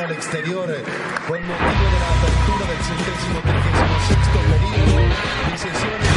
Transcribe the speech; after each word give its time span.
Al 0.00 0.12
exterior 0.12 0.66
con 1.26 1.40
motivo 1.40 1.56
de 1.56 1.98
la 1.98 2.08
apertura 2.18 2.66
del 2.68 2.80
centésimo 2.84 3.40
trigésimo 3.40 3.96
sexto 4.06 4.38
periodo 4.50 4.96
de 5.50 5.56
sesiones 5.56 6.10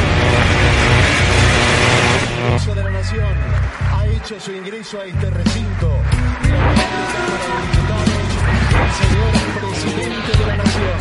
de 2.74 2.82
la 2.82 2.90
Nación 2.90 3.34
ha 3.90 4.06
hecho 4.06 4.38
su 4.38 4.52
ingreso 4.52 5.00
a 5.00 5.06
este 5.06 5.30
recinto 5.30 5.90
el 8.76 8.90
señor 8.92 9.32
presidente 9.60 10.38
de 10.38 10.46
la 10.46 10.56
Nación. 10.56 10.98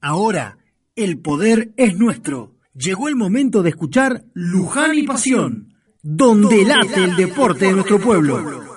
Ahora, 0.00 0.56
el 0.96 1.18
poder 1.18 1.72
es 1.76 1.98
nuestro. 1.98 2.54
Llegó 2.74 3.08
el 3.08 3.16
momento 3.16 3.62
de 3.62 3.70
escuchar 3.70 4.24
Luján 4.32 4.94
y 4.94 5.02
Pasión 5.02 5.73
donde 6.04 6.66
late 6.66 7.02
el 7.02 7.16
deporte 7.16 7.64
de 7.64 7.72
nuestro 7.72 7.98
pueblo. 7.98 8.73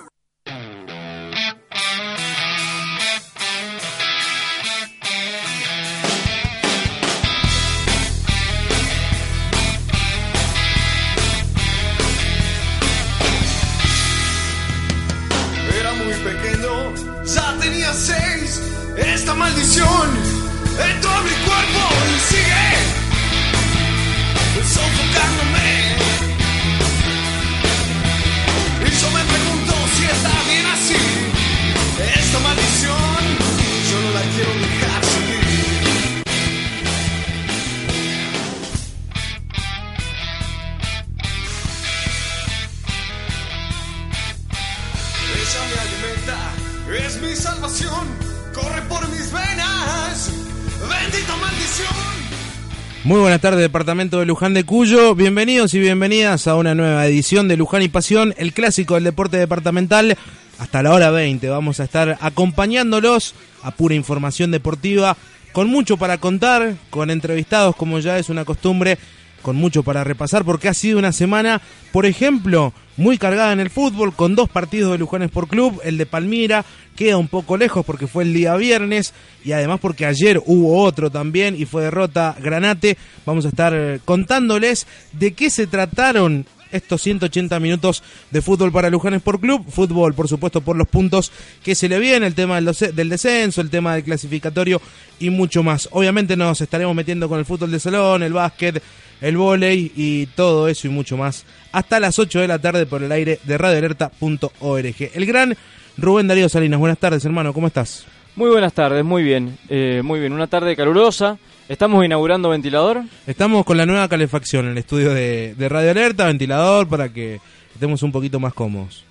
Departamento 53.68 54.18
de 54.18 54.24
Luján 54.24 54.54
de 54.54 54.64
Cuyo. 54.64 55.14
Bienvenidos 55.14 55.74
y 55.74 55.78
bienvenidas 55.78 56.46
a 56.46 56.54
una 56.54 56.74
nueva 56.74 57.04
edición 57.04 57.48
de 57.48 57.58
Luján 57.58 57.82
y 57.82 57.88
Pasión, 57.88 58.34
el 58.38 58.54
clásico 58.54 58.94
del 58.94 59.04
deporte 59.04 59.36
departamental. 59.36 60.16
Hasta 60.58 60.82
la 60.82 60.94
hora 60.94 61.10
20 61.10 61.46
vamos 61.50 61.78
a 61.78 61.84
estar 61.84 62.16
acompañándolos 62.22 63.34
a 63.62 63.70
pura 63.72 63.94
información 63.94 64.50
deportiva, 64.52 65.18
con 65.52 65.68
mucho 65.68 65.98
para 65.98 66.16
contar, 66.16 66.76
con 66.88 67.10
entrevistados 67.10 67.76
como 67.76 67.98
ya 67.98 68.18
es 68.18 68.30
una 68.30 68.46
costumbre, 68.46 68.96
con 69.42 69.56
mucho 69.56 69.82
para 69.82 70.04
repasar, 70.04 70.44
porque 70.44 70.68
ha 70.68 70.74
sido 70.74 70.98
una 70.98 71.12
semana, 71.12 71.60
por 71.92 72.06
ejemplo, 72.06 72.72
muy 72.96 73.18
cargada 73.18 73.52
en 73.52 73.60
el 73.60 73.70
fútbol, 73.70 74.14
con 74.14 74.34
dos 74.34 74.48
partidos 74.48 74.92
de 74.92 74.98
Luján 74.98 75.22
Sport 75.22 75.48
Club, 75.48 75.80
el 75.84 75.98
de 75.98 76.06
Palmira 76.06 76.64
queda 76.96 77.16
un 77.16 77.28
poco 77.28 77.56
lejos 77.56 77.86
porque 77.86 78.08
fue 78.08 78.24
el 78.24 78.34
día 78.34 78.56
viernes 78.56 79.14
y 79.44 79.52
además 79.52 79.78
porque 79.80 80.04
ayer 80.04 80.42
hubo 80.46 80.82
otro 80.82 81.10
también 81.10 81.54
y 81.56 81.64
fue 81.64 81.84
derrota 81.84 82.34
Granate. 82.40 82.98
Vamos 83.24 83.44
a 83.44 83.50
estar 83.50 83.72
eh, 83.72 84.00
contándoles 84.04 84.88
de 85.12 85.32
qué 85.32 85.48
se 85.48 85.68
trataron 85.68 86.44
estos 86.72 87.00
180 87.02 87.58
minutos 87.60 88.02
de 88.30 88.42
fútbol 88.42 88.72
para 88.72 88.90
Luján 88.90 89.14
Sport 89.14 89.40
Club. 89.40 89.64
Fútbol, 89.70 90.14
por 90.14 90.28
supuesto, 90.28 90.60
por 90.60 90.76
los 90.76 90.88
puntos 90.88 91.32
que 91.62 91.74
se 91.74 91.88
le 91.88 91.98
viene, 91.98 92.26
el 92.26 92.34
tema 92.34 92.60
del 92.60 93.08
descenso, 93.08 93.60
el 93.60 93.70
tema 93.70 93.94
del 93.94 94.04
clasificatorio 94.04 94.80
y 95.20 95.30
mucho 95.30 95.62
más. 95.62 95.88
Obviamente 95.92 96.36
nos 96.36 96.60
estaremos 96.60 96.94
metiendo 96.94 97.28
con 97.28 97.38
el 97.38 97.44
fútbol 97.44 97.70
de 97.70 97.80
salón, 97.80 98.22
el 98.22 98.32
básquet, 98.32 98.82
el 99.20 99.36
vóley 99.36 99.92
y 99.96 100.26
todo 100.26 100.68
eso 100.68 100.86
y 100.86 100.90
mucho 100.90 101.16
más 101.16 101.44
hasta 101.72 102.00
las 102.00 102.18
8 102.18 102.40
de 102.40 102.48
la 102.48 102.58
tarde 102.58 102.86
por 102.86 103.02
el 103.02 103.12
aire 103.12 103.38
de 103.44 103.58
radioalerta.org. 103.58 105.10
El 105.14 105.26
gran 105.26 105.56
Rubén 105.96 106.28
Darío 106.28 106.48
Salinas, 106.48 106.78
buenas 106.78 106.98
tardes 106.98 107.24
hermano, 107.24 107.52
¿cómo 107.52 107.66
estás? 107.66 108.06
Muy 108.36 108.50
buenas 108.50 108.72
tardes, 108.72 109.04
muy 109.04 109.24
bien, 109.24 109.58
eh, 109.68 110.00
muy 110.04 110.20
bien. 110.20 110.32
Una 110.32 110.46
tarde 110.46 110.76
calurosa. 110.76 111.38
Estamos 111.68 112.04
inaugurando 112.04 112.48
ventilador. 112.48 113.02
Estamos 113.26 113.64
con 113.64 113.76
la 113.76 113.84
nueva 113.84 114.08
calefacción 114.08 114.66
en 114.66 114.72
el 114.72 114.78
estudio 114.78 115.12
de, 115.12 115.54
de 115.58 115.68
Radio 115.68 115.90
Alerta, 115.90 116.26
ventilador 116.26 116.88
para 116.88 117.12
que 117.12 117.40
estemos 117.74 118.02
un 118.04 118.12
poquito 118.12 118.38
más 118.38 118.54
cómodos. 118.54 119.04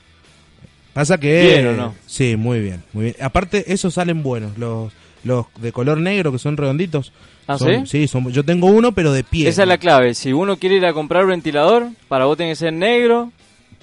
Pasa 0.94 1.19
que... 1.19 1.44
Bien, 1.44 1.68
¿o 1.68 1.74
no? 1.74 1.95
Sí, 2.07 2.35
muy 2.38 2.59
bien, 2.59 2.84
muy 2.94 3.03
bien. 3.03 3.16
Aparte, 3.22 3.72
esos 3.72 3.94
salen 3.94 4.24
buenos, 4.24 4.57
los, 4.57 4.91
los 5.24 5.45
de 5.59 5.72
color 5.72 6.00
negro 6.00 6.31
que 6.31 6.39
son 6.39 6.57
redonditos. 6.57 7.12
¿Ah, 7.47 7.57
Son- 7.57 7.87
sí? 7.87 8.07
son, 8.07 8.29
yo 8.31 8.43
tengo 8.43 8.67
uno, 8.67 8.91
pero 8.91 9.13
de 9.13 9.23
pie. 9.23 9.47
Esa 9.47 9.63
es 9.63 9.67
la 9.69 9.77
clave. 9.77 10.13
Si 10.13 10.33
uno 10.33 10.57
quiere 10.57 10.75
ir 10.75 10.85
a 10.85 10.93
comprar 10.93 11.25
ventilador, 11.25 11.87
para 12.09 12.25
vos 12.25 12.35
tiene 12.37 12.51
que 12.51 12.55
ser 12.57 12.73
negro. 12.73 13.31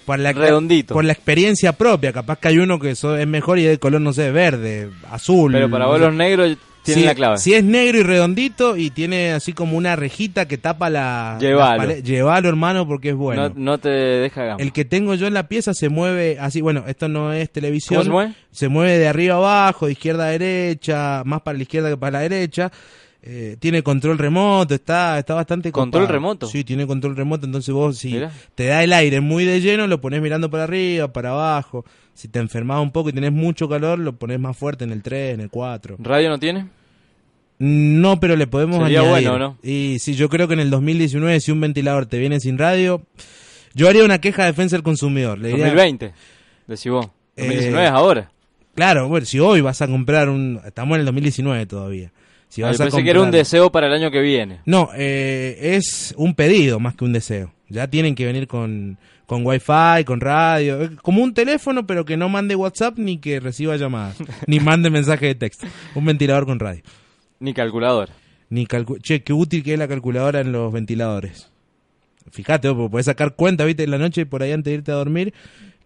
Por 0.04 0.18
la, 0.18 0.32
redondito. 0.34 0.92
Por 0.92 1.04
la 1.06 1.14
experiencia 1.14 1.72
propia, 1.72 2.12
capaz 2.12 2.38
que 2.38 2.48
hay 2.48 2.58
uno 2.58 2.78
que 2.78 2.94
so- 2.94 3.16
es 3.16 3.26
mejor 3.26 3.58
y 3.58 3.64
es 3.64 3.70
de 3.70 3.78
color, 3.78 4.02
no 4.02 4.12
sé, 4.12 4.30
verde, 4.30 4.90
azul. 5.10 5.50
Pero 5.52 5.70
para 5.70 5.84
no 5.86 5.90
vos 5.92 5.98
sé. 5.98 6.04
los 6.04 6.14
negros 6.14 6.58
tienen 6.82 7.04
Si- 7.04 7.06
la 7.06 7.14
clave. 7.14 7.38
Si 7.38 7.54
es 7.54 7.64
negro 7.64 7.96
y 7.98 8.02
redondito 8.02 8.76
y 8.76 8.90
tiene 8.90 9.32
así 9.32 9.54
como 9.54 9.78
una 9.78 9.96
rejita 9.96 10.46
que 10.46 10.58
tapa 10.58 10.90
la... 10.90 11.38
Llévalo. 11.40 11.90
Llévalo, 11.96 12.48
hermano, 12.50 12.86
porque 12.86 13.08
es 13.08 13.14
bueno. 13.14 13.48
no, 13.48 13.54
no 13.56 13.78
te 13.78 13.88
deja 13.88 14.44
gama. 14.44 14.62
El 14.62 14.72
que 14.72 14.84
tengo 14.84 15.14
yo 15.14 15.26
en 15.26 15.32
la 15.32 15.48
pieza 15.48 15.72
se 15.72 15.88
mueve 15.88 16.36
así, 16.38 16.60
bueno, 16.60 16.84
esto 16.86 17.08
no 17.08 17.32
es 17.32 17.50
televisión. 17.50 18.00
¿Cómo 18.00 18.04
se 18.04 18.10
mueve? 18.10 18.34
Se 18.50 18.68
mueve 18.68 18.98
de 18.98 19.08
arriba 19.08 19.36
a 19.36 19.38
abajo, 19.38 19.86
de 19.86 19.92
izquierda 19.92 20.26
a 20.26 20.28
derecha, 20.28 21.22
más 21.24 21.40
para 21.40 21.56
la 21.56 21.62
izquierda 21.62 21.88
que 21.88 21.96
para 21.96 22.18
la 22.18 22.28
derecha. 22.28 22.70
Eh, 23.26 23.56
tiene 23.58 23.82
control 23.82 24.18
remoto, 24.18 24.74
está, 24.74 25.18
está 25.18 25.32
bastante 25.32 25.72
¿Control 25.72 26.02
copado. 26.02 26.12
remoto? 26.12 26.46
Sí, 26.46 26.62
tiene 26.62 26.86
control 26.86 27.16
remoto, 27.16 27.46
entonces 27.46 27.72
vos 27.72 27.96
si 27.96 28.12
Mirá. 28.12 28.30
te 28.54 28.66
da 28.66 28.84
el 28.84 28.92
aire 28.92 29.20
muy 29.22 29.46
de 29.46 29.62
lleno, 29.62 29.86
lo 29.86 29.98
pones 29.98 30.20
mirando 30.20 30.50
para 30.50 30.64
arriba, 30.64 31.10
para 31.10 31.30
abajo. 31.30 31.86
Si 32.12 32.28
te 32.28 32.38
enfermas 32.38 32.82
un 32.82 32.90
poco 32.90 33.08
y 33.08 33.12
tenés 33.14 33.32
mucho 33.32 33.66
calor, 33.66 33.98
lo 33.98 34.12
pones 34.14 34.38
más 34.38 34.54
fuerte 34.58 34.84
en 34.84 34.92
el 34.92 35.02
3, 35.02 35.34
en 35.34 35.40
el 35.40 35.48
4. 35.48 35.96
¿Radio 36.00 36.28
no 36.28 36.38
tiene? 36.38 36.66
No, 37.58 38.20
pero 38.20 38.36
le 38.36 38.46
podemos 38.46 38.82
Sería 38.82 39.00
añadir. 39.00 39.28
bueno, 39.28 39.38
¿no? 39.38 39.58
Y 39.62 39.98
sí, 40.00 40.14
yo 40.14 40.28
creo 40.28 40.46
que 40.46 40.54
en 40.54 40.60
el 40.60 40.68
2019 40.70 41.40
si 41.40 41.50
un 41.50 41.60
ventilador 41.60 42.04
te 42.06 42.18
viene 42.18 42.40
sin 42.40 42.58
radio, 42.58 43.00
yo 43.74 43.88
haría 43.88 44.04
una 44.04 44.18
queja 44.20 44.42
de 44.42 44.48
defensa 44.48 44.76
del 44.76 44.82
consumidor. 44.82 45.38
Le 45.38 45.48
diría, 45.48 45.64
2020. 45.66 46.12
Decís 46.66 46.90
vos. 46.92 47.06
2019 47.36 47.82
Eh, 47.84 47.86
es 47.86 47.90
ahora. 47.92 48.30
Claro, 48.74 49.08
bueno, 49.08 49.24
si 49.24 49.38
hoy 49.38 49.60
vas 49.60 49.80
a 49.82 49.86
comprar 49.86 50.28
un... 50.28 50.60
Estamos 50.66 50.96
en 50.96 51.00
el 51.00 51.06
2019 51.06 51.64
todavía. 51.66 52.12
Si 52.54 52.62
vas 52.62 52.78
yo 52.78 52.84
a 52.84 52.86
pensé 52.86 53.02
que 53.02 53.10
era 53.10 53.20
un 53.20 53.32
deseo 53.32 53.72
para 53.72 53.88
el 53.88 53.92
año 53.92 54.12
que 54.12 54.20
viene. 54.20 54.60
No, 54.64 54.90
eh, 54.94 55.58
es 55.76 56.14
un 56.16 56.34
pedido 56.36 56.78
más 56.78 56.94
que 56.94 57.04
un 57.04 57.12
deseo. 57.12 57.52
Ya 57.68 57.88
tienen 57.88 58.14
que 58.14 58.24
venir 58.26 58.46
con, 58.46 58.96
con 59.26 59.44
wifi, 59.44 60.04
con 60.06 60.20
radio, 60.20 60.80
eh, 60.84 60.90
como 61.02 61.20
un 61.24 61.34
teléfono, 61.34 61.84
pero 61.84 62.04
que 62.04 62.16
no 62.16 62.28
mande 62.28 62.54
WhatsApp 62.54 62.96
ni 62.96 63.18
que 63.18 63.40
reciba 63.40 63.74
llamadas, 63.76 64.18
ni 64.46 64.60
mande 64.60 64.88
mensaje 64.88 65.26
de 65.26 65.34
texto. 65.34 65.66
Un 65.96 66.04
ventilador 66.04 66.46
con 66.46 66.60
radio. 66.60 66.84
Ni 67.40 67.52
calculadora. 67.54 68.12
Ni 68.50 68.66
calcu- 68.66 69.02
che, 69.02 69.24
qué 69.24 69.32
útil 69.32 69.64
que 69.64 69.72
es 69.72 69.78
la 69.80 69.88
calculadora 69.88 70.38
en 70.38 70.52
los 70.52 70.72
ventiladores. 70.72 71.50
Fíjate, 72.30 72.68
vos, 72.68 72.76
porque 72.76 72.90
podés 72.92 73.06
sacar 73.06 73.34
cuenta, 73.34 73.64
viste, 73.64 73.82
en 73.82 73.90
la 73.90 73.98
noche 73.98 74.26
por 74.26 74.44
ahí 74.44 74.52
antes 74.52 74.70
de 74.70 74.74
irte 74.76 74.92
a 74.92 74.94
dormir, 74.94 75.34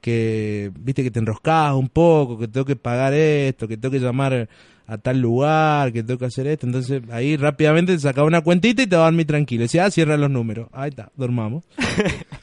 que 0.02 0.70
viste 0.78 1.02
que 1.02 1.10
te 1.10 1.18
enroscás 1.18 1.72
un 1.72 1.88
poco, 1.88 2.38
que 2.38 2.46
tengo 2.46 2.66
que 2.66 2.76
pagar 2.76 3.14
esto, 3.14 3.66
que 3.66 3.78
tengo 3.78 3.92
que 3.92 4.00
llamar 4.00 4.50
a 4.88 4.98
tal 4.98 5.20
lugar, 5.20 5.92
que 5.92 6.02
tengo 6.02 6.18
que 6.18 6.24
hacer 6.24 6.46
esto. 6.46 6.66
Entonces 6.66 7.02
ahí 7.12 7.36
rápidamente 7.36 7.92
te 7.92 8.00
sacaba 8.00 8.26
una 8.26 8.40
cuentita 8.40 8.82
y 8.82 8.86
te 8.86 8.96
va 8.96 9.02
a 9.02 9.10
dormir 9.10 9.26
tranquilo. 9.26 9.62
Decía, 9.62 9.84
ah, 9.84 9.90
cierra 9.90 10.16
los 10.16 10.30
números. 10.30 10.68
Ahí 10.72 10.88
está, 10.88 11.10
dormamos. 11.14 11.64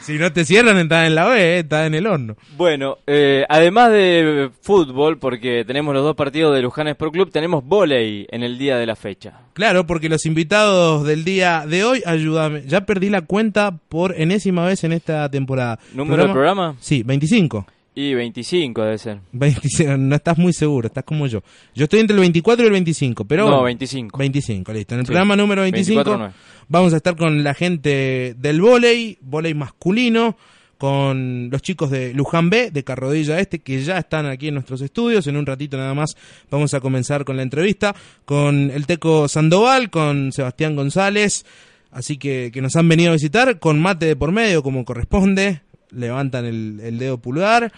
Si 0.00 0.18
no 0.18 0.32
te 0.32 0.44
cierran, 0.44 0.78
estás 0.78 1.08
en 1.08 1.16
la 1.16 1.26
B, 1.26 1.40
eh, 1.40 1.58
estás 1.58 1.88
en 1.88 1.94
el 1.94 2.06
horno. 2.06 2.36
Bueno, 2.56 2.98
eh, 3.06 3.44
además 3.48 3.90
de 3.90 4.50
fútbol, 4.60 5.18
porque 5.18 5.64
tenemos 5.64 5.92
los 5.92 6.04
dos 6.04 6.14
partidos 6.14 6.54
de 6.54 6.62
Luján 6.62 6.86
Sport 6.86 7.12
Club, 7.12 7.30
tenemos 7.32 7.64
volei 7.64 8.26
en 8.30 8.44
el 8.44 8.56
día 8.56 8.76
de 8.76 8.86
la 8.86 8.94
fecha. 8.94 9.40
Claro, 9.54 9.84
porque 9.84 10.08
los 10.08 10.24
invitados 10.24 11.04
del 11.04 11.24
día 11.24 11.64
de 11.66 11.82
hoy, 11.82 12.02
ayúdame, 12.06 12.62
ya 12.66 12.82
perdí 12.82 13.10
la 13.10 13.22
cuenta 13.22 13.76
por 13.88 14.14
enésima 14.16 14.64
vez 14.64 14.84
en 14.84 14.92
esta 14.92 15.28
temporada. 15.28 15.80
¿Número 15.92 16.22
del 16.22 16.32
programa? 16.32 16.76
Sí, 16.78 17.02
25. 17.02 17.66
Y 17.98 18.12
25 18.14 18.82
debe 18.82 18.98
ser. 18.98 19.18
25, 19.32 19.96
no 19.96 20.14
estás 20.14 20.36
muy 20.36 20.52
seguro, 20.52 20.86
estás 20.88 21.02
como 21.04 21.26
yo. 21.26 21.42
Yo 21.74 21.84
estoy 21.84 22.00
entre 22.00 22.14
el 22.14 22.20
24 22.20 22.62
y 22.64 22.66
el 22.66 22.72
25, 22.72 23.24
pero... 23.24 23.44
No, 23.44 23.48
bueno, 23.50 23.64
25. 23.64 24.18
25, 24.18 24.72
listo. 24.74 24.94
En 24.94 25.00
el 25.00 25.06
Sí. 25.06 25.08
programa 25.08 25.34
número 25.34 25.62
25 25.62 25.96
24 26.04 26.18
no 26.18 26.26
es. 26.28 26.34
vamos 26.68 26.92
a 26.92 26.96
estar 26.98 27.16
con 27.16 27.42
la 27.42 27.54
gente 27.54 28.34
del 28.38 28.60
vóley, 28.60 29.16
vóley 29.22 29.54
masculino, 29.54 30.36
con 30.76 31.48
los 31.50 31.62
chicos 31.62 31.90
de 31.90 32.12
Luján 32.12 32.50
B, 32.50 32.70
de 32.70 32.84
Carrodilla 32.84 33.40
Este, 33.40 33.60
que 33.60 33.82
ya 33.82 33.96
están 33.96 34.26
aquí 34.26 34.48
en 34.48 34.54
nuestros 34.54 34.82
estudios. 34.82 35.26
En 35.26 35.38
un 35.38 35.46
ratito 35.46 35.78
nada 35.78 35.94
más 35.94 36.16
vamos 36.50 36.74
a 36.74 36.80
comenzar 36.80 37.24
con 37.24 37.36
la 37.38 37.42
entrevista, 37.42 37.96
con 38.26 38.70
el 38.70 38.84
Teco 38.86 39.26
Sandoval, 39.26 39.88
con 39.88 40.32
Sebastián 40.32 40.76
González, 40.76 41.46
así 41.92 42.18
que, 42.18 42.50
que 42.52 42.60
nos 42.60 42.76
han 42.76 42.86
venido 42.90 43.08
a 43.08 43.14
visitar, 43.14 43.58
con 43.58 43.80
mate 43.80 44.04
de 44.04 44.16
por 44.16 44.32
medio, 44.32 44.62
como 44.62 44.84
corresponde, 44.84 45.62
levantan 45.90 46.44
el, 46.44 46.80
el 46.82 46.98
dedo 46.98 47.18
pulgar. 47.18 47.72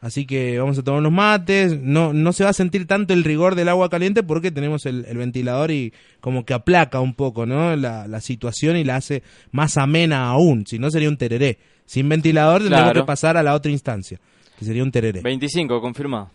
Así 0.00 0.26
que 0.26 0.58
vamos 0.58 0.78
a 0.78 0.82
tomar 0.82 1.00
unos 1.00 1.12
mates. 1.12 1.80
No, 1.80 2.12
no 2.12 2.32
se 2.34 2.44
va 2.44 2.50
a 2.50 2.54
sentir 2.54 2.86
tanto 2.86 3.14
el 3.14 3.24
rigor 3.24 3.54
del 3.54 3.70
agua 3.70 3.88
caliente 3.88 4.22
porque 4.22 4.50
tenemos 4.50 4.84
el, 4.84 5.06
el 5.06 5.16
ventilador 5.16 5.70
y 5.70 5.94
como 6.20 6.44
que 6.44 6.52
aplaca 6.52 7.00
un 7.00 7.14
poco 7.14 7.46
¿no? 7.46 7.74
la, 7.76 8.06
la 8.06 8.20
situación 8.20 8.76
y 8.76 8.84
la 8.84 8.96
hace 8.96 9.22
más 9.50 9.78
amena 9.78 10.26
aún. 10.28 10.66
Si 10.66 10.78
no 10.78 10.90
sería 10.90 11.08
un 11.08 11.16
tereré. 11.16 11.56
Sin 11.86 12.06
ventilador 12.08 12.60
tendríamos 12.60 12.90
Claro. 12.92 13.02
que 13.02 13.06
pasar 13.06 13.36
a 13.38 13.42
la 13.42 13.54
otra 13.54 13.70
instancia, 13.72 14.18
que 14.58 14.64
sería 14.66 14.82
un 14.82 14.90
tereré. 14.92 15.20
25, 15.22 15.80
confirmado. 15.80 16.30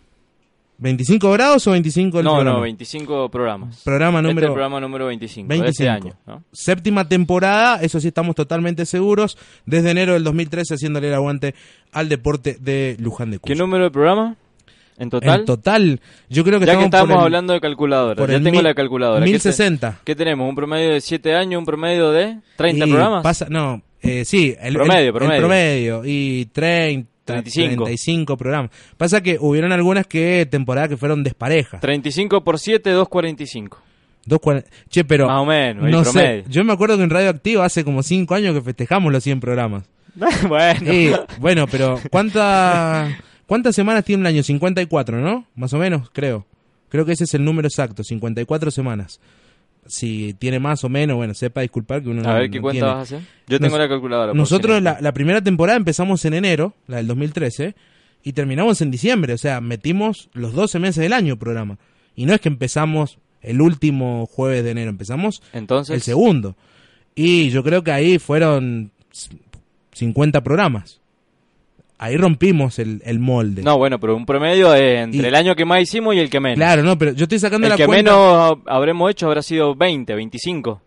¿25 0.81 1.31
grados 1.33 1.67
o 1.67 1.71
25 1.71 2.19
el 2.19 2.25
No, 2.25 2.35
programa? 2.35 2.57
no, 2.57 2.61
25 2.63 3.29
programas. 3.29 3.81
Programa 3.83 4.19
Este 4.19 4.27
es 4.29 4.33
número 4.35 4.47
el 4.47 4.53
programa 4.53 4.79
número 4.79 5.05
25, 5.07 5.47
de 5.47 5.59
25. 5.59 5.69
este 5.69 5.89
año. 5.89 6.13
¿no? 6.25 6.43
Séptima 6.53 7.07
temporada, 7.09 7.81
eso 7.81 7.99
sí 7.99 8.07
estamos 8.07 8.35
totalmente 8.35 8.85
seguros, 8.85 9.37
desde 9.65 9.91
enero 9.91 10.13
del 10.13 10.23
2013 10.23 10.75
haciéndole 10.75 11.09
el 11.09 11.13
aguante 11.15 11.53
al 11.91 12.07
deporte 12.07 12.57
de 12.59 12.95
Luján 12.99 13.31
de 13.31 13.39
Cuyo. 13.39 13.53
¿Qué 13.53 13.59
número 13.59 13.83
de 13.85 13.91
programa? 13.91 14.35
¿En 14.97 15.09
total? 15.09 15.39
En 15.41 15.45
total, 15.45 16.01
yo 16.29 16.43
creo 16.43 16.59
que 16.59 16.65
ya 16.65 16.73
que 16.77 16.83
estamos 16.83 16.89
por 16.91 16.99
estábamos 16.99 17.15
el- 17.19 17.23
hablando 17.25 17.53
de 17.53 17.61
calculadora, 17.61 18.23
el 18.25 18.43
tengo 18.43 18.51
mil- 18.57 18.63
la 18.63 18.73
calculadora. 18.73 19.19
¿Qué 19.21 19.25
te- 19.25 19.31
1060. 19.31 19.99
¿Qué 20.03 20.13
tenemos? 20.15 20.49
¿Un 20.49 20.55
promedio 20.55 20.91
de 20.91 20.99
7 21.01 21.35
años? 21.35 21.59
¿Un 21.59 21.65
promedio 21.65 22.11
de 22.11 22.37
30 22.57 22.85
Y 22.85 22.89
programas? 22.89 23.23
Pasa, 23.23 23.47
no, 23.49 23.81
eh, 24.01 24.25
sí, 24.25 24.55
el 24.59 24.73
Promedio, 24.73 24.99
el- 24.99 25.07
el 25.07 25.13
promedio. 25.13 25.39
promedio. 25.39 26.01
Y 26.05 26.45
30, 26.51 27.07
35. 27.33 27.83
35 27.85 28.37
programas. 28.37 28.71
Pasa 28.97 29.21
que 29.21 29.37
hubieron 29.39 29.71
algunas 29.71 30.07
que 30.07 30.47
temporadas 30.49 30.89
que 30.89 30.97
fueron 30.97 31.23
desparejas. 31.23 31.81
35 31.81 32.43
por 32.43 32.59
7, 32.59 32.89
245. 32.91 33.81
Dos 34.25 34.39
Che, 34.89 35.03
pero. 35.05 35.27
Más 35.27 35.41
o 35.41 35.45
menos, 35.45 35.89
no 35.89 36.05
sé. 36.05 36.43
Yo 36.47 36.63
me 36.63 36.73
acuerdo 36.73 36.97
que 36.97 37.03
en 37.03 37.09
Radio 37.09 37.29
Activa 37.29 37.65
hace 37.65 37.83
como 37.83 38.03
5 38.03 38.35
años 38.35 38.53
que 38.53 38.61
festejamos 38.61 39.11
los 39.11 39.23
100 39.23 39.39
programas. 39.39 39.85
bueno. 40.47 40.93
Y, 40.93 41.11
bueno, 41.39 41.67
pero 41.67 41.99
¿cuánta, 42.11 43.17
¿cuántas 43.45 43.75
semanas 43.75 44.03
tiene 44.03 44.21
un 44.21 44.27
año? 44.27 44.43
54, 44.43 45.19
¿no? 45.19 45.45
Más 45.55 45.73
o 45.73 45.77
menos, 45.77 46.09
creo. 46.11 46.45
Creo 46.89 47.05
que 47.05 47.13
ese 47.13 47.23
es 47.23 47.33
el 47.35 47.45
número 47.45 47.67
exacto, 47.67 48.03
54 48.03 48.71
semanas. 48.71 49.19
Si 49.89 50.35
tiene 50.39 50.59
más 50.59 50.83
o 50.83 50.89
menos, 50.89 51.17
bueno, 51.17 51.33
sepa 51.33 51.61
disculpar 51.61 52.01
que 52.03 52.09
uno 52.09 52.21
no 52.21 52.29
a 52.29 52.35
ver, 52.35 52.49
¿qué 52.51 52.57
no 52.59 52.61
cuenta 52.61 52.79
tiene. 52.79 52.87
vas 52.87 52.97
a 53.11 53.15
hacer? 53.17 53.21
Yo 53.47 53.59
tengo 53.59 53.71
Nos- 53.71 53.79
la 53.79 53.89
calculadora. 53.89 54.33
Nosotros 54.33 54.81
la, 54.81 55.11
primera 55.13 55.41
temporada 55.41 55.77
empezamos 55.77 56.23
en 56.25 56.35
enero, 56.35 56.75
la 56.87 56.97
del 56.97 57.07
2013, 57.07 57.75
y 58.23 58.33
terminamos 58.33 58.81
en 58.81 58.91
diciembre. 58.91 59.33
O 59.33 59.37
sea, 59.37 59.61
metimos 59.61 60.29
los 60.33 60.53
12 60.53 60.77
meses 60.79 61.01
del 61.01 61.13
año 61.13 61.37
programa. 61.37 61.77
Y 62.15 62.25
no 62.25 62.33
es 62.33 62.39
que 62.41 62.49
empezamos 62.49 63.17
el 63.41 63.61
último 63.61 64.25
jueves 64.27 64.63
de 64.63 64.71
enero, 64.71 64.89
empezamos 64.89 65.41
Entonces, 65.53 65.95
el 65.95 66.01
segundo. 66.01 66.55
Y 67.15 67.49
yo 67.49 67.63
creo 67.63 67.83
que 67.83 67.91
ahí 67.91 68.19
fueron 68.19 68.91
c- 69.11 69.29
50 69.93 70.41
programas. 70.43 71.01
Ahí 72.01 72.15
rompimos 72.17 72.79
el, 72.79 73.01
el 73.05 73.19
molde. 73.19 73.61
No, 73.61 73.77
bueno, 73.77 73.99
pero 73.99 74.15
un 74.15 74.25
promedio 74.25 74.73
es 74.73 74.99
entre 75.03 75.21
Y- 75.21 75.25
el 75.25 75.35
año 75.35 75.53
que 75.55 75.65
más 75.65 75.81
hicimos 75.81 76.15
y 76.15 76.19
el 76.19 76.29
que 76.29 76.39
menos. 76.39 76.55
Claro, 76.55 76.81
no, 76.81 76.97
pero 76.97 77.11
yo 77.11 77.23
estoy 77.23 77.39
sacando 77.39 77.67
el 77.67 77.71
la 77.71 77.77
que 77.77 77.85
cuenta. 77.85 78.11
menos 78.11 78.57
habremos 78.67 79.11
hecho 79.11 79.27
habrá 79.27 79.41
sido 79.41 79.75
20, 79.75 80.15
25. 80.15 80.81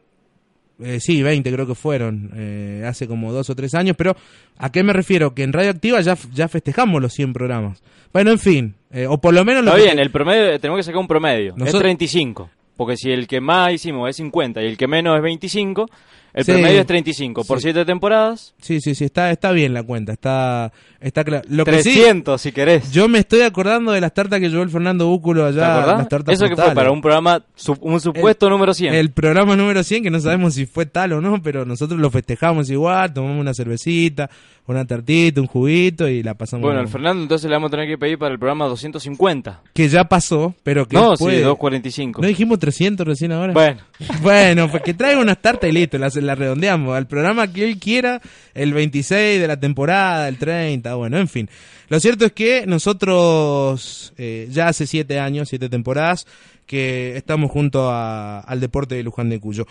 Eh, 0.82 0.98
sí, 1.00 1.22
20 1.22 1.52
creo 1.52 1.66
que 1.66 1.74
fueron, 1.74 2.30
eh, 2.34 2.84
hace 2.88 3.06
como 3.06 3.30
dos 3.32 3.48
o 3.50 3.54
tres 3.54 3.74
años, 3.74 3.94
pero 3.96 4.16
¿a 4.58 4.72
qué 4.72 4.82
me 4.82 4.92
refiero? 4.92 5.34
Que 5.34 5.42
en 5.44 5.52
Radioactiva 5.52 6.00
ya, 6.00 6.16
ya 6.32 6.48
festejamos 6.48 7.00
los 7.00 7.12
100 7.12 7.32
programas. 7.34 7.82
Bueno, 8.12 8.30
en 8.32 8.38
fin, 8.38 8.74
eh, 8.90 9.06
o 9.06 9.18
por 9.20 9.32
lo 9.34 9.44
menos 9.44 9.62
lo 9.64 9.70
Está 9.70 9.80
que- 9.82 9.86
bien, 9.92 9.98
el 10.00 10.10
promedio, 10.10 10.58
tenemos 10.58 10.78
que 10.78 10.82
sacar 10.84 10.98
un 11.00 11.06
promedio. 11.08 11.52
Nosotros- 11.52 11.74
Es 11.74 11.80
35. 11.82 12.50
Porque 12.76 12.96
si 12.96 13.10
el 13.12 13.28
que 13.28 13.40
más 13.40 13.72
hicimos 13.74 14.08
es 14.08 14.16
50 14.16 14.62
y 14.62 14.66
el 14.66 14.76
que 14.78 14.88
menos 14.88 15.14
es 15.14 15.22
25, 15.22 15.88
el 16.34 16.44
Sí. 16.44 16.52
promedio 16.52 16.80
es 16.80 16.86
35. 16.86 17.44
Por 17.44 17.58
Sí. 17.58 17.64
7 17.64 17.84
temporadas, 17.84 18.54
Sí, 18.60 18.80
sí, 18.80 18.94
sí, 18.94 19.04
está, 19.04 19.30
está 19.30 19.52
bien 19.52 19.74
la 19.74 19.82
cuenta, 19.82 20.12
está, 20.12 20.72
está 21.00 21.24
claro. 21.24 21.44
Lo 21.48 21.64
que 21.64 21.82
sí, 21.82 21.94
300 21.94 22.40
si 22.40 22.52
querés. 22.52 22.90
yo 22.92 23.08
me 23.08 23.18
estoy 23.18 23.42
acordando 23.42 23.92
de 23.92 24.00
las 24.00 24.14
tartas 24.14 24.40
que 24.40 24.48
llevó 24.48 24.62
el 24.62 24.70
Fernando 24.70 25.06
Búculo 25.08 25.42
¿Te 25.42 25.48
allá, 25.60 25.76
acordás? 25.78 25.98
las 25.98 26.08
tartas 26.08 26.34
Eso 26.34 26.48
que 26.48 26.56
fue 26.56 26.74
para 26.74 26.90
un 26.90 27.00
programa, 27.00 27.44
un 27.80 28.00
supuesto 28.00 28.48
número 28.48 28.72
100. 28.74 28.94
El 28.94 29.10
programa 29.10 29.56
número 29.56 29.82
100, 29.82 30.02
que 30.04 30.10
no 30.10 30.20
sabemos 30.20 30.54
si 30.54 30.66
fue 30.66 30.86
tal 30.86 31.12
o 31.12 31.20
no, 31.20 31.42
pero 31.42 31.64
nosotros 31.64 32.00
lo 32.00 32.10
festejamos 32.10 32.70
igual, 32.70 33.12
tomamos 33.12 33.40
una 33.40 33.52
cervecita, 33.54 34.30
una 34.66 34.84
tartita, 34.86 35.40
un 35.40 35.46
juguito 35.48 36.06
y 36.08 36.22
la 36.22 36.34
pasamos. 36.34 36.62
bueno, 36.64 36.80
al 36.80 36.88
Fernando 36.88 37.22
entonces 37.22 37.48
le 37.50 37.56
vamos 37.56 37.68
a 37.68 37.72
tener 37.72 37.88
que 37.88 37.98
pedir 37.98 38.16
para 38.18 38.32
el 38.32 38.38
programa 38.38 38.66
250. 38.66 39.60
Que 39.74 39.88
ya 39.88 40.04
pasó, 40.04 40.54
pero 40.62 40.86
que 40.86 40.96
No, 40.96 41.14
puede- 41.16 41.38
sí, 41.38 41.42
245. 41.42 42.22
¿No 42.22 42.28
dijimos 42.28 42.58
300 42.58 43.06
recién 43.06 43.32
ahora? 43.32 43.52
Bueno, 43.52 43.80
Bueno, 44.22 44.70
pues 44.70 44.82
que 44.82 44.94
traiga 44.94 45.20
unas 45.20 45.42
tartas 45.42 45.68
y 45.68 45.72
listo, 45.72 45.98
las 45.98 46.14
la 46.16 46.34
redondeamos. 46.34 46.96
Al 46.96 47.06
programa 47.06 47.52
que 47.52 47.64
él 47.64 47.78
quiera, 47.78 48.20
el 48.54 48.72
26 48.72 49.40
de 49.40 49.48
la 49.48 49.58
temporada, 49.58 50.28
el 50.28 50.38
30, 50.38 50.94
bueno, 50.94 51.18
en 51.18 51.28
fin. 51.28 51.48
Lo 51.88 52.00
cierto 52.00 52.24
es 52.24 52.32
que 52.32 52.64
nosotros 52.66 54.12
eh, 54.16 54.48
ya 54.50 54.68
hace 54.68 54.86
siete 54.86 55.18
años, 55.18 55.48
siete 55.48 55.68
temporadas, 55.68 56.26
que 56.66 57.16
estamos 57.16 57.50
junto 57.50 57.90
a- 57.90 58.40
al 58.40 58.60
deporte 58.60 58.94
de 58.94 59.02
Luján 59.02 59.28
de 59.28 59.40
Cuyo. 59.40 59.66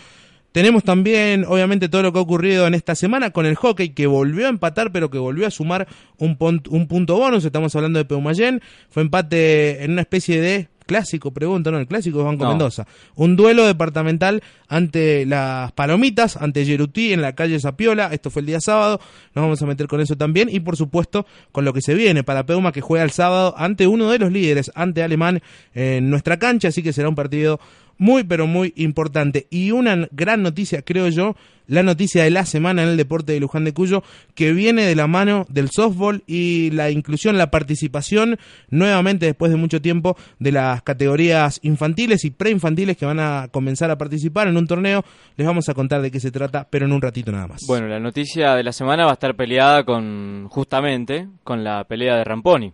Tenemos 0.52 0.84
también, 0.84 1.44
obviamente, 1.46 1.88
todo 1.88 2.02
lo 2.02 2.12
que 2.12 2.18
ha 2.18 2.22
ocurrido 2.22 2.66
en 2.66 2.74
esta 2.74 2.94
semana 2.94 3.30
con 3.30 3.46
el 3.46 3.56
hockey, 3.56 3.90
que 3.90 4.06
volvió 4.06 4.46
a 4.46 4.50
empatar, 4.50 4.92
pero 4.92 5.10
que 5.10 5.18
volvió 5.18 5.46
a 5.46 5.50
sumar 5.50 5.88
un, 6.18 6.36
un 6.38 6.86
punto 6.86 7.16
bonus. 7.16 7.44
Estamos 7.44 7.74
hablando 7.74 7.98
de 7.98 8.04
Peumayén. 8.04 8.60
Fue 8.90 9.02
empate 9.02 9.82
en 9.82 9.92
una 9.92 10.02
especie 10.02 10.40
de 10.40 10.68
clásico, 10.84 11.32
pregunto, 11.32 11.70
¿no? 11.70 11.78
El 11.78 11.86
clásico 11.86 12.18
de 12.18 12.24
Banco 12.24 12.44
No. 12.44 12.50
Mendoza. 12.50 12.86
Un 13.14 13.36
duelo 13.36 13.66
departamental 13.66 14.42
ante 14.68 15.24
las 15.26 15.72
Palomitas, 15.72 16.36
ante 16.36 16.64
Yerutí 16.64 17.12
en 17.12 17.22
la 17.22 17.34
calle 17.34 17.58
Zapiola. 17.60 18.08
Esto 18.12 18.30
fue 18.30 18.40
el 18.40 18.46
día 18.46 18.60
sábado. 18.60 19.00
Nos 19.34 19.42
vamos 19.42 19.62
a 19.62 19.66
meter 19.66 19.86
con 19.86 20.00
eso 20.00 20.16
también. 20.16 20.48
Y 20.50 20.60
por 20.60 20.76
supuesto, 20.76 21.26
con 21.50 21.64
lo 21.64 21.72
que 21.72 21.80
se 21.80 21.94
viene 21.94 22.24
para 22.24 22.44
Peuma, 22.44 22.72
que 22.72 22.80
juega 22.80 23.04
el 23.04 23.10
sábado 23.10 23.54
ante 23.56 23.86
uno 23.86 24.10
de 24.10 24.18
los 24.18 24.30
líderes, 24.32 24.70
ante 24.74 25.02
Alemán, 25.02 25.42
en 25.74 26.10
nuestra 26.10 26.38
cancha. 26.38 26.68
Así 26.68 26.82
que 26.82 26.92
será 26.92 27.08
un 27.08 27.14
partido 27.14 27.58
muy, 27.98 28.24
pero 28.24 28.46
muy 28.46 28.72
importante. 28.76 29.46
Y 29.50 29.70
una 29.70 30.08
gran 30.12 30.42
noticia, 30.42 30.82
creo 30.82 31.08
yo, 31.08 31.34
la 31.66 31.82
noticia 31.82 32.24
de 32.24 32.30
la 32.30 32.44
semana 32.44 32.82
en 32.82 32.88
el 32.90 32.96
deporte 32.96 33.32
de 33.32 33.40
Luján 33.40 33.64
de 33.64 33.72
Cuyo, 33.72 34.02
que 34.34 34.52
viene 34.52 34.82
de 34.82 34.94
la 34.94 35.06
mano 35.06 35.46
del 35.48 35.70
softball 35.70 36.22
y 36.26 36.70
la 36.70 36.90
inclusión, 36.90 37.38
la 37.38 37.50
participación, 37.50 38.38
nuevamente 38.70 39.26
después 39.26 39.50
de 39.50 39.56
mucho 39.56 39.80
tiempo, 39.80 40.16
de 40.38 40.52
las 40.52 40.82
categorías 40.82 41.60
infantiles 41.62 42.24
y 42.24 42.30
preinfantiles 42.30 42.96
que 42.96 43.06
van 43.06 43.20
a 43.20 43.48
comenzar 43.50 43.90
a 43.90 43.98
participar 43.98 44.48
en 44.48 44.56
un 44.56 44.66
torneo. 44.66 45.04
Les 45.36 45.46
vamos 45.46 45.68
a 45.68 45.74
contar 45.74 46.02
de 46.02 46.10
qué 46.10 46.20
se 46.20 46.30
trata, 46.30 46.66
pero 46.68 46.86
en 46.86 46.92
un 46.92 47.00
ratito 47.00 47.32
nada 47.32 47.46
más. 47.46 47.62
bueno, 47.66 47.88
la 47.88 48.00
noticia 48.00 48.54
de 48.54 48.64
la 48.64 48.72
semana 48.72 49.04
va 49.04 49.10
a 49.10 49.14
estar 49.14 49.34
peleada 49.34 49.84
con, 49.84 50.48
justamente, 50.48 51.28
con 51.44 51.64
la 51.64 51.84
pelea 51.84 52.16
de 52.16 52.24
Ramponi. 52.24 52.72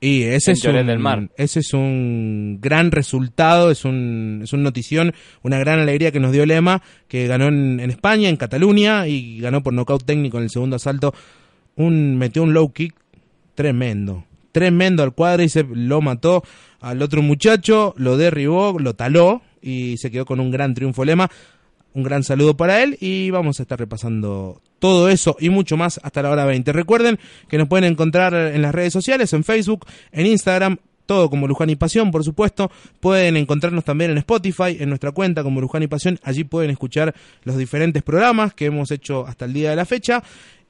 Y 0.00 0.24
ese 0.24 0.50
en 0.50 0.56
es, 0.56 0.64
un, 0.64 0.86
del 0.86 0.98
Mar. 0.98 1.30
ese 1.36 1.60
es 1.60 1.72
un 1.72 2.58
gran 2.60 2.90
resultado, 2.90 3.70
es 3.70 3.84
un, 3.84 4.40
es 4.44 4.52
un 4.52 4.62
notición, 4.62 5.14
una 5.42 5.58
gran 5.58 5.78
alegría 5.78 6.12
que 6.12 6.20
nos 6.20 6.32
dio 6.32 6.44
Lema, 6.44 6.82
que 7.08 7.26
ganó 7.26 7.46
en, 7.46 7.80
en 7.80 7.90
España, 7.90 8.28
en 8.28 8.36
Cataluña, 8.36 9.08
y 9.08 9.40
ganó 9.40 9.62
por 9.62 9.72
nocaut 9.72 10.04
técnico 10.04 10.36
en 10.36 10.44
el 10.44 10.50
segundo 10.50 10.76
asalto. 10.76 11.14
Un, 11.76 12.18
metió 12.18 12.42
un 12.42 12.52
low 12.52 12.72
kick 12.72 12.94
tremendo, 13.54 14.24
tremendo 14.52 15.02
al 15.02 15.12
cuádriceps, 15.12 15.70
lo 15.74 16.00
mató 16.02 16.42
al 16.80 17.02
otro 17.02 17.22
muchacho, 17.22 17.94
lo 17.96 18.16
derribó, 18.16 18.78
lo 18.78 18.94
taló 18.94 19.42
y 19.60 19.96
se 19.96 20.10
quedó 20.10 20.26
con 20.26 20.40
un 20.40 20.50
gran 20.50 20.74
triunfo 20.74 21.04
Lema. 21.04 21.30
Un 21.96 22.02
gran 22.02 22.22
saludo 22.24 22.58
para 22.58 22.82
él 22.82 22.98
y 23.00 23.30
vamos 23.30 23.58
a 23.58 23.62
estar 23.62 23.78
repasando 23.78 24.60
todo 24.78 25.08
eso 25.08 25.34
y 25.40 25.48
mucho 25.48 25.78
más 25.78 25.98
hasta 26.02 26.20
la 26.20 26.28
hora 26.28 26.44
20. 26.44 26.70
Recuerden 26.74 27.18
que 27.48 27.56
nos 27.56 27.68
pueden 27.68 27.90
encontrar 27.90 28.34
en 28.34 28.60
las 28.60 28.74
redes 28.74 28.92
sociales, 28.92 29.32
en 29.32 29.44
Facebook, 29.44 29.86
en 30.12 30.26
Instagram, 30.26 30.76
todo 31.06 31.30
como 31.30 31.48
Luján 31.48 31.70
y 31.70 31.76
Pasión, 31.76 32.10
por 32.10 32.22
supuesto. 32.22 32.70
Pueden 33.00 33.38
encontrarnos 33.38 33.82
también 33.82 34.10
en 34.10 34.18
Spotify, 34.18 34.76
en 34.78 34.90
nuestra 34.90 35.12
cuenta 35.12 35.42
como 35.42 35.62
Luján 35.62 35.84
y 35.84 35.86
Pasión. 35.86 36.20
Allí 36.22 36.44
pueden 36.44 36.70
escuchar 36.70 37.14
los 37.44 37.56
diferentes 37.56 38.02
programas 38.02 38.52
que 38.52 38.66
hemos 38.66 38.90
hecho 38.90 39.26
hasta 39.26 39.46
el 39.46 39.54
día 39.54 39.70
de 39.70 39.76
la 39.76 39.86
fecha. 39.86 40.22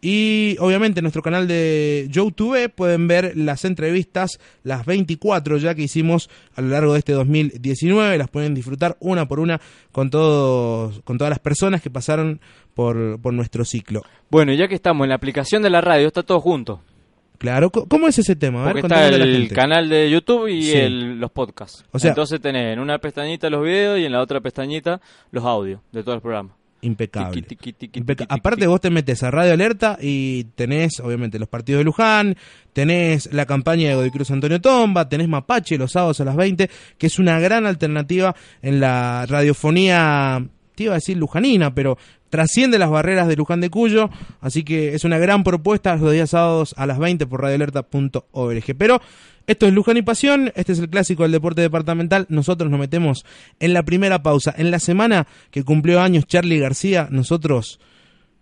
Y 0.02 0.56
obviamente 0.60 1.00
en 1.00 1.04
nuestro 1.04 1.22
canal 1.22 1.48
de 1.48 2.06
YouTube 2.10 2.70
pueden 2.74 3.08
ver 3.08 3.32
las 3.36 3.64
entrevistas, 3.64 4.38
las 4.62 4.84
24 4.86 5.56
ya 5.56 5.74
que 5.74 5.82
hicimos 5.82 6.28
a 6.54 6.60
lo 6.60 6.68
largo 6.68 6.92
de 6.92 6.98
este 7.00 7.12
2019. 7.12 8.18
Las 8.18 8.28
pueden 8.28 8.54
disfrutar 8.54 8.96
una 9.00 9.26
por 9.26 9.40
una 9.40 9.60
con, 9.92 10.10
todos, 10.10 11.00
con 11.02 11.18
todas 11.18 11.30
las 11.30 11.38
personas 11.40 11.80
que 11.82 11.90
pasaron 11.90 12.40
por, 12.74 13.20
por 13.20 13.32
nuestro 13.32 13.64
ciclo. 13.64 14.02
Bueno, 14.30 14.52
ya 14.52 14.68
que 14.68 14.74
estamos 14.74 15.04
en 15.04 15.08
la 15.08 15.14
aplicación 15.16 15.62
de 15.62 15.70
la 15.70 15.80
radio, 15.80 16.06
está 16.08 16.22
todo 16.22 16.40
junto. 16.40 16.82
Claro, 17.38 17.70
¿cómo 17.70 18.08
es 18.08 18.18
ese 18.18 18.34
tema? 18.34 18.62
A 18.62 18.72
ver, 18.72 18.80
Porque 18.80 18.86
está 18.94 19.08
el 19.08 19.48
canal 19.52 19.88
de 19.90 20.10
YouTube 20.10 20.46
y 20.48 20.62
Sí. 20.62 20.72
el- 20.76 21.18
los 21.20 21.30
podcasts. 21.30 21.84
O 21.92 21.98
sea- 21.98 22.10
Entonces 22.10 22.40
tenés 22.40 22.72
en 22.72 22.78
una 22.80 22.98
pestañita 22.98 23.50
los 23.50 23.62
videos 23.62 23.98
y 23.98 24.04
en 24.06 24.12
la 24.12 24.22
otra 24.22 24.40
pestañita 24.40 25.00
los 25.32 25.44
audios 25.44 25.80
de 25.92 26.02
todo 26.02 26.14
el 26.14 26.20
programa. 26.22 26.56
Impecable. 26.86 27.42
Tiki, 27.42 27.74
Aparte 28.28 28.66
vos 28.66 28.80
te 28.80 28.90
metes 28.90 29.22
a 29.22 29.30
Radio 29.30 29.52
Alerta 29.52 29.98
y 30.00 30.44
tenés 30.54 31.00
obviamente 31.00 31.38
los 31.38 31.48
partidos 31.48 31.80
de 31.80 31.84
Luján, 31.84 32.36
tenés 32.72 33.32
la 33.32 33.44
campaña 33.44 33.88
de 33.88 33.96
Godicruz 33.96 34.30
Antonio 34.30 34.60
Tomba, 34.60 35.08
tenés 35.08 35.28
Mapache 35.28 35.78
los 35.78 35.92
sábados 35.92 36.20
a 36.20 36.24
las 36.24 36.36
20, 36.36 36.70
que 36.96 37.06
es 37.06 37.18
una 37.18 37.40
gran 37.40 37.66
alternativa 37.66 38.34
en 38.62 38.80
la 38.80 39.26
radiofonía, 39.26 40.46
te 40.76 40.84
iba 40.84 40.92
a 40.92 40.96
decir 40.96 41.16
lujanina, 41.16 41.74
pero 41.74 41.98
trasciende 42.30 42.78
las 42.78 42.90
barreras 42.90 43.28
de 43.28 43.36
Luján 43.36 43.60
de 43.60 43.70
Cuyo, 43.70 44.10
así 44.40 44.64
que 44.64 44.94
es 44.94 45.04
una 45.04 45.18
gran 45.18 45.44
propuesta 45.44 45.96
los 45.96 46.12
días 46.12 46.30
sábados 46.30 46.74
a 46.76 46.86
las 46.86 46.98
20 46.98 47.26
por 47.26 47.42
radioalerta.org. 47.42 48.76
Pero 48.76 49.00
esto 49.46 49.66
es 49.66 49.72
Luján 49.72 49.96
y 49.96 50.02
Pasión, 50.02 50.52
este 50.56 50.72
es 50.72 50.78
el 50.80 50.90
clásico 50.90 51.22
del 51.22 51.32
deporte 51.32 51.60
departamental, 51.60 52.26
nosotros 52.28 52.70
nos 52.70 52.80
metemos 52.80 53.24
en 53.60 53.72
la 53.72 53.84
primera 53.84 54.22
pausa. 54.22 54.54
En 54.56 54.70
la 54.70 54.80
semana 54.80 55.26
que 55.50 55.62
cumplió 55.62 56.00
años 56.00 56.26
Charlie 56.26 56.58
García, 56.58 57.08
nosotros 57.10 57.78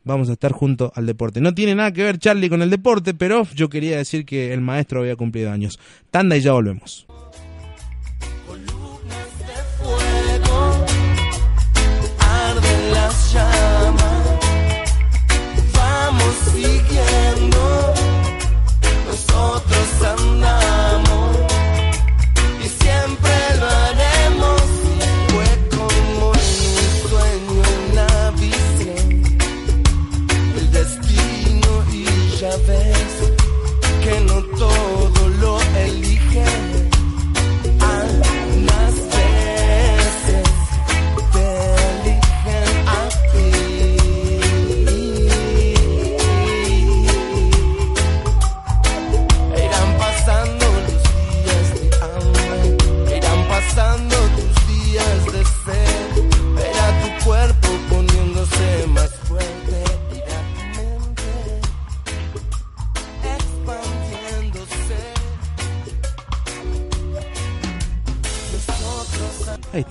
vamos 0.04 0.28
a 0.28 0.32
estar 0.32 0.52
junto 0.52 0.92
al 0.94 1.06
deporte. 1.06 1.40
No 1.40 1.54
tiene 1.54 1.74
nada 1.74 1.92
que 1.92 2.04
ver 2.04 2.18
Charlie 2.18 2.48
con 2.48 2.62
el 2.62 2.70
deporte, 2.70 3.14
pero 3.14 3.46
yo 3.54 3.68
quería 3.68 3.96
decir 3.96 4.24
que 4.24 4.52
el 4.52 4.60
maestro 4.60 5.00
había 5.00 5.16
cumplido 5.16 5.50
años. 5.50 5.78
Tanda 6.10 6.36
y 6.36 6.40
ya 6.40 6.52
volvemos. 6.52 7.06
Vamos 16.44 16.52
siguiendo 16.52 17.94
nosotros 19.06 19.88
andamos 20.18 21.36
y 22.60 22.68
siempre 22.68 23.32
lo 23.60 23.66
haremos. 23.66 24.62
Fue 25.28 25.48
como 25.76 26.32
en 26.34 26.50
un 26.80 26.92
sueño 27.08 27.62
en 27.74 27.96
la 27.96 28.30
visión 28.32 29.06
el 30.56 30.70
destino 30.70 31.70
y 31.92 32.04
ya 32.38 32.54
ves 32.68 33.14
que 34.02 34.20
no 34.20 34.42
todo 34.58 35.28
lo 35.40 35.60
elige 35.78 36.44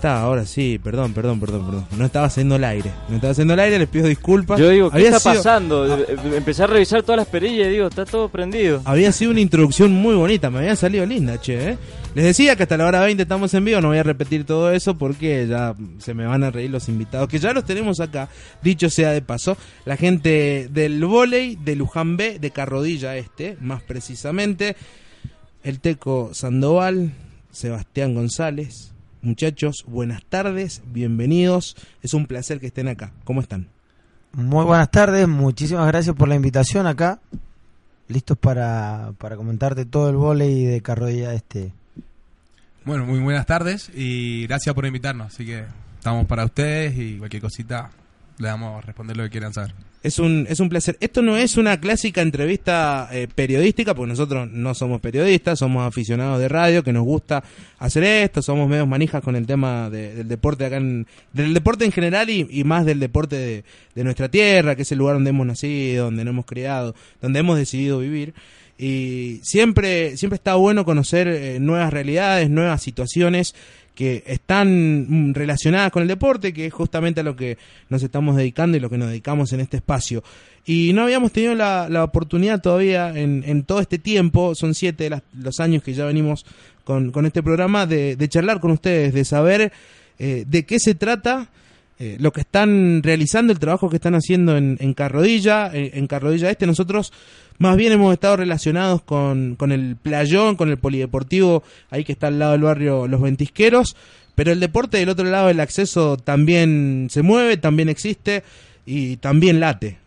está, 0.04 0.20
ahora 0.22 0.46
sí, 0.46 0.82
perdón, 0.84 1.14
perdón, 1.14 1.40
perdón, 1.40 1.66
perdón. 1.66 1.86
No 1.98 2.04
estaba 2.06 2.26
haciendo 2.26 2.58
el 2.58 2.64
aire. 2.66 2.92
No 3.08 3.16
estaba 3.16 3.32
haciendo 3.32 3.54
el 3.54 3.60
aire, 3.62 3.80
les 3.80 3.88
pido 3.88 4.06
disculpas. 4.08 4.60
Yo 4.60 4.70
digo, 4.70 4.90
¿qué 4.92 4.98
Había 4.98 5.08
está 5.16 5.20
sido- 5.32 5.36
pasando? 5.36 5.98
Eh, 5.98 6.18
Empecé 6.36 6.64
a 6.64 6.68
revisar 6.68 7.04
todas 7.04 7.20
las 7.20 7.28
perillas 7.28 7.68
y 7.68 7.72
digo, 7.72 7.88
está 7.88 8.04
todo 8.04 8.28
prendido. 8.28 8.82
Había 8.84 9.14
sido 9.14 9.32
una 9.32 9.40
introducción 9.40 9.94
muy 9.94 10.14
bonita, 10.16 10.50
me 10.50 10.60
había 10.60 10.76
salido 10.76 11.06
linda, 11.06 11.40
che. 11.40 11.70
¿eh? 11.72 11.78
Les 12.16 12.26
decía 12.26 12.58
que 12.58 12.64
hasta 12.64 12.76
la 12.76 12.86
hora 12.86 13.00
20 13.02 13.24
estamos 13.24 13.54
en 13.54 13.64
vivo, 13.64 13.80
no 13.80 13.88
voy 13.88 13.98
a 13.98 14.04
repetir 14.04 14.44
todo 14.46 14.72
eso 14.72 14.98
porque 14.98 15.48
ya 15.48 15.74
se 16.00 16.14
me 16.14 16.26
van 16.26 16.44
a 16.44 16.52
reír 16.52 16.70
los 16.70 16.90
invitados, 16.90 17.30
que 17.30 17.40
ya 17.40 17.54
los 17.54 17.64
tenemos 17.64 18.02
acá, 18.02 18.28
dicho 18.62 18.90
sea 18.90 19.12
de 19.12 19.22
paso, 19.22 19.56
la 19.86 19.96
gente 19.96 20.68
del 20.70 21.04
volei, 21.06 21.56
de 21.56 21.76
Luján 21.78 22.18
B, 22.18 22.40
de 22.40 22.52
Carrodilla 22.52 23.16
Este, 23.16 23.58
más 23.62 23.82
precisamente, 23.82 24.76
el 25.64 25.80
Teco 25.80 26.32
Sandoval, 26.34 27.14
Sebastián 27.52 28.14
González. 28.16 28.93
Muchachos, 29.24 29.86
buenas 29.88 30.22
tardes, 30.26 30.82
bienvenidos, 30.86 31.78
es 32.02 32.14
un 32.14 32.28
placer 32.28 32.60
que 32.60 32.68
estén 32.68 32.90
acá. 32.90 33.14
¿Cómo 33.24 33.40
están? 33.40 33.70
Muy 34.34 34.66
buenas 34.66 34.92
tardes, 34.92 35.30
muchísimas 35.30 35.88
gracias 35.88 36.14
por 36.14 36.28
la 36.28 36.36
invitación 36.36 36.88
acá. 36.88 37.22
Listos 38.10 38.38
para, 38.38 39.14
para 39.18 39.38
comentarte 39.38 39.86
todo 39.86 40.10
el 40.10 40.18
vóley 40.18 40.66
de 40.66 40.82
Carrodilla 40.82 41.34
este. 41.34 41.72
Bueno, 42.84 43.06
muy 43.06 43.22
buenas 43.22 43.46
tardes 43.46 43.90
y 43.96 44.46
gracias 44.46 44.76
por 44.76 44.86
invitarnos. 44.86 45.34
Así 45.34 45.46
que 45.46 45.64
estamos 45.96 46.28
para 46.28 46.44
ustedes 46.44 46.98
y 46.98 47.18
cualquier 47.18 47.44
cosita 47.44 47.92
le 48.40 48.48
damos 48.50 48.78
a 48.78 48.86
responder 48.86 49.16
lo 49.16 49.24
que 49.24 49.30
quieran 49.30 49.54
saber. 49.54 49.74
Es 50.04 50.20
un, 50.20 50.46
es 50.50 50.60
un 50.60 50.68
placer. 50.68 50.98
Esto 51.00 51.22
no 51.22 51.38
es 51.38 51.56
una 51.56 51.80
clásica 51.80 52.22
entrevista 52.22 53.08
eh, 53.14 53.30
periodística, 53.34 53.96
porque 53.96 54.10
nosotros 54.10 54.50
no 54.52 54.74
somos 54.74 55.00
periodistas, 55.00 55.60
somos 55.60 55.88
aficionados 55.88 56.40
de 56.42 56.50
radio, 56.50 56.84
que 56.84 56.92
nos 56.92 57.06
gusta 57.06 57.42
hacer 57.80 58.04
esto, 58.04 58.42
somos 58.42 58.68
medios 58.68 58.86
manijas 58.88 59.24
con 59.24 59.38
el 59.38 59.46
tema 59.48 59.90
de- 59.90 60.14
del 60.14 60.28
deporte 60.28 60.66
acá, 60.66 60.76
en, 60.76 61.08
del 61.32 61.54
deporte 61.54 61.86
en 61.86 61.94
general 61.94 62.30
y, 62.30 62.46
y 62.52 62.66
más 62.66 62.86
del 62.86 63.00
deporte 63.00 63.38
de, 63.38 63.64
de 63.96 64.04
nuestra 64.04 64.28
tierra, 64.30 64.76
que 64.76 64.82
es 64.82 64.92
el 64.92 64.98
lugar 64.98 65.16
donde 65.16 65.30
hemos 65.30 65.48
nacido, 65.48 66.06
donde 66.06 66.26
nos 66.26 66.34
hemos 66.34 66.46
criado, 66.46 66.94
donde 67.22 67.40
hemos 67.40 67.58
decidido 67.58 68.00
vivir. 68.00 68.34
Y 68.78 69.40
siempre, 69.44 70.18
siempre 70.18 70.36
está 70.36 70.56
bueno 70.56 70.84
conocer 70.84 71.28
eh, 71.30 71.60
nuevas 71.62 71.94
realidades, 71.94 72.50
nuevas 72.50 72.82
situaciones 72.82 73.56
que 73.96 74.24
están 74.26 75.06
mm, 75.30 75.34
relacionadas 75.34 75.92
con 75.92 76.02
el 76.02 76.08
deporte, 76.08 76.52
que 76.54 76.66
es 76.66 76.74
justamente 76.74 77.22
a 77.22 77.24
lo 77.24 77.36
que 77.36 77.58
nos 77.90 78.02
estamos 78.04 78.36
dedicando 78.36 78.76
y 78.76 78.80
lo 78.80 78.90
que 78.90 78.98
nos 78.98 79.10
dedicamos 79.10 79.54
en 79.54 79.60
este 79.60 79.78
espacio. 79.78 80.24
Y 80.66 80.94
no 80.94 81.04
habíamos 81.04 81.32
tenido 81.32 81.56
la, 81.56 81.88
la 81.90 82.04
oportunidad 82.04 82.62
todavía 82.62 83.10
en, 83.18 83.44
en 83.46 83.64
todo 83.64 83.80
este 83.82 84.00
tiempo, 84.00 84.56
son 84.56 84.74
siete 84.74 85.10
las- 85.10 85.24
los 85.38 85.60
años 85.60 85.84
que 85.84 85.94
ya 85.94 86.06
venimos 86.06 86.46
con, 86.84 87.12
con 87.12 87.26
este 87.26 87.44
programa, 87.44 87.86
de, 87.86 88.16
de 88.16 88.28
charlar 88.30 88.60
con 88.60 88.72
ustedes, 88.72 89.14
de 89.14 89.26
saber 89.26 89.72
eh, 90.20 90.44
de 90.48 90.66
qué 90.66 90.80
se 90.80 90.96
trata 90.96 91.50
eh, 92.00 92.18
lo 92.20 92.32
que 92.34 92.42
están 92.42 93.02
realizando, 93.04 93.54
el 93.54 93.60
trabajo 93.60 93.90
que 93.90 93.98
están 93.98 94.16
haciendo 94.16 94.58
en, 94.58 94.78
en 94.80 94.94
Carrodilla, 94.94 95.70
eh, 95.74 95.92
en 95.94 96.08
Carrodilla 96.08 96.50
Este. 96.50 96.66
Nosotros 96.66 97.14
más 97.60 97.78
bien 97.78 97.92
hemos 97.94 98.14
estado 98.14 98.38
relacionados 98.38 99.02
con, 99.02 99.56
con 99.56 99.72
el 99.72 99.96
playón, 99.96 100.56
con 100.56 100.70
el 100.70 100.78
polideportivo, 100.78 101.64
ahí 101.90 102.04
que 102.04 102.12
está 102.12 102.28
al 102.28 102.40
lado 102.40 102.54
del 102.54 102.62
barrio 102.62 103.08
Los 103.08 103.22
Ventisqueros, 103.22 103.96
pero 104.36 104.52
el 104.52 104.60
deporte 104.60 104.98
del 104.98 105.10
otro 105.10 105.26
lado 105.26 105.48
del 105.48 105.60
acceso 105.60 106.18
también 106.18 107.08
se 107.12 107.22
mueve, 107.22 107.58
también 107.58 107.90
existe 107.90 108.44
y 108.86 109.18
también 109.18 109.60
late. 109.60 109.98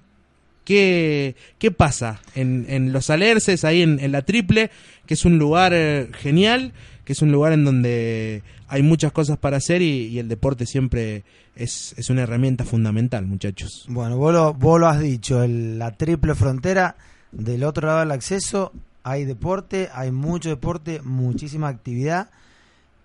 ¿Qué, 0.64 1.36
qué 1.60 1.70
pasa 1.70 2.20
en, 2.34 2.66
en 2.68 2.92
Los 2.92 3.08
Alerces, 3.10 3.64
ahí 3.64 3.82
en, 3.82 4.00
en 4.00 4.10
la 4.10 4.22
Triple, 4.22 4.70
que 5.06 5.14
es 5.14 5.24
un 5.24 5.38
lugar 5.38 5.72
eh, 5.72 6.08
genial, 6.12 6.72
que 7.04 7.12
es 7.12 7.22
un 7.22 7.30
lugar 7.30 7.52
en 7.52 7.64
donde 7.64 8.42
hay 8.66 8.82
muchas 8.82 9.12
cosas 9.12 9.38
para 9.38 9.58
hacer 9.58 9.80
y, 9.80 10.18
el 10.18 10.26
deporte 10.28 10.66
siempre 10.66 11.22
es, 11.54 11.94
es 11.96 12.10
una 12.10 12.22
herramienta 12.22 12.64
fundamental, 12.64 13.26
muchachos. 13.26 13.84
Bueno, 13.88 14.16
vos 14.16 14.32
lo, 14.32 14.54
vos 14.54 14.80
lo 14.80 14.88
has 14.88 14.98
dicho, 15.00 15.40
el- 15.44 15.78
la 15.78 15.92
triple 15.96 16.34
frontera, 16.34 16.96
del 17.36 17.64
otro 17.64 17.86
lado 17.86 18.00
del 18.00 18.10
acceso 18.12 18.72
hay 19.02 19.24
deporte, 19.24 19.88
hay 19.94 20.10
mucho 20.10 20.48
deporte, 20.48 21.00
muchísima 21.02 21.68
actividad. 21.68 22.30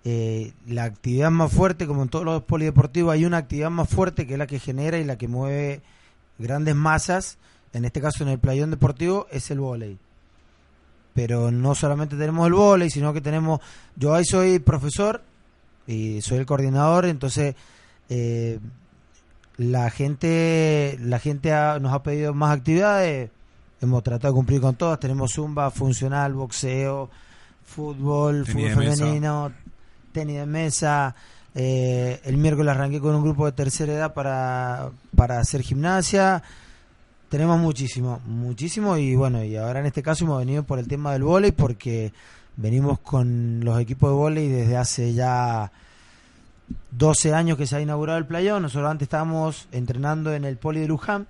Eh, 0.03 0.53
la 0.67 0.85
actividad 0.85 1.29
más 1.29 1.51
fuerte, 1.51 1.85
como 1.85 2.01
en 2.03 2.09
todos 2.09 2.25
los 2.25 2.43
polideportivos, 2.43 3.13
hay 3.13 3.25
una 3.25 3.37
actividad 3.37 3.69
más 3.69 3.87
fuerte 3.89 4.25
que 4.25 4.33
es 4.33 4.39
la 4.39 4.47
que 4.47 4.57
genera 4.59 4.97
y 4.97 5.03
la 5.03 5.17
que 5.17 5.27
mueve 5.27 5.81
grandes 6.39 6.75
masas. 6.75 7.37
En 7.73 7.85
este 7.85 8.01
caso, 8.01 8.23
en 8.23 8.29
el 8.29 8.39
playón 8.39 8.71
deportivo, 8.71 9.27
es 9.31 9.51
el 9.51 9.59
vóley. 9.59 9.97
Pero 11.13 11.51
no 11.51 11.75
solamente 11.75 12.15
tenemos 12.15 12.47
el 12.47 12.53
vóley, 12.53 12.89
sino 12.89 13.13
que 13.13 13.21
tenemos. 13.21 13.59
Yo 13.95 14.13
ahí 14.15 14.23
soy 14.25 14.59
profesor 14.59 15.21
y 15.85 16.21
soy 16.21 16.37
el 16.39 16.45
coordinador, 16.45 17.05
entonces 17.05 17.53
eh, 18.09 18.59
la 19.57 19.89
gente 19.89 20.97
la 21.01 21.19
gente 21.19 21.51
ha- 21.53 21.79
nos 21.79 21.93
ha 21.93 22.01
pedido 22.01 22.33
más 22.33 22.55
actividades 22.57 23.29
hemos 23.81 24.03
tratado 24.03 24.33
de 24.33 24.37
cumplir 24.37 24.61
con 24.61 24.75
todas 24.75 24.99
tenemos 24.99 25.33
zumba 25.33 25.71
funcional 25.71 26.33
boxeo 26.33 27.09
fútbol 27.63 28.45
Tenis 28.45 28.71
fútbol 28.71 28.85
mesa. 28.85 28.95
femenino 28.97 29.51
tenis 30.11 30.37
de 30.37 30.45
mesa 30.45 31.15
eh, 31.53 32.21
el 32.23 32.37
miércoles 32.37 32.71
arranqué 32.71 32.99
con 32.99 33.15
un 33.15 33.23
grupo 33.23 33.45
de 33.45 33.51
tercera 33.51 33.93
edad 33.93 34.13
para 34.13 34.91
para 35.15 35.39
hacer 35.39 35.61
gimnasia 35.61 36.41
Tenemos 37.31 37.59
muchísimo, 37.59 38.19
muchísimo 38.25 38.97
y 38.97 39.15
bueno, 39.15 39.41
y 39.41 39.55
ahora 39.55 39.79
en 39.79 39.85
este 39.85 40.03
caso 40.03 40.25
hemos 40.25 40.39
venido 40.39 40.63
por 40.63 40.79
el 40.79 40.87
tema 40.89 41.13
del 41.13 41.23
vóley 41.23 41.53
porque 41.53 42.11
venimos 42.57 42.99
con 42.99 43.63
los 43.63 43.79
equipos 43.79 44.09
de 44.09 44.15
vóley 44.15 44.49
desde 44.49 44.75
hace 44.75 45.13
ya 45.13 45.71
12 46.91 47.33
años 47.33 47.57
que 47.57 47.67
se 47.67 47.77
ha 47.77 47.81
inaugurado 47.81 48.19
el 48.19 48.25
playón. 48.25 48.63
Nosotros 48.63 48.91
antes 48.91 49.05
estábamos 49.05 49.69
entrenando 49.71 50.33
en 50.33 50.43
el 50.43 50.57
Poli 50.57 50.81
de 50.81 50.89
Luján. 50.89 51.25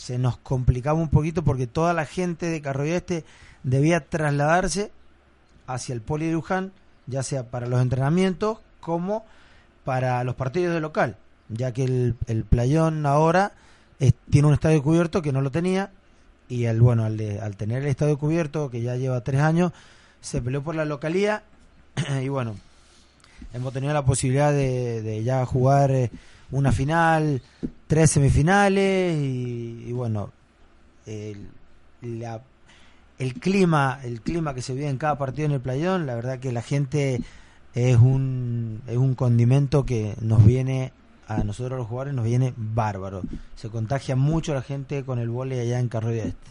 Se 0.00 0.16
nos 0.16 0.38
complicaba 0.38 0.98
un 0.98 1.10
poquito 1.10 1.44
porque 1.44 1.66
toda 1.66 1.92
la 1.92 2.06
gente 2.06 2.46
de 2.46 2.62
Carro 2.62 2.84
Este 2.84 3.22
debía 3.64 4.00
trasladarse 4.00 4.92
hacia 5.66 5.94
el 5.94 6.00
Poli 6.00 6.26
de 6.28 6.32
Luján, 6.32 6.72
ya 7.06 7.22
sea 7.22 7.50
para 7.50 7.66
los 7.66 7.82
entrenamientos 7.82 8.60
como 8.80 9.26
para 9.84 10.24
los 10.24 10.36
partidos 10.36 10.72
de 10.72 10.80
local, 10.80 11.16
ya 11.50 11.72
que 11.72 11.84
el, 11.84 12.14
el 12.28 12.44
playón 12.44 13.04
ahora 13.04 13.52
es- 13.98 14.14
tiene 14.30 14.48
un 14.48 14.54
estadio 14.54 14.82
cubierto 14.82 15.20
que 15.20 15.32
no 15.32 15.42
lo 15.42 15.50
tenía 15.50 15.90
y 16.48 16.64
el 16.64 16.80
bueno 16.80 17.04
al, 17.04 17.18
de- 17.18 17.38
al 17.38 17.56
tener 17.56 17.82
el 17.82 17.88
estadio 17.88 18.18
cubierto 18.18 18.70
que 18.70 18.80
ya 18.80 18.96
lleva 18.96 19.20
tres 19.20 19.42
años 19.42 19.72
se 20.22 20.40
peleó 20.40 20.62
por 20.62 20.74
la 20.76 20.86
localía 20.86 21.42
y 22.22 22.28
bueno 22.28 22.56
hemos 23.52 23.72
tenido 23.74 23.92
la 23.92 24.04
posibilidad 24.04 24.50
de, 24.50 25.02
de 25.02 25.22
ya 25.24 25.44
jugar 25.44 25.90
eh, 25.90 26.10
una 26.50 26.72
final, 26.72 27.42
tres 27.86 28.10
semifinales 28.12 29.16
y, 29.16 29.84
y 29.88 29.92
bueno, 29.92 30.30
el, 31.06 31.48
la- 32.02 32.42
el 33.18 33.34
clima, 33.34 34.00
el 34.02 34.22
clima 34.22 34.54
que 34.54 34.62
se 34.62 34.72
vive 34.74 34.88
en 34.88 34.96
cada 34.96 35.18
partido 35.18 35.46
en 35.46 35.52
el 35.52 35.60
playón, 35.60 36.06
la 36.06 36.14
verdad 36.14 36.38
que 36.38 36.52
la 36.52 36.62
gente 36.62 37.20
es 37.74 37.96
un, 37.98 38.80
es 38.86 38.96
un 38.96 39.14
condimento 39.14 39.84
que 39.84 40.14
nos 40.22 40.44
viene 40.44 40.92
a 41.28 41.44
nosotros 41.44 41.78
los 41.78 41.86
jugadores 41.86 42.14
nos 42.14 42.24
viene 42.24 42.52
bárbaro. 42.56 43.22
Se 43.54 43.68
contagia 43.68 44.16
mucho 44.16 44.52
la 44.52 44.62
gente 44.62 45.04
con 45.04 45.18
el 45.20 45.28
vóley 45.28 45.60
allá 45.60 45.78
en 45.78 45.88
Carrillo 45.88 46.22
Este. 46.24 46.50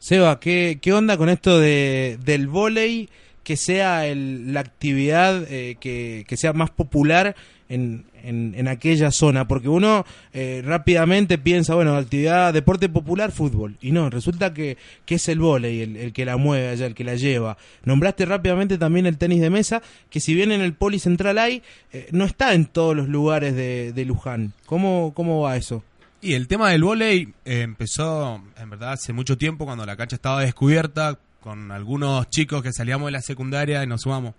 Seba, 0.00 0.40
¿qué, 0.40 0.80
qué 0.82 0.92
onda 0.92 1.16
con 1.16 1.28
esto 1.28 1.60
de, 1.60 2.18
del 2.24 2.48
vóley 2.48 3.08
que 3.44 3.56
sea 3.56 4.06
el- 4.06 4.52
la 4.54 4.60
actividad 4.60 5.44
eh, 5.48 5.76
que, 5.78 6.24
que 6.26 6.36
sea 6.36 6.52
más 6.52 6.70
popular 6.70 7.36
en, 7.74 8.04
en, 8.22 8.68
aquella 8.68 9.10
zona? 9.10 9.48
Porque 9.48 9.68
uno 9.68 10.04
eh, 10.32 10.62
rápidamente 10.64 11.38
piensa, 11.38 11.74
bueno, 11.74 11.96
actividad, 11.96 12.52
deporte 12.52 12.88
popular, 12.88 13.32
fútbol. 13.32 13.76
Y 13.80 13.92
no, 13.92 14.10
resulta 14.10 14.54
que, 14.54 14.76
que 15.04 15.16
es 15.16 15.28
el 15.28 15.40
vóley 15.40 15.80
el, 15.80 15.96
el 15.96 16.12
que 16.12 16.24
la 16.24 16.36
mueve 16.36 16.68
allá, 16.68 16.86
el 16.86 16.94
que 16.94 17.04
la 17.04 17.14
lleva. 17.14 17.56
Nombraste 17.84 18.26
rápidamente 18.26 18.78
también 18.78 19.06
el 19.06 19.18
tenis 19.18 19.40
de 19.40 19.50
mesa, 19.50 19.82
que 20.10 20.20
si 20.20 20.34
bien 20.34 20.52
en 20.52 20.60
el 20.60 20.74
Poli 20.74 20.98
Central 20.98 21.38
hay, 21.38 21.62
eh, 21.92 22.08
no 22.12 22.24
está 22.24 22.54
en 22.54 22.66
todos 22.66 22.96
los 22.96 23.08
lugares 23.08 23.54
de, 23.54 23.92
de 23.92 24.04
Luján. 24.04 24.52
¿Cómo, 24.66 25.12
¿Cómo 25.14 25.40
va 25.42 25.56
eso? 25.56 25.82
Y 26.20 26.34
el 26.34 26.46
tema 26.46 26.70
del 26.70 26.84
vóley 26.84 27.34
eh, 27.44 27.62
empezó, 27.62 28.40
en 28.56 28.70
verdad, 28.70 28.92
hace 28.92 29.12
mucho 29.12 29.36
tiempo, 29.36 29.64
cuando 29.64 29.84
la 29.84 29.96
cancha 29.96 30.14
estaba 30.14 30.42
descubierta, 30.42 31.18
con 31.40 31.72
algunos 31.72 32.30
chicos 32.30 32.62
que 32.62 32.72
salíamos 32.72 33.06
de 33.06 33.12
la 33.12 33.20
secundaria 33.20 33.82
y 33.82 33.86
nos 33.88 34.02
sumamos. 34.02 34.34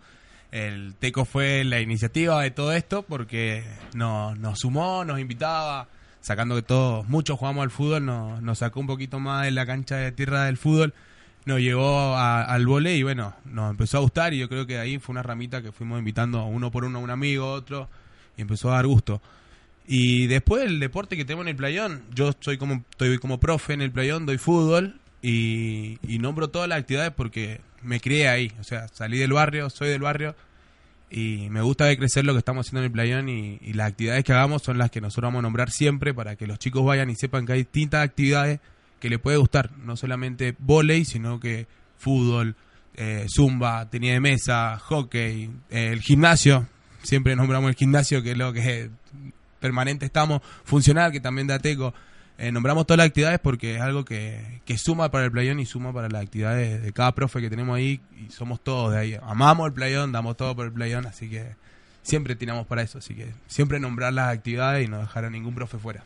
El 0.53 0.93
Teco 0.93 1.25
fue 1.25 1.63
la 1.63 1.81
iniciativa 1.81 2.39
de 2.43 2.51
todo 2.51 2.73
esto 2.73 3.01
porque 3.01 3.63
nos, 3.95 4.59
sumó, 4.59 5.03
nos 5.03 5.19
invitaba, 5.19 5.87
sacando 6.21 6.53
que 6.53 6.61
todos, 6.61 7.09
muchos 7.09 7.39
jugamos 7.39 7.63
al 7.63 7.71
fútbol, 7.71 8.05
nos, 8.05 8.59
sacó 8.59 8.79
un 8.79 8.85
poquito 8.85 9.19
más 9.19 9.45
de 9.45 9.51
la 9.51 9.65
cancha 9.65 9.95
de 9.95 10.11
tierra 10.11 10.45
del 10.45 10.57
fútbol, 10.57 10.93
nos 11.45 11.59
llevó 11.59 12.15
al 12.15 12.67
vóley 12.67 12.99
y 12.99 13.01
bueno, 13.01 13.33
nos 13.45 13.71
empezó 13.71 13.97
a 13.97 14.01
gustar 14.01 14.35
y 14.35 14.37
yo 14.37 14.47
creo 14.47 14.67
que 14.67 14.77
ahí 14.77 14.99
fue 14.99 15.13
una 15.13 15.23
ramita 15.23 15.63
que 15.63 15.71
fuimos 15.71 15.97
invitando 15.97 16.45
uno 16.45 16.69
por 16.69 16.85
uno 16.85 16.99
a 16.99 17.01
un 17.01 17.09
amigo, 17.09 17.51
otro, 17.51 17.89
y 18.37 18.43
empezó 18.43 18.71
a 18.71 18.75
dar 18.75 18.85
gusto. 18.85 19.23
Y 19.87 20.27
después 20.27 20.65
el 20.65 20.79
deporte 20.79 21.17
que 21.17 21.25
tenemos 21.25 21.45
en 21.45 21.49
el 21.49 21.55
playón, 21.55 22.03
yo 22.13 22.31
soy 22.41 22.59
como, 22.59 22.83
estoy 22.91 23.17
como 23.17 23.39
profe 23.39 23.73
en 23.73 23.81
el 23.81 23.91
playón, 23.91 24.27
doy 24.27 24.37
fútbol 24.37 24.99
y, 25.23 25.97
y 26.07 26.19
nombro 26.19 26.51
todas 26.51 26.69
las 26.69 26.77
actividades 26.77 27.11
porque 27.11 27.59
me 27.83 27.99
crié 27.99 28.27
ahí, 28.27 28.51
o 28.59 28.63
sea, 28.63 28.87
salí 28.87 29.17
del 29.17 29.33
barrio, 29.33 29.69
soy 29.69 29.89
del 29.89 30.01
barrio 30.01 30.35
y 31.09 31.47
me 31.51 31.61
gusta 31.61 31.85
ver 31.85 31.97
crecer 31.97 32.25
lo 32.25 32.33
que 32.33 32.39
estamos 32.39 32.65
haciendo 32.65 32.79
en 32.79 32.85
el 32.85 32.91
playón 32.91 33.29
y, 33.29 33.59
las 33.73 33.89
actividades 33.89 34.23
que 34.23 34.33
hagamos 34.33 34.63
son 34.63 34.77
las 34.77 34.89
que 34.89 34.99
nosotros 34.99 35.27
vamos 35.27 35.39
a 35.39 35.43
nombrar 35.43 35.69
siempre 35.69 36.13
para 36.13 36.35
que 36.35 36.47
los 36.47 36.57
chicos 36.57 36.83
vayan 36.83 37.09
y 37.09 37.15
sepan 37.15 37.45
que 37.45 37.53
hay 37.53 37.59
distintas 37.59 38.03
actividades 38.03 38.59
que 38.99 39.09
les 39.09 39.19
puede 39.19 39.37
gustar, 39.37 39.71
no 39.77 39.95
solamente 39.95 40.55
volei, 40.57 41.05
sino 41.05 41.39
que 41.39 41.67
fútbol, 41.97 42.55
eh, 42.95 43.27
zumba, 43.29 43.89
tenía 43.89 44.13
de 44.13 44.19
mesa, 44.19 44.79
hockey, 44.79 45.51
eh, 45.69 45.89
el 45.93 46.01
gimnasio, 46.01 46.67
siempre 47.03 47.35
nombramos 47.35 47.69
el 47.69 47.75
gimnasio 47.75 48.23
que 48.23 48.31
es 48.31 48.37
lo 48.37 48.51
que 48.53 48.89
permanente 49.59 50.05
estamos, 50.05 50.41
funcional, 50.63 51.11
que 51.11 51.19
también 51.19 51.47
da 51.47 51.59
Teco. 51.59 51.93
Eh, 52.37 52.51
nombramos 52.51 52.85
todas 52.85 52.97
las 52.97 53.07
actividades 53.07 53.39
porque 53.39 53.75
es 53.75 53.81
algo 53.81 54.03
que, 54.03 54.61
que 54.65 54.77
suma 54.77 55.11
para 55.11 55.25
el 55.25 55.31
playón 55.31 55.59
y 55.59 55.65
suma 55.65 55.93
para 55.93 56.09
las 56.09 56.23
actividades 56.23 56.81
de 56.81 56.91
cada 56.91 57.13
profe 57.13 57.41
que 57.41 57.49
tenemos 57.49 57.75
ahí 57.77 58.01
y 58.19 58.31
somos 58.31 58.61
todos 58.61 58.91
de 58.91 58.99
ahí. 58.99 59.17
Amamos 59.21 59.67
el 59.67 59.73
playón, 59.73 60.11
damos 60.11 60.35
todo 60.35 60.55
por 60.55 60.65
el 60.65 60.71
playón, 60.71 61.05
así 61.05 61.29
que 61.29 61.55
siempre 62.01 62.35
tiramos 62.35 62.65
para 62.65 62.81
eso, 62.81 62.97
así 62.97 63.13
que 63.13 63.31
siempre 63.47 63.79
nombrar 63.79 64.13
las 64.13 64.33
actividades 64.33 64.85
y 64.85 64.89
no 64.89 64.99
dejar 64.99 65.25
a 65.25 65.29
ningún 65.29 65.53
profe 65.53 65.77
fuera. 65.77 66.03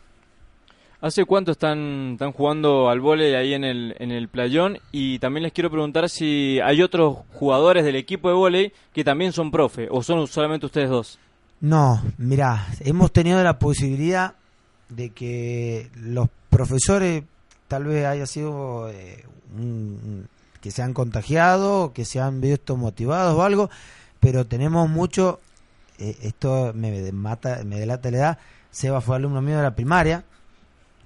¿Hace 1.00 1.24
cuánto 1.24 1.52
están, 1.52 2.12
están 2.14 2.32
jugando 2.32 2.90
al 2.90 2.98
vóley 2.98 3.34
ahí 3.34 3.54
en 3.54 3.62
el, 3.62 3.94
en 4.00 4.10
el 4.10 4.28
playón? 4.28 4.78
Y 4.90 5.20
también 5.20 5.44
les 5.44 5.52
quiero 5.52 5.70
preguntar 5.70 6.08
si 6.08 6.58
hay 6.60 6.82
otros 6.82 7.18
jugadores 7.34 7.84
del 7.84 7.94
equipo 7.94 8.28
de 8.28 8.34
vóley 8.34 8.72
que 8.92 9.04
también 9.04 9.32
son 9.32 9.52
profe, 9.52 9.86
o 9.90 10.02
son 10.02 10.26
solamente 10.26 10.66
ustedes 10.66 10.90
dos. 10.90 11.18
No, 11.60 12.02
mira, 12.16 12.66
hemos 12.80 13.12
tenido 13.12 13.42
la 13.44 13.60
posibilidad 13.60 14.34
de 14.88 15.10
que 15.10 15.90
los 15.96 16.28
profesores 16.50 17.24
tal 17.68 17.84
vez 17.84 18.06
haya 18.06 18.26
sido 18.26 18.88
eh, 18.90 19.24
un- 19.56 20.28
que 20.60 20.70
se 20.70 20.82
han 20.82 20.92
contagiado, 20.94 21.92
que 21.92 22.04
se 22.04 22.20
han 22.20 22.40
visto 22.40 22.76
motivados 22.76 23.34
o 23.36 23.42
algo, 23.44 23.70
pero 24.20 24.46
tenemos 24.46 24.88
mucho, 24.88 25.40
eh, 25.98 26.16
esto 26.22 26.72
me 26.74 27.12
mata, 27.12 27.62
me 27.64 27.78
delata 27.78 28.10
la 28.10 28.16
edad, 28.18 28.38
Seba 28.70 29.00
fue 29.00 29.16
alumno 29.16 29.40
mío 29.40 29.56
de 29.56 29.62
la 29.62 29.74
primaria, 29.76 30.24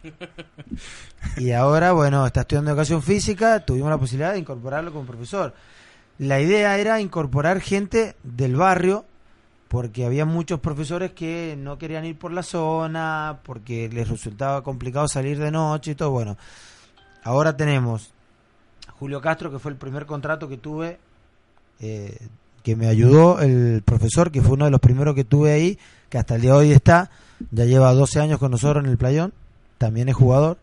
y 1.37 1.53
ahora, 1.53 1.93
bueno, 1.93 2.27
está 2.27 2.41
estudiando 2.43 2.71
educación 2.71 3.03
física, 3.03 3.65
tuvimos 3.65 3.91
la 3.91 3.99
posibilidad 3.99 4.33
de 4.33 4.39
incorporarlo 4.39 4.93
como 4.93 5.07
profesor. 5.07 5.55
La 6.19 6.41
idea 6.41 6.79
era 6.79 7.01
incorporar 7.01 7.61
gente 7.61 8.17
del 8.23 8.57
barrio, 8.57 9.05
porque 9.73 10.05
había 10.05 10.27
muchos 10.27 10.61
profesores 10.61 11.13
que 11.13 11.57
no 11.59 11.79
querían 11.79 12.05
ir 12.05 12.19
por 12.19 12.31
la 12.31 12.43
zona, 12.43 13.39
porque 13.43 13.89
les 13.89 14.07
resultaba 14.07 14.63
complicado 14.63 15.09
salir 15.09 15.39
de 15.39 15.51
noche 15.51 15.93
y 15.93 15.95
todo. 15.95 16.11
Bueno, 16.11 16.37
ahora 17.25 17.57
tenemos 17.57 18.11
Julio 18.99 19.23
Castro, 19.23 19.51
que 19.51 19.59
fue 19.59 19.71
el 19.71 19.79
primer 19.79 20.05
contrato 20.05 20.47
que 20.47 20.59
tuve, 20.59 20.99
eh, 21.81 22.19
que 22.63 22.77
me 22.77 22.87
ayudó 22.87 23.41
el 23.41 23.81
profesor, 23.83 24.31
que 24.31 24.43
fue 24.43 24.57
uno 24.57 24.67
de 24.67 24.73
los 24.73 24.81
primeros 24.81 25.15
que 25.15 25.25
tuve 25.25 25.53
ahí, 25.53 25.79
que 26.11 26.19
hasta 26.19 26.35
el 26.35 26.43
día 26.43 26.53
de 26.53 26.59
hoy 26.59 26.73
está, 26.73 27.11
ya 27.51 27.65
lleva 27.65 27.95
12 27.95 28.21
años 28.21 28.39
con 28.39 28.51
nosotros 28.51 28.85
en 28.85 28.91
el 28.91 28.99
playón, 28.99 29.33
también 29.79 30.11
es 30.11 30.15
jugador. 30.15 30.59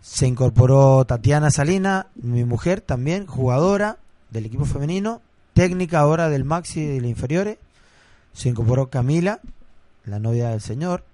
Se 0.00 0.26
incorporó 0.26 1.04
Tatiana 1.04 1.50
Salina, 1.50 2.06
mi 2.14 2.46
mujer 2.46 2.80
también, 2.80 3.26
jugadora 3.26 3.98
del 4.30 4.46
equipo 4.46 4.64
femenino, 4.64 5.20
técnica 5.52 5.98
ahora 5.98 6.30
del 6.30 6.44
Maxi 6.44 6.82
de 6.82 7.02
la 7.02 7.08
inferiores. 7.08 7.58
Se 8.36 8.50
incorporó 8.50 8.90
Camila, 8.90 9.40
la 10.04 10.18
novia 10.18 10.50
del 10.50 10.60
señor, 10.60 11.04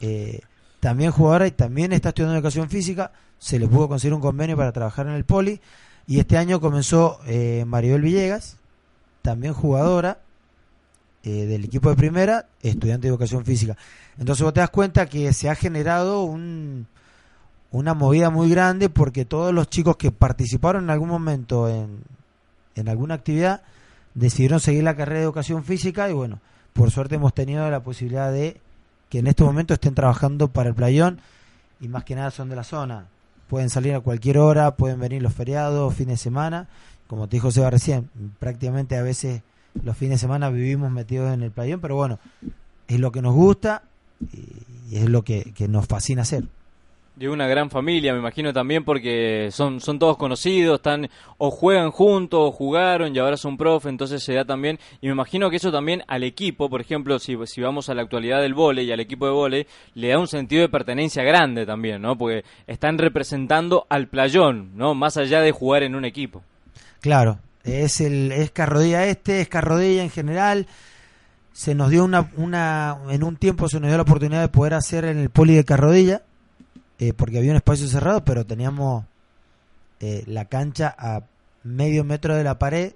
eh, 0.00 0.40
también 0.80 1.12
jugadora 1.12 1.46
y 1.46 1.52
también 1.52 1.92
está 1.92 2.08
estudiando 2.08 2.34
educación 2.34 2.68
física. 2.68 3.12
Se 3.38 3.60
le 3.60 3.68
pudo 3.68 3.88
conseguir 3.88 4.12
un 4.12 4.20
convenio 4.20 4.56
para 4.56 4.72
trabajar 4.72 5.06
en 5.06 5.12
el 5.12 5.24
poli. 5.24 5.60
Y 6.08 6.18
este 6.18 6.36
año 6.36 6.60
comenzó 6.60 7.20
eh, 7.26 7.64
Maribel 7.64 8.02
Villegas, 8.02 8.56
también 9.22 9.54
jugadora 9.54 10.18
eh, 11.22 11.46
del 11.46 11.64
equipo 11.64 11.90
de 11.90 11.94
primera, 11.94 12.48
estudiante 12.60 13.06
de 13.06 13.10
educación 13.10 13.44
física. 13.44 13.76
Entonces 14.18 14.42
vos 14.42 14.52
te 14.52 14.58
das 14.58 14.70
cuenta 14.70 15.06
que 15.06 15.32
se 15.32 15.48
ha 15.48 15.54
generado 15.54 16.24
un, 16.24 16.88
una 17.70 17.94
movida 17.94 18.30
muy 18.30 18.50
grande 18.50 18.88
porque 18.88 19.24
todos 19.24 19.54
los 19.54 19.70
chicos 19.70 19.96
que 19.96 20.10
participaron 20.10 20.82
en 20.82 20.90
algún 20.90 21.08
momento 21.08 21.68
en, 21.68 22.00
en 22.74 22.88
alguna 22.88 23.14
actividad 23.14 23.62
decidieron 24.14 24.58
seguir 24.58 24.82
la 24.82 24.96
carrera 24.96 25.20
de 25.20 25.24
educación 25.24 25.62
física 25.62 26.10
y 26.10 26.14
bueno, 26.14 26.40
por 26.74 26.90
suerte 26.90 27.14
hemos 27.14 27.32
tenido 27.32 27.70
la 27.70 27.80
posibilidad 27.80 28.30
de 28.30 28.60
que 29.08 29.20
en 29.20 29.28
este 29.28 29.44
momento 29.44 29.72
estén 29.72 29.94
trabajando 29.94 30.48
para 30.48 30.68
el 30.68 30.74
playón 30.74 31.20
y 31.80 31.88
más 31.88 32.04
que 32.04 32.16
nada 32.16 32.30
son 32.30 32.50
de 32.50 32.56
la 32.56 32.64
zona. 32.64 33.06
Pueden 33.48 33.70
salir 33.70 33.94
a 33.94 34.00
cualquier 34.00 34.38
hora, 34.38 34.74
pueden 34.76 34.98
venir 34.98 35.22
los 35.22 35.32
feriados, 35.32 35.94
fines 35.94 36.18
de 36.18 36.22
semana. 36.22 36.68
Como 37.06 37.28
te 37.28 37.36
dijo 37.36 37.50
Seba 37.50 37.70
recién, 37.70 38.10
prácticamente 38.38 38.96
a 38.96 39.02
veces 39.02 39.42
los 39.82 39.96
fines 39.96 40.16
de 40.16 40.26
semana 40.26 40.50
vivimos 40.50 40.90
metidos 40.90 41.32
en 41.32 41.42
el 41.42 41.52
playón, 41.52 41.80
pero 41.80 41.94
bueno, 41.94 42.18
es 42.88 42.98
lo 42.98 43.12
que 43.12 43.22
nos 43.22 43.34
gusta 43.34 43.82
y 44.90 44.96
es 44.96 45.08
lo 45.08 45.22
que, 45.22 45.52
que 45.54 45.68
nos 45.68 45.86
fascina 45.86 46.22
hacer. 46.22 46.44
De 47.16 47.28
una 47.28 47.46
gran 47.46 47.70
familia, 47.70 48.12
me 48.12 48.18
imagino 48.18 48.52
también, 48.52 48.84
porque 48.84 49.48
son, 49.52 49.80
son 49.80 50.00
todos 50.00 50.16
conocidos, 50.16 50.80
están 50.80 51.08
o 51.38 51.50
juegan 51.50 51.92
juntos, 51.92 52.40
o 52.42 52.50
jugaron 52.50 53.14
y 53.14 53.18
ahora 53.20 53.36
son 53.36 53.56
profe, 53.56 53.88
entonces 53.88 54.22
se 54.22 54.34
da 54.34 54.44
también. 54.44 54.80
Y 55.00 55.06
me 55.06 55.12
imagino 55.12 55.48
que 55.48 55.56
eso 55.56 55.70
también 55.70 56.02
al 56.08 56.24
equipo, 56.24 56.68
por 56.68 56.80
ejemplo, 56.80 57.20
si, 57.20 57.36
si 57.46 57.60
vamos 57.60 57.88
a 57.88 57.94
la 57.94 58.02
actualidad 58.02 58.42
del 58.42 58.54
vóley 58.54 58.86
y 58.86 58.92
al 58.92 58.98
equipo 58.98 59.26
de 59.26 59.32
vóley, 59.32 59.66
le 59.94 60.08
da 60.08 60.18
un 60.18 60.26
sentido 60.26 60.62
de 60.62 60.68
pertenencia 60.68 61.22
grande 61.22 61.66
también, 61.66 62.02
¿no? 62.02 62.18
Porque 62.18 62.44
están 62.66 62.98
representando 62.98 63.86
al 63.88 64.08
playón, 64.08 64.76
¿no? 64.76 64.94
Más 64.94 65.16
allá 65.16 65.40
de 65.40 65.52
jugar 65.52 65.84
en 65.84 65.94
un 65.94 66.04
equipo. 66.04 66.42
Claro, 67.00 67.38
es 67.64 68.00
el 68.00 68.32
es 68.32 68.50
Carrodilla 68.50 69.06
este, 69.06 69.40
es 69.40 69.48
Carrodilla 69.48 70.02
en 70.02 70.10
general. 70.10 70.66
Se 71.52 71.74
nos 71.74 71.90
dio 71.90 72.04
una, 72.04 72.30
una, 72.36 72.96
en 73.10 73.22
un 73.22 73.36
tiempo 73.36 73.68
se 73.68 73.78
nos 73.78 73.88
dio 73.88 73.96
la 73.96 74.02
oportunidad 74.02 74.40
de 74.40 74.48
poder 74.48 74.74
hacer 74.74 75.04
en 75.04 75.18
el 75.18 75.30
poli 75.30 75.54
de 75.54 75.64
Carrodilla, 75.64 76.22
eh, 76.98 77.12
porque 77.12 77.38
había 77.38 77.50
un 77.50 77.56
espacio 77.56 77.86
cerrado, 77.88 78.24
pero 78.24 78.44
teníamos 78.46 79.04
eh, 80.00 80.24
la 80.26 80.46
cancha 80.46 80.94
a 80.98 81.22
medio 81.62 82.04
metro 82.04 82.36
de 82.36 82.44
la 82.44 82.58
pared 82.58 82.92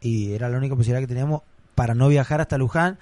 y 0.00 0.32
era 0.32 0.48
la 0.48 0.58
única 0.58 0.76
posibilidad 0.76 1.00
que 1.00 1.12
teníamos 1.12 1.42
para 1.74 1.94
no 1.94 2.08
viajar 2.08 2.40
hasta 2.40 2.58
Luján, 2.58 2.98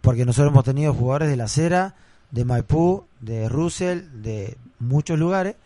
porque 0.00 0.24
nosotros 0.24 0.52
hemos 0.52 0.64
tenido 0.64 0.92
jugadores 0.94 1.28
de 1.28 1.36
La 1.36 1.48
Cera, 1.48 1.94
de 2.30 2.44
Maipú, 2.44 3.04
de 3.20 3.48
Russell, 3.48 4.00
de 4.22 4.56
muchos 4.78 5.18
lugares. 5.18 5.56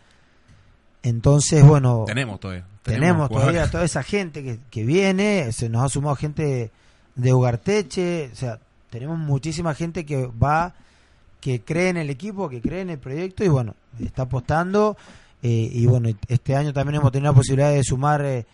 Entonces, 1.03 1.65
bueno, 1.65 2.03
Tenemos 2.05 2.39
todavía. 2.39 2.65
tenemos 2.83 3.27
jugadores. 3.27 3.53
todavía 3.55 3.71
toda 3.71 3.85
esa 3.85 4.03
gente 4.03 4.43
que, 4.43 4.59
que 4.69 4.85
viene, 4.85 5.51
se 5.51 5.69
nos 5.69 5.83
ha 5.83 5.89
sumado 5.89 6.15
gente 6.15 6.71
de 7.15 7.33
Ugarteche, 7.33 8.29
o 8.31 8.35
sea, 8.35 8.59
tenemos 8.89 9.17
muchísima 9.17 9.73
gente 9.73 10.05
que 10.05 10.27
va, 10.27 10.75
que 11.41 11.61
cree 11.61 11.89
en 11.89 11.97
el 11.97 12.09
equipo, 12.09 12.47
que 12.47 12.61
cree 12.61 12.81
en 12.81 12.91
el 12.91 12.99
proyecto 12.99 13.43
y 13.43 13.49
bueno, 13.49 13.75
está 13.99 14.21
apostando. 14.23 14.95
eh, 15.43 15.69
y 15.73 15.85
bueno, 15.87 16.07
este 16.27 16.55
año 16.55 16.71
también 16.71 17.01
hemos 17.01 17.11
tenido 17.11 17.31
la 17.31 17.35
posibilidad 17.35 17.71
de 17.71 17.83
sumar 17.83 18.23
eh, 18.23 18.45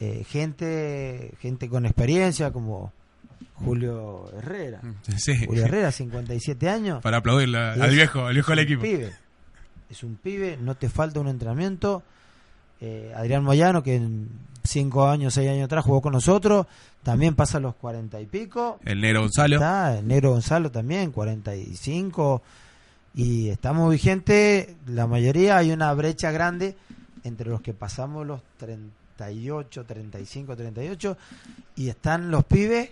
eh, 0.00 0.24
gente, 0.28 1.32
gente 1.40 1.68
con 1.68 1.86
experiencia 1.86 2.50
como 2.50 2.92
Julio 3.54 4.28
Herrera. 4.36 4.80
Sí. 5.16 5.46
Julio 5.46 5.64
Herrera, 5.64 5.92
57 5.92 6.68
años. 6.68 7.00
Para 7.02 7.18
aplaudirle 7.18 7.58
al 7.58 7.90
viejo, 7.92 8.26
al 8.26 8.34
viejo 8.34 8.50
del 8.50 8.58
equipo. 8.58 8.82
Pibe. 8.82 9.12
Es 9.88 10.02
un 10.02 10.16
pibe, 10.16 10.58
no 10.60 10.74
te 10.74 10.88
falta 10.88 11.20
un 11.20 11.28
entrenamiento. 11.28 12.02
Eh, 12.80 13.12
Adrián 13.14 13.44
Moyano, 13.44 13.82
que 13.82 13.94
en 13.94 14.28
5 14.64 15.06
años, 15.08 15.34
6 15.34 15.48
años 15.50 15.66
atrás 15.66 15.84
jugó 15.84 16.00
con 16.02 16.12
nosotros, 16.12 16.66
también 17.02 17.34
pasa 17.34 17.60
los 17.60 17.74
40 17.76 18.20
y 18.20 18.26
pico. 18.26 18.78
El 18.84 19.00
negro 19.00 19.22
Gonzalo. 19.22 19.56
Está 19.56 19.98
el 19.98 20.06
Negro 20.06 20.30
Gonzalo 20.30 20.70
también, 20.70 21.10
45. 21.12 22.42
Y 23.14 23.48
estamos 23.48 23.90
vigentes, 23.90 24.74
la 24.86 25.06
mayoría, 25.06 25.58
hay 25.58 25.70
una 25.70 25.92
brecha 25.92 26.30
grande 26.30 26.76
entre 27.24 27.50
los 27.50 27.60
que 27.60 27.74
pasamos 27.74 28.26
los 28.26 28.40
38, 28.58 29.84
35, 29.84 30.56
38. 30.56 31.16
Y 31.76 31.88
están 31.88 32.30
los 32.30 32.44
pibes 32.44 32.90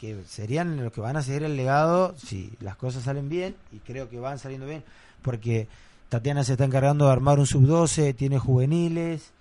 que 0.00 0.20
serían 0.26 0.82
los 0.82 0.92
que 0.92 1.00
van 1.00 1.16
a 1.16 1.22
seguir 1.22 1.44
el 1.44 1.56
legado 1.56 2.14
si 2.18 2.52
las 2.60 2.76
cosas 2.76 3.04
salen 3.04 3.28
bien 3.28 3.54
y 3.70 3.78
creo 3.78 4.10
que 4.10 4.18
van 4.18 4.40
saliendo 4.40 4.66
bien 4.66 4.82
porque 5.26 5.66
Tatiana 6.08 6.44
se 6.44 6.52
está 6.52 6.64
encargando 6.64 7.06
de 7.06 7.12
armar 7.12 7.40
un 7.40 7.46
sub-12, 7.46 8.14
tiene 8.14 8.38
juveniles, 8.38 9.32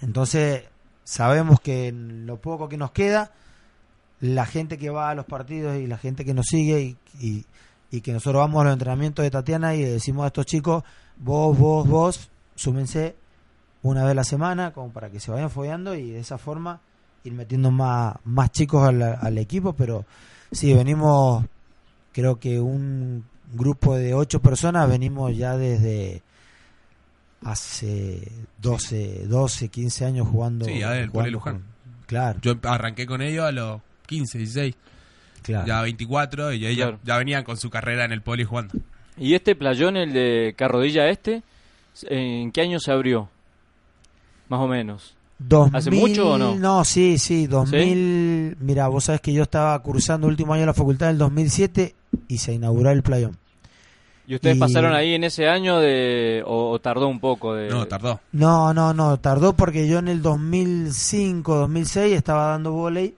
entonces 0.00 0.64
sabemos 1.10 1.60
que 1.60 1.88
en 1.88 2.24
lo 2.26 2.36
poco 2.36 2.68
que 2.68 2.76
nos 2.76 2.92
queda, 2.92 3.32
la 4.20 4.46
gente 4.46 4.78
que 4.78 4.90
va 4.90 5.10
a 5.10 5.14
los 5.16 5.24
partidos 5.26 5.76
y 5.76 5.86
la 5.88 5.98
gente 5.98 6.24
que 6.24 6.34
nos 6.34 6.46
sigue 6.46 6.80
y, 7.20 7.44
y- 7.90 8.00
que 8.02 8.12
nosotros 8.12 8.40
vamos 8.40 8.60
a 8.60 8.64
los 8.66 8.72
entrenamientos 8.74 9.24
de 9.24 9.30
Tatiana 9.32 9.74
y 9.74 9.82
decimos 9.82 10.22
a 10.22 10.28
estos 10.28 10.46
chicos, 10.46 10.84
vos, 11.16 11.58
vos, 11.58 11.88
vos, 11.88 12.30
súmense 12.54 13.16
una 13.82 14.02
vez 14.04 14.12
a 14.12 14.14
la 14.14 14.22
semana 14.24 14.72
como 14.72 14.92
para 14.92 15.10
que 15.10 15.18
se 15.18 15.32
vayan 15.32 15.50
follando 15.50 15.96
y 15.96 16.10
de 16.12 16.20
esa 16.20 16.38
forma 16.38 16.80
ir 17.24 17.32
metiendo 17.32 17.72
más, 17.72 18.14
más 18.24 18.52
chicos 18.52 18.86
al, 18.86 19.02
al 19.02 19.38
equipo, 19.38 19.72
pero 19.72 20.04
sí, 20.52 20.72
venimos, 20.72 21.44
creo 22.12 22.38
que 22.38 22.60
un 22.60 23.24
grupo 23.52 23.96
de 23.96 24.14
ocho 24.14 24.40
personas, 24.40 24.88
venimos 24.88 25.36
ya 25.36 25.56
desde 25.56 26.22
hace 27.44 28.30
12, 28.60 29.26
12 29.26 29.68
15 29.68 30.04
años 30.04 30.28
jugando. 30.28 30.64
Sí, 30.66 30.78
ya 30.78 30.90
del 30.90 31.08
jugando 31.08 31.12
Poli 31.20 31.30
Luján. 31.30 31.54
con- 31.54 31.70
Claro, 32.06 32.38
Yo 32.42 32.54
arranqué 32.64 33.06
con 33.06 33.22
ellos 33.22 33.44
a 33.44 33.52
los 33.52 33.80
15, 34.06 34.38
16, 34.38 34.74
claro. 35.42 35.66
ya 35.66 35.80
24 35.82 36.52
y 36.52 36.66
ellos 36.66 36.86
Claro. 36.88 36.98
ya 37.04 37.18
venían 37.18 37.44
con 37.44 37.56
su 37.56 37.70
carrera 37.70 38.04
en 38.04 38.10
el 38.12 38.20
poli 38.20 38.42
jugando. 38.44 38.74
¿Y 39.16 39.34
este 39.34 39.54
playón, 39.54 39.96
el 39.96 40.12
de 40.12 40.54
Carrodilla 40.58 41.08
Este, 41.08 41.42
en 42.08 42.50
qué 42.50 42.62
año 42.62 42.80
se 42.80 42.90
abrió? 42.90 43.28
Más 44.48 44.58
o 44.60 44.66
menos. 44.66 45.14
2000, 45.38 45.76
¿Hace 45.76 45.90
mucho 45.92 46.32
o 46.32 46.38
no? 46.38 46.54
No, 46.56 46.84
sí, 46.84 47.16
sí, 47.18 47.46
2000. 47.46 48.56
Mira, 48.60 48.88
vos 48.88 49.04
sabés 49.04 49.20
que 49.20 49.32
yo 49.32 49.44
estaba 49.44 49.78
cursando 49.80 50.26
el 50.26 50.32
último 50.32 50.52
año 50.52 50.62
de 50.62 50.66
la 50.66 50.74
facultad 50.74 51.08
en 51.08 51.12
el 51.12 51.18
2007 51.18 51.94
y 52.28 52.38
se 52.38 52.52
inauguró 52.54 52.90
el 52.90 53.02
playón. 53.02 53.36
¿Y 54.30 54.36
ustedes 54.36 54.58
Y- 54.58 54.60
pasaron 54.60 54.92
ahí 54.94 55.14
en 55.14 55.24
ese 55.24 55.48
año 55.48 55.80
de 55.80 56.44
o, 56.46 56.70
o 56.70 56.78
tardó 56.78 57.08
un 57.08 57.18
poco 57.18 57.52
de 57.52 57.68
No, 57.68 57.88
tardó. 57.88 58.20
No, 58.30 58.72
no, 58.72 58.94
no, 58.94 59.18
tardó 59.18 59.54
porque 59.54 59.88
yo 59.88 59.98
en 59.98 60.06
el 60.06 60.22
2005, 60.22 61.56
2006 61.56 62.16
estaba 62.16 62.46
dando 62.46 62.70
volei 62.70 63.16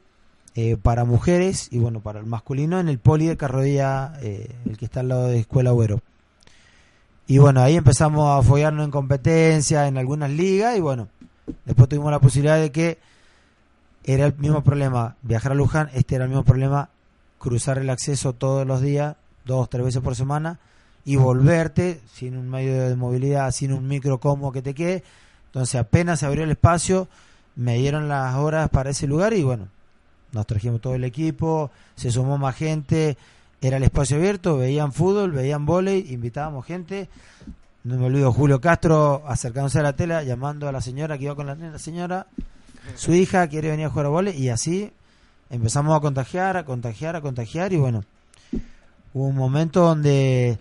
eh, 0.54 0.78
para 0.80 1.04
mujeres 1.04 1.68
y 1.70 1.80
bueno, 1.80 2.00
para 2.00 2.18
el 2.18 2.24
masculino 2.24 2.80
en 2.80 2.88
el 2.88 2.98
poli 2.98 3.26
de 3.26 3.36
Carrodilla, 3.36 4.14
eh, 4.22 4.54
el 4.64 4.78
que 4.78 4.86
está 4.86 5.00
al 5.00 5.08
lado 5.08 5.26
de 5.26 5.40
Escuela 5.40 5.70
Güero. 5.72 6.00
Y 7.26 7.36
bueno, 7.36 7.60
ahí 7.60 7.76
empezamos 7.76 8.26
a 8.30 8.42
follarnos 8.42 8.86
en 8.86 8.90
competencia, 8.90 9.86
en 9.88 9.98
algunas 9.98 10.30
ligas 10.30 10.78
y 10.78 10.80
bueno, 10.80 11.08
después 11.66 11.90
tuvimos 11.90 12.10
la 12.10 12.20
posibilidad 12.20 12.58
de 12.58 12.72
que 12.72 12.96
era 14.04 14.24
el 14.24 14.34
mismo 14.38 14.64
problema 14.64 15.16
viajar 15.20 15.52
a 15.52 15.56
Luján, 15.56 15.90
este 15.92 16.14
era 16.14 16.24
el 16.24 16.30
mismo 16.30 16.44
problema 16.44 16.88
cruzar 17.38 17.76
el 17.76 17.90
acceso 17.90 18.32
todos 18.32 18.66
los 18.66 18.80
días, 18.80 19.16
dos, 19.44 19.68
tres 19.68 19.84
veces 19.84 20.00
por 20.00 20.16
semana 20.16 20.58
y 21.04 21.16
volverte 21.16 22.00
sin 22.12 22.36
un 22.36 22.48
medio 22.48 22.88
de 22.88 22.96
movilidad, 22.96 23.50
sin 23.50 23.72
un 23.72 23.86
micro 23.86 24.18
cómodo 24.18 24.52
que 24.52 24.62
te 24.62 24.74
quede. 24.74 25.02
Entonces 25.46 25.80
apenas 25.80 26.20
se 26.20 26.26
abrió 26.26 26.44
el 26.44 26.50
espacio, 26.50 27.08
me 27.56 27.76
dieron 27.76 28.08
las 28.08 28.34
horas 28.36 28.68
para 28.70 28.90
ese 28.90 29.06
lugar 29.06 29.34
y 29.34 29.42
bueno, 29.42 29.68
nos 30.32 30.46
trajimos 30.46 30.80
todo 30.80 30.94
el 30.94 31.04
equipo, 31.04 31.70
se 31.94 32.10
sumó 32.10 32.38
más 32.38 32.56
gente, 32.56 33.16
era 33.60 33.76
el 33.76 33.82
espacio 33.82 34.16
abierto, 34.16 34.56
veían 34.56 34.92
fútbol, 34.92 35.32
veían 35.32 35.66
vóley, 35.66 36.06
invitábamos 36.10 36.64
gente. 36.66 37.08
No 37.84 37.96
me 37.96 38.06
olvido 38.06 38.32
Julio 38.32 38.60
Castro 38.60 39.24
acercándose 39.26 39.80
a 39.80 39.82
la 39.82 39.94
tela, 39.94 40.22
llamando 40.22 40.68
a 40.68 40.72
la 40.72 40.80
señora 40.80 41.18
que 41.18 41.24
iba 41.24 41.34
con 41.34 41.46
la, 41.46 41.54
la 41.54 41.78
señora, 41.78 42.26
su 42.96 43.12
hija 43.12 43.46
quiere 43.48 43.70
venir 43.70 43.86
a 43.86 43.90
jugar 43.90 44.06
a 44.06 44.10
vóley 44.10 44.36
y 44.36 44.48
así 44.48 44.92
empezamos 45.50 45.96
a 45.96 46.00
contagiar, 46.00 46.56
a 46.56 46.64
contagiar, 46.64 47.16
a 47.16 47.20
contagiar 47.20 47.72
y 47.72 47.76
bueno, 47.76 48.04
hubo 49.12 49.26
un 49.26 49.36
momento 49.36 49.82
donde 49.82 50.58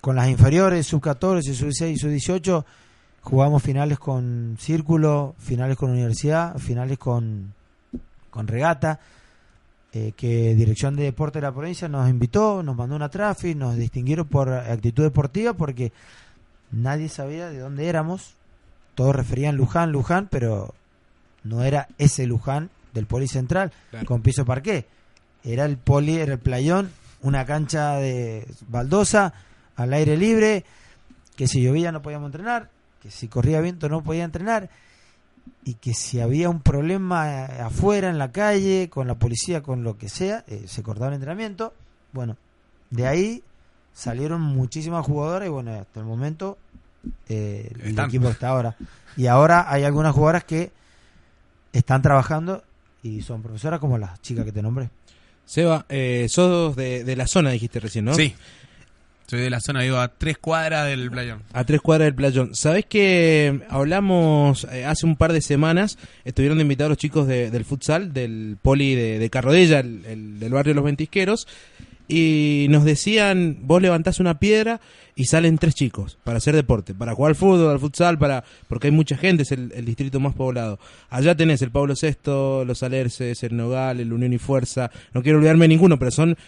con 0.00 0.16
las 0.16 0.28
inferiores, 0.28 0.86
sub 0.86 1.00
14, 1.00 1.54
sub 1.54 1.66
16 1.66 1.96
y 1.96 1.98
sub 1.98 2.10
18 2.10 2.66
jugamos 3.22 3.62
finales 3.62 3.98
con 3.98 4.56
Círculo, 4.58 5.34
finales 5.38 5.76
con 5.76 5.90
Universidad, 5.90 6.56
finales 6.58 6.98
con, 6.98 7.52
con 8.30 8.46
Regata, 8.46 9.00
eh, 9.92 10.12
que 10.16 10.54
Dirección 10.54 10.96
de 10.96 11.04
Deporte 11.04 11.38
de 11.38 11.42
la 11.42 11.52
provincia 11.52 11.88
nos 11.88 12.08
invitó, 12.08 12.62
nos 12.62 12.76
mandó 12.76 12.96
una 12.96 13.08
trafi, 13.08 13.54
nos 13.54 13.76
distinguieron 13.76 14.26
por 14.26 14.50
actitud 14.50 15.02
deportiva 15.02 15.52
porque 15.52 15.92
nadie 16.70 17.08
sabía 17.08 17.50
de 17.50 17.58
dónde 17.58 17.86
éramos, 17.88 18.34
todos 18.94 19.14
referían 19.14 19.56
Luján, 19.56 19.92
Luján, 19.92 20.28
pero 20.30 20.74
no 21.44 21.62
era 21.64 21.88
ese 21.98 22.26
Luján 22.26 22.70
del 22.94 23.06
Poli 23.06 23.28
Central 23.28 23.72
Claro. 23.90 24.06
con 24.06 24.22
piso 24.22 24.44
parqué, 24.44 24.86
era 25.44 25.64
el 25.66 25.76
Poli, 25.76 26.16
era 26.16 26.34
el 26.34 26.38
playón, 26.38 26.90
una 27.20 27.44
cancha 27.44 27.96
de 27.96 28.46
baldosa 28.68 29.34
al 29.78 29.92
aire 29.92 30.16
libre, 30.16 30.64
que 31.36 31.46
si 31.46 31.62
llovía 31.62 31.92
no 31.92 32.02
podíamos 32.02 32.26
entrenar, 32.26 32.68
que 33.00 33.10
si 33.10 33.28
corría 33.28 33.60
viento 33.60 33.88
no 33.88 34.02
podía 34.02 34.24
entrenar, 34.24 34.68
y 35.64 35.74
que 35.74 35.94
si 35.94 36.20
había 36.20 36.50
un 36.50 36.60
problema 36.60 37.44
afuera, 37.44 38.10
en 38.10 38.18
la 38.18 38.32
calle, 38.32 38.90
con 38.90 39.06
la 39.06 39.14
policía, 39.14 39.62
con 39.62 39.84
lo 39.84 39.96
que 39.96 40.08
sea, 40.08 40.44
eh, 40.48 40.64
se 40.66 40.82
cortaba 40.82 41.08
el 41.08 41.14
entrenamiento. 41.14 41.72
Bueno, 42.12 42.36
de 42.90 43.06
ahí 43.06 43.42
salieron 43.94 44.40
muchísimas 44.40 45.06
jugadoras 45.06 45.46
y 45.46 45.50
bueno, 45.50 45.72
hasta 45.72 46.00
el 46.00 46.06
momento 46.06 46.58
eh, 47.28 47.70
el 47.82 47.98
equipo 47.98 48.28
está 48.28 48.48
ahora. 48.48 48.76
Y 49.16 49.28
ahora 49.28 49.72
hay 49.72 49.84
algunas 49.84 50.12
jugadoras 50.14 50.44
que 50.44 50.72
están 51.72 52.02
trabajando 52.02 52.64
y 53.02 53.22
son 53.22 53.42
profesoras 53.42 53.78
como 53.78 53.96
las 53.96 54.20
chicas 54.22 54.44
que 54.44 54.52
te 54.52 54.60
nombré. 54.60 54.90
Seba, 55.44 55.86
eh, 55.88 56.26
sos 56.28 56.74
de, 56.74 57.04
de 57.04 57.16
la 57.16 57.26
zona, 57.26 57.50
dijiste 57.50 57.80
recién, 57.80 58.04
¿no? 58.04 58.14
Sí. 58.14 58.34
Soy 59.30 59.40
de 59.40 59.50
la 59.50 59.60
zona, 59.60 59.82
vivo 59.82 59.98
a 59.98 60.08
tres 60.08 60.38
cuadras 60.38 60.86
del 60.88 61.10
playón. 61.10 61.42
A 61.52 61.64
tres 61.64 61.82
cuadras 61.82 62.06
del 62.06 62.14
playón. 62.14 62.54
¿Sabés 62.54 62.86
que 62.86 63.60
hablamos 63.68 64.66
eh, 64.72 64.86
hace 64.86 65.04
un 65.04 65.16
par 65.16 65.34
de 65.34 65.42
semanas? 65.42 65.98
Estuvieron 66.24 66.60
invitados 66.62 66.88
los 66.88 66.98
chicos 66.98 67.26
de- 67.26 67.50
del 67.50 67.66
futsal, 67.66 68.14
del 68.14 68.56
poli 68.62 68.94
de, 68.94 69.18
de 69.18 69.28
Carrodella, 69.30 69.80
el, 69.80 70.04
el- 70.06 70.40
del 70.40 70.52
barrio 70.54 70.72
Los 70.72 70.84
Ventisqueros. 70.84 71.46
y 72.10 72.68
nos 72.70 72.84
decían, 72.84 73.58
vos 73.60 73.82
levantás 73.82 74.18
una 74.18 74.38
piedra 74.38 74.80
y 75.14 75.26
salen 75.26 75.58
tres 75.58 75.74
chicos 75.74 76.16
para 76.24 76.38
hacer 76.38 76.54
deporte, 76.54 76.94
para 76.94 77.12
jugar 77.14 77.30
al 77.32 77.34
fútbol, 77.36 77.68
al 77.70 77.80
futsal, 77.80 78.18
para 78.18 78.44
porque 78.66 78.86
hay 78.86 78.92
mucha 78.92 79.18
gente, 79.18 79.42
es 79.42 79.52
el, 79.52 79.72
el 79.74 79.84
distrito 79.84 80.18
más 80.18 80.32
poblado. 80.34 80.78
Allá 81.10 81.34
tenés 81.36 81.60
el 81.60 81.70
Pablo 81.70 81.92
VI, 82.00 82.64
los 82.64 82.82
Alerces, 82.82 83.42
el 83.42 83.54
Nogal, 83.58 84.00
el 84.00 84.10
Unión 84.14 84.32
y 84.32 84.38
Fuerza, 84.38 84.90
no 85.12 85.22
quiero 85.22 85.36
olvidarme 85.36 85.64
de 85.64 85.68
ninguno, 85.68 85.98
pero 85.98 86.10
son 86.10 86.38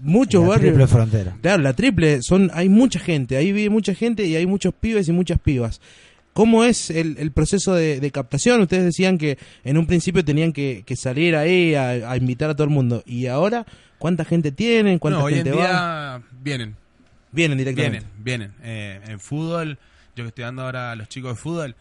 muchos 0.00 0.42
La 0.42 0.48
barrios. 0.48 0.68
triple 0.74 0.86
frontera. 0.86 1.36
Claro, 1.42 1.62
la 1.62 1.72
triple, 1.74 2.20
son, 2.22 2.50
hay 2.54 2.68
mucha 2.68 2.98
gente, 3.00 3.36
ahí 3.36 3.52
vive 3.52 3.70
mucha 3.70 3.94
gente 3.94 4.24
y 4.26 4.36
hay 4.36 4.46
muchos 4.46 4.74
pibes 4.74 5.08
y 5.08 5.12
muchas 5.12 5.38
pibas. 5.38 5.80
¿Cómo 6.32 6.64
es 6.64 6.90
el, 6.90 7.16
el 7.18 7.32
proceso 7.32 7.74
de, 7.74 7.98
de 8.00 8.10
captación? 8.12 8.60
Ustedes 8.60 8.84
decían 8.84 9.18
que 9.18 9.36
en 9.64 9.76
un 9.76 9.86
principio 9.86 10.24
tenían 10.24 10.52
que, 10.52 10.84
que 10.86 10.94
salir 10.96 11.34
ahí 11.36 11.74
a, 11.74 11.90
a 12.10 12.16
invitar 12.16 12.48
a 12.50 12.54
todo 12.54 12.64
el 12.64 12.70
mundo. 12.70 13.02
¿Y 13.04 13.26
ahora 13.26 13.66
cuánta 13.98 14.24
gente 14.24 14.52
tienen? 14.52 14.98
¿Cuánta 15.00 15.18
No, 15.18 15.24
hoy 15.26 15.32
en 15.34 15.38
gente 15.44 15.50
va? 15.58 15.66
día 15.66 16.22
vienen, 16.42 16.76
Vienen 17.32 17.58
directamente. 17.58 18.06
vienen, 18.22 18.52
vienen. 18.52 18.52
Eh, 18.62 19.00
en 19.08 19.18
fútbol, 19.20 19.78
yo 20.14 20.24
que 20.24 20.28
estoy 20.28 20.44
dando 20.44 20.62
ahora 20.62 20.92
a 20.92 20.96
los 20.96 21.08
chicos 21.08 21.32
de 21.32 21.36
fútbol, 21.36 21.74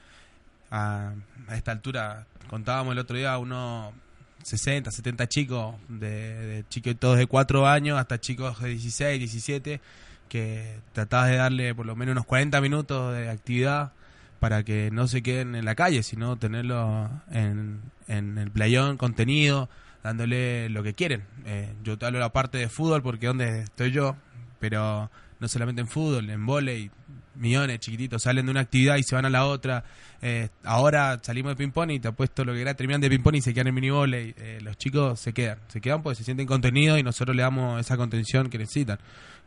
a, 0.71 1.13
a 1.47 1.55
esta 1.55 1.71
altura, 1.71 2.25
contábamos 2.49 2.93
el 2.93 2.99
otro 2.99 3.17
día 3.17 3.37
unos 3.37 3.93
60, 4.43 4.91
70 4.91 5.27
chicos, 5.27 5.75
de, 5.87 6.35
de 6.47 6.67
chicos 6.69 6.95
todos 6.97 7.17
de 7.17 7.27
4 7.27 7.67
años 7.67 7.99
hasta 7.99 8.19
chicos 8.19 8.61
de 8.61 8.69
16, 8.69 9.19
17, 9.19 9.81
que 10.27 10.79
tratabas 10.93 11.29
de 11.29 11.37
darle 11.37 11.75
por 11.75 11.85
lo 11.85 11.95
menos 11.95 12.13
unos 12.13 12.25
40 12.25 12.61
minutos 12.61 13.15
de 13.15 13.29
actividad 13.29 13.91
para 14.39 14.63
que 14.63 14.89
no 14.91 15.07
se 15.07 15.21
queden 15.21 15.55
en 15.55 15.65
la 15.65 15.75
calle, 15.75 16.01
sino 16.03 16.37
tenerlo 16.37 17.09
en, 17.31 17.81
en 18.07 18.37
el 18.37 18.51
playón 18.51 18.97
contenido, 18.97 19.69
dándole 20.03 20.69
lo 20.69 20.81
que 20.81 20.93
quieren. 20.93 21.23
Eh, 21.45 21.73
yo 21.83 21.97
te 21.97 22.05
hablo 22.05 22.19
de 22.19 22.23
la 22.23 22.31
parte 22.31 22.57
de 22.57 22.69
fútbol 22.69 23.01
porque 23.01 23.27
donde 23.27 23.61
estoy 23.61 23.91
yo, 23.91 24.15
pero 24.59 25.11
no 25.39 25.47
solamente 25.47 25.81
en 25.81 25.87
fútbol, 25.87 26.29
en 26.29 26.45
volei, 26.45 26.91
millones 27.39 27.79
chiquititos 27.79 28.23
salen 28.23 28.45
de 28.45 28.51
una 28.51 28.61
actividad 28.61 28.97
y 28.97 29.03
se 29.03 29.15
van 29.15 29.25
a 29.25 29.29
la 29.29 29.45
otra. 29.45 29.83
Eh, 30.21 30.49
ahora 30.63 31.19
salimos 31.21 31.53
de 31.53 31.55
ping-pong 31.55 31.91
y 31.91 31.99
te 31.99 32.09
apuesto 32.09 32.43
lo 32.45 32.53
que 32.53 32.61
era, 32.61 32.73
terminan 32.73 33.01
de 33.01 33.09
ping-pong 33.09 33.35
y 33.35 33.41
se 33.41 33.53
quedan 33.53 33.67
en 33.67 33.75
mini 33.75 33.89
volei. 33.89 34.35
Eh, 34.37 34.59
los 34.61 34.77
chicos 34.77 35.19
se 35.19 35.33
quedan, 35.33 35.57
se 35.67 35.81
quedan 35.81 36.03
porque 36.03 36.17
se 36.17 36.23
sienten 36.23 36.45
contenidos 36.45 36.99
y 36.99 37.03
nosotros 37.03 37.35
le 37.35 37.41
damos 37.41 37.79
esa 37.79 37.97
contención 37.97 38.49
que 38.49 38.57
necesitan. 38.57 38.99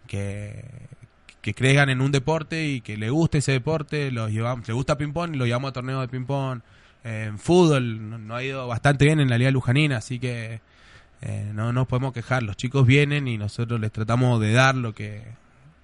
Que, 0.07 0.64
que 1.40 1.55
crean 1.55 1.90
en 1.90 2.00
un 2.00 2.11
deporte 2.11 2.66
y 2.66 2.81
que 2.81 2.96
le 2.96 3.11
guste 3.11 3.38
ese 3.38 3.52
deporte, 3.52 4.11
los 4.11 4.31
llevamos, 4.31 4.66
le 4.66 4.74
gusta 4.74 4.96
ping-pong 4.96 5.35
y 5.35 5.38
lo 5.38 5.46
llevamos 5.46 5.70
a 5.70 5.72
torneos 5.72 6.00
de 6.00 6.09
ping-pong. 6.09 6.61
Eh, 7.05 7.26
en 7.28 7.38
fútbol 7.38 8.09
no, 8.09 8.18
no 8.18 8.37
ha 8.37 8.42
ido 8.42 8.66
bastante 8.66 9.05
bien 9.05 9.20
en 9.20 9.28
la 9.28 9.38
Liga 9.38 9.50
Lujanina, 9.50 9.98
así 9.98 10.18
que 10.18 10.61
eh, 11.20 11.50
no 11.55 11.72
nos 11.72 11.87
podemos 11.87 12.12
quejar. 12.12 12.42
Los 12.42 12.57
chicos 12.57 12.87
vienen 12.87 13.28
y 13.28 13.38
nosotros 13.38 13.81
les 13.81 13.92
tratamos 13.92 14.40
de 14.40 14.52
dar 14.52 14.74
lo 14.74 14.92
que, 14.94 15.22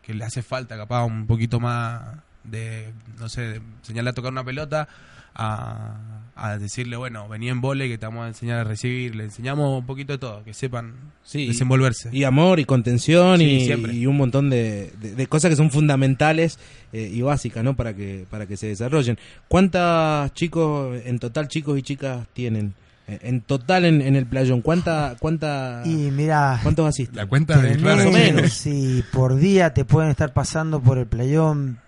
que 0.09 0.15
le 0.15 0.25
hace 0.25 0.41
falta, 0.43 0.75
capaz 0.79 1.05
un 1.05 1.27
poquito 1.27 1.61
más 1.61 2.01
de, 2.45 2.95
no 3.19 3.29
sé, 3.29 3.43
de 3.43 3.61
enseñarle 3.81 4.09
a 4.09 4.15
tocar 4.15 4.33
una 4.33 4.43
pelota, 4.43 4.89
a, 5.35 5.97
a 6.35 6.57
decirle, 6.57 6.97
bueno, 6.97 7.29
vení 7.29 7.51
en 7.51 7.61
vole 7.61 7.89
que 7.89 7.99
te 7.99 8.07
vamos 8.07 8.25
a 8.25 8.29
enseñar 8.29 8.59
a 8.61 8.65
recibir. 8.65 9.15
Le 9.15 9.25
enseñamos 9.25 9.79
un 9.79 9.85
poquito 9.87 10.13
de 10.15 10.19
todo, 10.19 10.43
que 10.45 10.55
sepan 10.55 10.95
Sí, 11.23 11.47
desenvolverse. 11.47 12.09
Y 12.11 12.25
amor 12.25 12.59
y 12.59 12.65
contención 12.65 13.39
Sí, 13.39 13.71
y, 13.93 14.07
un 14.07 14.17
montón 14.17 14.49
de, 14.49 14.93
de- 14.99 15.15
de 15.15 15.27
cosas 15.27 15.51
que 15.51 15.57
son 15.57 15.71
fundamentales 15.71 16.59
eh, 16.95 17.11
y 17.13 17.21
básicas, 17.21 17.63
¿no? 17.63 17.77
Para 17.77 17.95
que 17.95 18.25
para 18.31 18.47
que 18.47 18.57
se 18.57 18.69
desarrollen. 18.69 19.19
¿Cuántas 19.47 20.33
chicos 20.33 20.99
en 21.05 21.19
total 21.19 21.49
chicos 21.49 21.79
y 21.79 21.83
chicas 21.83 22.27
tienen 22.33 22.73
en 23.09 23.41
total 23.41 23.85
en, 23.87 24.03
en 24.03 24.17
el 24.17 24.27
playón? 24.27 24.61
¿Cuánta 24.61 25.17
cuánta 25.19 25.83
Y 25.85 26.11
mira, 26.11 26.61
cuántos 26.63 26.87
asisten? 26.87 27.17
La 27.17 27.27
cuenta 27.27 27.57
de 27.57 27.71
tenés, 27.71 27.83
Más 27.83 28.07
o 28.07 28.11
menos. 28.11 28.53
si 28.53 29.03
por 29.13 29.37
día 29.37 29.73
te 29.73 29.85
pueden 29.85 30.11
estar 30.11 30.33
pasando 30.33 30.81
por 30.81 30.99
el 30.99 31.07
playón 31.07 31.79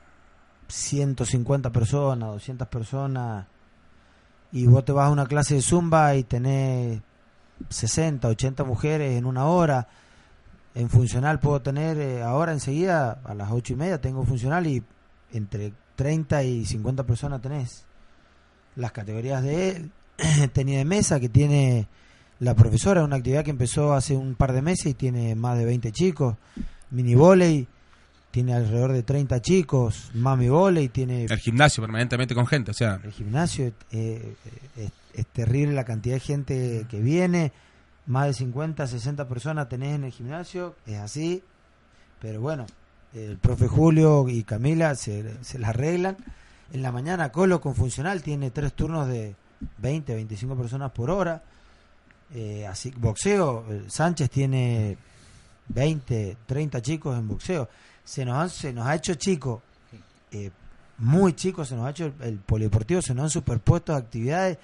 150 0.68 1.70
personas, 1.70 2.30
200 2.30 2.68
personas, 2.68 3.46
y 4.52 4.66
vos 4.66 4.84
te 4.84 4.92
vas 4.92 5.08
a 5.08 5.10
una 5.10 5.26
clase 5.26 5.56
de 5.56 5.62
zumba 5.62 6.14
y 6.16 6.24
tenés 6.24 7.00
60, 7.68 8.26
80 8.28 8.64
mujeres 8.64 9.18
en 9.18 9.26
una 9.26 9.46
hora. 9.46 9.88
En 10.74 10.88
funcional 10.88 11.40
puedo 11.40 11.60
tener, 11.60 11.98
eh, 11.98 12.22
ahora 12.22 12.52
enseguida, 12.52 13.20
a 13.24 13.34
las 13.34 13.50
ocho 13.50 13.72
y 13.72 13.76
media 13.76 14.00
tengo 14.00 14.24
funcional 14.24 14.66
y 14.66 14.82
entre 15.32 15.72
30 15.96 16.44
y 16.44 16.64
50 16.64 17.04
personas 17.04 17.40
tenés. 17.40 17.84
Las 18.76 18.92
categorías 18.92 19.42
de 19.42 19.70
él, 19.70 19.90
tenía 20.52 20.78
de 20.78 20.84
mesa 20.84 21.20
que 21.20 21.28
tiene 21.28 21.86
la 22.40 22.54
profesora, 22.54 23.04
una 23.04 23.16
actividad 23.16 23.44
que 23.44 23.50
empezó 23.50 23.92
hace 23.92 24.16
un 24.16 24.34
par 24.34 24.52
de 24.52 24.62
meses 24.62 24.86
y 24.86 24.94
tiene 24.94 25.34
más 25.34 25.58
de 25.58 25.64
20 25.64 25.92
chicos. 25.92 26.36
Mini 26.90 27.14
volei 27.14 27.66
tiene 28.30 28.54
alrededor 28.54 28.92
de 28.92 29.02
30 29.02 29.42
chicos. 29.42 30.10
Mami 30.14 30.48
volei 30.48 30.88
tiene 30.88 31.24
El 31.24 31.38
gimnasio 31.38 31.82
permanentemente 31.82 32.34
con 32.34 32.46
gente, 32.46 32.70
o 32.70 32.74
sea, 32.74 33.00
el 33.04 33.12
gimnasio. 33.12 33.72
eh, 33.90 34.34
es, 34.76 34.90
es 35.14 35.26
terrible 35.26 35.74
la 35.74 35.84
cantidad 35.84 36.14
de 36.14 36.20
gente 36.20 36.86
que 36.88 37.00
viene. 37.00 37.52
Más 38.06 38.26
de 38.26 38.32
50, 38.34 38.86
60 38.86 39.28
personas 39.28 39.68
tenés 39.68 39.94
en 39.94 40.04
el 40.04 40.10
gimnasio. 40.10 40.74
Es 40.86 40.98
así. 40.98 41.42
Pero 42.20 42.40
bueno, 42.40 42.66
el 43.14 43.36
profe 43.38 43.68
Julio 43.68 44.28
y 44.28 44.42
Camila 44.44 44.94
se, 44.94 45.44
se 45.44 45.58
la 45.58 45.68
arreglan. 45.68 46.16
En 46.72 46.82
la 46.82 46.92
mañana 46.92 47.30
Colo 47.32 47.60
con 47.60 47.74
funcional 47.74 48.22
tiene 48.22 48.50
tres 48.50 48.72
turnos 48.72 49.08
de 49.08 49.34
20, 49.78 50.14
25 50.14 50.56
personas 50.56 50.90
por 50.92 51.10
hora. 51.10 51.42
Eh, 52.34 52.66
así 52.66 52.90
boxeo, 52.96 53.64
eh, 53.68 53.84
Sánchez 53.88 54.30
tiene 54.30 54.96
20, 55.68 56.36
30 56.46 56.80
chicos 56.82 57.18
en 57.18 57.26
boxeo. 57.28 57.68
Se 58.04 58.24
nos, 58.24 58.36
han- 58.36 58.50
se 58.50 58.72
nos 58.72 58.86
ha 58.86 58.94
hecho 58.94 59.14
chico, 59.14 59.62
eh, 60.32 60.50
muy 60.98 61.32
chico, 61.34 61.64
se 61.64 61.74
nos 61.74 61.86
ha 61.86 61.90
hecho 61.90 62.06
el, 62.06 62.14
el 62.20 62.38
polideportivo, 62.38 63.02
se 63.02 63.14
nos 63.14 63.24
han 63.24 63.30
superpuesto 63.30 63.94
actividades 63.94 64.58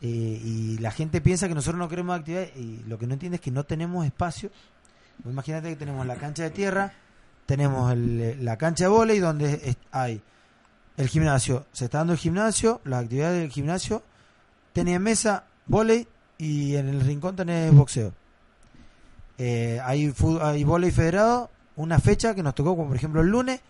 y 0.00 0.78
la 0.78 0.92
gente 0.92 1.20
piensa 1.20 1.48
que 1.48 1.54
nosotros 1.56 1.78
no 1.78 1.88
queremos 1.88 2.16
actividades 2.16 2.56
y 2.56 2.84
lo 2.86 2.98
que 2.98 3.06
no 3.08 3.14
entiende 3.14 3.36
es 3.36 3.40
que 3.40 3.50
no 3.50 3.64
tenemos 3.64 4.06
espacio. 4.06 4.50
Imagínate 5.24 5.70
que 5.70 5.76
tenemos 5.76 6.06
la 6.06 6.14
cancha 6.14 6.44
de 6.44 6.50
tierra, 6.50 6.92
tenemos 7.46 7.92
el- 7.92 8.44
la 8.44 8.56
cancha 8.56 8.84
de 8.84 8.88
vóley 8.90 9.18
donde 9.18 9.76
hay 9.90 10.22
el 10.96 11.08
gimnasio, 11.08 11.66
se 11.72 11.86
está 11.86 11.98
dando 11.98 12.12
el 12.12 12.18
gimnasio, 12.18 12.80
las 12.84 13.02
actividades 13.04 13.40
del 13.40 13.50
gimnasio, 13.50 14.02
tenés 14.78 15.00
mesa, 15.00 15.44
vóley 15.66 16.06
y 16.38 16.76
en 16.76 16.88
el 16.88 17.00
rincón 17.00 17.36
tenés 17.36 17.72
boxeo. 17.74 18.12
Eh, 19.38 19.80
hay, 19.84 20.10
fu- 20.10 20.40
hay 20.40 20.64
vóley 20.64 20.90
federado, 20.90 21.50
una 21.76 21.98
fecha 22.00 22.34
que 22.34 22.42
nos 22.42 22.54
tocó, 22.54 22.76
como 22.76 22.88
por 22.88 22.96
ejemplo 22.96 23.20
el 23.20 23.28
lunes, 23.28 23.60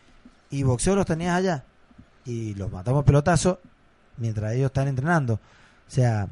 y 0.51 0.63
boxeo 0.63 0.97
los 0.97 1.07
tenías 1.07 1.37
allá. 1.37 1.65
Y 2.25 2.55
los 2.55 2.71
matamos 2.71 3.05
pelotazo 3.05 3.61
mientras 4.17 4.53
ellos 4.55 4.67
están 4.67 4.89
entrenando. 4.89 5.35
O 5.35 5.91
sea, 5.91 6.29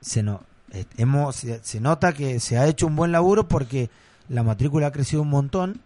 se, 0.00 0.22
no, 0.22 0.42
hemos, 0.96 1.36
se 1.62 1.80
nota 1.80 2.12
que 2.12 2.40
se 2.40 2.58
ha 2.58 2.66
hecho 2.66 2.86
un 2.86 2.96
buen 2.96 3.12
laburo 3.12 3.46
porque 3.48 3.90
la 4.28 4.42
matrícula 4.42 4.88
ha 4.88 4.92
crecido 4.92 5.22
un 5.22 5.30
montón 5.30 5.80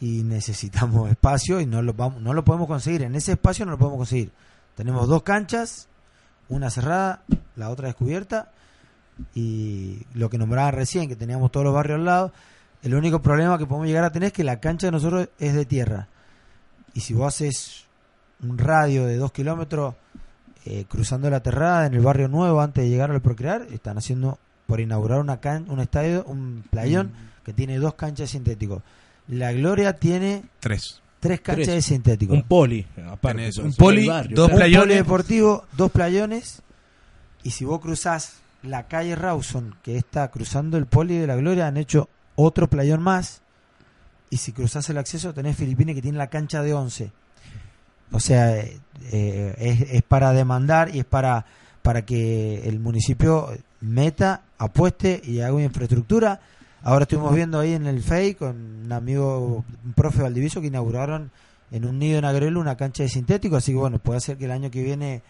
y 0.00 0.22
necesitamos 0.22 1.10
espacio 1.12 1.60
y 1.60 1.66
no 1.66 1.82
lo, 1.82 1.94
vamos, 1.94 2.20
no 2.22 2.32
lo 2.32 2.44
podemos 2.44 2.66
conseguir. 2.68 3.02
En 3.02 3.14
ese 3.14 3.32
espacio 3.32 3.64
no 3.64 3.72
lo 3.72 3.78
podemos 3.78 3.98
conseguir. 3.98 4.30
Tenemos 4.76 5.08
dos 5.08 5.22
canchas, 5.22 5.88
una 6.50 6.68
cerrada, 6.68 7.22
la 7.56 7.70
otra 7.70 7.86
descubierta 7.88 8.50
y 9.34 10.02
lo 10.14 10.28
que 10.28 10.38
nombraba 10.38 10.70
recién, 10.70 11.08
que 11.08 11.16
teníamos 11.16 11.50
todos 11.50 11.64
los 11.64 11.74
barrios 11.74 11.98
al 11.98 12.04
lado, 12.04 12.32
el 12.82 12.94
único 12.94 13.22
problema 13.22 13.58
que 13.58 13.66
podemos 13.66 13.86
llegar 13.86 14.04
a 14.04 14.12
tener 14.12 14.28
es 14.28 14.32
que 14.32 14.44
la 14.44 14.60
cancha 14.60 14.88
de 14.88 14.92
nosotros 14.92 15.28
es 15.38 15.54
de 15.54 15.64
tierra. 15.64 16.08
Y 16.94 17.00
si 17.00 17.14
vos 17.14 17.28
haces 17.28 17.84
un 18.42 18.58
radio 18.58 19.06
de 19.06 19.16
dos 19.16 19.32
kilómetros 19.32 19.94
eh, 20.64 20.84
cruzando 20.88 21.30
la 21.30 21.40
terrada 21.40 21.86
en 21.86 21.94
el 21.94 22.00
barrio 22.00 22.28
nuevo 22.28 22.60
antes 22.60 22.84
de 22.84 22.90
llegar 22.90 23.10
al 23.10 23.20
Procrear, 23.20 23.66
están 23.70 23.98
haciendo 23.98 24.38
por 24.66 24.80
inaugurar 24.80 25.20
una 25.20 25.40
can 25.40 25.66
un 25.68 25.80
estadio, 25.80 26.24
un 26.24 26.64
playón 26.70 27.12
que 27.44 27.52
tiene 27.52 27.78
dos 27.78 27.94
canchas 27.94 28.28
de 28.28 28.38
sintético. 28.38 28.82
La 29.28 29.52
Gloria 29.52 29.94
tiene 29.94 30.44
tres. 30.60 31.02
Tres 31.20 31.40
canchas 31.40 31.66
Tres. 31.66 31.76
de 31.76 31.82
sintético. 31.82 32.32
Un 32.32 32.42
poli, 32.42 32.84
aparte. 33.06 33.50
Un 33.60 33.72
poli, 33.74 34.06
barrio, 34.06 34.36
dos 34.36 34.48
claro. 34.48 34.54
un 34.54 34.58
playones. 34.58 34.86
polideportivo, 34.86 35.64
dos 35.76 35.90
playones. 35.92 36.62
Y 37.42 37.50
si 37.50 37.64
vos 37.64 37.80
cruzás 37.80 38.40
la 38.62 38.88
calle 38.88 39.14
Rawson, 39.14 39.76
que 39.82 39.96
está 39.96 40.30
cruzando 40.30 40.76
el 40.76 40.86
poli 40.86 41.16
de 41.18 41.26
la 41.26 41.36
Gloria, 41.36 41.66
han 41.66 41.76
hecho 41.76 42.08
otro 42.36 42.68
playón 42.68 43.02
más. 43.02 43.42
Y 44.30 44.38
si 44.38 44.52
cruzás 44.52 44.88
el 44.90 44.98
acceso, 44.98 45.34
tenés 45.34 45.56
Filipine 45.56 45.94
que 45.94 46.02
tiene 46.02 46.18
la 46.18 46.28
cancha 46.28 46.62
de 46.62 46.74
11. 46.74 47.12
O 48.12 48.20
sea, 48.20 48.58
eh, 48.58 48.78
eh, 49.12 49.54
es, 49.58 49.80
es 49.92 50.02
para 50.02 50.32
demandar 50.32 50.94
y 50.94 51.00
es 51.00 51.04
para, 51.04 51.46
para 51.82 52.04
que 52.04 52.68
el 52.68 52.80
municipio 52.80 53.50
meta, 53.80 54.42
apueste 54.58 55.20
y 55.24 55.40
haga 55.40 55.54
una 55.54 55.64
infraestructura. 55.64 56.40
Ahora 56.82 57.02
estuvimos 57.02 57.34
viendo 57.34 57.58
ahí 57.58 57.74
en 57.74 57.86
el 57.86 58.02
FEI 58.02 58.34
con 58.34 58.84
un 58.84 58.92
amigo, 58.92 59.64
un 59.84 59.92
profe 59.92 60.22
Valdiviso, 60.22 60.60
que 60.60 60.68
inauguraron 60.68 61.30
en 61.70 61.84
un 61.84 61.98
nido 61.98 62.18
en 62.18 62.24
Agrelo 62.24 62.58
una 62.58 62.76
cancha 62.76 63.02
de 63.02 63.08
sintético. 63.08 63.56
Así 63.56 63.72
que 63.72 63.78
bueno, 63.78 63.98
puede 63.98 64.20
ser 64.20 64.38
que 64.38 64.46
el 64.46 64.50
año 64.50 64.70
que 64.70 64.82
viene 64.82 65.22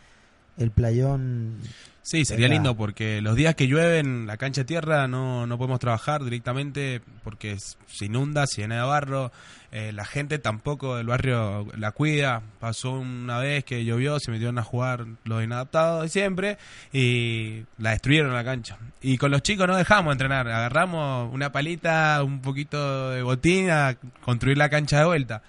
el 0.59 0.71
playón. 0.71 1.59
Sí, 2.03 2.25
sería 2.25 2.49
lindo 2.49 2.77
porque 2.77 3.21
los 3.21 3.37
días 3.37 3.55
que 3.55 3.69
llueve 3.69 3.99
en 3.99 4.27
la 4.27 4.37
cancha 4.37 4.63
de 4.63 4.65
tierra 4.65 5.07
no, 5.07 5.47
no 5.47 5.59
podemos 5.59 5.79
trabajar 5.79 6.25
directamente 6.25 7.03
porque 7.23 7.57
se 7.59 8.07
inunda, 8.07 8.47
se 8.47 8.63
llena 8.63 8.77
de 8.77 8.83
barro. 8.83 9.31
eh, 9.71 9.93
la 9.93 10.05
gente 10.05 10.39
tampoco 10.39 10.97
del 10.97 11.07
barrio 11.07 11.69
la 11.77 11.93
cuida. 11.93 12.43
Pasó 12.59 12.93
una 12.93 13.39
vez 13.39 13.65
que 13.65 13.85
llovió, 13.85 14.19
se 14.19 14.33
metieron 14.33 14.59
a 14.59 14.65
jugar 14.65 15.07
los 15.25 15.45
inadaptados 15.45 16.03
de 16.03 16.09
siempre 16.09 16.59
y 16.93 17.65
la 17.79 17.91
destruyeron 17.91 18.33
la 18.33 18.45
cancha. 18.45 18.79
Y 19.03 19.17
con 19.19 19.31
los 19.31 19.43
chicos 19.43 19.69
no 19.69 19.77
dejamos 19.77 20.13
entrenar, 20.13 20.49
agarramos 20.49 21.33
una 21.33 21.53
palita, 21.53 22.23
un 22.25 22.41
poquito 22.41 23.11
de 23.11 23.23
botín 23.23 23.71
a 23.71 23.97
construir 24.23 24.59
la 24.59 24.69
cancha 24.71 24.99
de 24.99 25.05
vuelta. 25.05 25.43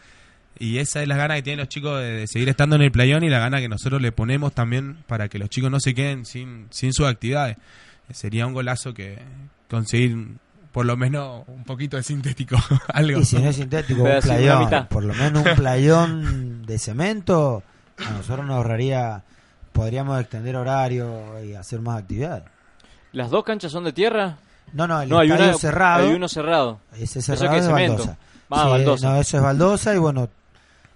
Y 0.59 0.77
esa 0.77 1.01
es 1.01 1.07
la 1.07 1.17
gana 1.17 1.35
que 1.35 1.41
tienen 1.41 1.59
los 1.59 1.69
chicos 1.69 1.99
de, 1.99 2.11
de 2.11 2.27
seguir 2.27 2.49
estando 2.49 2.75
en 2.75 2.83
el 2.83 2.91
playón 2.91 3.23
y 3.23 3.29
la 3.29 3.39
gana 3.39 3.59
que 3.59 3.67
nosotros 3.69 4.01
le 4.01 4.11
ponemos 4.11 4.53
también 4.53 4.97
para 5.07 5.27
que 5.27 5.39
los 5.39 5.49
chicos 5.49 5.71
no 5.71 5.79
se 5.79 5.93
queden 5.95 6.25
sin, 6.25 6.67
sin 6.69 6.93
sus 6.93 7.07
actividades. 7.07 7.57
Sería 8.11 8.45
un 8.45 8.53
golazo 8.53 8.93
que 8.93 9.17
conseguir 9.69 10.15
por 10.71 10.85
lo 10.85 10.95
menos 10.97 11.43
un 11.47 11.63
poquito 11.63 11.97
de 11.97 12.03
sintético, 12.03 12.57
algo. 12.93 13.19
Y 13.21 13.25
si 13.25 13.37
no 13.39 13.49
es 13.49 13.55
sintético, 13.55 14.03
un 14.03 14.19
playón, 14.21 14.87
por 14.89 15.03
lo 15.03 15.13
menos 15.13 15.45
un 15.45 15.55
playón 15.55 16.65
de 16.65 16.77
cemento, 16.79 17.63
a 17.97 18.11
nosotros 18.11 18.45
nos 18.45 18.57
ahorraría, 18.57 19.23
podríamos 19.73 20.19
extender 20.21 20.55
horario 20.55 21.43
y 21.43 21.53
hacer 21.55 21.79
más 21.81 21.99
actividades. 21.99 22.43
¿Las 23.13 23.29
dos 23.29 23.43
canchas 23.43 23.71
son 23.71 23.83
de 23.83 23.93
tierra? 23.93 24.37
No, 24.73 24.87
no, 24.87 25.01
el 25.01 25.09
no, 25.09 25.19
hay, 25.19 25.31
una, 25.31 25.53
cerrado, 25.55 26.07
hay 26.07 26.13
uno 26.15 26.29
cerrado. 26.29 26.79
ese 26.93 27.19
Eso 27.19 27.35
cerrado 27.35 27.51
que 27.51 27.57
es 27.57 27.65
es 27.65 27.69
cemento. 27.69 27.97
baldosa. 27.97 28.17
Ah, 28.49 28.63
Sí, 28.63 28.69
baldosa. 28.69 29.09
No, 29.09 29.19
eso 29.21 29.37
es 29.37 29.43
baldosa 29.43 29.95
y 29.95 29.97
bueno, 29.97 30.29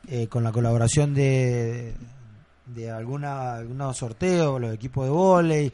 eh, 0.10 0.28
con 0.28 0.44
la 0.44 0.52
colaboración 0.52 1.14
de, 1.14 1.94
de 2.68 2.92
alguna, 2.92 3.56
algunos 3.56 3.98
sorteos, 3.98 4.60
los 4.62 4.74
equipos 4.74 5.06
de 5.06 5.12
vóley, 5.12 5.74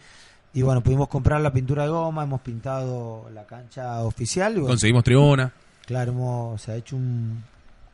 y 0.54 0.62
bueno, 0.62 0.82
pudimos 0.82 1.08
comprar 1.08 1.40
la 1.42 1.52
pintura 1.54 1.84
de 1.84 1.90
goma, 1.90 2.24
hemos 2.24 2.42
pintado 2.42 3.30
la 3.34 3.46
cancha 3.46 4.04
oficial 4.04 4.52
y 4.54 4.56
bueno, 4.56 4.68
Conseguimos 4.70 5.04
tribuna. 5.04 5.54
Claro, 5.86 6.12
hemos- 6.12 6.62
se 6.62 6.72
ha 6.72 6.76
hecho 6.76 6.96
un, 6.96 7.44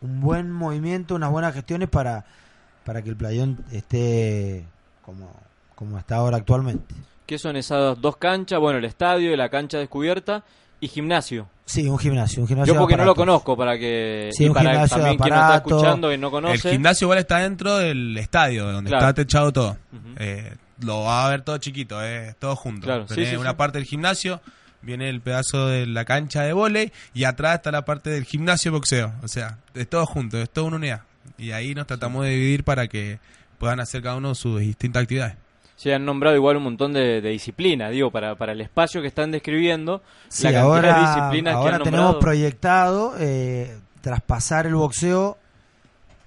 un 0.02 0.22
buen 0.22 0.52
movimiento, 0.52 1.16
unas 1.16 1.32
buenas 1.32 1.54
gestiones 1.54 1.90
para, 1.90 2.26
para 2.86 3.02
que 3.02 3.10
el 3.10 3.16
playón 3.16 3.58
esté 3.72 4.66
como, 5.04 5.30
como 5.76 5.98
está 6.00 6.16
ahora 6.18 6.38
actualmente. 6.38 6.96
¿Qué 7.26 7.38
son 7.38 7.56
esas 7.58 8.00
dos 8.02 8.18
canchas? 8.18 8.60
Bueno, 8.60 8.80
el 8.80 8.86
estadio, 8.86 9.36
la 9.36 9.50
cancha 9.50 9.78
descubierta 9.78 10.44
y 10.80 10.88
gimnasio. 10.88 11.48
Sí, 11.66 11.88
un 11.88 11.98
gimnasio, 12.00 12.42
un 12.44 12.48
gimnasio 12.48 12.74
Yo 12.74 12.80
de 12.80 12.80
porque 12.80 12.96
no 12.98 13.04
lo 13.06 13.14
conozco, 13.16 13.58
para 13.58 13.78
que 13.78 14.30
Sí, 14.32 14.46
y 14.46 14.48
un 14.48 14.54
para 14.54 14.70
gimnasio 14.72 14.98
de 14.98 15.02
también 15.04 15.18
quien 15.20 15.34
nos 15.34 15.44
está 15.44 15.56
escuchando 15.58 16.14
y 16.14 16.18
no 16.18 16.28
El 16.28 16.32
conoce. 16.32 16.72
gimnasio 16.72 17.06
igual 17.06 17.20
está 17.20 17.40
dentro 17.40 17.78
del 17.78 18.18
estadio, 18.18 18.72
donde 18.72 18.90
Claro. 18.90 19.08
está 19.10 19.14
techado 19.22 19.52
todo. 19.52 19.78
Eh, 20.18 20.56
lo 20.82 21.02
va 21.04 21.26
a 21.26 21.30
ver 21.30 21.42
todo 21.42 21.58
chiquito, 21.58 22.02
eh, 22.04 22.36
todo 22.40 22.56
junto. 22.56 22.86
Claro, 22.86 23.08
sí, 23.08 23.16
Tenés 23.16 23.32
sí, 23.32 23.36
una 23.36 23.50
sí. 23.52 23.56
parte 23.58 23.80
del 23.80 23.88
gimnasio, 23.88 24.40
viene 24.82 25.10
el 25.10 25.20
pedazo 25.22 25.68
de 25.68 25.88
la 25.88 26.06
cancha 26.06 26.44
de 26.44 26.54
vóley 26.54 26.92
y 27.14 27.26
atrás 27.26 27.56
está 27.56 27.72
la 27.72 27.84
parte 27.84 28.12
del 28.12 28.24
gimnasio 28.24 28.72
de 28.72 28.78
boxeo. 28.78 29.14
O 29.24 29.28
sea, 29.28 29.58
es 29.74 29.90
todo 29.90 30.06
junto, 30.06 30.38
es 30.42 30.50
toda 30.50 30.68
una 30.68 30.78
unidad. 30.78 31.02
Y 31.38 31.52
ahí 31.52 31.76
nos 31.76 31.88
tratamos 31.88 32.24
de 32.24 32.32
dividir 32.32 32.64
para 32.64 32.88
que 32.88 33.20
puedan 33.60 33.80
hacer 33.82 34.02
cada 34.02 34.16
uno 34.16 34.36
sus 34.36 34.60
distintas 34.62 35.04
actividades. 35.04 35.36
Se 35.78 35.94
han 35.94 36.04
nombrado 36.06 36.36
igual 36.36 36.58
un 36.58 36.64
montón 36.64 36.92
de, 36.92 37.22
de 37.22 37.30
disciplinas, 37.30 37.92
digo, 37.92 38.12
para, 38.12 38.36
para 38.36 38.52
el 38.52 38.60
espacio 38.62 39.00
que 39.02 39.08
están 39.08 39.32
describiendo. 39.32 40.02
Sí, 40.28 40.44
la 40.44 40.52
cantidad 40.52 40.82
de 40.82 40.90
ahora, 40.90 41.16
disciplinas 41.16 41.54
que 41.54 41.58
ahora 41.58 41.76
han 41.78 41.84
tenemos 41.84 42.04
nombrado. 42.04 42.20
proyectado 42.20 43.14
eh, 43.20 43.78
traspasar 44.02 44.66
el 44.66 44.76
boxeo 44.76 45.38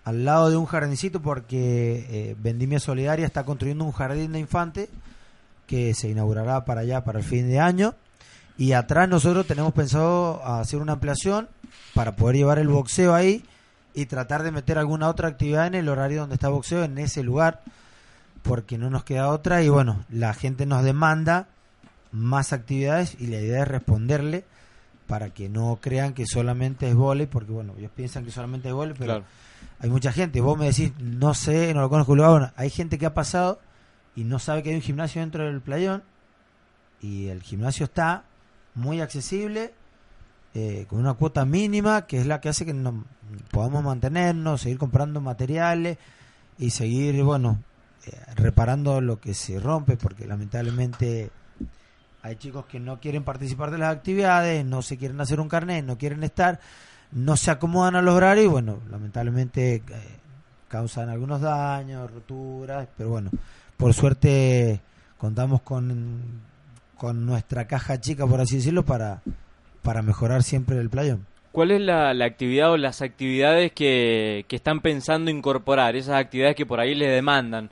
al 0.05 0.25
lado 0.25 0.51
de 0.51 0.57
un 0.57 0.67
jardincito 0.67 1.21
porque 1.21 2.07
eh, 2.11 2.37
Vendimia 2.39 2.81
Solidaria 2.81 3.27
está 3.27 3.45
construyendo 3.45 3.85
un 3.85 3.93
jardín 3.93 4.33
de 4.33 4.39
infante 4.39 4.89
que 5.67 5.95
se 5.95 6.09
inaugurará 6.09 6.65
para 6.65 6.81
allá 6.81 7.05
para 7.05 7.19
el 7.19 7.25
fin 7.25 7.49
de 7.49 7.61
año 7.61 7.95
y 8.57 8.73
atrás 8.73 9.09
nosotros 9.09 9.47
tenemos 9.47 9.73
pensado 9.73 10.45
hacer 10.45 10.81
una 10.81 10.93
ampliación 10.93 11.49
para 11.95 12.17
poder 12.17 12.37
llevar 12.37 12.59
el 12.59 12.69
boxeo 12.69 13.15
ahí 13.15 13.45
y 13.95 14.07
tratar 14.07 14.43
de 14.43 14.53
meter 14.53 14.79
alguna 14.79 15.09
otra 15.09 15.29
actividad 15.29 15.67
en 15.67 15.75
el 15.75 15.89
horario 15.89 16.21
donde 16.21 16.35
está 16.37 16.49
boxeo 16.49 16.85
en 16.85 16.99
ese 16.99 17.23
lugar 17.23 17.61
porque 18.43 18.79
no 18.79 18.91
nos 18.91 19.05
queda 19.05 19.29
otra 19.29 19.63
y 19.63 19.69
bueno 19.69 20.05
la 20.09 20.35
gente 20.35 20.67
nos 20.67 20.83
demanda 20.85 21.49
más 22.13 22.53
actividades 22.53 23.17
y 23.21 23.27
la 23.27 23.39
idea 23.39 23.63
es 23.63 23.69
responderle 23.69 24.45
para 25.07 25.31
que 25.31 25.49
no 25.49 25.79
crean 25.81 26.15
que 26.15 26.27
solamente 26.27 26.89
es 26.89 26.95
vóley 26.95 27.27
porque 27.27 27.53
bueno 27.53 27.75
ellos 27.79 27.91
piensan 27.95 28.25
que 28.25 28.31
solamente 28.31 28.69
es 28.69 28.75
vóley 28.75 28.95
pero 28.95 29.07
Claro. 29.15 29.25
hay 29.81 29.91
mucha 29.91 30.13
gente 30.13 30.41
vos 30.41 30.59
me 30.59 30.67
decís 30.67 30.93
no 30.99 31.35
sé 31.35 31.75
no 31.75 31.81
lo 31.83 31.89
conozco 31.89 32.15
lugar 32.15 32.31
bueno 32.31 32.53
hay 32.57 32.71
gente 32.71 32.99
que 32.99 33.07
ha 33.07 33.15
pasado 33.15 33.61
y 34.17 34.25
no 34.25 34.39
sabe 34.39 34.63
que 34.63 34.71
hay 34.71 34.77
un 34.77 34.83
gimnasio 34.83 35.21
dentro 35.21 35.45
del 35.45 35.61
playón 35.61 36.03
y 37.01 37.29
el 37.29 37.43
gimnasio 37.43 37.85
está 37.85 38.25
muy 38.75 39.01
accesible 39.01 39.73
eh, 40.55 40.87
con 40.89 40.99
una 40.99 41.15
cuota 41.15 41.45
mínima 41.45 42.07
que 42.07 42.19
es 42.19 42.27
la 42.27 42.41
que 42.41 42.49
hace 42.49 42.65
que 42.67 42.75
no, 42.75 43.05
podamos 43.51 43.85
mantenernos 43.85 44.63
seguir 44.63 44.79
comprando 44.79 45.21
materiales 45.21 45.99
y 46.59 46.71
seguir 46.71 47.23
bueno 47.23 47.63
reparando 48.37 49.01
lo 49.01 49.21
que 49.21 49.35
se 49.35 49.59
rompe 49.61 49.97
porque 49.97 50.27
lamentablemente 50.27 51.31
hay 52.23 52.37
chicos 52.37 52.67
que 52.67 52.81
no 52.81 53.01
quieren 53.01 53.25
participar 53.25 53.71
de 53.71 53.79
las 53.79 53.95
actividades, 53.95 54.65
no 54.65 54.83
se 54.83 54.97
quieren 54.97 55.21
hacer 55.21 55.41
un 55.41 55.49
carnet, 55.49 55.85
no 55.85 55.97
quieren 55.97 56.23
estar, 56.23 56.61
no 57.13 57.37
se 57.37 57.51
acomodan 57.51 57.97
a 57.97 58.03
los 58.03 58.15
horarios 58.15 58.47
y 58.47 58.49
bueno, 58.49 58.79
lamentablemente 58.91 59.77
eh, 59.77 59.83
causan 60.69 61.09
algunos 61.09 61.41
daños, 61.41 62.11
roturas, 62.11 62.89
pero 62.97 63.11
bueno, 63.11 63.31
por 63.77 63.95
suerte 63.95 64.81
contamos 65.19 65.63
con, 65.63 66.41
con 66.97 67.25
nuestra 67.25 67.67
caja 67.67 68.01
chica, 68.01 68.27
por 68.27 68.41
así 68.41 68.57
decirlo, 68.57 68.85
para, 68.85 69.23
para 69.83 70.03
mejorar 70.03 70.43
siempre 70.43 70.79
el 70.79 70.91
playón. 70.91 71.27
¿Cuál 71.53 71.73
es 71.73 71.81
la, 71.81 72.15
la 72.15 72.27
actividad 72.27 72.71
o 72.71 72.77
las 72.77 73.03
actividades 73.03 73.73
que, 73.73 74.45
que 74.47 74.57
están 74.57 74.81
pensando 74.81 75.31
incorporar? 75.33 75.97
Esas 75.97 76.21
actividades 76.21 76.55
que 76.55 76.65
por 76.65 76.79
ahí 76.79 76.95
le 76.95 77.09
demandan 77.09 77.71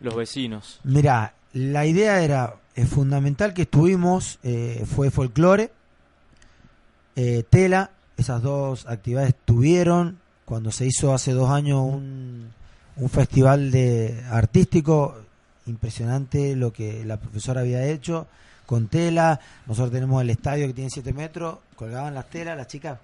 los 0.00 0.14
vecinos. 0.14 0.80
Mira, 0.84 1.34
la 1.52 1.86
idea 1.86 2.22
era 2.22 2.56
fundamental 2.88 3.52
que 3.54 3.62
estuvimos, 3.62 4.38
eh, 4.42 4.84
fue 4.86 5.10
folclore, 5.10 5.70
eh, 7.16 7.44
tela, 7.48 7.90
esas 8.16 8.42
dos 8.42 8.86
actividades 8.86 9.34
tuvieron 9.44 10.18
cuando 10.44 10.72
se 10.72 10.86
hizo 10.86 11.12
hace 11.12 11.32
dos 11.32 11.50
años 11.50 11.80
un, 11.80 12.52
un 12.96 13.08
festival 13.08 13.70
de 13.70 14.24
artístico 14.30 15.16
impresionante 15.66 16.56
lo 16.56 16.72
que 16.72 17.04
la 17.04 17.18
profesora 17.18 17.60
había 17.60 17.84
hecho 17.84 18.26
con 18.66 18.88
tela, 18.88 19.40
nosotros 19.66 19.92
tenemos 19.92 20.22
el 20.22 20.30
estadio 20.30 20.66
que 20.68 20.74
tiene 20.74 20.90
7 20.90 21.12
metros, 21.12 21.58
colgaban 21.74 22.14
las 22.14 22.30
telas, 22.30 22.56
las 22.56 22.68
chicas 22.68 22.98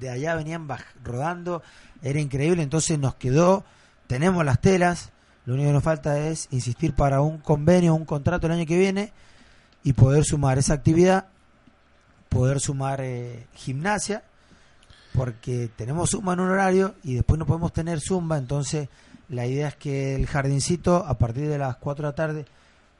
de 0.00 0.08
allá 0.08 0.34
venían 0.34 0.66
rodando, 1.02 1.62
era 2.02 2.18
increíble, 2.20 2.62
entonces 2.62 2.98
nos 2.98 3.14
quedó, 3.16 3.64
tenemos 4.06 4.44
las 4.44 4.60
telas, 4.60 5.10
lo 5.46 5.54
único 5.54 5.68
que 5.68 5.74
nos 5.74 5.82
falta 5.82 6.18
es 6.18 6.48
insistir 6.50 6.94
para 6.94 7.20
un 7.20 7.38
convenio, 7.38 7.94
un 7.94 8.04
contrato 8.04 8.46
el 8.46 8.54
año 8.54 8.66
que 8.66 8.78
viene 8.78 9.12
y 9.82 9.92
poder 9.92 10.24
sumar 10.24 10.58
esa 10.58 10.74
actividad, 10.74 11.26
poder 12.30 12.60
sumar 12.60 13.00
eh, 13.02 13.46
gimnasia, 13.54 14.22
porque 15.12 15.70
tenemos 15.76 16.10
zumba 16.10 16.32
en 16.32 16.40
un 16.40 16.50
horario 16.50 16.94
y 17.04 17.14
después 17.14 17.38
no 17.38 17.46
podemos 17.46 17.72
tener 17.72 18.00
zumba, 18.00 18.38
entonces 18.38 18.88
la 19.28 19.46
idea 19.46 19.68
es 19.68 19.76
que 19.76 20.14
el 20.16 20.26
jardincito 20.26 20.96
a 20.96 21.18
partir 21.18 21.48
de 21.48 21.58
las 21.58 21.76
4 21.76 22.02
de 22.02 22.10
la 22.10 22.14
tarde 22.16 22.44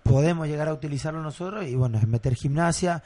podemos 0.03 0.47
llegar 0.47 0.69
a 0.69 0.75
utilizarlo 0.75 1.23
nosotros 1.23 1.67
y 1.67 1.75
bueno, 1.75 1.99
es 1.99 2.07
meter 2.07 2.35
gimnasia, 2.35 3.03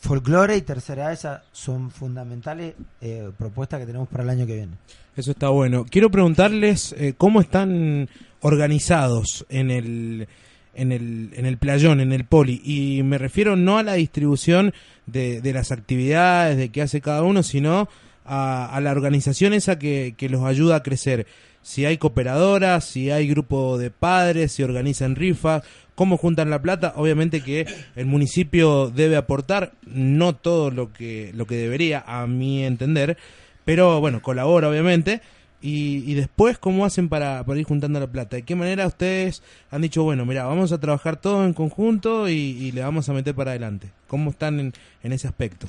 folclore 0.00 0.56
y 0.56 0.62
tercera 0.62 1.12
esa 1.12 1.42
son 1.52 1.90
fundamentales 1.90 2.74
eh, 3.00 3.30
propuestas 3.36 3.80
que 3.80 3.86
tenemos 3.86 4.08
para 4.08 4.24
el 4.24 4.30
año 4.30 4.46
que 4.46 4.54
viene. 4.54 4.72
Eso 5.16 5.32
está 5.32 5.48
bueno. 5.48 5.84
Quiero 5.90 6.10
preguntarles 6.10 6.94
eh, 6.96 7.14
cómo 7.16 7.40
están 7.40 8.08
organizados 8.40 9.44
en 9.48 9.70
el, 9.70 10.28
en 10.74 10.92
el 10.92 11.30
en 11.34 11.44
el 11.44 11.58
playón, 11.58 12.00
en 12.00 12.12
el 12.12 12.24
poli. 12.24 12.60
Y 12.64 13.02
me 13.02 13.18
refiero 13.18 13.56
no 13.56 13.78
a 13.78 13.82
la 13.82 13.94
distribución 13.94 14.72
de, 15.06 15.40
de 15.40 15.52
las 15.52 15.72
actividades, 15.72 16.56
de 16.56 16.68
qué 16.68 16.82
hace 16.82 17.00
cada 17.00 17.22
uno, 17.22 17.42
sino 17.42 17.88
a, 18.24 18.66
a 18.66 18.80
la 18.80 18.92
organización 18.92 19.54
esa 19.54 19.78
que, 19.78 20.14
que 20.16 20.28
los 20.28 20.44
ayuda 20.44 20.76
a 20.76 20.82
crecer. 20.82 21.26
Si 21.68 21.84
hay 21.84 21.98
cooperadoras, 21.98 22.82
si 22.82 23.10
hay 23.10 23.28
grupo 23.28 23.76
de 23.76 23.90
padres, 23.90 24.52
si 24.52 24.62
organizan 24.62 25.16
rifas, 25.16 25.62
cómo 25.94 26.16
juntan 26.16 26.48
la 26.48 26.62
plata. 26.62 26.94
Obviamente 26.96 27.42
que 27.42 27.66
el 27.94 28.06
municipio 28.06 28.88
debe 28.88 29.18
aportar, 29.18 29.72
no 29.82 30.34
todo 30.34 30.70
lo 30.70 30.94
que, 30.94 31.30
lo 31.34 31.46
que 31.46 31.56
debería, 31.56 32.02
a 32.06 32.26
mi 32.26 32.64
entender, 32.64 33.18
pero 33.66 34.00
bueno, 34.00 34.22
colabora 34.22 34.70
obviamente. 34.70 35.20
Y, 35.60 36.10
y 36.10 36.14
después, 36.14 36.56
¿cómo 36.56 36.86
hacen 36.86 37.10
para, 37.10 37.44
para 37.44 37.60
ir 37.60 37.66
juntando 37.66 38.00
la 38.00 38.06
plata? 38.06 38.36
¿De 38.36 38.44
qué 38.44 38.54
manera 38.54 38.86
ustedes 38.86 39.42
han 39.70 39.82
dicho, 39.82 40.02
bueno, 40.04 40.24
mira, 40.24 40.46
vamos 40.46 40.72
a 40.72 40.80
trabajar 40.80 41.20
todo 41.20 41.44
en 41.44 41.52
conjunto 41.52 42.30
y, 42.30 42.32
y 42.32 42.72
le 42.72 42.80
vamos 42.80 43.10
a 43.10 43.12
meter 43.12 43.34
para 43.34 43.50
adelante? 43.50 43.90
¿Cómo 44.06 44.30
están 44.30 44.58
en, 44.58 44.72
en 45.02 45.12
ese 45.12 45.28
aspecto? 45.28 45.68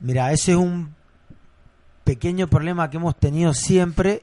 Mira, 0.00 0.32
ese 0.32 0.50
es 0.50 0.58
un 0.58 0.92
pequeño 2.02 2.48
problema 2.48 2.90
que 2.90 2.96
hemos 2.96 3.16
tenido 3.16 3.54
siempre 3.54 4.22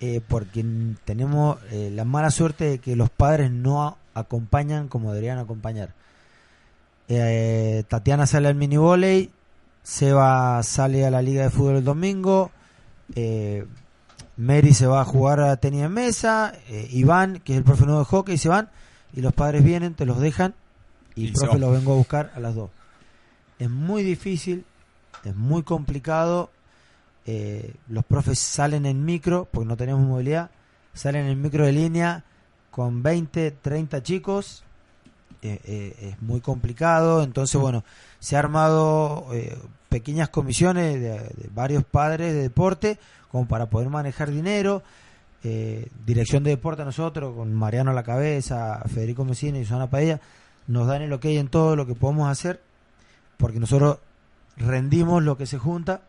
eh, 0.00 0.20
porque 0.26 0.64
tenemos 1.04 1.58
eh, 1.70 1.90
la 1.92 2.04
mala 2.04 2.30
suerte 2.30 2.64
de 2.64 2.78
que 2.78 2.96
los 2.96 3.10
padres 3.10 3.50
no 3.50 3.96
acompañan 4.14 4.88
como 4.88 5.12
deberían 5.12 5.38
acompañar. 5.38 5.94
Eh, 7.08 7.84
Tatiana 7.88 8.26
sale 8.26 8.48
al 8.48 8.54
mini 8.54 8.76
volei, 8.76 9.30
Seba 9.82 10.62
sale 10.62 11.06
a 11.06 11.10
la 11.10 11.22
liga 11.22 11.42
de 11.42 11.50
fútbol 11.50 11.76
el 11.76 11.84
domingo, 11.84 12.50
eh, 13.14 13.66
Mary 14.36 14.74
se 14.74 14.86
va 14.86 15.00
a 15.00 15.04
jugar 15.04 15.40
a 15.40 15.56
tenis 15.56 15.82
en 15.82 15.92
mesa, 15.92 16.52
eh, 16.68 16.88
Iván, 16.92 17.40
que 17.40 17.54
es 17.54 17.58
el 17.58 17.64
profe 17.64 17.86
nuevo 17.86 18.00
de 18.00 18.04
hockey, 18.04 18.36
se 18.38 18.48
van 18.48 18.68
y 19.14 19.22
los 19.22 19.32
padres 19.32 19.64
vienen, 19.64 19.94
te 19.94 20.04
los 20.04 20.20
dejan 20.20 20.54
y, 21.14 21.24
Y 21.24 21.26
el 21.28 21.32
profe 21.32 21.58
los 21.58 21.72
vengo 21.72 21.92
a 21.92 21.96
buscar 21.96 22.32
a 22.36 22.40
las 22.40 22.54
dos. 22.54 22.70
Es 23.58 23.70
muy 23.70 24.02
difícil, 24.02 24.64
es 25.24 25.34
muy 25.34 25.62
complicado. 25.62 26.50
Eh, 27.30 27.74
los 27.88 28.06
profes 28.06 28.38
salen 28.38 28.86
en 28.86 29.04
micro, 29.04 29.46
porque 29.52 29.68
no 29.68 29.76
tenemos 29.76 30.00
movilidad, 30.00 30.50
salen 30.94 31.26
en 31.26 31.42
micro 31.42 31.66
de 31.66 31.72
línea 31.72 32.24
con 32.70 33.02
20, 33.02 33.50
30 33.50 34.02
chicos. 34.02 34.64
eh, 35.42 35.60
eh, 35.64 35.94
es 36.00 36.22
muy 36.22 36.40
complicado, 36.40 37.22
entonces 37.22 37.60
bueno, 37.60 37.84
se 38.18 38.36
ha 38.36 38.38
armado 38.38 39.28
eh, 39.34 39.58
pequeñas 39.90 40.30
comisiones 40.30 40.98
de, 41.02 41.50
varios 41.54 41.84
padres 41.84 42.32
de 42.32 42.40
deporte 42.40 42.98
como 43.30 43.46
para 43.46 43.66
poder 43.66 43.90
manejar 43.90 44.30
dinero. 44.30 44.82
Dirección 46.06 46.44
de 46.44 46.50
deporte 46.50 46.84
nosotros, 46.84 47.34
con 47.36 47.54
Mariano 47.54 47.90
a 47.90 47.94
la 47.94 48.02
cabeza, 48.02 48.82
Federico 48.86 49.24
Mesina 49.24 49.58
y 49.58 49.64
Susana 49.64 49.88
Padilla, 49.88 50.20
nos 50.66 50.86
dan 50.86 51.02
el 51.02 51.12
ok 51.12 51.26
en 51.26 51.48
todo 51.48 51.76
lo 51.76 51.86
que 51.86 51.94
podemos 51.94 52.28
hacer, 52.28 52.60
porque 53.36 53.60
nosotros 53.60 53.98
rendimos 54.56 55.22
lo 55.22 55.36
que 55.36 55.46
se 55.46 55.58
junta 55.58 56.00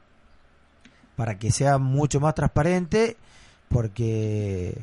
para 1.20 1.38
que 1.38 1.51
sea 1.51 1.78
mucho 1.80 2.22
más 2.22 2.34
transparente, 2.34 3.17
porque 3.67 4.78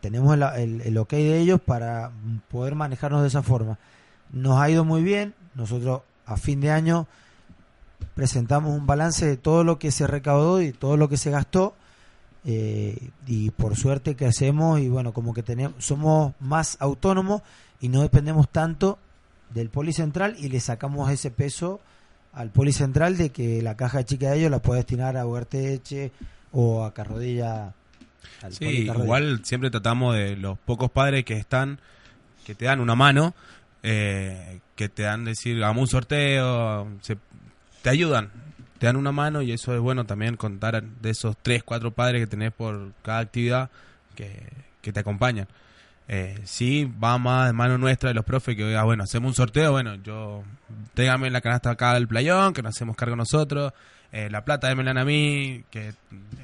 tenemos 0.00 0.32
el, 0.34 0.42
el- 0.42 0.80
el 0.80 0.96
ok 0.96 1.10
de 1.10 1.38
ellos 1.40 1.60
para 1.60 2.10
poder 2.50 2.74
manejarnos 2.74 3.20
de 3.20 3.28
esa 3.28 3.42
forma. 3.42 3.78
Nos 4.32 4.58
ha 4.58 4.70
ido 4.70 4.86
muy 4.86 5.02
bien, 5.02 5.34
nosotros 5.54 6.00
a 6.24 6.38
fin 6.38 6.62
de 6.62 6.70
año 6.70 7.06
presentamos 8.14 8.74
un 8.74 8.86
balance 8.86 9.26
de 9.26 9.36
todo 9.36 9.62
lo 9.62 9.78
que 9.78 9.90
se 9.90 10.06
recaudó 10.06 10.62
y 10.62 10.72
todo 10.72 10.96
lo 10.96 11.10
que 11.10 11.18
se 11.18 11.30
gastó 11.30 11.74
eh, 12.46 13.10
y 13.26 13.50
por 13.50 13.76
suerte 13.76 14.14
que 14.16 14.24
hacemos 14.24 14.80
y 14.80 14.88
bueno 14.88 15.12
como 15.12 15.34
que 15.34 15.42
tenemos 15.42 15.84
somos 15.84 16.32
más 16.40 16.78
autónomos 16.80 17.42
y 17.78 17.90
no 17.90 18.00
dependemos 18.00 18.48
tanto 18.48 18.98
del 19.52 19.68
policentral 19.68 20.34
y 20.38 20.48
le 20.48 20.60
sacamos 20.60 21.10
ese 21.10 21.30
peso 21.30 21.80
al 22.34 22.50
policentral 22.50 23.16
de 23.16 23.30
que 23.30 23.62
la 23.62 23.76
caja 23.76 24.04
chica 24.04 24.30
de 24.30 24.38
ellos 24.38 24.50
la 24.50 24.58
puede 24.60 24.80
destinar 24.80 25.16
a 25.16 25.26
Huerteche 25.26 26.12
o 26.52 26.84
a 26.84 26.92
Carrodilla 26.94 27.72
al 28.42 28.52
Sí, 28.52 28.86
Carrodilla. 28.86 29.04
igual 29.04 29.40
siempre 29.44 29.70
tratamos 29.70 30.14
de 30.16 30.36
los 30.36 30.58
pocos 30.58 30.90
padres 30.90 31.24
que 31.24 31.34
están, 31.34 31.78
que 32.44 32.54
te 32.54 32.64
dan 32.66 32.80
una 32.80 32.94
mano, 32.94 33.34
eh, 33.82 34.60
que 34.76 34.88
te 34.88 35.02
dan 35.04 35.24
decir, 35.24 35.56
hagamos 35.62 35.82
un 35.82 35.88
sorteo, 35.88 36.88
se- 37.02 37.18
te 37.82 37.90
ayudan, 37.90 38.30
te 38.78 38.86
dan 38.86 38.96
una 38.96 39.12
mano 39.12 39.42
y 39.42 39.52
eso 39.52 39.74
es 39.74 39.80
bueno 39.80 40.04
también 40.04 40.36
contar 40.36 40.82
de 40.82 41.10
esos 41.10 41.36
tres, 41.42 41.62
cuatro 41.62 41.90
padres 41.90 42.22
que 42.22 42.26
tenés 42.26 42.52
por 42.52 42.92
cada 43.02 43.18
actividad 43.20 43.70
que, 44.14 44.42
que 44.80 44.92
te 44.92 45.00
acompañan. 45.00 45.46
Eh, 46.06 46.38
sí, 46.44 46.84
va 47.02 47.16
más 47.16 47.46
de 47.46 47.52
mano 47.54 47.78
nuestra 47.78 48.10
de 48.10 48.14
los 48.14 48.24
profes 48.24 48.56
que, 48.56 48.76
ah, 48.76 48.84
bueno, 48.84 49.04
hacemos 49.04 49.28
un 49.28 49.34
sorteo, 49.34 49.72
bueno, 49.72 49.94
yo, 49.96 50.42
tráigame 50.92 51.30
la 51.30 51.40
canasta 51.40 51.70
acá 51.70 51.94
del 51.94 52.06
playón, 52.06 52.52
que 52.52 52.62
nos 52.62 52.76
hacemos 52.76 52.94
cargo 52.94 53.16
nosotros, 53.16 53.72
eh, 54.12 54.28
la 54.30 54.44
plata 54.44 54.68
démela 54.68 55.00
a 55.00 55.04
mí, 55.04 55.64
que, 55.70 55.94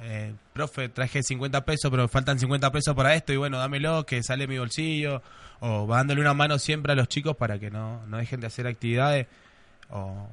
eh, 0.03 0.33
profe, 0.55 0.89
traje 0.89 1.23
50 1.23 1.65
pesos, 1.65 1.91
pero 1.91 2.09
faltan 2.09 2.39
50 2.39 2.73
pesos 2.73 2.95
para 2.95 3.15
esto, 3.15 3.35
y 3.35 3.37
bueno, 3.37 3.59
dámelo, 3.59 4.07
que 4.07 4.23
sale 4.23 4.47
mi 4.47 4.59
bolsillo, 4.59 5.23
o 5.61 5.87
va 5.87 5.99
dándole 5.99 6.23
una 6.23 6.33
mano 6.33 6.59
siempre 6.59 6.93
a 6.93 6.97
los 6.97 7.09
chicos 7.09 7.37
para 7.37 7.59
que 7.59 7.71
no, 7.71 8.05
no 8.07 8.17
dejen 8.17 8.41
de 8.41 8.47
hacer 8.47 8.67
actividades, 8.67 9.27
o, 9.91 10.27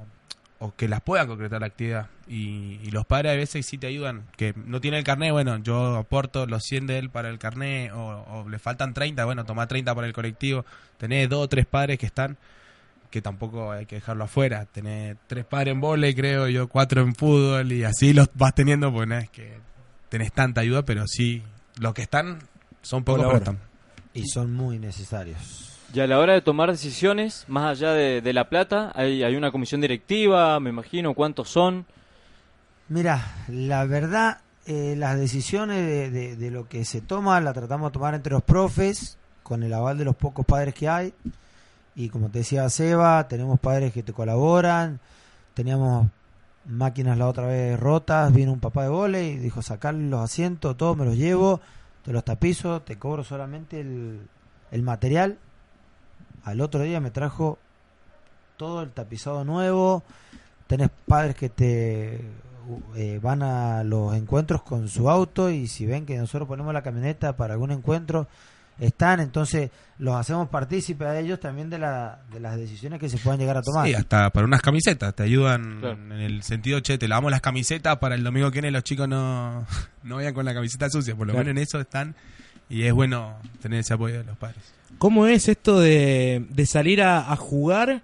o 0.59 0.73
que 0.75 0.87
las 0.87 1.01
puedan 1.01 1.27
concretar 1.27 1.61
la 1.61 1.67
actividad. 1.67 2.07
Y, 2.27 2.79
y 2.83 2.91
los 2.91 3.05
padres 3.05 3.33
a 3.33 3.35
veces 3.35 3.65
sí 3.65 3.77
te 3.77 3.87
ayudan, 3.87 4.23
que 4.35 4.53
no 4.55 4.81
tiene 4.81 4.97
el 4.97 5.03
carnet, 5.03 5.31
bueno, 5.31 5.57
yo 5.57 5.95
aporto 5.95 6.45
los 6.45 6.63
100 6.63 6.87
de 6.87 6.97
él 6.97 7.09
para 7.09 7.29
el 7.29 7.39
carnet, 7.39 7.91
o, 7.93 8.25
o 8.29 8.49
le 8.49 8.59
faltan 8.59 8.93
30, 8.93 9.23
bueno, 9.25 9.45
toma 9.45 9.67
30 9.67 9.93
para 9.93 10.07
el 10.07 10.13
colectivo. 10.13 10.65
Tenés 10.97 11.29
dos 11.29 11.45
o 11.45 11.47
tres 11.47 11.65
padres 11.65 11.99
que 11.99 12.07
están, 12.07 12.37
que 13.11 13.21
tampoco 13.21 13.71
hay 13.71 13.85
que 13.85 13.95
dejarlo 13.95 14.23
afuera. 14.23 14.65
Tenés 14.65 15.17
tres 15.27 15.45
padres 15.45 15.73
en 15.73 15.81
vóley, 15.81 16.13
creo, 16.15 16.47
yo 16.47 16.67
cuatro 16.67 17.01
en 17.01 17.15
fútbol, 17.15 17.71
y 17.71 17.83
así 17.83 18.13
los 18.13 18.29
vas 18.33 18.55
teniendo, 18.55 18.91
porque 18.91 19.07
no 19.07 19.17
es 19.17 19.29
que 19.29 19.59
tenés 20.09 20.31
tanta 20.31 20.61
ayuda, 20.61 20.83
pero 20.83 21.05
sí, 21.07 21.43
los 21.79 21.93
que 21.93 22.01
están 22.01 22.39
son 22.81 23.03
pocos, 23.03 23.25
pero 23.25 23.37
están. 23.37 23.59
y 24.13 24.25
son 24.27 24.53
muy 24.53 24.79
necesarios. 24.79 25.76
Y 25.93 25.99
a 25.99 26.07
la 26.07 26.19
hora 26.19 26.33
de 26.33 26.41
tomar 26.41 26.69
decisiones, 26.69 27.45
más 27.47 27.65
allá 27.71 27.93
de, 27.93 28.21
de 28.21 28.33
la 28.33 28.49
plata, 28.49 28.91
hay, 28.93 29.23
hay 29.23 29.35
una 29.35 29.51
comisión 29.51 29.81
directiva, 29.81 30.59
me 30.59 30.69
imagino, 30.69 31.13
¿cuántos 31.13 31.49
son? 31.49 31.85
Mira, 32.89 33.45
la 33.47 33.85
verdad, 33.85 34.41
eh, 34.65 34.95
las 34.97 35.17
decisiones 35.17 36.11
de, 36.11 36.35
de- 36.35 36.51
lo 36.51 36.67
que 36.67 36.83
se 36.85 37.01
toma 37.01 37.39
la 37.41 37.53
tratamos 37.53 37.89
de 37.89 37.93
tomar 37.93 38.13
entre 38.13 38.33
los 38.33 38.43
profes, 38.43 39.17
con 39.43 39.63
el 39.63 39.73
aval 39.73 39.97
de 39.97 40.05
los 40.05 40.15
pocos 40.15 40.45
padres 40.45 40.73
que 40.73 40.89
hay. 40.89 41.13
Y 41.95 42.09
como 42.09 42.29
te 42.29 42.39
decía 42.39 42.69
Seba, 42.69 43.27
tenemos 43.27 43.59
padres 43.59 43.93
que 43.93 44.03
te 44.03 44.13
colaboran. 44.13 44.99
Teníamos 45.53 46.07
máquinas 46.65 47.17
la 47.17 47.27
otra 47.27 47.47
vez 47.47 47.79
rotas. 47.79 48.31
Vino 48.33 48.51
un 48.51 48.59
papá 48.59 48.83
de 48.83 48.89
vole 48.89 49.23
y 49.23 49.37
dijo: 49.37 49.61
sacarle 49.61 50.07
los 50.09 50.21
asientos, 50.21 50.77
todo 50.77 50.95
me 50.95 51.05
los 51.05 51.15
llevo, 51.15 51.61
te 52.03 52.11
los 52.11 52.23
tapizo, 52.25 52.81
te 52.81 52.99
cobro 52.99 53.23
solamente 53.23 53.79
el, 53.79 54.19
el 54.71 54.81
material. 54.83 55.37
Al 56.47 56.61
otro 56.61 56.81
día 56.83 56.99
me 57.01 57.11
trajo 57.11 57.57
todo 58.55 58.81
el 58.81 58.91
tapizado 58.91 59.43
nuevo. 59.43 60.03
Tenés 60.67 60.89
padres 61.05 61.35
que 61.35 61.49
te 61.49 62.21
eh, 62.95 63.19
van 63.21 63.43
a 63.43 63.83
los 63.83 64.15
encuentros 64.15 64.61
con 64.63 64.87
su 64.87 65.09
auto 65.09 65.49
y 65.49 65.67
si 65.67 65.85
ven 65.85 66.05
que 66.05 66.17
nosotros 66.17 66.47
ponemos 66.47 66.73
la 66.73 66.81
camioneta 66.83 67.35
para 67.35 67.53
algún 67.53 67.71
encuentro, 67.71 68.27
están, 68.79 69.19
entonces 69.19 69.71
los 69.99 70.15
hacemos 70.15 70.49
partícipes 70.49 71.07
a 71.07 71.19
ellos 71.19 71.39
también 71.39 71.69
de, 71.69 71.79
la, 71.79 72.19
de 72.31 72.39
las 72.39 72.55
decisiones 72.57 72.99
que 72.99 73.09
se 73.09 73.17
puedan 73.17 73.39
llegar 73.39 73.57
a 73.57 73.61
tomar. 73.61 73.87
Sí, 73.87 73.93
hasta 73.93 74.29
para 74.29 74.45
unas 74.45 74.61
camisetas 74.61 75.15
te 75.15 75.23
ayudan 75.23 75.79
Claro. 75.79 75.95
en 75.95 76.11
el 76.13 76.43
sentido, 76.43 76.79
che, 76.81 76.97
te 76.97 77.07
lavamos 77.07 77.31
las 77.31 77.41
camisetas 77.41 77.97
para 77.97 78.15
el 78.15 78.23
domingo 78.23 78.51
que 78.51 78.61
viene 78.61 78.71
los 78.71 78.83
chicos 78.83 79.07
no, 79.09 79.65
no 80.03 80.15
vayan 80.17 80.33
con 80.33 80.45
la 80.45 80.53
camiseta 80.53 80.89
sucia, 80.89 81.15
por 81.15 81.27
lo 81.27 81.33
Claro. 81.33 81.45
menos 81.47 81.57
en 81.59 81.63
eso 81.63 81.79
están 81.79 82.15
y 82.69 82.83
es 82.83 82.93
bueno 82.93 83.35
tener 83.61 83.79
ese 83.79 83.93
apoyo 83.93 84.17
de 84.19 84.23
los 84.23 84.37
padres. 84.37 84.63
¿Cómo 84.97 85.27
es 85.27 85.47
esto 85.47 85.79
de, 85.79 86.45
de 86.49 86.65
salir 86.65 87.01
a, 87.01 87.31
a 87.31 87.35
jugar 87.35 88.01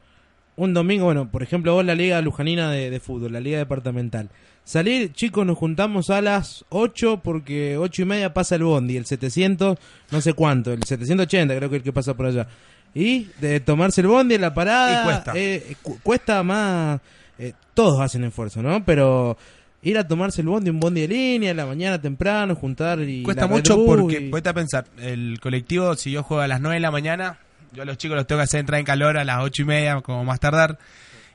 un 0.55 0.73
domingo? 0.73 1.05
Bueno, 1.05 1.29
por 1.29 1.41
ejemplo, 1.43 1.73
vos 1.73 1.83
la 1.85 1.95
Liga 1.95 2.21
Lujanina 2.21 2.69
de, 2.71 2.89
de 2.89 2.99
Fútbol, 2.99 3.33
la 3.33 3.39
Liga 3.39 3.57
Departamental. 3.57 4.29
Salir, 4.65 5.11
chicos, 5.11 5.45
nos 5.45 5.57
juntamos 5.57 6.09
a 6.09 6.21
las 6.21 6.63
8 6.69 7.19
porque 7.23 7.77
8 7.77 8.01
y 8.03 8.05
media 8.05 8.33
pasa 8.33 8.55
el 8.55 8.63
Bondi, 8.63 8.95
el 8.95 9.05
700, 9.05 9.77
no 10.11 10.21
sé 10.21 10.33
cuánto, 10.33 10.71
el 10.71 10.83
780 10.83 11.55
creo 11.57 11.69
que 11.69 11.75
es 11.75 11.79
el 11.81 11.83
que 11.83 11.91
pasa 11.93 12.13
por 12.13 12.27
allá. 12.27 12.47
Y 12.95 13.27
de 13.41 13.59
tomarse 13.59 13.99
el 14.01 14.07
Bondi 14.07 14.35
en 14.35 14.41
la 14.41 14.53
parada. 14.53 15.01
Y 15.01 15.03
cuesta. 15.03 15.31
eh, 15.35 15.75
cu- 15.81 15.99
cuesta 16.03 16.43
más. 16.43 17.01
eh, 17.39 17.53
todos 17.73 17.99
hacen 17.99 18.23
esfuerzo, 18.23 18.61
¿no? 18.61 18.85
Pero 18.85 19.35
ir 19.83 19.97
a 19.97 20.07
tomarse 20.07 20.41
el 20.41 20.47
Bondi, 20.47 20.69
un 20.69 20.79
Bondi 20.79 21.01
de 21.01 21.07
línea, 21.07 21.51
en 21.51 21.57
la 21.57 21.65
mañana 21.65 22.01
temprano, 22.01 22.55
juntar 22.55 22.99
y. 23.01 23.21
Cuesta 23.23 23.47
mucho 23.47 23.85
porque, 23.85 24.19
y- 24.21 24.29
ponete 24.29 24.49
a 24.49 24.53
pensar, 24.53 24.85
el 24.97 25.39
colectivo, 25.41 25.95
si 25.95 26.11
yo 26.11 26.23
juego 26.23 26.41
a 26.41 26.47
las 26.47 26.59
9 26.61 26.75
de 26.75 26.79
la 26.79 26.91
mañana, 26.91 27.37
yo 27.73 27.83
a 27.83 27.85
los 27.85 27.97
chicos 27.97 28.15
los 28.17 28.25
tengo 28.27 28.39
que 28.39 28.43
hacer 28.43 28.59
entrar 28.61 28.79
en 28.79 28.85
calor 28.85 29.17
a 29.17 29.23
las 29.23 29.39
8 29.41 29.61
y 29.61 29.65
media, 29.65 30.01
como 30.01 30.23
más 30.23 30.39
tardar. 30.39 30.77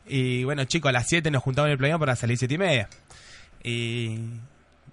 Y 0.06 0.44
bueno, 0.44 0.64
chicos, 0.64 0.88
a 0.88 0.92
las 0.92 1.06
7 1.06 1.30
nos 1.30 1.42
juntamos 1.42 1.66
en 1.68 1.72
el 1.72 1.78
playón 1.78 2.00
para 2.00 2.16
salir 2.16 2.38
7 2.38 2.54
y 2.54 2.58
media. 2.58 2.88
Y 3.62 4.18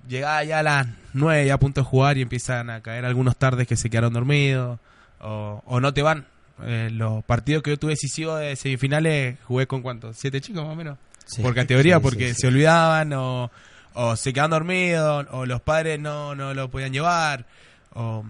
llegaba 0.08 0.44
ya 0.44 0.60
a 0.60 0.64
las 0.64 0.88
9 1.14 1.46
ya 1.46 1.54
a 1.54 1.60
punto 1.60 1.82
de 1.82 1.86
jugar 1.86 2.18
y 2.18 2.22
empiezan 2.22 2.70
a 2.70 2.82
caer 2.82 3.06
algunos 3.06 3.38
tardes 3.38 3.68
que 3.68 3.76
se 3.76 3.90
quedaron 3.90 4.14
dormidos 4.14 4.80
o, 5.22 5.62
o 5.66 5.80
no 5.80 5.94
te 5.94 6.02
van. 6.02 6.26
Eh, 6.64 6.90
los 6.92 7.24
partidos 7.26 7.64
que 7.64 7.72
yo 7.72 7.78
tuve 7.80 7.92
decisivos 7.92 8.40
de 8.40 8.56
semifinales 8.56 9.38
jugué 9.46 9.68
con 9.68 9.82
cuántos, 9.82 10.16
siete 10.18 10.40
chicos 10.40 10.64
más 10.64 10.72
o 10.72 10.76
menos 10.76 10.98
Sí. 11.26 11.42
por 11.42 11.54
categoría, 11.56 11.98
Sí, 11.98 12.02
porque 12.04 12.28
sí, 12.30 12.34
sí. 12.36 12.42
se 12.42 12.48
olvidaban 12.48 13.14
o, 13.14 13.52
o 13.94 14.16
se 14.16 14.32
quedaban 14.34 14.52
dormidos 14.52 15.28
o 15.32 15.46
los 15.46 15.62
padres 15.62 16.00
no, 16.00 16.36
no 16.36 16.54
lo 16.54 16.70
podían 16.70 16.94
llevar. 16.94 17.46
o- 17.94 18.24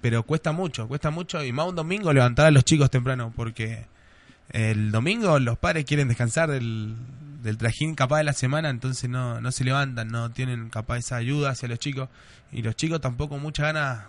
pero 0.00 0.22
cuesta 0.22 0.52
mucho, 0.52 0.86
cuesta 0.86 1.10
mucho 1.10 1.42
y 1.42 1.50
más 1.52 1.66
un 1.66 1.76
domingo 1.76 2.12
levantar 2.12 2.46
a 2.46 2.50
los 2.50 2.62
chicos 2.64 2.90
temprano 2.90 3.32
porque 3.34 3.86
el 4.50 4.92
domingo 4.92 5.38
los 5.38 5.56
padres 5.56 5.86
quieren 5.86 6.08
descansar 6.08 6.50
del, 6.50 6.94
del 7.42 7.56
trajín 7.56 7.94
capaz 7.94 8.18
de 8.18 8.24
la 8.24 8.34
semana, 8.34 8.68
entonces 8.68 9.08
no, 9.08 9.40
no 9.40 9.50
se 9.50 9.64
levantan, 9.64 10.08
no 10.08 10.30
tienen 10.30 10.68
capaz 10.68 10.98
esa 10.98 11.16
ayuda 11.16 11.50
hacia 11.50 11.68
los 11.68 11.78
chicos 11.78 12.10
y 12.52 12.60
los 12.60 12.76
chicos 12.76 13.00
tampoco 13.00 13.38
muchas 13.38 13.72
ganas 13.72 14.04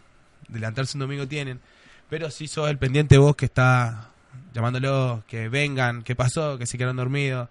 de 0.50 0.60
levantarse 0.60 0.98
un 0.98 1.00
domingo 1.00 1.28
tienen. 1.30 1.62
Pero 2.10 2.30
si 2.30 2.48
sos 2.50 2.70
el 2.70 2.78
pendiente 2.78 3.18
vos 3.18 3.36
que 3.38 3.46
está 3.46 4.10
llamándolos, 4.54 5.24
que 5.26 5.48
vengan, 5.48 6.04
qué 6.04 6.14
pasó, 6.14 6.58
que 6.58 6.66
se 6.66 6.78
quedaron 6.78 6.98
dormidos, 6.98 7.48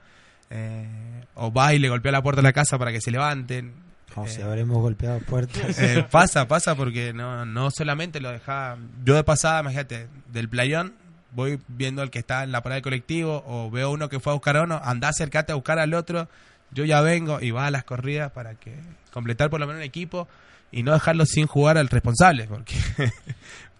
eh, 0.54 1.24
o 1.34 1.52
va 1.52 1.74
y 1.74 1.78
le 1.80 1.88
golpea 1.88 2.12
la 2.12 2.22
puerta 2.22 2.40
de 2.40 2.44
la 2.44 2.52
casa 2.52 2.78
para 2.78 2.92
que 2.92 3.00
se 3.00 3.10
levanten. 3.10 3.74
O 4.14 4.28
sea, 4.28 4.46
habremos 4.46 4.78
golpeado 4.78 5.18
puertas. 5.18 5.76
Eh, 5.80 6.06
pasa, 6.10 6.46
pasa 6.46 6.76
porque 6.76 7.12
no, 7.12 7.44
no 7.44 7.72
solamente 7.72 8.20
lo 8.20 8.30
dejaba. 8.30 8.78
Yo 9.04 9.16
de 9.16 9.24
pasada, 9.24 9.60
imagínate, 9.60 10.08
del 10.32 10.48
playón 10.48 10.94
voy 11.32 11.58
viendo 11.66 12.00
al 12.00 12.10
que 12.10 12.20
está 12.20 12.44
en 12.44 12.52
la 12.52 12.62
parada 12.62 12.76
del 12.76 12.84
colectivo 12.84 13.42
o 13.46 13.68
veo 13.68 13.90
uno 13.90 14.08
que 14.08 14.20
fue 14.20 14.32
a 14.32 14.34
buscar 14.34 14.56
a 14.56 14.62
uno, 14.62 14.80
anda 14.82 15.08
acercate 15.08 15.50
a 15.50 15.56
buscar 15.56 15.80
al 15.80 15.92
otro, 15.94 16.28
yo 16.70 16.84
ya 16.84 17.00
vengo 17.00 17.40
y 17.40 17.50
va 17.50 17.66
a 17.66 17.70
las 17.72 17.82
corridas 17.82 18.30
para 18.30 18.54
que 18.54 18.76
completar 19.12 19.50
por 19.50 19.58
lo 19.58 19.66
menos 19.66 19.80
un 19.80 19.84
equipo 19.84 20.28
y 20.70 20.84
no 20.84 20.92
dejarlo 20.92 21.26
sin 21.26 21.46
jugar 21.46 21.76
al 21.76 21.88
responsable, 21.88 22.46
porque 22.46 22.76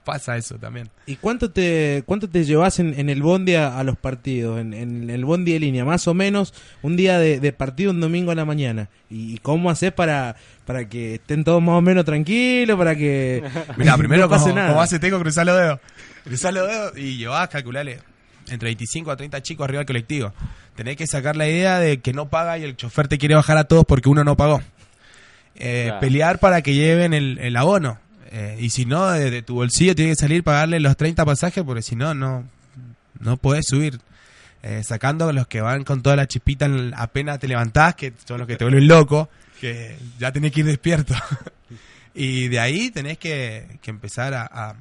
pasa 0.04 0.36
eso 0.36 0.56
también. 0.56 0.90
¿Y 1.06 1.16
cuánto 1.16 1.50
te 1.50 2.02
cuánto 2.06 2.28
te 2.28 2.44
llevas 2.44 2.78
en, 2.78 2.98
en 2.98 3.08
el 3.08 3.22
bondi 3.22 3.54
a, 3.54 3.78
a 3.78 3.82
los 3.84 3.96
partidos? 3.96 4.60
En, 4.60 4.74
en 4.74 5.10
el 5.10 5.24
bondi 5.24 5.52
de 5.54 5.60
línea, 5.60 5.84
más 5.84 6.06
o 6.06 6.14
menos 6.14 6.54
un 6.82 6.96
día 6.96 7.18
de, 7.18 7.40
de 7.40 7.52
partido, 7.52 7.90
un 7.90 8.00
domingo 8.00 8.30
a 8.30 8.34
la 8.34 8.44
mañana. 8.44 8.88
¿Y 9.10 9.38
cómo 9.38 9.70
haces 9.70 9.92
para, 9.92 10.36
para 10.66 10.88
que 10.88 11.14
estén 11.16 11.42
todos 11.44 11.62
más 11.62 11.74
o 11.76 11.80
menos 11.80 12.04
tranquilos, 12.04 12.76
para 12.78 12.94
que 12.94 13.42
Mira, 13.76 13.96
primero 13.96 14.22
no 14.22 14.28
pase 14.28 14.44
como, 14.44 14.54
nada? 14.56 14.68
como 14.68 14.82
hace 14.82 14.98
Teco, 14.98 15.18
cruzar 15.18 15.46
los 15.46 15.56
dedos. 15.58 15.80
Cruzar 16.24 16.52
los 16.54 16.68
dedos 16.68 16.98
y 16.98 17.16
llevás, 17.16 17.48
calcularle, 17.48 17.98
entre 18.48 18.66
25 18.68 19.10
a 19.10 19.16
30 19.16 19.42
chicos 19.42 19.64
arriba 19.64 19.78
del 19.80 19.86
colectivo. 19.86 20.32
Tenés 20.74 20.96
que 20.96 21.06
sacar 21.06 21.36
la 21.36 21.48
idea 21.48 21.78
de 21.78 22.00
que 22.00 22.12
no 22.12 22.28
paga 22.28 22.58
y 22.58 22.64
el 22.64 22.76
chofer 22.76 23.06
te 23.08 23.16
quiere 23.18 23.34
bajar 23.36 23.56
a 23.58 23.64
todos 23.64 23.84
porque 23.84 24.08
uno 24.08 24.24
no 24.24 24.36
pagó. 24.36 24.60
Eh, 25.56 25.84
Claro. 25.86 26.00
Pelear 26.00 26.38
para 26.40 26.62
que 26.62 26.74
lleven 26.74 27.14
el, 27.14 27.38
el 27.38 27.56
abono. 27.56 27.98
Eh, 28.26 28.56
y 28.60 28.70
si 28.70 28.86
no, 28.86 29.10
de, 29.10 29.42
tu 29.42 29.54
bolsillo 29.56 29.94
tiene 29.94 30.12
que 30.12 30.16
salir 30.16 30.42
pagarle 30.42 30.80
los 30.80 30.96
30 30.96 31.24
pasajes 31.24 31.62
porque 31.64 31.82
si 31.82 31.94
no, 31.96 32.14
no, 32.14 32.48
no 33.20 33.36
podés 33.36 33.66
subir. 33.68 34.00
Eh, 34.62 34.82
sacando 34.82 35.30
los 35.32 35.46
que 35.46 35.60
van 35.60 35.84
con 35.84 36.02
toda 36.02 36.16
la 36.16 36.26
chispita 36.26 36.64
en- 36.64 36.94
apenas 36.96 37.38
te 37.38 37.46
levantás, 37.48 37.94
que 37.96 38.14
son 38.26 38.38
los 38.38 38.46
que 38.48 38.56
te 38.56 38.64
vuelven 38.64 38.88
loco, 38.88 39.28
que 39.60 39.96
ya 40.18 40.32
tenés 40.32 40.52
que 40.52 40.60
ir 40.60 40.66
despierto. 40.66 41.14
y 42.14 42.48
de 42.48 42.60
ahí 42.60 42.90
tenés 42.90 43.18
que, 43.18 43.78
que 43.82 43.90
empezar 43.90 44.32
a, 44.32 44.48
a, 44.50 44.74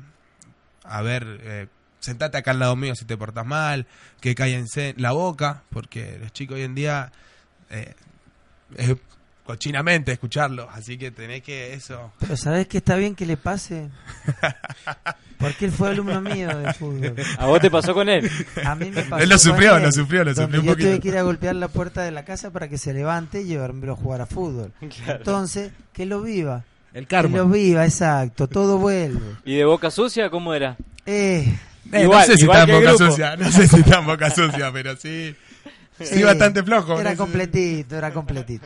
a 0.85 1.01
ver, 1.01 1.39
eh, 1.43 1.67
sentate 1.99 2.37
acá 2.37 2.51
al 2.51 2.59
lado 2.59 2.77
mío 2.77 2.95
si 2.95 3.03
te 3.03 3.17
portas 3.17 3.45
mal, 3.45 3.85
que 4.21 4.35
cállense 4.35 4.93
la 4.97 5.11
boca, 5.11 5.63
porque 5.69 6.17
los 6.17 6.31
chicos 6.31 6.55
hoy 6.55 6.63
en 6.63 6.75
día 6.75 7.11
eh, 7.69 7.93
es 8.77 8.95
cochinamente 9.43 10.11
escucharlo, 10.13 10.69
así 10.71 10.97
que 10.97 11.11
tenés 11.11 11.41
que 11.43 11.73
eso... 11.73 12.13
Pero 12.19 12.37
¿sabés 12.37 12.67
que 12.67 12.77
está 12.77 12.95
bien 12.95 13.13
que 13.15 13.25
le 13.25 13.37
pase? 13.37 13.89
Porque 15.37 15.65
él 15.65 15.71
fue 15.71 15.89
alumno 15.89 16.21
mío 16.21 16.47
de 16.57 16.73
fútbol. 16.73 17.15
¿A 17.37 17.45
vos 17.47 17.59
te 17.59 17.69
pasó 17.69 17.93
con 17.93 18.07
él? 18.07 18.29
A 18.63 18.75
mí 18.75 18.89
me 18.91 19.01
pasó 19.03 19.21
Él 19.21 19.27
lo 19.29 19.35
con 19.35 19.39
sufrió, 19.39 19.75
él, 19.75 19.83
lo 19.83 19.91
sufrió, 19.91 20.23
lo 20.23 20.33
sufrió 20.33 20.59
un 20.61 20.65
yo 20.65 20.71
poquito. 20.71 20.87
tuve 20.89 20.99
que 21.01 21.07
ir 21.09 21.17
a 21.17 21.21
golpear 21.23 21.55
la 21.55 21.67
puerta 21.67 22.01
de 22.03 22.11
la 22.11 22.23
casa 22.23 22.51
para 22.51 22.69
que 22.69 22.77
se 22.77 22.93
levante 22.93 23.41
y 23.41 23.45
llevármelo 23.45 23.93
a 23.93 23.95
jugar 23.97 24.21
a 24.21 24.25
fútbol. 24.25 24.71
Entonces, 24.79 25.71
que 25.91 26.05
lo 26.05 26.21
viva. 26.21 26.63
El 26.93 27.07
Que 27.07 27.15
lo 27.17 27.29
karma. 27.29 27.43
viva, 27.43 27.83
exacto. 27.85 28.47
Todo 28.47 28.77
vuelve. 28.77 29.19
¿Y 29.43 29.55
de 29.55 29.65
boca 29.65 29.91
sucia 29.91 30.29
cómo 30.29 30.53
era? 30.53 30.77
Eh, 31.05 31.53
Eh, 31.91 32.03
Igual, 32.03 32.19
no 32.21 32.25
sé 32.33 32.37
si 32.37 32.43
está 32.45 32.63
en 32.63 32.69
boca 32.71 32.89
grupo. 32.93 33.05
sucia, 33.11 33.35
no 33.35 33.51
sé 33.51 33.67
si 33.67 33.75
está 33.81 33.99
en 33.99 34.05
boca 34.05 34.29
sucia, 34.29 34.71
pero 34.71 34.95
sí, 34.95 35.35
sí, 35.99 36.21
eh, 36.21 36.23
bastante 36.23 36.63
flojo. 36.63 36.97
Era 36.97 37.11
¿no? 37.11 37.17
completito, 37.17 37.97
era 37.97 38.11
completito. 38.13 38.65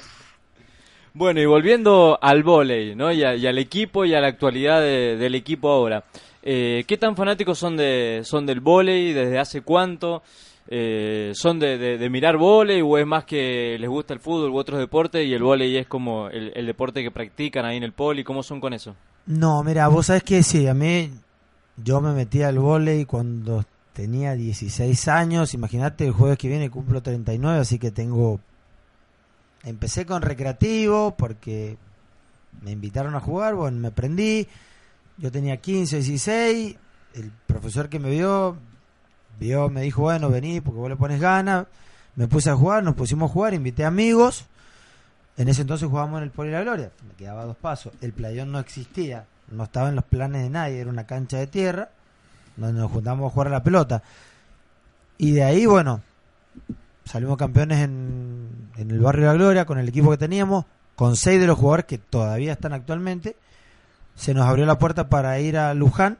Bueno, 1.17 1.41
y 1.41 1.45
volviendo 1.45 2.19
al 2.21 2.43
vóley, 2.43 2.93
¿no? 2.95 3.11
Y, 3.11 3.23
a- 3.23 3.35
y 3.35 3.47
al 3.47 3.57
equipo 3.57 4.05
y 4.05 4.13
a 4.13 4.21
la 4.21 4.27
actualidad 4.27 4.81
de- 4.81 5.17
del 5.17 5.33
equipo 5.35 5.69
ahora. 5.69 6.03
Eh, 6.43 6.83
¿Qué 6.87 6.97
tan 6.97 7.15
fanáticos 7.15 7.57
son 7.57 7.75
de 7.75 8.21
son 8.23 8.45
del 8.45 8.59
vóley? 8.59 9.13
¿Desde 9.13 9.39
hace 9.39 9.61
cuánto? 9.61 10.21
Eh, 10.69 11.31
¿Son 11.33 11.57
de 11.59 12.07
mirar 12.11 12.37
vóley 12.37 12.81
o 12.81 12.97
es 12.97 13.05
más 13.07 13.23
que 13.25 13.77
les 13.79 13.89
gusta 13.89 14.13
el 14.13 14.19
fútbol 14.19 14.51
u 14.51 14.57
otros 14.57 14.79
deportes 14.79 15.25
y 15.25 15.33
el 15.33 15.41
vóley 15.41 15.75
es 15.77 15.87
como 15.87 16.27
el, 16.29 16.51
el 16.55 16.65
deporte 16.65 17.01
que 17.01 17.09
practican 17.09 17.65
ahí 17.65 17.77
en 17.77 17.83
el 17.83 17.93
poli? 17.93 18.23
¿Cómo 18.23 18.43
son 18.43 18.59
con 18.59 18.73
eso? 18.73 18.95
No, 19.25 19.63
mira, 19.63 19.87
vos 19.87 20.05
sabés 20.05 20.23
que 20.23 20.43
sí, 20.43 20.67
a 20.67 20.73
mí 20.73 21.09
yo 21.83 21.99
me 21.99 22.13
metí 22.13 22.43
al 22.43 22.59
vóley 22.59 23.05
cuando 23.05 23.65
tenía 23.93 24.35
16 24.35 25.07
años, 25.07 25.53
imagínate, 25.53 26.05
el 26.05 26.11
jueves 26.11 26.37
que 26.37 26.47
viene 26.47 26.69
cumplo 26.69 27.01
39, 27.01 27.59
así 27.59 27.79
que 27.79 27.89
tengo... 27.91 28.39
Empecé 29.63 30.05
con 30.05 30.21
recreativo 30.21 31.15
porque 31.17 31.77
me 32.61 32.71
invitaron 32.71 33.15
a 33.15 33.19
jugar, 33.19 33.55
bueno, 33.55 33.77
me 33.79 33.91
prendí, 33.91 34.47
yo 35.17 35.31
tenía 35.31 35.57
15, 35.57 35.97
16, 35.97 36.75
el 37.15 37.31
profesor 37.45 37.89
que 37.89 37.99
me 37.99 38.09
vio, 38.09 38.57
vio, 39.39 39.69
me 39.69 39.81
dijo, 39.81 40.03
bueno, 40.03 40.29
vení 40.29 40.61
porque 40.61 40.79
vos 40.79 40.89
le 40.89 40.95
pones 40.95 41.19
ganas, 41.19 41.65
me 42.15 42.27
puse 42.27 42.49
a 42.49 42.55
jugar, 42.55 42.83
nos 42.83 42.95
pusimos 42.95 43.29
a 43.29 43.33
jugar, 43.33 43.53
invité 43.53 43.85
amigos, 43.85 44.45
en 45.37 45.47
ese 45.49 45.61
entonces 45.61 45.87
jugábamos 45.87 46.19
en 46.19 46.23
el 46.23 46.31
Poli 46.31 46.51
La 46.51 46.61
Gloria, 46.61 46.91
me 47.07 47.13
quedaba 47.15 47.45
dos 47.45 47.57
pasos, 47.57 47.93
el 48.01 48.13
playón 48.13 48.51
no 48.51 48.59
existía, 48.59 49.25
no 49.51 49.63
estaba 49.63 49.89
en 49.89 49.95
los 49.95 50.05
planes 50.05 50.43
de 50.43 50.49
nadie, 50.49 50.79
era 50.79 50.89
una 50.89 51.05
cancha 51.05 51.37
de 51.37 51.47
tierra, 51.47 51.89
donde 52.55 52.79
nos 52.79 52.91
juntamos 52.91 53.29
a 53.29 53.33
jugar 53.33 53.47
a 53.47 53.51
la 53.51 53.63
pelota. 53.63 54.03
Y 55.17 55.31
de 55.31 55.43
ahí, 55.43 55.65
bueno, 55.65 56.01
salimos 57.07 57.37
campeones 57.37 57.79
en, 57.79 58.69
en 58.77 58.91
el 58.91 58.99
barrio 58.99 59.27
La 59.27 59.33
Gloria 59.33 59.65
con 59.65 59.77
el 59.79 59.87
equipo 59.87 60.11
que 60.11 60.17
teníamos, 60.17 60.65
con 60.95 61.15
seis 61.15 61.39
de 61.39 61.47
los 61.47 61.57
jugadores 61.57 61.85
que 61.85 61.97
todavía 61.97 62.53
están 62.53 62.73
actualmente. 62.73 63.35
Se 64.15 64.33
nos 64.33 64.47
abrió 64.47 64.65
la 64.65 64.79
puerta 64.79 65.09
para 65.09 65.39
ir 65.39 65.57
a 65.57 65.73
Luján, 65.73 66.17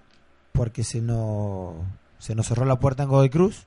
porque 0.52 0.84
se 0.84 1.02
nos, 1.02 1.74
se 2.20 2.36
nos 2.36 2.48
cerró 2.48 2.66
la 2.66 2.80
puerta 2.80 3.04
en 3.04 3.10
Godoy 3.10 3.30
Cruz. 3.30 3.66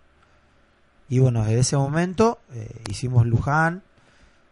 Y 1.08 1.18
bueno, 1.18 1.40
desde 1.44 1.58
ese 1.60 1.76
momento 1.76 2.38
eh, 2.52 2.82
hicimos 2.88 3.26
Luján, 3.26 3.82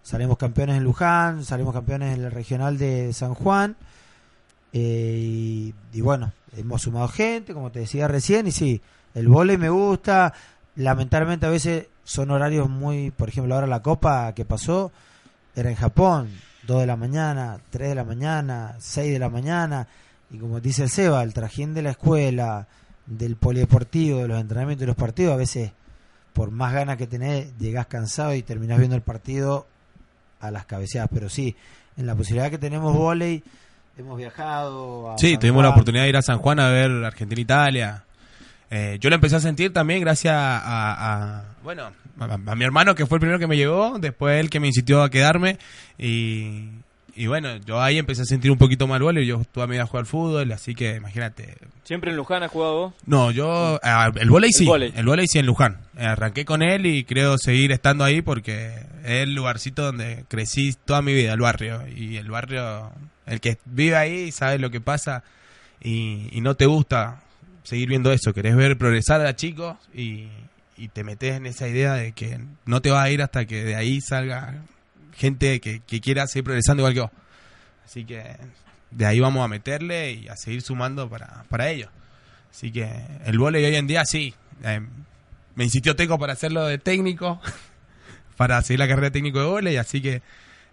salimos 0.02 0.36
campeones 0.38 0.76
en 0.76 0.84
Luján, 0.84 1.44
salimos 1.44 1.72
campeones 1.72 2.16
en 2.16 2.24
el 2.24 2.32
regional 2.32 2.78
de 2.78 3.12
San 3.12 3.34
Juan. 3.34 3.76
eh, 4.72 5.16
y, 5.20 5.74
y 5.92 6.00
bueno, 6.00 6.32
hemos 6.56 6.82
sumado 6.82 7.08
gente, 7.08 7.54
como 7.54 7.70
te 7.70 7.80
decía 7.80 8.08
recién, 8.08 8.46
y 8.48 8.52
sí, 8.52 8.80
el 9.14 9.28
vóley 9.28 9.56
me 9.56 9.70
gusta. 9.70 10.32
Lamentablemente 10.76 11.46
a 11.46 11.50
veces 11.50 11.88
son 12.08 12.30
horarios 12.30 12.70
muy, 12.70 13.10
por 13.10 13.28
ejemplo, 13.28 13.54
ahora 13.54 13.66
la 13.66 13.82
copa 13.82 14.32
que 14.32 14.46
pasó 14.46 14.90
era 15.54 15.68
en 15.68 15.76
Japón, 15.76 16.30
2 16.66 16.80
de 16.80 16.86
la 16.86 16.96
mañana, 16.96 17.60
3 17.68 17.90
de 17.90 17.94
la 17.94 18.04
mañana, 18.04 18.76
6 18.78 19.12
de 19.12 19.18
la 19.18 19.28
mañana, 19.28 19.86
y 20.30 20.38
como 20.38 20.58
dice 20.58 20.84
el 20.84 20.88
Seba, 20.88 21.22
el 21.22 21.34
trajín 21.34 21.74
de 21.74 21.82
la 21.82 21.90
escuela, 21.90 22.66
del 23.04 23.36
polideportivo, 23.36 24.20
de 24.20 24.28
los 24.28 24.40
entrenamientos 24.40 24.80
de 24.80 24.86
los 24.86 24.96
partidos, 24.96 25.34
a 25.34 25.36
veces 25.36 25.72
por 26.32 26.50
más 26.50 26.72
ganas 26.72 26.96
que 26.96 27.06
tenés, 27.06 27.54
llegás 27.58 27.88
cansado 27.88 28.34
y 28.34 28.42
terminás 28.42 28.78
viendo 28.78 28.96
el 28.96 29.02
partido 29.02 29.66
a 30.40 30.50
las 30.50 30.64
cabeceadas, 30.64 31.10
pero 31.12 31.28
sí, 31.28 31.56
en 31.98 32.06
la 32.06 32.14
posibilidad 32.14 32.48
que 32.48 32.56
tenemos 32.56 32.96
vóley, 32.96 33.44
hemos 33.98 34.16
viajado 34.16 35.10
a 35.10 35.18
Sí, 35.18 35.36
tuvimos 35.36 35.62
la 35.62 35.70
oportunidad 35.70 36.04
de 36.04 36.08
ir 36.08 36.16
a 36.16 36.22
San 36.22 36.38
Juan 36.38 36.58
a 36.58 36.70
ver 36.70 36.90
Argentina-Italia. 37.04 38.04
Eh, 38.70 38.98
yo 39.00 39.08
lo 39.08 39.14
empecé 39.16 39.36
a 39.36 39.40
sentir 39.40 39.72
también 39.72 40.00
gracias 40.00 40.34
a, 40.34 40.58
a- 41.38 41.44
bueno, 41.62 41.90
a, 42.20 42.24
a 42.34 42.54
mi 42.54 42.64
hermano 42.64 42.94
que 42.94 43.06
fue 43.06 43.16
el 43.16 43.20
primero 43.20 43.38
que 43.38 43.46
me 43.46 43.56
llevó, 43.56 43.98
después 43.98 44.38
él 44.40 44.50
que 44.50 44.60
me 44.60 44.66
insistió 44.66 45.02
a 45.02 45.10
quedarme 45.10 45.58
y, 45.96 46.68
y 47.16 47.26
bueno, 47.26 47.56
yo 47.58 47.80
ahí 47.80 47.98
empecé 47.98 48.22
a 48.22 48.24
sentir 48.26 48.50
un 48.50 48.58
poquito 48.58 48.86
más 48.86 48.96
el 48.98 49.04
vóley, 49.04 49.26
yo 49.26 49.42
toda 49.52 49.66
mi 49.66 49.72
vida 49.76 49.86
jugué 49.86 50.00
al 50.00 50.06
fútbol, 50.06 50.52
así 50.52 50.74
que 50.74 50.96
imagínate. 50.96 51.56
¿Siempre 51.84 52.10
en 52.10 52.16
Luján 52.18 52.42
has 52.42 52.50
jugado 52.50 52.74
vos? 52.76 52.94
No, 53.06 53.30
yo, 53.30 53.80
el 54.16 54.28
vóley 54.30 54.52
sí, 54.52 54.66
El 54.94 55.06
vóley 55.06 55.26
sí 55.26 55.38
en 55.38 55.46
Luján. 55.46 55.78
Arranqué 55.96 56.44
con 56.44 56.62
él 56.62 56.84
y 56.86 57.04
creo 57.04 57.38
seguir 57.38 57.72
estando 57.72 58.04
ahí 58.04 58.20
porque 58.22 58.74
es 59.02 59.22
el 59.22 59.34
lugarcito 59.34 59.82
donde 59.84 60.24
crecí 60.28 60.74
toda 60.84 61.00
mi 61.02 61.14
vida, 61.14 61.32
el 61.32 61.40
barrio. 61.40 61.82
Y 61.88 62.16
el 62.18 62.30
barrio, 62.30 62.90
el 63.26 63.40
que 63.40 63.56
vive 63.64 63.96
ahí 63.96 64.30
sabe 64.30 64.58
lo 64.58 64.70
que 64.70 64.80
pasa 64.82 65.24
y, 65.82 66.28
y 66.30 66.40
no 66.42 66.54
te 66.56 66.66
gusta 66.66 67.22
seguir 67.68 67.90
viendo 67.90 68.10
eso. 68.12 68.32
Querés 68.32 68.56
ver 68.56 68.78
progresar 68.78 69.24
a 69.26 69.36
chicos 69.36 69.76
y, 69.92 70.28
y 70.78 70.88
te 70.88 71.04
metes 71.04 71.36
en 71.36 71.44
esa 71.44 71.68
idea 71.68 71.92
de 71.94 72.12
que 72.12 72.40
no 72.64 72.80
te 72.80 72.90
vas 72.90 73.04
a 73.04 73.10
ir 73.10 73.20
hasta 73.20 73.44
que 73.44 73.62
de 73.62 73.76
ahí 73.76 74.00
salga 74.00 74.54
gente 75.14 75.60
que, 75.60 75.80
que 75.80 76.00
quiera 76.00 76.26
seguir 76.26 76.44
progresando 76.44 76.80
igual 76.80 76.94
que 76.94 77.00
vos. 77.00 77.10
Así 77.84 78.06
que 78.06 78.24
de 78.90 79.04
ahí 79.04 79.20
vamos 79.20 79.44
a 79.44 79.48
meterle 79.48 80.12
y 80.12 80.28
a 80.28 80.36
seguir 80.36 80.62
sumando 80.62 81.10
para, 81.10 81.44
para 81.50 81.68
ello. 81.68 81.90
Así 82.50 82.72
que 82.72 82.90
el 83.26 83.38
vóley 83.38 83.62
hoy 83.62 83.76
en 83.76 83.86
día 83.86 84.06
sí. 84.06 84.34
eh, 84.64 84.80
me 85.54 85.64
insistió 85.64 85.94
Teco 85.94 86.18
para 86.18 86.32
hacerlo 86.32 86.64
de 86.64 86.78
técnico, 86.78 87.38
para 88.38 88.62
seguir 88.62 88.78
la 88.78 88.88
carrera 88.88 89.08
de 89.08 89.10
técnico 89.10 89.40
de 89.40 89.44
vóley, 89.44 89.76
así 89.76 90.00
que 90.00 90.22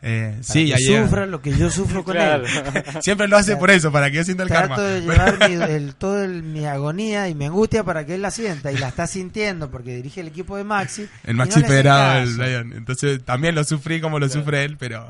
eh, 0.07 0.37
sí, 0.41 0.71
que 0.71 0.79
ya 0.83 1.01
sufra 1.03 1.25
lo 1.25 1.41
que 1.41 1.51
yo 1.57 1.71
sufro 1.71 2.03
con 2.03 2.13
Claro. 2.13 2.45
él. 2.45 2.83
Siempre 3.01 3.27
lo 3.27 3.37
hace 3.37 3.57
por 3.57 3.71
eso, 3.71 3.91
para 3.91 4.11
que 4.11 4.17
yo 4.17 4.23
sienta 4.23 4.43
el 4.43 4.49
karma. 4.49 4.75
Trato 4.75 4.83
de 4.89 5.01
llevar 5.01 5.49
mi, 5.49 5.55
el, 5.73 5.95
todo 5.95 6.23
el- 6.23 6.43
mi 6.43 6.65
agonía 6.65 7.27
y 7.27 7.33
mi 7.33 7.45
angustia 7.45 7.83
para 7.83 8.05
que 8.05 8.13
él 8.15 8.21
la 8.21 8.29
sienta 8.29 8.71
y 8.71 8.77
la 8.77 8.89
está 8.89 9.07
sintiendo 9.07 9.71
porque 9.71 9.95
dirige 9.95 10.21
el 10.21 10.27
equipo 10.27 10.57
de 10.57 10.63
Maxi. 10.63 11.07
El 11.23 11.37
no 11.37 11.45
Maxi 11.45 11.61
del 11.63 11.83
caso. 11.83 12.43
Lion. 12.43 12.73
Entonces 12.73 13.23
también 13.23 13.55
lo 13.55 13.63
sufrí 13.63 13.99
como 13.99 14.19
lo 14.19 14.29
sufre 14.29 14.63
él, 14.63 14.77
pero 14.77 15.07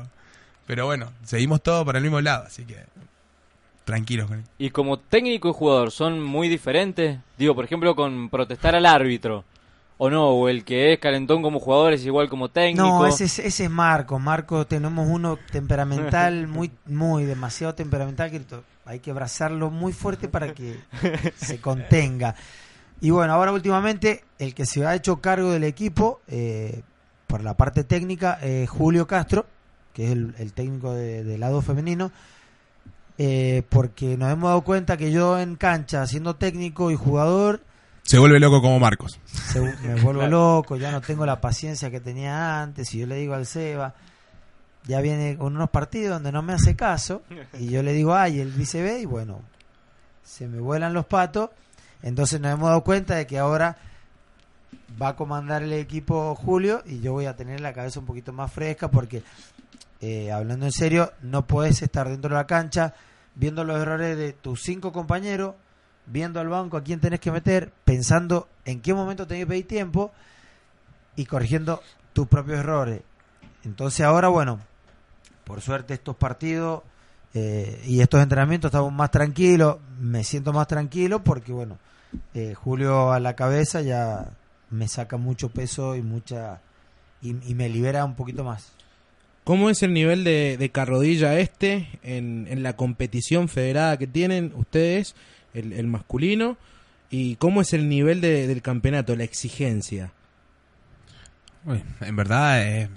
pero 0.66 0.86
bueno, 0.86 1.12
seguimos 1.24 1.62
todos 1.62 1.84
para 1.84 1.98
el 1.98 2.02
mismo 2.02 2.20
lado, 2.20 2.44
así 2.46 2.64
que 2.64 2.76
tranquilos 3.84 4.26
con 4.28 4.38
él. 4.38 4.44
Y 4.58 4.70
como 4.70 4.98
técnico 4.98 5.48
y 5.48 5.52
jugador, 5.52 5.90
¿son 5.92 6.20
muy 6.22 6.48
diferentes? 6.48 7.18
Digo, 7.38 7.54
por 7.54 7.64
ejemplo, 7.64 7.94
con 7.94 8.28
protestar 8.30 8.74
al 8.74 8.86
árbitro. 8.86 9.44
O 9.98 10.10
no, 10.10 10.28
o 10.30 10.48
el 10.48 10.64
que 10.64 10.92
es 10.92 10.98
calentón 10.98 11.40
como 11.42 11.58
jugador 11.60 11.92
es 11.94 12.04
igual 12.04 12.28
como 12.28 12.50
técnico. 12.50 12.86
No, 12.86 13.06
ese 13.06 13.24
es, 13.24 13.38
ese 13.38 13.64
es 13.64 13.70
Marco. 13.70 14.18
Marco, 14.18 14.66
tenemos 14.66 15.06
uno 15.08 15.38
temperamental, 15.50 16.46
muy, 16.48 16.70
muy 16.86 17.24
demasiado 17.24 17.74
temperamental, 17.74 18.30
que 18.30 18.42
hay 18.84 19.00
que 19.00 19.10
abrazarlo 19.10 19.70
muy 19.70 19.92
fuerte 19.92 20.28
para 20.28 20.52
que 20.54 20.78
se 21.36 21.60
contenga. 21.60 22.34
Y 23.00 23.10
bueno, 23.10 23.32
ahora 23.32 23.52
últimamente 23.52 24.24
el 24.38 24.54
que 24.54 24.64
se 24.66 24.84
ha 24.86 24.94
hecho 24.94 25.20
cargo 25.20 25.50
del 25.50 25.64
equipo 25.64 26.20
eh, 26.28 26.82
por 27.26 27.42
la 27.42 27.54
parte 27.54 27.84
técnica 27.84 28.38
es 28.42 28.68
Julio 28.70 29.06
Castro, 29.06 29.46
que 29.92 30.04
es 30.06 30.12
el, 30.12 30.34
el 30.38 30.52
técnico 30.52 30.92
de- 30.94 31.24
del 31.24 31.40
lado 31.40 31.60
femenino, 31.62 32.10
eh, 33.18 33.62
porque 33.70 34.16
nos 34.16 34.30
hemos 34.30 34.48
dado 34.48 34.60
cuenta 34.62 34.96
que 34.96 35.10
yo 35.10 35.38
en 35.38 35.56
cancha, 35.56 36.06
siendo 36.06 36.36
técnico 36.36 36.90
y 36.90 36.96
jugador, 36.96 37.60
Se 38.06 38.18
vuelve 38.18 38.38
loco 38.38 38.62
como 38.62 38.78
Marcos. 38.78 39.18
se- 39.52 39.60
me 39.60 40.00
vuelvo 40.00 40.26
loco, 40.26 40.76
ya 40.76 40.90
no 40.92 41.00
tengo 41.00 41.26
la 41.26 41.40
paciencia 41.40 41.90
que 41.90 42.00
tenía 42.00 42.62
antes. 42.62 42.94
Y 42.94 42.98
yo 43.00 43.06
le 43.06 43.16
digo 43.16 43.34
al 43.34 43.46
Seba, 43.46 43.94
ya 44.86 45.00
viene 45.00 45.36
con 45.36 45.56
unos 45.56 45.70
partidos 45.70 46.14
donde 46.14 46.30
no 46.32 46.42
me 46.42 46.52
hace 46.52 46.76
caso, 46.76 47.22
y 47.58 47.68
yo 47.68 47.82
le 47.82 47.92
digo, 47.92 48.14
ay, 48.14 48.40
el 48.40 48.52
vice 48.52 48.82
ve, 48.82 49.00
y 49.00 49.04
bueno, 49.06 49.40
se 50.24 50.46
me 50.46 50.60
vuelan 50.60 50.92
los 50.94 51.06
patos. 51.06 51.50
Entonces 52.02 52.40
nos 52.40 52.52
hemos 52.52 52.68
dado 52.68 52.84
cuenta 52.84 53.16
de 53.16 53.26
que 53.26 53.38
ahora 53.38 53.76
va 55.00 55.08
a 55.08 55.16
comandar 55.16 55.62
el 55.62 55.72
equipo 55.72 56.34
Julio 56.36 56.82
y 56.86 57.00
yo 57.00 57.12
voy 57.12 57.26
a 57.26 57.34
tener 57.34 57.60
la 57.60 57.72
cabeza 57.72 57.98
un 58.00 58.06
poquito 58.06 58.32
más 58.32 58.52
fresca 58.52 58.88
porque, 58.88 59.22
eh, 60.00 60.30
hablando 60.30 60.66
en 60.66 60.72
serio, 60.72 61.12
no 61.22 61.46
puedes 61.46 61.82
estar 61.82 62.08
dentro 62.08 62.28
de 62.30 62.36
la 62.36 62.46
cancha 62.46 62.94
viendo 63.34 63.64
los 63.64 63.80
errores 63.80 64.16
de 64.16 64.32
tus 64.32 64.62
cinco 64.62 64.92
compañeros, 64.92 65.54
viendo 66.06 66.40
al 66.40 66.48
banco 66.48 66.76
a 66.76 66.82
quién 66.82 67.00
tenés 67.00 67.20
que 67.20 67.32
meter, 67.32 67.72
pensando 67.84 68.48
en 68.64 68.80
qué 68.80 68.94
momento 68.94 69.26
tenés 69.26 69.44
que 69.44 69.48
pedir 69.48 69.68
tiempo 69.68 70.12
y 71.16 71.26
corrigiendo 71.26 71.82
tus 72.12 72.26
propios 72.28 72.60
errores. 72.60 73.02
Entonces 73.64 74.06
ahora, 74.06 74.28
bueno, 74.28 74.60
por 75.44 75.60
suerte 75.60 75.94
estos 75.94 76.16
partidos 76.16 76.82
eh, 77.34 77.82
y 77.86 78.00
estos 78.00 78.22
entrenamientos 78.22 78.70
estamos 78.70 78.92
más 78.92 79.10
tranquilos, 79.10 79.78
me 80.00 80.24
siento 80.24 80.52
más 80.52 80.66
tranquilo 80.66 81.22
porque, 81.22 81.52
bueno, 81.52 81.78
eh, 82.34 82.54
Julio 82.54 83.12
a 83.12 83.20
la 83.20 83.34
cabeza 83.34 83.82
ya 83.82 84.30
me 84.70 84.88
saca 84.88 85.16
mucho 85.16 85.50
peso 85.50 85.96
y 85.96 86.02
mucha 86.02 86.60
y, 87.22 87.32
me 87.54 87.68
libera 87.68 88.04
un 88.04 88.14
poquito 88.14 88.44
más. 88.44 88.72
¿Cómo 89.44 89.70
es 89.70 89.82
el 89.82 89.92
nivel 89.92 90.24
de, 90.24 90.56
de 90.58 90.70
Carrodilla 90.70 91.38
este 91.38 91.88
en, 92.02 92.46
en 92.48 92.62
la 92.62 92.74
competición 92.74 93.48
federada 93.48 93.96
que 93.96 94.06
tienen 94.06 94.52
ustedes, 94.56 95.14
el, 95.58 95.86
masculino? 95.86 96.56
¿Y 97.10 97.36
cómo 97.36 97.60
es 97.60 97.72
el 97.72 97.88
nivel 97.88 98.20
de- 98.20 98.46
del 98.46 98.62
campeonato, 98.62 99.14
la 99.16 99.24
exigencia? 99.24 100.12
En 102.00 102.16
verdad, 102.16 102.62
eh, 102.62 102.88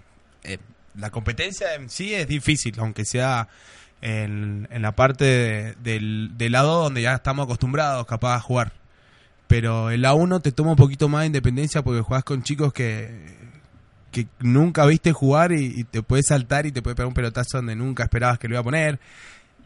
eh, 0.43 0.57
la 0.95 1.09
competencia 1.09 1.73
en 1.75 1.89
sí 1.89 2.13
es 2.13 2.27
difícil, 2.27 2.75
aunque 2.79 3.05
sea 3.05 3.47
en, 4.01 4.67
la 4.71 4.93
parte 4.93 5.25
de- 5.83 6.29
del, 6.37 6.51
lado 6.51 6.83
donde 6.83 7.01
ya 7.01 7.15
estamos 7.15 7.45
acostumbrados 7.45 8.05
capaz 8.05 8.35
a 8.35 8.39
jugar. 8.39 8.73
Pero 9.47 9.89
el 9.89 10.05
A1 10.05 10.41
te 10.41 10.51
toma 10.51 10.71
un 10.71 10.75
poquito 10.77 11.09
más 11.09 11.21
de 11.21 11.27
independencia 11.27 11.81
porque 11.81 12.01
juegas 12.01 12.23
con 12.23 12.43
chicos 12.43 12.71
que, 12.71 13.09
que 14.11 14.27
nunca 14.39 14.85
viste 14.85 15.11
jugar 15.11 15.51
y, 15.51 15.83
te 15.85 16.03
puede 16.03 16.21
saltar 16.21 16.67
y 16.67 16.71
te 16.71 16.83
puede 16.83 16.95
pegar 16.95 17.07
un 17.07 17.15
pelotazo 17.15 17.57
donde 17.57 17.75
nunca 17.75 18.03
esperabas 18.03 18.37
que 18.37 18.47
lo 18.47 18.53
iba 18.53 18.61
a 18.61 18.63
poner. 18.63 18.99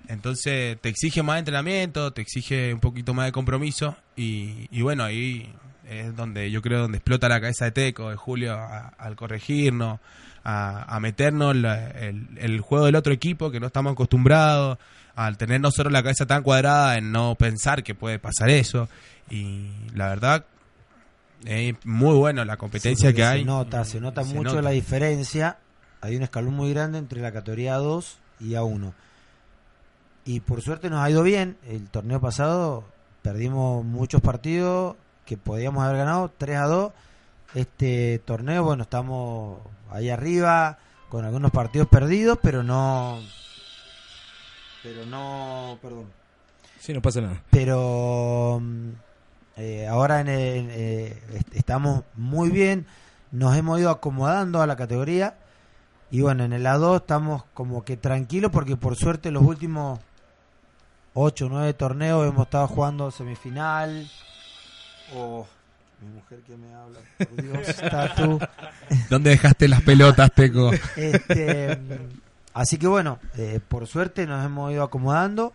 Entonces 0.07 0.77
te 0.81 0.89
exige 0.89 1.23
más 1.23 1.39
entrenamiento, 1.39 2.11
te 2.11 2.21
exige 2.21 2.73
un 2.73 2.79
poquito 2.79 3.13
más 3.13 3.25
de 3.27 3.31
compromiso 3.31 3.95
y, 4.15 4.67
y 4.71 4.81
bueno, 4.81 5.03
ahí 5.03 5.53
es 5.89 6.15
donde 6.15 6.51
yo 6.51 6.61
creo 6.61 6.81
donde 6.81 6.97
explota 6.97 7.29
la 7.29 7.39
cabeza 7.41 7.65
de 7.65 7.71
Teco, 7.71 8.09
de 8.09 8.15
Julio, 8.15 8.53
a- 8.53 8.89
al 8.97 9.15
corregirnos, 9.15 9.99
a, 10.43 10.95
a 10.95 10.99
meternos 10.99 11.55
la- 11.55 11.89
el, 11.91 12.27
el 12.37 12.59
juego 12.61 12.85
del 12.85 12.95
otro 12.95 13.13
equipo 13.13 13.49
que 13.49 13.59
no 13.59 13.67
estamos 13.67 13.93
acostumbrados, 13.93 14.77
al 15.15 15.37
tener 15.37 15.61
nosotros 15.61 15.91
la 15.93 16.03
cabeza 16.03 16.25
tan 16.25 16.43
cuadrada 16.43 16.97
en 16.97 17.11
no 17.11 17.35
pensar 17.35 17.83
que 17.83 17.95
puede 17.95 18.19
pasar 18.19 18.49
eso. 18.49 18.89
Y 19.29 19.67
la 19.93 20.09
verdad, 20.09 20.45
es 21.45 21.75
muy 21.85 22.15
bueno 22.15 22.43
la 22.45 22.57
competencia 22.57 23.09
Sí, 23.09 23.15
que 23.15 23.23
hay. 23.23 23.39
Se 23.41 23.45
nota, 23.45 23.85
se 23.85 23.99
nota 23.99 24.23
Se 24.23 24.33
mucho 24.33 24.49
nota. 24.51 24.61
la 24.63 24.69
diferencia. 24.71 25.57
Hay 26.01 26.15
un 26.17 26.23
escalón 26.23 26.53
muy 26.55 26.73
grande 26.73 26.97
entre 26.97 27.21
la 27.21 27.31
categoría 27.31 27.77
A2 27.77 28.05
y 28.39 28.51
A1. 28.51 28.91
Y 30.25 30.39
por 30.39 30.61
suerte 30.61 30.89
nos 30.89 30.99
ha 31.03 31.09
ido 31.09 31.23
bien. 31.23 31.57
El 31.67 31.89
torneo 31.89 32.19
pasado 32.21 32.83
perdimos 33.21 33.83
muchos 33.83 34.21
partidos 34.21 34.95
que 35.25 35.37
podíamos 35.37 35.83
haber 35.83 35.97
ganado, 35.97 36.31
3 36.37 36.57
a 36.57 36.65
2. 36.65 36.91
Este 37.55 38.19
torneo, 38.25 38.63
bueno, 38.63 38.83
estamos 38.83 39.59
ahí 39.91 40.09
arriba 40.09 40.79
con 41.09 41.23
algunos 41.25 41.51
partidos 41.51 41.87
perdidos, 41.87 42.39
pero 42.41 42.63
no... 42.63 43.19
Pero 44.81 45.05
no... 45.05 45.77
Perdón 45.81 46.05
Sí, 46.79 46.91
no 46.93 47.01
pasa 47.01 47.21
nada. 47.21 47.41
pero 47.49 48.59
mm, 48.61 48.89
eh, 49.55 49.87
ahora 49.87 50.19
en 50.19 50.27
el- 50.27 50.67
eh, 50.71 51.23
est- 51.33 51.55
estamos 51.55 52.03
muy 52.15 52.49
bien, 52.49 52.85
nos 53.31 53.55
hemos 53.55 53.79
ido 53.79 53.89
acomodando 53.89 54.61
a 54.61 54.67
la 54.67 54.75
categoría 54.75 55.35
y 56.11 56.19
bueno, 56.21 56.43
en 56.43 56.51
el 56.51 56.65
A2 56.65 56.97
estamos 56.97 57.43
como 57.53 57.85
que 57.85 57.95
tranquilos 57.95 58.51
porque 58.51 58.75
por 58.75 58.97
suerte 58.97 59.31
los 59.31 59.43
últimos 59.43 59.99
8 61.13 61.45
o 61.45 61.49
9 61.49 61.73
torneos 61.73 62.27
hemos 62.27 62.43
estado 62.45 62.67
jugando 62.67 63.11
semifinal 63.11 64.09
o 65.15 65.45
mi 66.01 66.07
mujer 66.15 66.39
que 66.39 66.57
me 66.57 66.73
habla, 66.73 66.99
por 67.17 67.41
Dios, 67.43 67.75
Tatu. 67.77 68.39
¿Dónde 69.09 69.29
dejaste 69.31 69.67
las 69.67 69.81
pelotas, 69.83 70.31
Teco? 70.33 70.71
Este, 70.97 71.75
mm, 71.77 72.19
así 72.53 72.77
que 72.77 72.87
bueno, 72.87 73.19
eh, 73.37 73.59
por 73.67 73.87
suerte 73.87 74.25
nos 74.27 74.43
hemos 74.45 74.71
ido 74.71 74.83
acomodando 74.83 75.53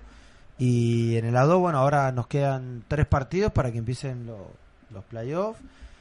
y 0.58 1.16
en 1.16 1.24
el 1.26 1.34
A2, 1.34 1.58
bueno, 1.60 1.78
ahora 1.78 2.10
nos 2.12 2.26
quedan 2.28 2.82
tres 2.88 3.06
partidos 3.06 3.52
para 3.52 3.70
que 3.72 3.78
empiecen 3.78 4.26
lo- 4.26 4.52
los 4.90 5.04
playoffs. 5.04 5.60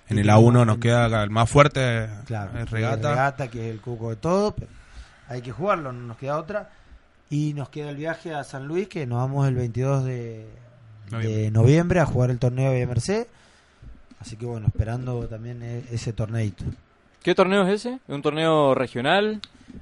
En 0.09 0.17
el 0.19 0.23
tenemos 0.27 0.53
A1 0.53 0.65
nos 0.65 0.77
queda 0.77 1.23
el 1.23 1.29
más 1.29 1.49
fuerte, 1.49 2.07
Claro, 2.25 2.57
es 2.59 2.69
regata. 2.69 3.09
regata, 3.09 3.47
que 3.49 3.67
es 3.67 3.73
el 3.75 3.81
cuco 3.81 4.11
de 4.11 4.15
todo, 4.15 4.51
pero 4.55 4.71
hay 5.27 5.41
que 5.41 5.51
jugarlo, 5.51 5.91
no 5.91 6.07
nos 6.07 6.17
queda 6.17 6.37
otra. 6.37 6.69
Y 7.29 7.53
nos 7.53 7.69
queda 7.69 7.89
el 7.89 7.97
viaje 7.97 8.33
a 8.33 8.43
San 8.43 8.67
Luis, 8.67 8.87
que 8.87 9.05
nos 9.05 9.17
vamos 9.19 9.47
el 9.47 9.55
22 9.55 10.03
de 10.05 10.47
de 11.11 11.51
Noviembre. 11.51 11.99
a 11.99 12.05
jugar 12.05 12.29
el 12.31 12.39
torneo 12.39 12.71
de 12.71 12.85
Merced. 12.85 13.27
Así 14.19 14.35
que 14.35 14.45
bueno, 14.45 14.67
esperando 14.67 15.27
también 15.27 15.61
e- 15.61 15.83
ese 15.91 16.11
torneito. 16.13 16.63
¿Qué 17.23 17.35
torneo 17.35 17.65
es 17.67 17.73
ese? 17.85 17.95
¿Es 18.07 18.15
un 18.15 18.21
torneo 18.21 18.73
regional? 18.75 19.41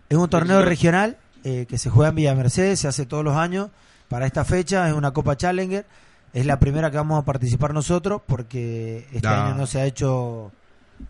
Es 0.10 0.18
un 0.18 0.30
torneo 0.30 0.62
Regional. 0.62 1.12
regional 1.12 1.18
eh, 1.44 1.66
que 1.68 1.78
se 1.78 1.90
juega 1.90 2.10
en 2.10 2.16
Villa 2.16 2.36
Mercedes, 2.36 2.80
se 2.80 2.88
hace 2.88 3.06
todos 3.06 3.24
los 3.24 3.36
años. 3.36 3.70
Para 4.10 4.26
esta 4.26 4.44
fecha 4.46 4.88
es 4.88 4.94
una 4.94 5.12
Copa 5.12 5.38
Challenger. 5.38 5.86
Es 6.34 6.46
la 6.46 6.60
primera 6.60 6.92
que 6.92 6.98
vamos 6.98 7.20
a 7.22 7.26
participar 7.26 7.74
nosotros 7.74 8.22
porque 8.26 9.08
este 9.14 9.28
año 9.28 9.56
no 9.56 9.68
se 9.68 9.80
ha 9.80 9.86
hecho 9.86 10.52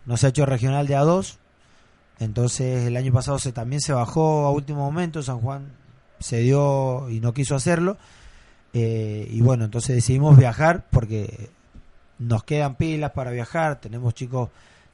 no 0.04 0.16
se 0.16 0.26
ha 0.26 0.28
hecho 0.30 0.46
regional 0.46 0.86
de 0.86 0.96
A2. 0.96 1.36
Entonces 2.20 2.86
el 2.86 2.96
año 2.96 3.12
pasado 3.12 3.38
se 3.38 3.52
también 3.52 3.80
se 3.80 3.92
bajó 3.92 4.46
a 4.46 4.50
último 4.52 4.80
momento, 4.80 5.22
San 5.22 5.40
Juan 5.40 5.66
se 6.18 6.38
dio 6.38 7.08
y 7.10 7.20
no 7.20 7.32
quiso 7.32 7.54
hacerlo. 7.54 7.96
Eh, 8.72 9.26
y 9.30 9.40
bueno, 9.40 9.64
entonces 9.64 9.96
decidimos 9.96 10.36
viajar 10.36 10.84
porque 10.90 11.50
nos 12.18 12.44
quedan 12.44 12.74
pilas 12.74 13.12
para 13.12 13.30
viajar, 13.30 13.80
tenemos 13.80 14.14
chicos 14.14 14.50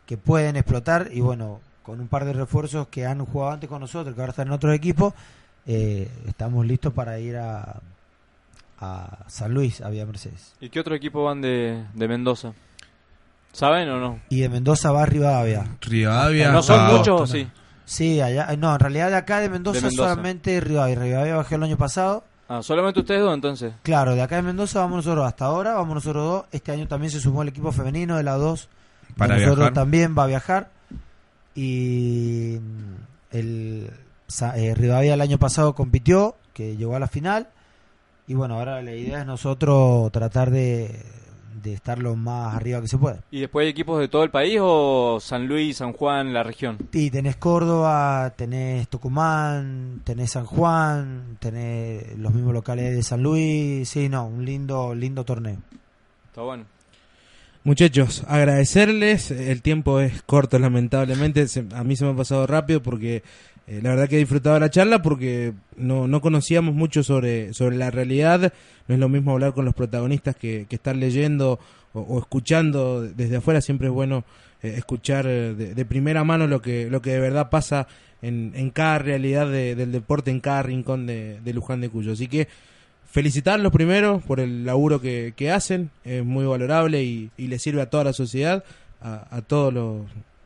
que 0.07 0.17
pueden 0.17 0.57
explotar 0.57 1.09
y 1.13 1.21
bueno, 1.21 1.61
con 1.83 2.01
un 2.01 2.09
par 2.09 2.25
de 2.25 2.33
refuerzos 2.33 2.89
que 2.89 3.07
han 3.07 3.25
jugado 3.25 3.53
antes 3.53 3.69
con 3.69 3.81
nosotros, 3.81 4.15
que 4.15 4.21
ahora 4.21 4.31
están 4.31 4.49
en 4.49 4.53
otros 4.53 4.75
equipos, 4.75 5.15
eh, 5.67 6.09
estamos 6.27 6.67
listos 6.67 6.93
para 6.93 7.19
ir 7.19 7.37
a, 7.37 7.81
a 8.81 9.19
San 9.29 9.53
Luis, 9.53 9.81
a 9.81 9.91
Villa 9.91 10.07
Mercedes. 10.07 10.55
¿Y 10.61 10.69
qué 10.69 10.81
otro 10.81 10.95
equipo 10.95 11.25
van 11.25 11.41
de, 11.41 11.85
de 11.95 12.09
Mendoza? 12.09 12.53
¿Saben 13.53 13.89
o 13.91 14.01
no? 14.01 14.21
Y 14.31 14.41
de 14.41 14.49
Mendoza 14.49 14.93
va 14.93 15.03
a 15.03 15.07
Rivadavia. 15.07 15.77
Rivadavia. 15.81 16.51
¿No 16.53 16.63
son 16.63 16.97
muchos 16.97 17.31
sí? 17.31 17.47
Sí, 17.85 18.21
allá, 18.21 18.49
no, 18.57 18.73
en 18.73 18.79
realidad 18.81 19.11
de 19.11 19.17
acá 19.17 19.41
de 19.41 19.49
Mendoza, 19.49 19.81
De 19.81 19.87
Mendoza. 19.87 20.11
solamente 20.11 20.61
Rivadavia. 20.61 20.95
Rivadavia 20.99 21.37
bajó 21.37 21.55
el 21.55 21.63
año 21.65 21.77
pasado. 21.77 22.25
Ah, 22.49 22.63
solamente 22.63 23.01
ustedes 23.01 23.21
dos 23.23 23.35
entonces. 23.35 23.73
Claro, 23.83 24.15
de 24.15 24.23
acá 24.23 24.37
de 24.37 24.43
Mendoza 24.43 24.81
vamos 24.81 24.97
nosotros 24.97 25.27
hasta 25.27 25.47
ahora, 25.47 25.75
vamos 25.75 25.95
nosotros 25.95 26.25
dos. 26.25 26.45
Este 26.53 26.71
año 26.73 26.87
también 26.87 27.11
se 27.11 27.21
sumó 27.21 27.43
el 27.43 27.49
equipo 27.49 27.73
femenino 27.73 28.17
de 28.17 28.23
la 28.23 28.35
2. 28.37 28.69
Para 29.17 29.35
nosotros 29.35 29.57
viajar. 29.59 29.75
también 29.75 30.15
va 30.19 30.25
a 30.25 30.27
viajar. 30.27 30.71
Y 31.55 32.59
mm, 32.61 33.37
el 33.37 33.91
Sa- 34.27 34.57
eh, 34.59 34.75
Rivadavia 34.75 35.15
el 35.15 35.21
año 35.21 35.39
pasado 35.39 35.75
compitió, 35.75 36.37
que 36.55 36.77
llegó 36.77 36.97
a 36.97 37.01
la 37.01 37.09
final. 37.09 37.49
Y 38.27 38.35
bueno, 38.35 38.55
ahora 38.55 38.81
la 38.83 38.93
idea 38.95 39.21
es 39.21 39.27
nosotros 39.27 40.11
tratar 40.13 40.51
de, 40.51 41.03
de 41.63 41.73
estar 41.75 41.99
lo 41.99 42.17
más 42.17 42.55
arriba 42.55 42.81
que 42.81 42.89
se 42.89 42.99
pueda. 42.99 43.21
¿Y 43.31 43.41
después 43.41 43.65
hay 43.65 43.71
equipos 43.71 44.01
de 44.01 44.09
todo 44.09 44.25
el 44.25 44.31
país 44.31 44.59
o 44.61 45.19
San 45.21 45.47
Luis, 45.47 45.77
San 45.79 45.93
Juan, 45.93 46.33
la 46.33 46.43
región? 46.43 46.79
Y 46.93 47.11
tenés 47.11 47.37
Córdoba, 47.37 48.33
tenés 48.37 48.89
Tucumán, 48.89 50.01
tenés 50.05 50.33
San 50.33 50.45
Juan, 50.47 51.37
tenés 51.41 52.19
los 52.19 52.33
mismos 52.35 52.53
locales 52.55 52.95
de 52.95 53.03
San 53.03 53.23
Luis. 53.23 53.89
Sí, 53.89 54.09
no, 54.09 54.27
un 54.27 54.45
lindo, 54.45 54.95
lindo 54.95 55.25
torneo. 55.25 55.59
Está 56.29 56.43
bueno. 56.43 56.65
Muchachos, 57.65 58.25
agradecerles. 58.27 59.31
El 59.31 59.63
tiempo 59.63 60.01
es 60.01 60.23
corto, 60.23 60.59
lamentablemente. 60.59 61.47
Se- 61.47 61.65
a 61.75 61.85
mí 61.85 61.95
se 61.95 62.05
me 62.05 62.11
ha 62.11 62.17
pasado 62.17 62.45
rápido 62.47 62.83
porque 62.83 63.23
eh, 63.67 63.81
la 63.83 63.91
verdad 63.91 64.09
que 64.09 64.17
he 64.17 64.19
disfrutado 64.21 64.59
la 64.59 64.71
charla 64.71 65.03
porque 65.03 65.53
no, 65.77 66.09
no 66.09 66.21
conocíamos 66.21 66.75
mucho 66.75 67.03
sobre, 67.03 67.53
sobre 67.55 67.77
la 67.77 67.91
realidad. 67.91 68.53
No 68.89 68.95
es 68.95 69.01
lo 69.01 69.09
mismo 69.09 69.33
hablar 69.33 69.55
con 69.55 69.65
los 69.65 69.75
protagonistas 69.75 70.35
que, 70.37 70.67
que 70.69 70.77
estar 70.77 70.97
leyendo 70.97 71.59
o, 71.93 72.19
escuchando 72.19 73.03
desde 73.03 73.37
afuera. 73.37 73.61
Siempre 73.61 73.87
es 73.89 73.93
bueno 73.93 74.25
eh, 74.63 74.75
escuchar 74.77 75.27
eh, 75.29 75.55
de, 75.55 75.75
de 75.75 75.85
primera 75.85 76.25
mano 76.25 76.47
lo 76.47 76.61
que, 76.61 76.91
lo 76.91 77.01
que 77.03 77.11
de 77.13 77.21
verdad 77.21 77.51
pasa 77.51 77.87
en, 78.21 78.53
en 78.55 78.71
cada 78.71 78.99
realidad 78.99 79.49
de- 79.51 79.75
del 79.77 79.93
deporte, 79.93 80.31
en 80.31 80.41
cada 80.41 80.63
rincón 80.63 81.07
de, 81.07 81.41
de 81.41 81.53
Luján 81.53 81.81
de 81.81 81.89
Cuyo. 81.89 82.13
Así 82.13 82.27
que 82.29 82.49
felicitarlos 83.11 83.73
primero 83.73 84.21
por 84.27 84.41
el 84.41 84.65
laburo 84.65 85.01
que, 85.01 85.35
que 85.37 85.51
hacen, 85.51 85.91
es 86.05 86.25
muy 86.25 86.45
valorable 86.47 87.03
y, 87.03 87.31
y 87.37 87.49
le 87.49 87.59
sirve 87.59 87.83
a 87.83 87.91
toda 87.91 88.05
la 88.05 88.13
sociedad, 88.13 88.65
a, 89.01 89.27
a 89.37 89.43
todos 89.43 89.73
los, 89.73 90.03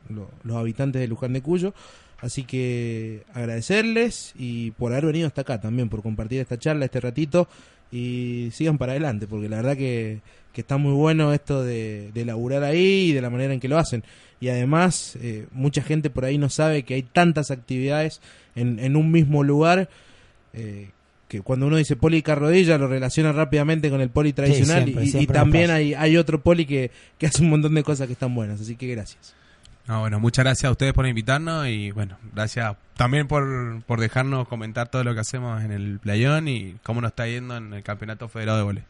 los- 0.09 0.29
los 0.43 0.57
habitantes 0.57 1.01
de 1.01 1.09
Luján 1.09 1.33
de 1.33 1.43
Cuyo. 1.43 1.75
Así 2.21 2.45
que 2.45 3.23
agradecerles 3.35 4.33
y 4.39 4.71
por 4.73 4.93
haber 4.93 5.07
venido 5.07 5.27
hasta 5.27 5.43
acá 5.43 5.61
también, 5.61 5.89
por 5.89 6.03
compartir 6.03 6.41
esta 6.41 6.59
charla, 6.59 6.85
este 6.87 7.01
ratito 7.01 7.47
y 7.93 8.49
sigan 8.53 8.79
para 8.79 8.93
adelante, 8.93 9.27
porque 9.27 9.49
la 9.49 9.57
verdad 9.59 9.77
que, 9.77 10.21
que 10.53 10.61
está 10.63 10.77
muy 10.79 10.93
bueno 10.93 11.33
esto 11.33 11.63
de, 11.63 12.11
de 12.15 12.25
laburar 12.25 12.65
ahí 12.65 13.11
y 13.11 13.13
de 13.13 13.21
la 13.21 13.31
manera 13.31 13.53
en 13.55 13.61
que 13.61 13.69
lo 13.69 13.79
hacen. 13.79 14.03
Y 14.41 14.49
además, 14.49 15.17
eh, 15.23 15.47
mucha 15.53 15.83
gente 15.83 16.11
por 16.11 16.25
ahí 16.25 16.37
no 16.39 16.49
sabe 16.51 16.83
que 16.83 16.95
hay 16.95 17.03
tantas 17.03 17.51
actividades 17.51 18.21
en, 18.55 18.79
en 18.81 18.97
un 18.97 19.11
mismo 19.13 19.45
lugar 19.45 19.89
eh, 20.55 20.89
que 21.29 21.41
cuando 21.43 21.67
uno 21.67 21.77
dice 21.77 21.97
poli 21.97 22.23
carrodilla 22.23 22.79
lo 22.79 22.87
relaciona 22.89 23.33
rápidamente 23.33 23.91
con 23.91 24.01
el 24.01 24.11
poli 24.11 24.33
tradicional 24.33 24.85
siempre, 24.85 25.05
y- 25.05 25.07
y, 25.09 25.11
siempre 25.11 25.35
también 25.35 25.71
hay, 25.71 25.95
hay 25.95 26.17
otro 26.17 26.41
poli 26.43 26.67
que, 26.67 26.91
que 27.19 27.27
hace 27.27 27.43
un 27.43 27.51
montón 27.51 27.75
de 27.75 27.83
cosas 27.83 28.07
que 28.07 28.13
están 28.15 28.35
buenas, 28.35 28.61
así 28.61 28.75
que 28.77 28.87
gracias. 28.89 29.35
No, 29.87 30.01
bueno, 30.01 30.19
muchas 30.19 30.45
gracias 30.45 30.69
a 30.69 30.73
ustedes 30.73 30.93
por 30.93 31.07
invitarnos 31.07 31.69
y 31.69 31.93
bueno, 31.93 32.19
gracias 32.33 32.77
también 32.97 33.29
por, 33.29 33.83
por 33.85 34.01
dejarnos 34.01 34.49
comentar 34.49 34.89
todo 34.89 35.05
lo 35.05 35.15
que 35.15 35.21
hacemos 35.21 35.63
en 35.63 35.71
el 35.71 36.01
playón 36.01 36.49
y 36.49 36.77
cómo 36.83 37.01
nos 37.01 37.11
está 37.11 37.27
yendo 37.29 37.57
en 37.57 37.73
el 37.73 37.83
Campeonato 37.85 38.29
Federado 38.29 38.59
de 38.59 38.65
Voley. 38.65 38.85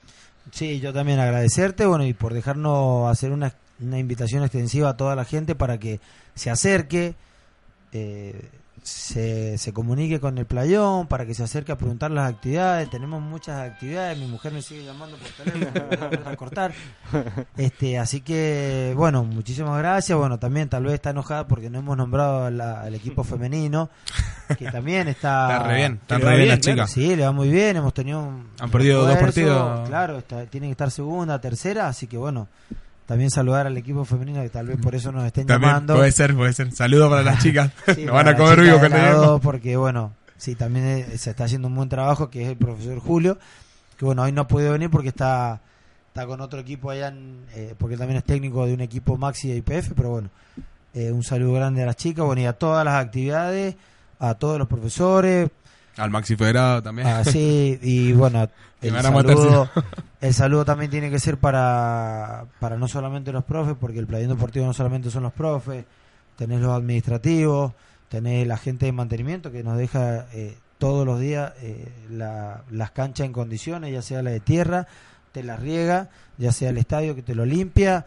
Sí, 0.52 0.80
yo 0.80 0.92
también 0.94 1.18
agradecerte, 1.18 1.84
bueno, 1.84 2.06
y 2.06 2.14
por 2.14 2.32
dejarnos 2.32 3.10
hacer 3.10 3.32
una, 3.32 3.52
una 3.80 3.98
invitación 3.98 4.42
extensiva 4.42 4.90
a 4.90 4.96
toda 4.96 5.14
la 5.16 5.24
gente 5.24 5.54
para 5.54 5.78
que 5.78 6.00
se 6.34 6.50
acerque, 6.50 7.14
eh, 7.92 8.48
se, 8.82 9.58
se 9.58 9.72
comunique 9.72 10.20
con 10.20 10.38
el 10.38 10.46
playón, 10.46 11.06
para 11.08 11.26
que 11.26 11.34
se 11.34 11.42
acerque 11.42 11.72
a 11.72 11.76
preguntar 11.78 12.10
las 12.10 12.32
actividades. 12.32 12.88
Tenemos 12.90 13.20
muchas 13.22 13.58
actividades, 13.70 14.16
mi 14.18 14.26
mujer 14.26 14.52
me 14.52 14.62
sigue 14.62 14.84
llamando 14.84 15.16
por 15.16 15.28
teléfono, 15.44 16.28
a 16.30 16.36
cortar. 16.36 16.72
Este, 17.56 17.98
así 17.98 18.20
que, 18.20 18.92
bueno, 18.96 19.24
muchísimas 19.24 19.78
gracias. 19.78 20.16
Bueno, 20.18 20.38
también 20.38 20.68
tal 20.68 20.84
vez 20.84 20.94
está 20.94 21.10
enojada 21.10 21.46
porque 21.48 21.70
no 21.70 21.78
hemos 21.78 21.96
nombrado 21.96 22.50
la- 22.50 22.82
al 22.82 22.94
equipo 22.94 23.24
femenino, 23.24 23.88
que 24.58 24.66
también 24.70 25.08
está... 25.08 25.56
Está 25.56 25.66
re 25.68 25.76
bien, 25.76 25.92
está 26.02 26.18
re 26.18 26.24
bien 26.24 26.36
bien, 26.36 26.48
las 26.48 26.58
claro. 26.60 26.74
chicas. 26.76 26.90
Sí, 26.90 27.16
le 27.16 27.24
va 27.24 27.32
muy 27.32 27.48
bien, 27.48 27.76
hemos 27.76 27.94
tenido 27.94 28.20
un 28.20 28.48
Han 28.60 28.70
perdido 28.70 29.06
dos 29.06 29.16
partidos. 29.16 29.88
Claro, 29.88 30.18
está- 30.18 30.46
tienen 30.46 30.68
que 30.70 30.72
estar 30.72 30.90
segunda, 30.90 31.40
tercera, 31.40 31.88
así 31.88 32.06
que 32.06 32.16
bueno, 32.18 32.48
también 33.06 33.30
saludar 33.30 33.66
al 33.66 33.76
equipo 33.76 34.04
femenino 34.04 34.42
que 34.42 34.50
tal 34.50 34.66
vez 34.66 34.78
por 34.78 34.94
eso 34.94 35.12
nos 35.12 35.24
estén 35.24 35.46
También 35.46 35.70
llamando. 35.70 35.94
puede 35.96 36.12
ser, 36.12 36.34
puede 36.34 36.52
ser. 36.52 36.72
Saludos 36.72 37.08
para 37.08 37.22
las 37.22 37.38
chicas. 37.42 37.70
Sí, 37.94 38.04
nos 38.04 38.14
van 38.14 38.28
a 38.28 38.36
comer 38.36 38.60
vivo 38.60 38.80
con 38.80 39.40
porque 39.40 39.76
bueno, 39.76 40.12
sí, 40.36 40.54
también 40.56 41.06
se 41.16 41.30
está 41.30 41.44
haciendo 41.44 41.68
un 41.68 41.74
buen 41.74 41.88
trabajo 41.88 42.28
que 42.28 42.42
es 42.42 42.48
el 42.48 42.56
profesor 42.56 42.98
Julio, 42.98 43.38
que 43.96 44.04
bueno, 44.04 44.22
hoy 44.22 44.32
no 44.32 44.42
ha 44.42 44.48
podido 44.48 44.72
venir 44.72 44.90
porque 44.90 45.08
está 45.08 45.60
está 46.08 46.26
con 46.26 46.40
otro 46.40 46.60
equipo 46.60 46.90
allá, 46.90 47.08
en, 47.08 47.44
eh, 47.54 47.74
porque 47.76 47.98
también 47.98 48.16
es 48.16 48.24
técnico 48.24 48.64
de 48.66 48.72
un 48.72 48.80
equipo 48.80 49.18
Maxi 49.18 49.48
de 49.48 49.56
IPF, 49.56 49.92
pero 49.94 50.08
bueno, 50.08 50.30
eh, 50.94 51.12
un 51.12 51.22
saludo 51.22 51.52
grande 51.52 51.82
a 51.82 51.86
las 51.86 51.96
chicas, 51.96 52.24
bueno, 52.24 52.40
y 52.40 52.46
a 52.46 52.54
todas 52.54 52.86
las 52.86 52.94
actividades, 52.94 53.76
a 54.18 54.32
todos 54.34 54.58
los 54.58 54.66
profesores, 54.66 55.50
Al 55.96 56.10
Maxi 56.10 56.36
Federado 56.36 56.82
también. 56.82 57.08
Ah, 57.08 57.24
sí, 57.24 57.78
y 57.82 58.12
bueno, 58.12 58.48
el 58.82 58.90
saludo, 59.38 59.70
el 60.20 60.34
saludo 60.34 60.64
también 60.64 60.90
tiene 60.90 61.10
que 61.10 61.18
ser 61.18 61.38
para, 61.38 62.44
para 62.60 62.76
no 62.76 62.86
solamente 62.88 63.32
los 63.32 63.44
profes, 63.44 63.74
porque 63.80 63.98
el 63.98 64.06
playón 64.06 64.28
deportivo 64.30 64.66
no 64.66 64.72
solamente 64.74 65.10
son 65.10 65.22
los 65.22 65.32
profes, 65.32 65.84
tenés 66.36 66.60
los 66.60 66.72
administrativos, 66.72 67.72
tenés 68.08 68.46
la 68.46 68.56
gente 68.58 68.86
de 68.86 68.92
mantenimiento 68.92 69.50
que 69.50 69.62
nos 69.64 69.78
deja 69.78 70.26
eh, 70.32 70.56
todos 70.78 71.06
los 71.06 71.18
días 71.18 71.52
eh, 71.62 71.88
la- 72.10 72.62
las 72.70 72.90
canchas 72.90 73.24
en 73.26 73.32
condiciones, 73.32 73.92
ya 73.92 74.02
sea 74.02 74.22
la 74.22 74.30
de 74.30 74.40
tierra, 74.40 74.86
te 75.32 75.42
las 75.42 75.60
riega, 75.60 76.10
ya 76.38 76.52
sea 76.52 76.70
el 76.70 76.78
estadio 76.78 77.14
que 77.14 77.22
te 77.22 77.34
lo 77.34 77.46
limpia, 77.46 78.06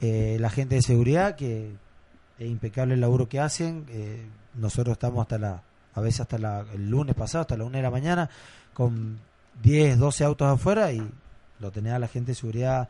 eh, 0.00 0.38
la 0.40 0.48
gente 0.50 0.76
de 0.76 0.82
seguridad 0.82 1.36
que 1.36 1.72
es 2.38 2.46
impecable 2.48 2.94
el 2.94 3.00
laburo 3.00 3.28
que 3.28 3.40
hacen, 3.40 3.84
eh, 3.90 4.24
nosotros 4.54 4.94
estamos 4.94 5.20
hasta 5.22 5.38
la 5.38 5.62
a 5.98 6.02
veces 6.02 6.22
hasta 6.22 6.38
la, 6.38 6.64
el 6.72 6.88
lunes 6.88 7.14
pasado, 7.14 7.42
hasta 7.42 7.56
la 7.56 7.64
una 7.64 7.78
de 7.78 7.82
la 7.82 7.90
mañana, 7.90 8.30
con 8.74 9.18
10, 9.62 9.98
12 9.98 10.24
autos 10.24 10.48
afuera 10.48 10.92
y 10.92 11.02
lo 11.60 11.70
tenía 11.70 11.98
la 11.98 12.08
gente 12.08 12.32
de 12.32 12.34
seguridad 12.36 12.88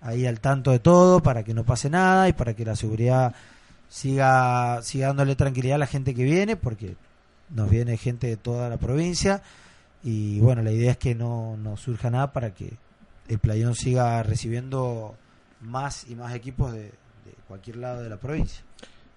ahí 0.00 0.26
al 0.26 0.40
tanto 0.40 0.70
de 0.72 0.78
todo 0.78 1.22
para 1.22 1.42
que 1.42 1.54
no 1.54 1.64
pase 1.64 1.88
nada 1.88 2.28
y 2.28 2.32
para 2.32 2.54
que 2.54 2.64
la 2.64 2.76
seguridad 2.76 3.34
siga, 3.88 4.82
siga 4.82 5.08
dándole 5.08 5.36
tranquilidad 5.36 5.76
a 5.76 5.78
la 5.78 5.86
gente 5.86 6.14
que 6.14 6.24
viene, 6.24 6.56
porque 6.56 6.96
nos 7.50 7.70
viene 7.70 7.96
gente 7.96 8.26
de 8.26 8.36
toda 8.36 8.68
la 8.68 8.78
provincia 8.78 9.42
y 10.02 10.40
bueno, 10.40 10.62
la 10.62 10.72
idea 10.72 10.92
es 10.92 10.98
que 10.98 11.14
no, 11.14 11.56
no 11.56 11.76
surja 11.76 12.10
nada 12.10 12.32
para 12.32 12.52
que 12.52 12.72
el 13.28 13.38
playón 13.38 13.74
siga 13.74 14.22
recibiendo 14.22 15.14
más 15.60 16.06
y 16.08 16.16
más 16.16 16.34
equipos 16.34 16.72
de, 16.72 16.82
de 16.82 17.32
cualquier 17.46 17.76
lado 17.76 18.02
de 18.02 18.08
la 18.08 18.16
provincia. 18.16 18.62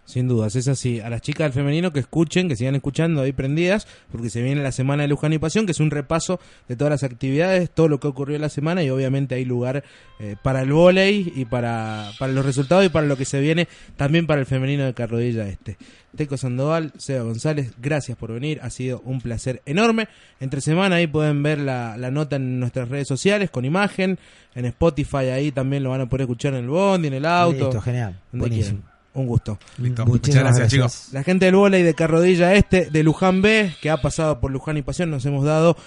Sin 0.05 0.27
dudas, 0.27 0.55
es 0.55 0.67
así. 0.67 0.99
A 0.99 1.09
las 1.09 1.21
chicas 1.21 1.45
del 1.45 1.53
femenino 1.53 1.91
que 1.91 1.99
escuchen, 1.99 2.47
que 2.47 2.55
sigan 2.55 2.75
escuchando 2.75 3.21
ahí 3.21 3.33
prendidas, 3.33 3.87
porque 4.11 4.29
se 4.29 4.43
viene 4.43 4.61
la 4.61 4.71
semana 4.71 5.01
de 5.01 5.09
Luján 5.09 5.33
y 5.33 5.39
Pasión, 5.39 5.65
que 5.65 5.71
es 5.71 5.79
un 5.79 5.89
repaso 5.89 6.39
de 6.67 6.75
todas 6.75 6.91
las 6.91 7.03
actividades, 7.03 7.71
todo 7.71 7.87
lo 7.87 7.99
que 7.99 8.07
ocurrió 8.07 8.35
en 8.35 8.43
la 8.43 8.49
semana 8.49 8.83
y 8.83 8.91
obviamente 8.91 9.33
hay 9.33 9.45
lugar 9.45 9.83
eh, 10.19 10.35
para 10.43 10.61
el 10.61 10.71
vóley 10.71 11.33
y 11.35 11.45
para, 11.45 12.11
para 12.19 12.31
los 12.33 12.45
resultados 12.45 12.85
y 12.85 12.89
para 12.89 13.07
lo 13.07 13.17
que 13.17 13.25
se 13.25 13.39
viene 13.39 13.67
también 13.97 14.27
para 14.27 14.39
el 14.39 14.45
femenino 14.45 14.85
de 14.85 14.93
Carrodilla 14.93 15.47
Este. 15.47 15.77
Teco 16.15 16.37
Sandoval, 16.37 16.93
Seba 16.97 17.23
González, 17.23 17.73
gracias 17.81 18.17
por 18.17 18.31
venir, 18.31 18.59
ha 18.61 18.69
sido 18.69 19.01
un 19.05 19.19
placer 19.19 19.61
enorme. 19.65 20.07
Entre 20.39 20.61
semana 20.61 20.97
ahí 20.97 21.07
pueden 21.07 21.43
ver 21.43 21.59
la, 21.59 21.97
la 21.97 22.11
nota 22.11 22.35
en 22.37 22.59
nuestras 22.59 22.89
redes 22.89 23.07
sociales 23.07 23.49
con 23.49 23.65
imagen, 23.65 24.19
en 24.53 24.65
Spotify 24.65 25.29
ahí 25.33 25.51
también 25.51 25.83
lo 25.83 25.89
van 25.89 26.01
a 26.01 26.05
poder 26.05 26.21
escuchar 26.21 26.53
en 26.53 26.59
el 26.65 26.69
bondi, 26.69 27.07
en 27.07 27.15
el 27.15 27.25
auto. 27.25 27.65
Listo, 27.65 27.81
genial. 27.81 28.21
donde 28.31 28.47
Buenísimo. 28.47 28.79
quieran. 28.79 28.94
Un 29.15 29.27
gusto. 29.27 29.57
Listo. 29.77 30.05
Muchas 30.05 30.35
gracias, 30.35 30.69
chicos. 30.69 31.07
La 31.11 31.23
gente 31.23 31.45
del 31.45 31.55
vóley 31.55 31.83
de 31.83 31.93
Carrodilla 31.93 32.53
Este, 32.53 32.89
de 32.91 33.03
Luján 33.03 33.41
B, 33.41 33.73
que 33.81 33.89
ha 33.89 33.97
pasado 33.97 34.39
por 34.39 34.51
Luján 34.51 34.77
y 34.77 34.81
Pasión, 34.81 35.09
nos 35.09 35.25
hemos 35.25 35.45
dado 35.45 35.77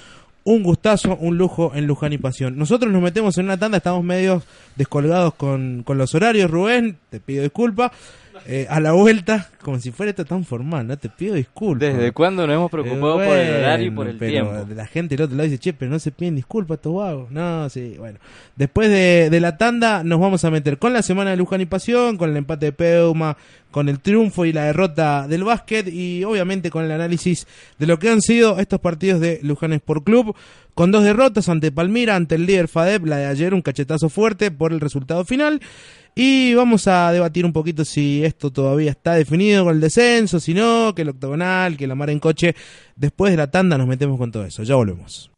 un 0.44 0.62
gustazo, 0.62 1.14
un 1.20 1.36
lujo 1.36 1.72
en 1.74 1.86
Luján 1.86 2.14
y 2.14 2.18
Pasión. 2.18 2.56
Nosotros 2.56 2.90
nos 2.90 3.02
metemos 3.02 3.36
en 3.36 3.44
una 3.44 3.58
tanda, 3.58 3.76
estamos 3.76 4.02
medio 4.02 4.42
descolgados 4.76 5.34
con, 5.34 5.82
con 5.84 5.98
los 5.98 6.14
horarios, 6.14 6.50
Rubén, 6.50 6.96
te 7.10 7.20
pido 7.20 7.42
disculpas. 7.42 7.92
Eh, 8.47 8.66
a 8.68 8.80
la 8.80 8.93
vuelta, 8.93 9.51
como 9.62 9.78
si 9.78 9.91
fuera 9.91 10.11
esto 10.11 10.24
tan 10.24 10.45
formal, 10.45 10.86
no 10.86 10.97
te 10.97 11.09
pido 11.09 11.34
disculpas. 11.34 11.95
¿Desde 11.95 12.12
cuándo 12.12 12.47
nos 12.47 12.55
hemos 12.57 12.70
preocupado 12.70 13.16
por 13.16 13.36
el 13.36 13.57
horario 13.57 13.86
y 13.86 13.91
por 13.91 14.09
el 14.09 14.16
pero 14.16 14.30
tiempo? 14.30 14.74
La 14.74 14.86
gente 14.86 15.16
del 15.16 15.24
otro 15.24 15.36
lado 15.36 15.49
dice, 15.49 15.59
che, 15.59 15.72
pero 15.72 15.91
no 15.91 15.99
se 15.99 16.11
piden 16.11 16.36
disculpas 16.36 16.76
estos 16.76 16.95
vagos. 16.95 17.30
No, 17.30 17.68
sí, 17.68 17.97
bueno. 17.99 18.18
Después 18.57 18.89
de, 18.89 19.28
de 19.30 19.41
la 19.41 19.57
tanda 19.57 20.03
nos 20.05 20.20
vamos 20.20 20.45
a 20.45 20.51
meter 20.51 20.78
con 20.78 20.93
la 20.93 21.03
semana 21.03 21.30
de 21.30 21.36
Luján 21.36 21.61
y 21.61 21.66
Pasión, 21.66 22.16
con 22.16 22.30
el 22.30 22.36
empate 22.36 22.66
de 22.66 22.72
Peuma, 22.72 23.36
con 23.70 23.89
el 23.89 24.01
triunfo 24.01 24.45
y 24.45 24.53
la 24.53 24.64
derrota 24.64 25.28
del 25.28 25.45
básquet 25.45 25.89
y 25.89 26.24
obviamente 26.24 26.70
con 26.70 26.84
el 26.84 26.91
análisis 26.91 27.47
de 27.78 27.86
lo 27.86 27.99
que 27.99 28.09
han 28.09 28.20
sido 28.20 28.59
estos 28.59 28.80
partidos 28.80 29.20
de 29.20 29.41
Luján 29.43 29.72
Sport 29.74 30.05
Club, 30.05 30.34
con 30.78 30.92
dos 30.92 31.02
derrotas 31.02 31.48
ante 31.48 31.72
Palmira, 31.72 32.14
ante 32.14 32.36
el 32.36 32.46
líder 32.46 32.68
FADEP, 32.68 33.04
la 33.06 33.16
de 33.16 33.26
ayer 33.26 33.52
un 33.52 33.62
cachetazo 33.62 34.08
fuerte 34.08 34.52
por 34.52 34.72
el 34.72 34.78
resultado 34.78 35.24
final. 35.24 35.60
Y 36.14 36.54
vamos 36.54 36.86
a 36.86 37.10
debatir 37.10 37.44
un 37.44 37.52
poquito 37.52 37.84
si 37.84 38.24
esto 38.24 38.52
todavía 38.52 38.92
está 38.92 39.14
definido 39.14 39.64
con 39.64 39.74
el 39.74 39.80
descenso, 39.80 40.38
si 40.38 40.54
no, 40.54 40.94
que 40.94 41.02
el 41.02 41.08
octogonal, 41.08 41.76
que 41.76 41.88
la 41.88 41.96
mar 41.96 42.10
en 42.10 42.20
coche. 42.20 42.54
Después 42.94 43.32
de 43.32 43.38
la 43.38 43.50
tanda 43.50 43.76
nos 43.76 43.88
metemos 43.88 44.18
con 44.18 44.30
todo 44.30 44.44
eso. 44.44 44.62
Ya 44.62 44.76
volvemos. 44.76 45.32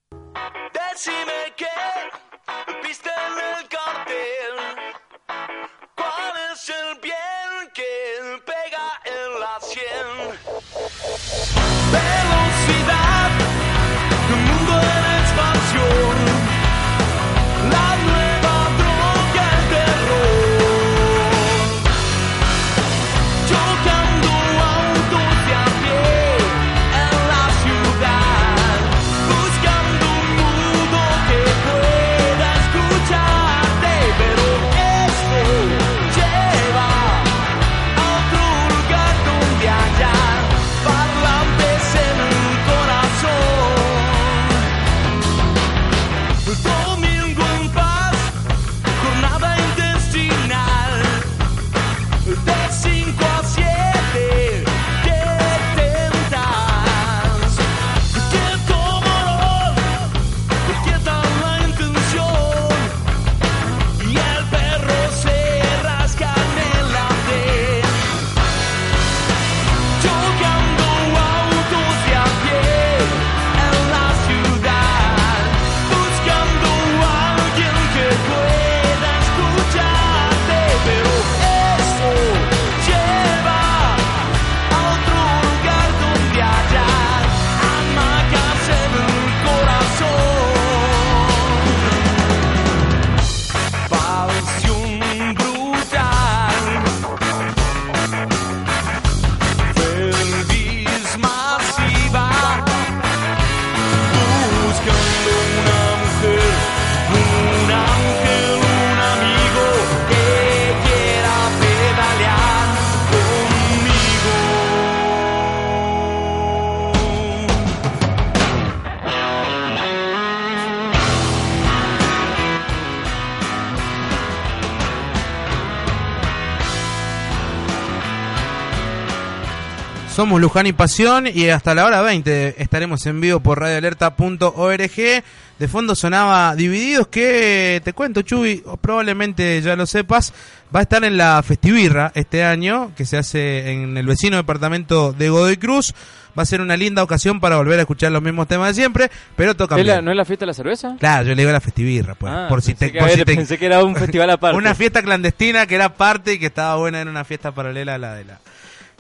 Somos 130.21 130.39
Luján 130.39 130.67
y 130.67 130.75
Pasión 130.75 131.27
y 131.33 131.49
hasta 131.49 131.75
la 131.75 131.87
hora 131.87 132.03
20 132.03 132.57
estaremos 132.63 133.07
en 133.07 133.23
vivo 133.23 133.41
por 133.41 133.59
radioalerta.org. 133.59 135.23
De 135.59 135.67
fondo 135.67 135.95
sonaba 135.95 136.55
Divididos 136.55 137.09
que, 137.09 137.81
te 137.83 137.95
cuento 137.95 138.21
Chuy, 138.21 138.63
probablemente 138.83 139.63
ya 139.63 139.77
lo 139.77 139.87
sepas, 139.87 140.35
va 140.77 140.81
a 140.81 140.83
estar 140.83 141.05
en 141.05 141.17
la 141.17 141.43
Festivirra 141.43 142.13
este 142.15 142.45
año, 142.45 142.93
que 142.99 143.07
se 143.07 143.17
hace 143.17 143.73
en 143.73 143.97
el 143.97 144.05
vecino 144.07 144.37
departamento 144.37 145.15
de 145.15 145.31
Godoy 145.31 145.57
Cruz. 145.57 145.95
Va 146.39 146.43
a 146.43 146.47
ser 146.47 146.61
una 146.61 146.77
linda 146.77 147.03
ocasión 147.03 147.41
para 147.41 147.57
volver 147.57 147.79
a 147.79 147.83
escuchar 147.83 148.13
los 148.13 148.21
mismos 148.23 148.47
temas 148.47 148.69
de 148.69 148.75
siempre, 148.75 149.11
pero 149.37 149.57
toca 149.57 149.79
¿Es 149.81 149.87
la-. 149.87 150.03
¿No 150.03 150.11
es 150.11 150.17
la 150.19 150.27
fiesta 150.27 150.45
de 150.45 150.49
la 150.49 150.55
cerveza? 150.55 150.97
Claro, 151.01 151.23
yo 151.29 151.35
le 151.35 151.41
digo 151.43 151.51
la 151.51 151.61
Festivirra, 151.63 152.15
pues, 152.15 152.31
Ah, 152.31 152.45
por 152.47 152.61
si 152.61 152.75
pensé 152.75 152.87
te, 152.87 152.93
que, 152.93 152.99
por 152.99 153.09
a 153.09 153.13
si 153.13 153.17
ver, 153.17 153.27
te- 153.27 153.35
pensé 153.37 153.57
que 153.59 153.65
era 153.65 153.83
un 153.83 153.97
festival 153.97 154.29
aparte. 154.29 154.57
una 154.59 154.75
fiesta 154.75 155.03
clandestina 155.03 155.67
que 155.67 155.77
era 155.77 155.95
parte 155.95 156.35
y 156.35 156.39
que 156.39 156.47
estaba 156.47 156.77
buena, 156.77 157.01
era 157.01 157.11
una 157.11 157.25
fiesta 157.25 157.53
paralela 157.53 157.95
a 157.95 157.99
la 157.99 158.15
de 158.15 158.25
la 158.27 158.39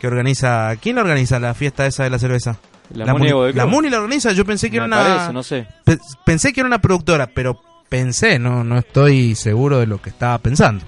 que 0.00 0.06
organiza. 0.08 0.74
¿Quién 0.76 0.96
la 0.96 1.02
organiza 1.02 1.38
la 1.38 1.54
fiesta 1.54 1.86
esa 1.86 2.02
de 2.04 2.10
la 2.10 2.18
cerveza? 2.18 2.56
La 2.92 3.12
Muni 3.12 3.26
de 3.26 3.32
Godoy 3.32 3.52
la. 3.52 3.66
Muni 3.66 3.88
la 3.90 3.98
organiza, 3.98 4.32
yo 4.32 4.44
pensé 4.44 4.68
que 4.68 4.80
Me 4.80 4.86
era 4.86 4.86
una 4.86 4.96
parece, 4.96 5.32
no 5.32 5.42
sé. 5.44 5.66
pe- 5.84 5.98
pensé 6.26 6.52
que 6.52 6.60
era 6.60 6.66
una 6.66 6.80
productora, 6.80 7.28
pero 7.28 7.60
pensé, 7.88 8.38
no 8.40 8.64
no 8.64 8.78
estoy 8.78 9.36
seguro 9.36 9.78
de 9.78 9.86
lo 9.86 10.02
que 10.02 10.10
estaba 10.10 10.38
pensando. 10.38 10.84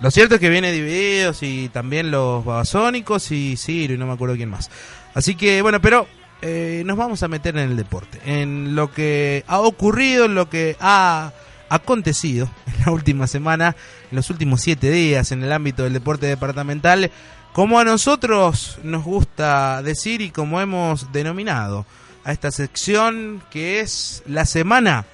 Lo 0.00 0.10
cierto 0.10 0.36
es 0.36 0.40
que 0.40 0.48
viene 0.48 0.70
Divididos 0.72 1.42
y 1.42 1.68
también 1.70 2.10
los 2.10 2.44
Babasónicos 2.44 3.32
y 3.32 3.56
Ciro 3.56 3.94
y 3.94 3.98
no 3.98 4.06
me 4.06 4.12
acuerdo 4.12 4.36
quién 4.36 4.48
más. 4.48 4.70
Así 5.14 5.34
que 5.34 5.60
bueno, 5.62 5.80
pero 5.82 6.06
eh, 6.42 6.82
nos 6.86 6.96
vamos 6.96 7.22
a 7.22 7.28
meter 7.28 7.56
en 7.58 7.70
el 7.70 7.76
deporte, 7.76 8.18
en 8.24 8.74
lo 8.76 8.92
que 8.92 9.44
ha 9.46 9.58
ocurrido, 9.60 10.24
en 10.26 10.34
lo 10.36 10.48
que 10.48 10.76
ha 10.80 11.32
acontecido 11.68 12.48
en 12.66 12.84
la 12.86 12.92
última 12.92 13.26
semana, 13.26 13.76
en 14.10 14.16
los 14.16 14.30
últimos 14.30 14.60
siete 14.62 14.90
días 14.90 15.32
en 15.32 15.42
el 15.42 15.52
ámbito 15.52 15.82
del 15.84 15.92
deporte 15.92 16.26
departamental, 16.26 17.10
como 17.52 17.78
a 17.78 17.84
nosotros 17.84 18.78
nos 18.82 19.04
gusta 19.04 19.82
decir 19.82 20.20
y 20.20 20.30
como 20.30 20.60
hemos 20.60 21.12
denominado 21.12 21.86
a 22.24 22.32
esta 22.32 22.50
sección 22.50 23.42
que 23.50 23.80
es 23.80 24.22
la 24.26 24.44
semana 24.44 25.06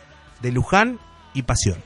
de 0.43 0.53
Luján 0.53 0.99
y 1.34 1.43
Pasión. 1.43 1.78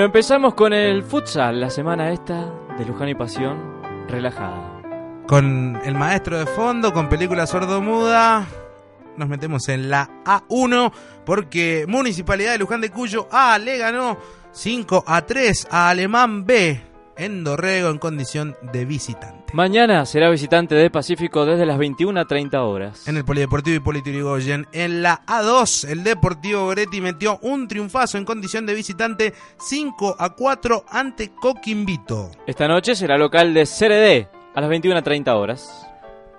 Bueno, 0.00 0.14
empezamos 0.14 0.54
con 0.54 0.72
el 0.72 1.02
futsal, 1.02 1.60
la 1.60 1.68
semana 1.68 2.10
esta 2.10 2.50
de 2.78 2.86
Luján 2.86 3.10
y 3.10 3.14
Pasión, 3.14 3.82
relajada. 4.08 4.80
Con 5.26 5.78
el 5.84 5.94
maestro 5.94 6.38
de 6.38 6.46
fondo, 6.46 6.90
con 6.94 7.10
película 7.10 7.46
sordomuda, 7.46 8.46
nos 9.18 9.28
metemos 9.28 9.68
en 9.68 9.90
la 9.90 10.08
A1 10.24 10.90
porque 11.26 11.84
Municipalidad 11.86 12.52
de 12.52 12.58
Luján 12.60 12.80
de 12.80 12.88
Cuyo 12.88 13.28
A 13.30 13.58
le 13.58 13.76
ganó 13.76 14.16
5 14.52 15.04
a 15.06 15.20
3 15.20 15.68
a 15.70 15.90
Alemán 15.90 16.46
B 16.46 16.80
en 17.20 17.44
Dorrego 17.44 17.90
en 17.90 17.98
condición 17.98 18.56
de 18.72 18.84
visitante. 18.84 19.52
Mañana 19.52 20.06
será 20.06 20.30
visitante 20.30 20.74
de 20.74 20.90
Pacífico 20.90 21.44
desde 21.44 21.66
las 21.66 21.78
21 21.78 22.18
a 22.18 22.24
30 22.24 22.62
horas. 22.62 23.06
En 23.06 23.16
el 23.16 23.24
Polideportivo 23.24 23.76
Hipólito 23.76 24.10
Yrigoyen. 24.10 24.66
En 24.72 25.02
la 25.02 25.24
A2, 25.26 25.88
el 25.88 26.02
Deportivo 26.02 26.64
Goretti 26.64 27.00
metió 27.00 27.38
un 27.42 27.68
triunfazo 27.68 28.16
en 28.16 28.24
condición 28.24 28.64
de 28.64 28.74
visitante 28.74 29.34
5 29.58 30.16
a 30.18 30.30
4 30.30 30.84
ante 30.88 31.30
Coquimbito. 31.30 32.30
Esta 32.46 32.66
noche 32.66 32.94
será 32.94 33.18
local 33.18 33.52
de 33.52 33.64
CRD 33.64 34.28
a 34.54 34.60
las 34.60 34.70
21 34.70 34.98
a 34.98 35.02
30 35.02 35.36
horas. 35.36 35.86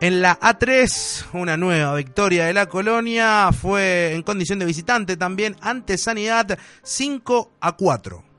En 0.01 0.19
la 0.23 0.39
A3, 0.39 1.27
una 1.33 1.57
nueva 1.57 1.93
victoria 1.93 2.45
de 2.45 2.53
la 2.53 2.65
colonia 2.65 3.51
fue 3.51 4.15
en 4.15 4.23
condición 4.23 4.57
de 4.57 4.65
visitante 4.65 5.15
también 5.15 5.55
ante 5.61 5.95
Sanidad 5.99 6.57
5 6.81 7.51
a 7.61 7.73
4. 7.73 8.30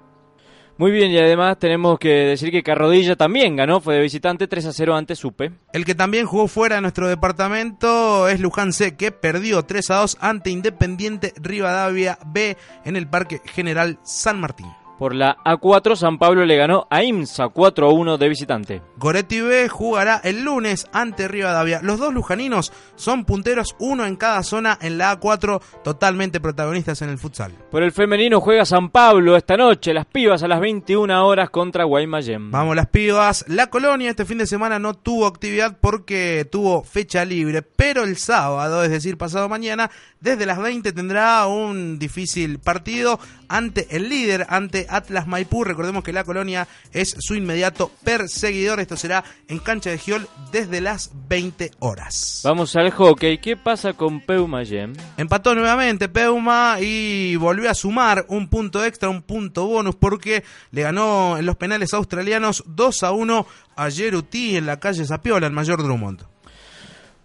Muy 0.79 0.91
bien, 0.91 1.11
y 1.13 1.19
además 1.19 1.59
tenemos 1.59 1.99
que 1.99 2.09
decir 2.09 2.51
que 2.51 2.63
Carrodilla 2.63 3.15
también 3.15 3.57
ganó, 3.57 3.81
fue 3.81 3.97
de 3.97 4.01
visitante 4.01 4.49
3 4.49 4.67
a 4.67 4.73
0 4.73 4.97
ante 4.97 5.15
Supe. 5.15 5.53
El 5.73 5.85
que 5.85 5.95
también 5.95 6.27
jugó 6.27 6.49
fuera 6.49 6.77
de 6.77 6.83
nuestro 6.83 7.09
departamento 7.09 8.27
es 8.27 8.41
Luján 8.41 8.73
C, 8.73 8.97
que 8.97 9.13
perdió 9.13 9.63
3 9.65 9.91
a 9.91 9.97
2 9.97 10.19
ante 10.21 10.51
Independiente 10.51 11.35
Rivadavia 11.37 12.19
B 12.27 12.57
en 12.85 12.97
el 12.97 13.07
Parque 13.07 13.43
General 13.45 13.99
San 14.03 14.41
Martín. 14.41 14.82
Por 14.99 15.15
la 15.15 15.37
A4, 15.45 15.97
San 15.97 16.19
Pablo 16.19 16.45
le 16.45 16.57
ganó 16.57 16.87
a 16.91 17.03
IMSA 17.03 17.49
4 17.49 17.87
a 17.87 17.93
1 17.93 18.19
de 18.19 18.29
visitante. 18.29 18.83
Goretti 18.99 19.41
B 19.41 19.69
jugará 19.69 20.21
el 20.23 20.43
lunes 20.43 20.87
ante 20.93 21.29
Rivadavia. 21.29 21.81
Los 21.83 21.99
dos 21.99 22.15
lujaninos 22.15 22.73
son 22.95 23.25
punteros, 23.25 23.75
uno 23.79 24.07
en 24.07 24.17
cada 24.17 24.43
zona 24.43 24.79
en 24.81 24.99
la 24.99 25.19
A4, 25.19 25.61
totalmente 25.83 26.41
protagonistas 26.41 27.03
en 27.03 27.09
el 27.09 27.19
futsal. 27.19 27.53
Por 27.71 27.83
el 27.83 27.93
femenino 27.93 28.41
juega 28.41 28.65
San 28.65 28.91
Pablo 28.91 29.37
esta 29.37 29.57
noche, 29.57 29.93
las 29.93 30.07
pibas 30.07 30.43
a 30.43 30.49
las 30.49 30.61
21 30.61 31.27
horas 31.27 31.51
contra 31.51 31.85
Guaymallén. 31.85 32.51
Vamos 32.51 32.77
las 32.77 32.87
pibas. 32.87 33.45
La 33.49 33.69
colonia 33.69 34.11
este 34.11 34.25
fin 34.25 34.39
de 34.39 34.47
semana 34.47 34.79
no 34.79 34.95
tuvo 34.95 35.27
actividad 35.27 35.79
porque 35.81 36.47
tuvo 36.51 36.85
fecha 36.85 37.25
libre, 37.25 37.63
pero 37.63 38.05
el 38.05 38.17
sábado, 38.17 38.85
es 38.85 38.91
decir, 38.91 39.17
pasado 39.19 39.49
mañana, 39.49 39.91
desde 40.21 40.47
las 40.47 40.61
20 40.61 40.93
tendrá 40.93 41.47
un 41.47 41.99
difícil 41.99 42.61
partido 42.61 43.19
ante 43.53 43.87
el 43.95 44.09
líder, 44.09 44.47
ante 44.49 44.87
Atlas 44.89 45.27
Maipú. 45.27 45.63
Recordemos 45.63 46.03
que 46.03 46.13
la 46.13 46.25
colonia 46.25 46.67
es 46.93 47.15
su 47.19 47.35
inmediato 47.35 47.91
perseguidor. 48.03 48.81
Esto 48.81 48.97
será 48.97 49.23
en 49.47 49.59
cancha 49.59 49.91
de 49.91 49.99
Giol 49.99 50.27
desde 50.51 50.81
las 50.81 51.11
20 51.29 51.73
horas. 51.81 52.41
Vamos 52.45 52.75
al 52.77 52.91
hockey, 52.91 53.39
¿qué 53.39 53.57
pasa 53.57 53.93
con 53.93 54.21
Peumayén? 54.21 54.95
Empató 55.19 55.55
nuevamente 55.55 56.09
Peuma 56.09 56.79
y 56.81 57.37
volvió 57.37 57.71
a 57.71 57.75
sumar 57.75 58.25
un 58.29 58.49
punto 58.49 58.83
extra, 58.85 59.11
un 59.11 59.21
punto 59.21 59.67
bonus, 59.67 59.97
porque 59.97 60.45
le 60.71 60.83
ganó 60.83 61.37
en 61.37 61.45
los 61.45 61.57
penales 61.57 61.93
australianos 61.93 62.65
2 62.67 63.03
a 63.03 63.13
1 63.13 63.47
a 63.77 63.89
Yeruti 63.91 64.57
en 64.57 64.65
la 64.65 64.81
calle 64.81 65.05
Zapiola, 65.05 65.47
el 65.47 65.53
mayor 65.53 65.83
Drummond. 65.83 66.25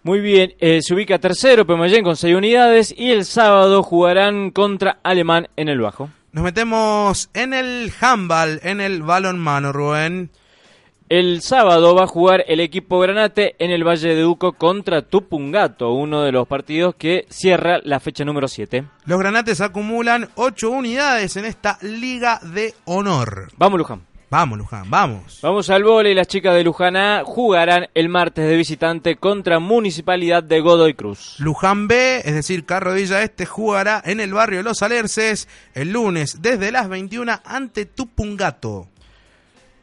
Muy 0.02 0.20
bien, 0.20 0.54
eh, 0.60 0.80
se 0.82 0.94
ubica 0.94 1.18
tercero 1.18 1.66
Peumayén 1.66 2.04
con 2.04 2.16
6 2.16 2.34
unidades 2.36 2.94
y 2.96 3.10
el 3.10 3.24
sábado 3.24 3.82
jugarán 3.82 4.50
contra 4.50 5.00
Alemán 5.02 5.48
en 5.56 5.68
el 5.68 5.80
Bajo. 5.80 6.10
Nos 6.30 6.44
metemos 6.44 7.30
en 7.32 7.54
el 7.54 7.90
handball, 8.00 8.60
en 8.62 8.82
el 8.82 9.02
balonmano, 9.02 9.72
Rubén. 9.72 10.30
El 11.08 11.40
sábado 11.40 11.94
va 11.94 12.04
a 12.04 12.06
jugar 12.06 12.44
el 12.48 12.60
equipo 12.60 12.98
Granate 13.00 13.56
en 13.58 13.70
el 13.70 13.82
Valle 13.82 14.14
de 14.14 14.20
Duco 14.20 14.52
contra 14.52 15.00
Tupungato, 15.00 15.92
uno 15.92 16.20
de 16.22 16.32
los 16.32 16.46
partidos 16.46 16.94
que 16.96 17.24
cierra 17.30 17.78
la 17.82 17.98
fecha 17.98 18.26
número 18.26 18.46
7. 18.46 18.84
Los 19.06 19.18
granates 19.18 19.62
acumulan 19.62 20.28
8 20.34 20.70
unidades 20.70 21.34
en 21.38 21.46
esta 21.46 21.78
liga 21.80 22.40
de 22.42 22.74
honor. 22.84 23.48
Vamos, 23.56 23.78
Luján. 23.78 24.02
Vamos, 24.30 24.58
Luján, 24.58 24.90
vamos. 24.90 25.38
Vamos 25.40 25.70
al 25.70 25.84
vole 25.84 26.10
y 26.10 26.14
las 26.14 26.28
chicas 26.28 26.54
de 26.54 26.62
Luján 26.62 26.96
A 26.96 27.22
jugarán 27.24 27.88
el 27.94 28.10
martes 28.10 28.46
de 28.46 28.56
visitante 28.56 29.16
contra 29.16 29.58
Municipalidad 29.58 30.42
de 30.42 30.60
Godoy 30.60 30.92
Cruz. 30.92 31.36
Luján 31.38 31.88
B, 31.88 32.18
es 32.18 32.34
decir, 32.34 32.66
Carrodilla 32.66 33.22
Este, 33.22 33.46
jugará 33.46 34.02
en 34.04 34.20
el 34.20 34.34
barrio 34.34 34.62
Los 34.62 34.82
Alerces 34.82 35.48
el 35.72 35.92
lunes 35.92 36.42
desde 36.42 36.70
las 36.70 36.90
21 36.90 37.40
ante 37.42 37.86
Tupungato. 37.86 38.88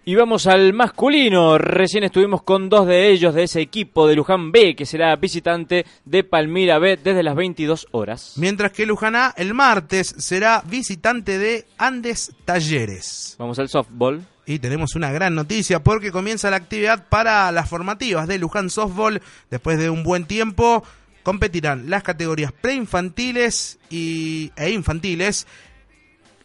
Y 0.07 0.13
vamos 0.13 0.45
al 0.45 0.73
masculino. 0.73 1.57
Recién 1.57 2.03
estuvimos 2.03 2.43
con 2.43 2.69
dos 2.69 2.85
de 2.85 3.09
ellos 3.09 3.33
de 3.33 3.45
ese 3.45 3.61
equipo 3.61 4.07
de 4.07 4.13
Luján 4.13 4.51
B, 4.51 4.75
que 4.75 4.85
será 4.85 5.15
visitante 5.15 5.87
de 6.05 6.23
Palmira 6.23 6.77
B 6.77 6.99
desde 7.03 7.23
las 7.23 7.35
22 7.35 7.87
horas. 7.89 8.33
Mientras 8.37 8.71
que 8.71 8.85
Luján 8.85 9.15
A 9.15 9.33
el 9.35 9.55
martes 9.55 10.13
será 10.19 10.61
visitante 10.63 11.39
de 11.39 11.65
Andes 11.79 12.35
Talleres. 12.45 13.35
Vamos 13.39 13.57
al 13.57 13.69
softball. 13.69 14.23
Y 14.45 14.59
tenemos 14.59 14.95
una 14.95 15.11
gran 15.11 15.33
noticia 15.33 15.83
porque 15.83 16.11
comienza 16.11 16.51
la 16.51 16.57
actividad 16.57 17.07
para 17.09 17.51
las 17.51 17.67
formativas 17.67 18.27
de 18.27 18.37
Luján 18.37 18.69
Softball. 18.69 19.21
Después 19.49 19.79
de 19.79 19.89
un 19.89 20.03
buen 20.03 20.25
tiempo 20.25 20.83
competirán 21.23 21.89
las 21.89 22.03
categorías 22.03 22.51
preinfantiles 22.51 23.79
y, 23.89 24.51
e 24.55 24.69
infantiles. 24.69 25.47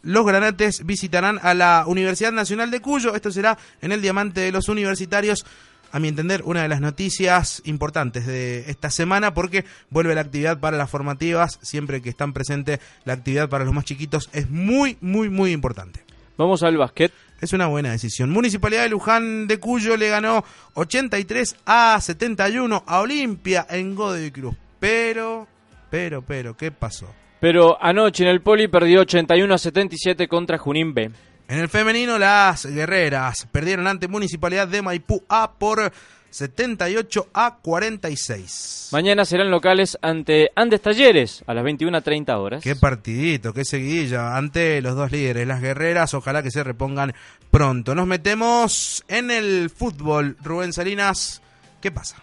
Los 0.01 0.25
granates 0.25 0.83
visitarán 0.83 1.39
a 1.43 1.53
la 1.53 1.83
Universidad 1.85 2.31
Nacional 2.31 2.71
de 2.71 2.81
Cuyo. 2.81 3.13
Esto 3.13 3.31
será 3.31 3.59
en 3.81 3.91
el 3.91 4.01
Diamante 4.01 4.41
de 4.41 4.51
los 4.51 4.67
Universitarios. 4.67 5.45
A 5.91 5.99
mi 5.99 6.07
entender, 6.07 6.41
una 6.45 6.63
de 6.63 6.69
las 6.69 6.81
noticias 6.81 7.61
importantes 7.65 8.25
de 8.25 8.71
esta 8.71 8.89
semana 8.89 9.35
porque 9.35 9.65
vuelve 9.91 10.15
la 10.15 10.21
actividad 10.21 10.59
para 10.59 10.77
las 10.77 10.89
formativas. 10.89 11.59
Siempre 11.61 12.01
que 12.01 12.09
están 12.09 12.33
presentes 12.33 12.79
la 13.03 13.13
actividad 13.13 13.49
para 13.49 13.65
los 13.65 13.75
más 13.75 13.85
chiquitos 13.85 14.29
es 14.33 14.49
muy, 14.49 14.97
muy, 15.01 15.29
muy 15.29 15.51
importante. 15.51 16.03
Vamos 16.37 16.63
al 16.63 16.77
básquet. 16.77 17.11
Es 17.41 17.53
una 17.53 17.65
buena 17.65 17.91
decisión. 17.91 18.29
Municipalidad 18.29 18.83
de 18.83 18.89
Luján 18.89 19.47
de 19.47 19.59
Cuyo 19.59 19.97
le 19.97 20.09
ganó 20.09 20.45
83 20.75 21.55
a 21.65 21.99
71 21.99 22.83
a 22.85 22.99
Olimpia 22.99 23.65
en 23.67 23.95
Godoy 23.95 24.29
Cruz. 24.29 24.55
Pero, 24.79 25.47
pero, 25.89 26.21
pero, 26.21 26.55
¿qué 26.55 26.71
pasó? 26.71 27.07
Pero 27.39 27.83
anoche 27.83 28.23
en 28.23 28.29
el 28.29 28.41
Poli 28.41 28.67
perdió 28.67 29.01
81 29.01 29.51
a 29.51 29.57
77 29.57 30.27
contra 30.27 30.59
Junín 30.59 30.93
B. 30.93 31.09
En 31.47 31.59
el 31.59 31.67
femenino, 31.67 32.19
las 32.19 32.67
guerreras 32.67 33.47
perdieron 33.51 33.87
ante 33.87 34.07
Municipalidad 34.07 34.67
de 34.67 34.83
Maipú 34.83 35.23
A 35.27 35.51
por 35.51 35.91
78 36.31 37.27
a 37.33 37.57
46. 37.61 38.89
Mañana 38.91 39.25
serán 39.25 39.51
locales 39.51 39.97
ante 40.01 40.49
Andes 40.55 40.81
Talleres 40.81 41.43
a 41.45 41.53
las 41.53 41.63
21.30 41.63 42.37
horas. 42.37 42.63
Qué 42.63 42.75
partidito, 42.75 43.53
qué 43.53 43.65
seguidilla 43.65 44.35
ante 44.35 44.81
los 44.81 44.95
dos 44.95 45.11
líderes, 45.11 45.45
las 45.45 45.61
guerreras. 45.61 46.13
Ojalá 46.13 46.41
que 46.41 46.51
se 46.51 46.63
repongan 46.63 47.13
pronto. 47.51 47.93
Nos 47.93 48.07
metemos 48.07 49.03
en 49.07 49.29
el 49.29 49.69
fútbol. 49.69 50.37
Rubén 50.41 50.73
Salinas, 50.73 51.41
¿qué 51.81 51.91
pasa? 51.91 52.17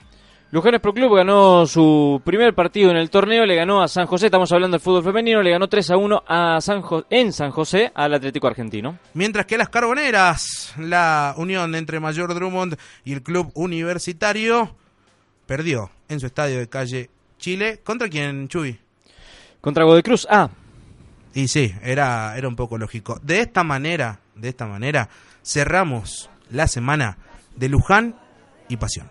Luján 0.51 0.81
Pro 0.81 0.95
Club 0.95 1.15
ganó 1.15 1.67
su 1.67 2.23
primer 2.25 2.55
partido 2.55 2.91
en 2.91 2.97
el 2.97 3.11
torneo, 3.11 3.45
le 3.45 3.55
ganó 3.55 3.83
a 3.83 3.89
San 3.89 4.07
José, 4.07 4.27
estamos 4.27 4.51
hablando 4.51 4.77
del 4.77 4.81
fútbol 4.83 5.05
femenino, 5.05 5.43
le 5.43 5.51
ganó 5.51 5.69
3 5.69 5.91
a 5.91 5.97
1 5.99 6.23
a 6.27 6.59
San 6.63 6.81
Jo- 6.81 7.05
en 7.11 7.35
San 7.35 7.51
José 7.51 7.93
al 7.95 8.15
Atlético 8.15 8.47
Argentino. 8.47 8.99
Mientras 9.13 9.45
que 9.45 9.59
las 9.59 9.69
Carboneras, 9.69 10.73
la 10.79 11.35
unión 11.37 11.75
entre 11.75 12.01
Mayor 12.01 12.33
Drummond 12.33 12.79
y 13.05 13.13
el 13.13 13.23
club 13.23 13.51
universitario, 13.55 14.75
perdió 15.45 15.91
en 16.09 16.19
su 16.19 16.25
estadio 16.27 16.59
de 16.59 16.69
calle 16.69 17.11
Chile. 17.39 17.81
¿Contra 17.85 18.09
quién, 18.09 18.49
Chuy? 18.49 18.79
Contra 19.61 19.85
Godoy 19.85 20.03
Cruz 20.03 20.27
A. 20.31 20.49
Y 21.35 21.49
sí, 21.49 21.75
era, 21.83 22.39
era 22.39 22.49
un 22.49 22.57
poco 22.57 22.79
lógico. 22.79 23.21
De 23.23 23.41
esta 23.41 23.65
manera, 23.65 24.21
de 24.35 24.49
esta 24.49 24.67
manera, 24.67 25.11
cerramos 25.45 26.31
la 26.51 26.67
semana 26.67 27.19
de 27.55 27.69
Luján 27.69 28.17
y 28.71 28.79
Pasión. 28.79 29.11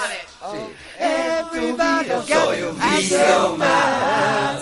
Tu 1.81 2.03
vida 2.03 2.23
soy 2.27 2.61
un 2.61 2.79
vicio 2.79 3.57
más. 3.57 4.61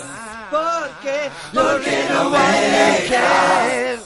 Porque, 0.50 1.30
porque 1.52 2.06
no 2.12 2.30
me 2.30 2.38
dejas. 2.38 4.00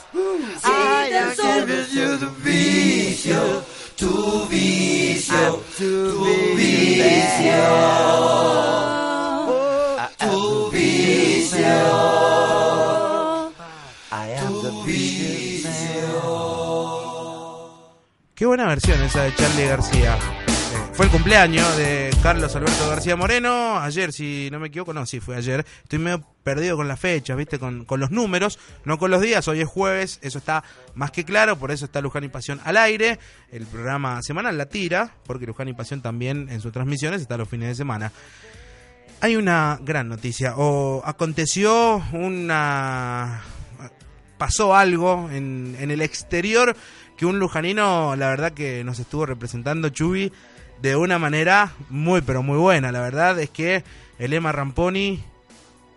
I 0.64 1.10
am 1.12 1.34
giving 1.36 1.90
you 1.92 2.16
the 2.18 2.30
vicio, 2.42 3.62
tu 3.96 4.46
vicio, 4.46 5.62
tu 5.78 6.56
vicio. 6.56 7.64
Tu 10.18 10.70
vicio. 10.70 11.34
Tu 14.48 14.80
vicio. 14.82 15.54
Qué 18.34 18.46
buena 18.46 18.66
versión 18.66 19.00
esa 19.02 19.22
de 19.22 19.34
Charlie 19.36 19.66
García. 19.66 20.18
Fue 20.94 21.06
el 21.06 21.10
cumpleaños 21.10 21.76
de 21.76 22.10
Carlos 22.22 22.54
Alberto 22.54 22.88
García 22.88 23.16
Moreno. 23.16 23.80
Ayer, 23.80 24.12
si 24.12 24.48
no 24.52 24.60
me 24.60 24.68
equivoco, 24.68 24.94
no, 24.94 25.04
sí, 25.06 25.18
fue 25.18 25.34
ayer. 25.34 25.66
Estoy 25.82 25.98
medio 25.98 26.24
perdido 26.44 26.76
con 26.76 26.86
las 26.86 27.00
fechas, 27.00 27.36
¿viste? 27.36 27.58
Con, 27.58 27.84
con 27.84 27.98
los 27.98 28.12
números, 28.12 28.60
no 28.84 28.96
con 28.96 29.10
los 29.10 29.20
días. 29.20 29.48
Hoy 29.48 29.60
es 29.60 29.66
jueves, 29.66 30.20
eso 30.22 30.38
está 30.38 30.62
más 30.94 31.10
que 31.10 31.24
claro. 31.24 31.58
Por 31.58 31.72
eso 31.72 31.86
está 31.86 32.00
Luján 32.00 32.22
y 32.22 32.28
Pasión 32.28 32.60
al 32.64 32.76
aire. 32.76 33.18
El 33.50 33.66
programa 33.66 34.22
semanal 34.22 34.56
la 34.56 34.66
tira, 34.66 35.16
porque 35.26 35.46
Luján 35.46 35.66
y 35.66 35.72
Pasión 35.72 36.00
también 36.00 36.48
en 36.48 36.60
sus 36.60 36.70
transmisiones 36.70 37.20
está 37.20 37.36
los 37.36 37.48
fines 37.48 37.70
de 37.70 37.74
semana. 37.74 38.12
Hay 39.20 39.34
una 39.34 39.80
gran 39.82 40.08
noticia. 40.08 40.54
O 40.56 41.02
aconteció 41.04 42.04
una. 42.12 43.42
Pasó 44.38 44.76
algo 44.76 45.28
en, 45.32 45.76
en 45.80 45.90
el 45.90 46.02
exterior 46.02 46.76
que 47.16 47.26
un 47.26 47.40
lujanino, 47.40 48.14
la 48.14 48.28
verdad, 48.28 48.52
que 48.52 48.84
nos 48.84 49.00
estuvo 49.00 49.26
representando 49.26 49.88
Chubi 49.88 50.30
de 50.84 50.96
una 50.96 51.18
manera 51.18 51.72
muy, 51.88 52.20
pero 52.20 52.42
muy 52.42 52.58
buena. 52.58 52.92
La 52.92 53.00
verdad 53.00 53.40
es 53.40 53.48
que 53.48 53.82
el 54.18 54.34
Emma 54.34 54.52
Ramponi 54.52 55.24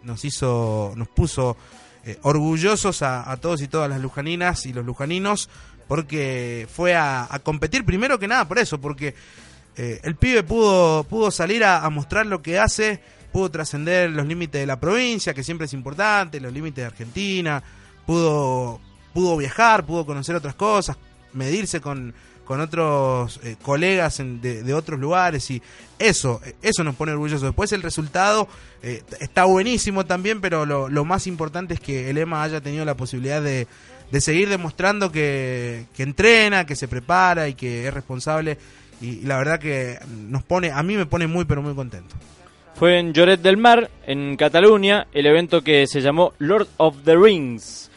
nos 0.04 0.24
hizo, 0.24 0.94
nos 0.96 1.10
puso 1.10 1.58
eh, 2.06 2.18
orgullosos 2.22 3.02
a, 3.02 3.36
todos 3.42 3.62
y 3.62 3.68
todas 3.68 3.90
las 3.90 4.00
lujaninas 4.00 4.66
y 4.66 4.72
los 4.72 4.86
lujaninos 4.86 5.50
porque 5.90 6.70
fue 6.74 6.96
a, 6.96 7.28
a 7.30 7.40
competir 7.40 7.84
primero 7.84 8.18
que 8.18 8.30
nada 8.30 8.48
por 8.48 8.60
eso, 8.60 8.80
porque 8.80 9.14
eh, 9.76 10.00
el 10.04 10.16
pibe 10.16 10.44
pudo, 10.44 11.04
pudo 11.04 11.32
salir 11.32 11.66
a, 11.66 11.84
a 11.84 11.90
mostrar 11.90 12.26
lo 12.26 12.42
que 12.42 12.58
hace, 12.58 13.02
pudo 13.34 13.52
trascender 13.52 14.10
los 14.12 14.26
límites 14.26 14.62
de 14.62 14.68
la 14.68 14.80
provincia, 14.80 15.34
que 15.34 15.44
siempre 15.44 15.66
es 15.66 15.74
importante, 15.74 16.40
los 16.40 16.54
límites 16.54 16.84
de 16.84 16.86
Argentina, 16.86 17.62
pudo, 18.06 18.80
pudo 19.14 19.36
viajar, 19.36 19.86
pudo 19.86 20.06
conocer 20.06 20.38
otras 20.38 20.56
cosas, 20.56 20.98
medirse 21.34 21.82
con, 21.82 22.14
con 22.48 22.62
otros 22.62 23.42
eh, 23.44 23.58
colegas 23.62 24.22
en- 24.22 24.40
de, 24.40 24.74
otros 24.74 25.00
lugares 25.00 25.52
y 25.52 25.62
eso, 26.00 26.40
eh, 26.46 26.56
eso 26.62 26.84
nos 26.86 26.96
pone 26.96 27.12
orgullosos. 27.12 27.42
Después 27.42 27.74
el 27.74 27.84
resultado 27.84 28.48
eh, 28.82 29.04
está 29.20 29.44
buenísimo 29.44 30.06
también, 30.06 30.40
pero 30.40 30.66
lo, 30.66 31.06
más 31.06 31.28
importante 31.28 31.74
es 31.74 31.82
que 31.82 32.10
el 32.10 32.18
EMA 32.18 32.42
haya 32.44 32.62
tenido 32.62 32.86
la 32.86 32.96
posibilidad 32.96 33.42
de, 33.42 33.68
de 34.12 34.22
seguir 34.22 34.48
demostrando 34.48 35.12
que, 35.12 35.86
que 35.94 36.04
entrena, 36.04 36.66
que 36.66 36.78
se 36.78 36.88
prepara 36.88 37.50
y 37.50 37.54
que 37.54 37.88
es 37.88 37.94
responsable. 37.94 38.58
Y, 39.02 39.08
y 39.08 39.22
la 39.24 39.38
verdad 39.38 39.60
que 39.60 40.00
nos 40.30 40.44
pone, 40.44 40.72
a 40.72 40.82
mí 40.84 40.96
me 40.96 41.06
pone 41.06 41.28
muy 41.28 41.44
pero 41.44 41.62
muy 41.62 41.76
contento. 41.76 42.16
Fue 42.76 43.00
en 43.00 43.12
Lloret 43.12 43.42
del 43.42 43.58
Mar, 43.58 43.90
en 44.06 44.38
Cataluña, 44.38 45.08
el 45.12 45.26
evento 45.26 45.64
que 45.64 45.86
se 45.88 46.00
llamó 46.00 46.34
Lord 46.38 46.68
of 46.78 46.96
the 47.04 47.16
Rings. 47.18 47.90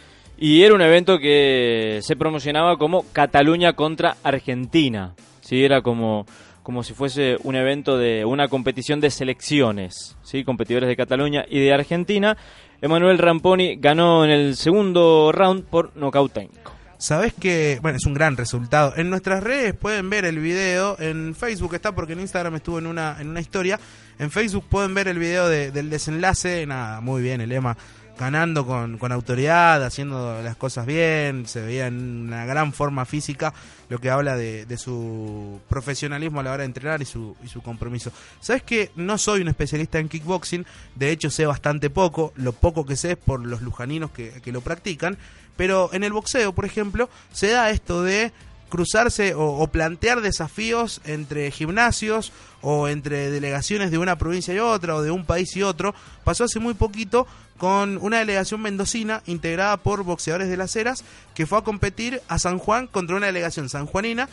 Y 0.43 0.62
era 0.62 0.74
un 0.74 0.80
evento 0.80 1.18
que 1.18 2.01
se 2.03 2.16
promocionaba 2.16 2.78
como 2.78 3.05
Cataluña 3.12 3.74
contra 3.74 4.16
Argentina. 4.22 5.14
Sí, 5.43 5.62
era 5.62 5.82
como, 5.82 6.24
como 6.62 6.82
si 6.82 6.95
fuese 6.95 7.36
un 7.45 7.57
evento 7.57 7.99
de 7.99 8.24
una 8.24 8.49
competición 8.49 9.01
de 9.01 9.11
selecciones, 9.11 10.16
¿sí? 10.22 10.43
competidores 10.43 10.88
de 10.88 10.97
Cataluña 10.97 11.45
y 11.49 11.61
de 11.61 11.74
Argentina. 11.74 12.38
Emanuel 12.80 13.18
Ramponi 13.18 13.76
ganó 13.76 14.24
en 14.24 14.30
el 14.30 14.57
segundo 14.57 15.30
round 15.30 15.64
por 15.64 15.95
nocaut 15.95 16.32
técnico. 16.32 16.72
Sabes 16.97 17.32
que, 17.34 17.78
bueno, 17.82 17.97
es 17.99 18.07
un 18.07 18.14
gran 18.14 18.36
resultado. 18.36 18.95
En 18.97 19.11
nuestras 19.11 19.43
redes 19.43 19.74
pueden 19.74 20.09
ver 20.09 20.24
el 20.24 20.38
video, 20.38 20.97
en 21.01 21.34
Facebook 21.34 21.74
está 21.74 21.95
porque 21.95 22.14
en 22.14 22.20
Instagram 22.20 22.55
estuvo 22.57 22.78
en 22.78 22.86
una, 22.86 23.16
en 23.20 23.28
una 23.28 23.41
historia. 23.41 23.78
En 24.18 24.30
Facebook 24.30 24.64
pueden 24.70 24.95
ver 24.95 25.09
el 25.09 25.18
video 25.18 25.49
de- 25.49 25.70
del 25.70 25.88
desenlace. 25.91 26.66
Nada, 26.66 27.01
muy 27.01 27.22
bien, 27.22 27.41
el 27.41 27.53
Ema 27.53 27.76
ganando 28.21 28.66
con, 28.66 28.99
con 28.99 29.12
autoridad, 29.12 29.83
haciendo 29.83 30.43
las 30.43 30.55
cosas 30.55 30.85
bien, 30.85 31.47
se 31.47 31.62
veía 31.62 31.87
en 31.87 32.27
una 32.27 32.45
gran 32.45 32.75
forma 32.75 33.07
física, 33.07 33.55
lo 33.89 33.99
que 33.99 34.11
habla 34.11 34.37
de, 34.37 34.66
su 34.77 35.59
profesionalismo 35.71 36.41
a 36.41 36.43
la 36.43 36.53
hora 36.53 36.59
de 36.64 36.66
entrenar 36.66 37.01
y 37.01 37.07
su, 37.07 37.35
y 37.43 37.49
su 37.49 37.62
compromiso. 37.62 38.12
Sabes 38.41 38.62
que 38.62 38.91
no 38.95 39.16
soy 39.16 39.41
un 39.41 39.49
especialista 39.49 39.99
en 39.99 40.11
kickboxing, 40.11 40.66
de 40.97 41.11
hecho 41.11 41.31
sé 41.31 41.47
bastante 41.47 41.89
poco, 41.89 42.35
lo 42.37 42.53
poco 42.53 42.85
que 42.85 42.95
sé 42.95 43.12
es 43.12 43.16
por 43.16 43.45
los 43.45 43.62
lujaninos 43.62 44.11
que, 44.11 44.43
que 44.43 44.53
lo 44.53 44.61
practican, 44.61 45.16
pero 45.57 45.89
en 45.95 46.05
el 46.05 46.12
boxeo, 46.12 46.55
por 46.55 46.66
ejemplo, 46.66 47.09
se 47.33 47.49
da 47.49 47.71
esto 47.71 48.03
de 48.03 48.33
cruzarse 48.71 49.35
o, 49.35 49.59
o 49.59 49.66
plantear 49.66 50.23
desafíos 50.23 51.03
entre 51.05 51.51
gimnasios 51.51 52.33
o 52.62 52.89
entre 52.89 53.31
delegaciones 53.31 53.91
de 53.91 53.99
una 53.99 54.16
provincia 54.16 54.55
y 54.55 54.59
otra 54.59 54.95
o 54.95 55.03
de 55.03 55.11
un 55.11 55.27
país 55.27 55.55
y 55.57 55.62
otro. 55.62 55.95
Pasó 56.25 56.45
hace 56.45 56.61
muy 56.61 56.75
poquito 56.75 57.27
con 57.59 57.99
una 58.01 58.21
delegación 58.21 58.62
mendocina 58.62 59.23
integrada 59.27 59.77
por 59.77 60.03
boxeadores 60.03 60.49
de 60.49 60.57
las 60.57 60.75
Heras 60.77 61.05
que 61.35 61.47
fue 61.47 61.59
a 61.59 61.62
competir 61.62 62.23
a 62.27 62.39
San 62.39 62.59
Juan 62.59 62.87
contra 62.87 63.16
una 63.16 63.27
delegación 63.27 63.68
sanjuanina 63.68 64.31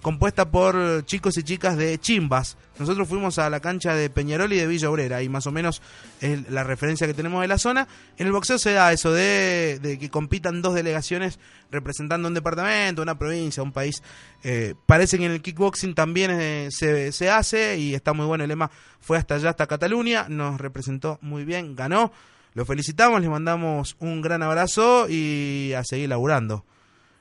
compuesta 0.00 0.50
por 0.50 1.04
chicos 1.04 1.36
y 1.36 1.42
chicas 1.42 1.76
de 1.76 1.98
Chimbas. 1.98 2.56
Nosotros 2.78 3.08
fuimos 3.08 3.38
a 3.38 3.50
la 3.50 3.60
cancha 3.60 3.94
de 3.94 4.08
Peñarol 4.08 4.52
y 4.52 4.56
de 4.56 4.66
Villa 4.66 4.90
Obrera 4.90 5.22
y 5.22 5.28
más 5.28 5.46
o 5.46 5.52
menos 5.52 5.82
es 6.20 6.50
la 6.50 6.64
referencia 6.64 7.06
que 7.06 7.14
tenemos 7.14 7.42
de 7.42 7.48
la 7.48 7.58
zona. 7.58 7.86
En 8.16 8.26
el 8.26 8.32
boxeo 8.32 8.58
se 8.58 8.72
da 8.72 8.92
eso 8.92 9.12
de, 9.12 9.98
que 10.00 10.10
compitan 10.10 10.62
dos 10.62 10.74
delegaciones 10.74 11.38
representando 11.70 12.28
un 12.28 12.34
departamento, 12.34 13.02
una 13.02 13.18
provincia, 13.18 13.62
un 13.62 13.72
país. 13.72 14.02
Eh, 14.42 14.74
parece 14.86 15.18
que 15.18 15.26
en 15.26 15.32
el 15.32 15.42
kickboxing 15.42 15.94
también 15.94 16.30
eh, 16.32 16.68
se, 16.70 17.12
se 17.12 17.28
hace 17.28 17.76
y 17.78 17.94
está 17.94 18.14
muy 18.14 18.26
bueno. 18.26 18.44
El 18.44 18.48
lema 18.48 18.70
fue 19.00 19.18
hasta 19.18 19.34
allá, 19.34 19.50
hasta 19.50 19.66
Cataluña, 19.66 20.26
nos 20.28 20.60
representó 20.60 21.18
muy 21.20 21.44
bien, 21.44 21.76
ganó. 21.76 22.12
Lo 22.54 22.64
felicitamos, 22.64 23.20
le 23.20 23.28
mandamos 23.28 23.96
un 24.00 24.22
gran 24.22 24.42
abrazo 24.42 25.06
y 25.08 25.72
a 25.74 25.84
seguir 25.84 26.08
laburando. 26.08 26.64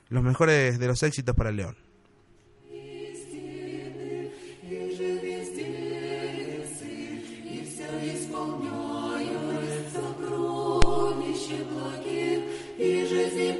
los 0.09 0.23
mejores 0.23 0.79
de 0.79 0.87
los 0.87 1.03
éxitos 1.03 1.35
para 1.35 1.51
el 1.51 1.57
León. 1.57 1.88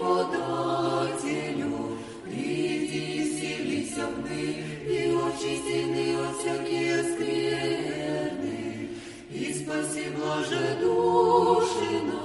Господателю, 0.10 1.98
приди 2.24 3.26
силися 3.26 4.08
вни, 4.18 4.56
и 4.88 5.14
очисти 5.14 5.86
ны 5.86 6.06
от 6.18 6.36
всякие 6.40 7.04
скверны, 7.04 8.60
и 9.32 9.54
спаси, 9.54 10.06
Боже, 10.18 10.78
души 10.82 11.92
наши. 12.06 12.19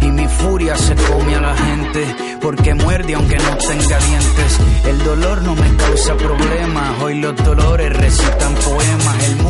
Y 0.00 0.10
mi 0.10 0.26
furia 0.26 0.76
se 0.76 0.94
come 0.94 1.36
a 1.36 1.40
la 1.40 1.56
gente 1.56 2.16
porque 2.40 2.74
muerde 2.74 3.14
aunque 3.14 3.36
no 3.36 3.56
tenga 3.58 3.98
dientes. 3.98 4.60
El 4.86 5.04
dolor 5.04 5.42
no 5.42 5.54
me 5.54 5.76
causa 5.76 6.16
problemas, 6.16 7.00
hoy 7.00 7.20
los 7.20 7.36
dolores 7.36 7.92
recitan 7.96 8.54
poemas. 8.54 9.43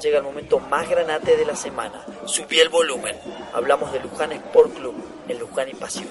Llega 0.00 0.18
el 0.18 0.24
momento 0.24 0.58
más 0.58 0.88
granate 0.88 1.36
de 1.36 1.44
la 1.44 1.56
semana. 1.56 2.04
Subí 2.26 2.60
el 2.60 2.68
volumen. 2.68 3.16
Hablamos 3.52 3.92
de 3.92 4.00
Luján 4.00 4.32
Sport 4.32 4.74
Club, 4.74 4.94
en 5.28 5.38
Luján 5.38 5.68
y 5.68 5.74
Pasión. 5.74 6.08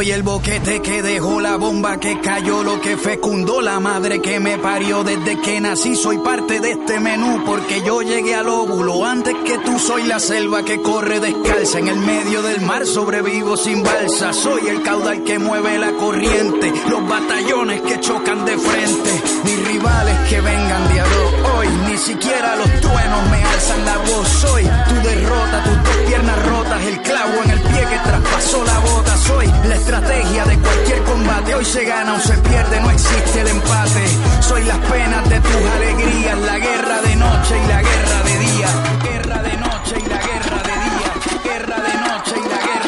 Soy 0.00 0.12
el 0.12 0.22
boquete 0.22 0.80
que 0.80 1.02
dejó 1.02 1.42
la 1.42 1.56
bomba 1.56 2.00
que 2.00 2.22
cayó, 2.22 2.62
lo 2.62 2.80
que 2.80 2.96
fecundó 2.96 3.60
la 3.60 3.80
madre 3.80 4.22
que 4.22 4.40
me 4.40 4.56
parió 4.56 5.04
desde 5.04 5.38
que 5.42 5.60
nací. 5.60 5.94
Soy 5.94 6.16
parte 6.16 6.58
de 6.58 6.70
este 6.70 6.98
menú 7.00 7.44
porque 7.44 7.82
yo 7.84 8.00
llegué 8.00 8.34
al 8.34 8.48
óvulo 8.48 9.04
antes 9.04 9.34
que 9.44 9.58
tú. 9.58 9.78
Soy 9.78 10.04
la 10.04 10.18
selva 10.18 10.64
que 10.64 10.80
corre 10.80 11.20
descalza 11.20 11.80
en 11.80 11.88
el 11.88 11.98
medio 11.98 12.40
del 12.40 12.62
mar. 12.62 12.86
Sobrevivo 12.86 13.58
sin 13.58 13.82
balsa. 13.82 14.32
Soy 14.32 14.68
el 14.68 14.82
caudal 14.82 15.22
que 15.22 15.38
mueve 15.38 15.76
la 15.76 15.92
corriente, 15.92 16.72
los 16.88 17.06
batallones 17.06 17.82
que 17.82 18.00
chocan 18.00 18.46
de 18.46 18.56
frente. 18.56 19.10
Mis 19.44 19.68
rivales 19.68 20.16
que 20.30 20.40
vengan 20.40 20.94
de 20.94 21.02
hoy, 21.02 21.68
ni 21.90 21.98
siquiera 21.98 22.56
los 22.56 22.70
truenos 22.80 23.30
me 23.30 23.44
alzan 23.44 23.84
la 23.84 23.98
voz. 23.98 24.28
Soy 24.28 24.62
tu 24.62 24.94
derrota, 25.06 25.62
tus 25.62 25.76
dos 25.76 25.96
piernas 26.06 26.46
rotas, 26.46 26.86
el 26.86 27.02
clavo 27.02 27.34
en 27.44 27.50
el 27.50 27.60
pie 27.60 27.80
que 27.80 27.98
traspasó 27.98 28.64
la 28.64 28.78
bota. 28.78 29.16
Soy 29.18 29.46
la 29.68 29.76
estrategia 29.90 30.44
de 30.44 30.58
cualquier 30.58 31.02
combate. 31.02 31.54
Hoy 31.54 31.64
se 31.64 31.84
gana 31.84 32.14
o 32.14 32.20
se 32.20 32.34
pierde, 32.38 32.80
no 32.80 32.90
existe 32.90 33.40
el 33.40 33.48
empate. 33.48 34.04
Soy 34.40 34.62
las 34.64 34.78
penas 34.78 35.28
de 35.28 35.40
tus 35.40 35.66
alegrías, 35.76 36.38
la 36.38 36.58
guerra 36.58 37.02
de 37.02 37.16
noche 37.16 37.54
y 37.62 37.66
la 37.66 37.82
guerra 37.82 38.22
de 38.22 38.38
día. 38.38 38.68
Guerra 39.02 39.42
de 39.42 39.56
noche 39.56 39.94
y 39.98 40.08
la 40.08 40.20
guerra 40.28 40.62
de 40.68 40.74
día. 40.86 41.12
Guerra 41.44 41.76
de 41.82 41.94
noche 41.94 42.34
y 42.36 42.48
la 42.48 42.58
guerra 42.58 42.79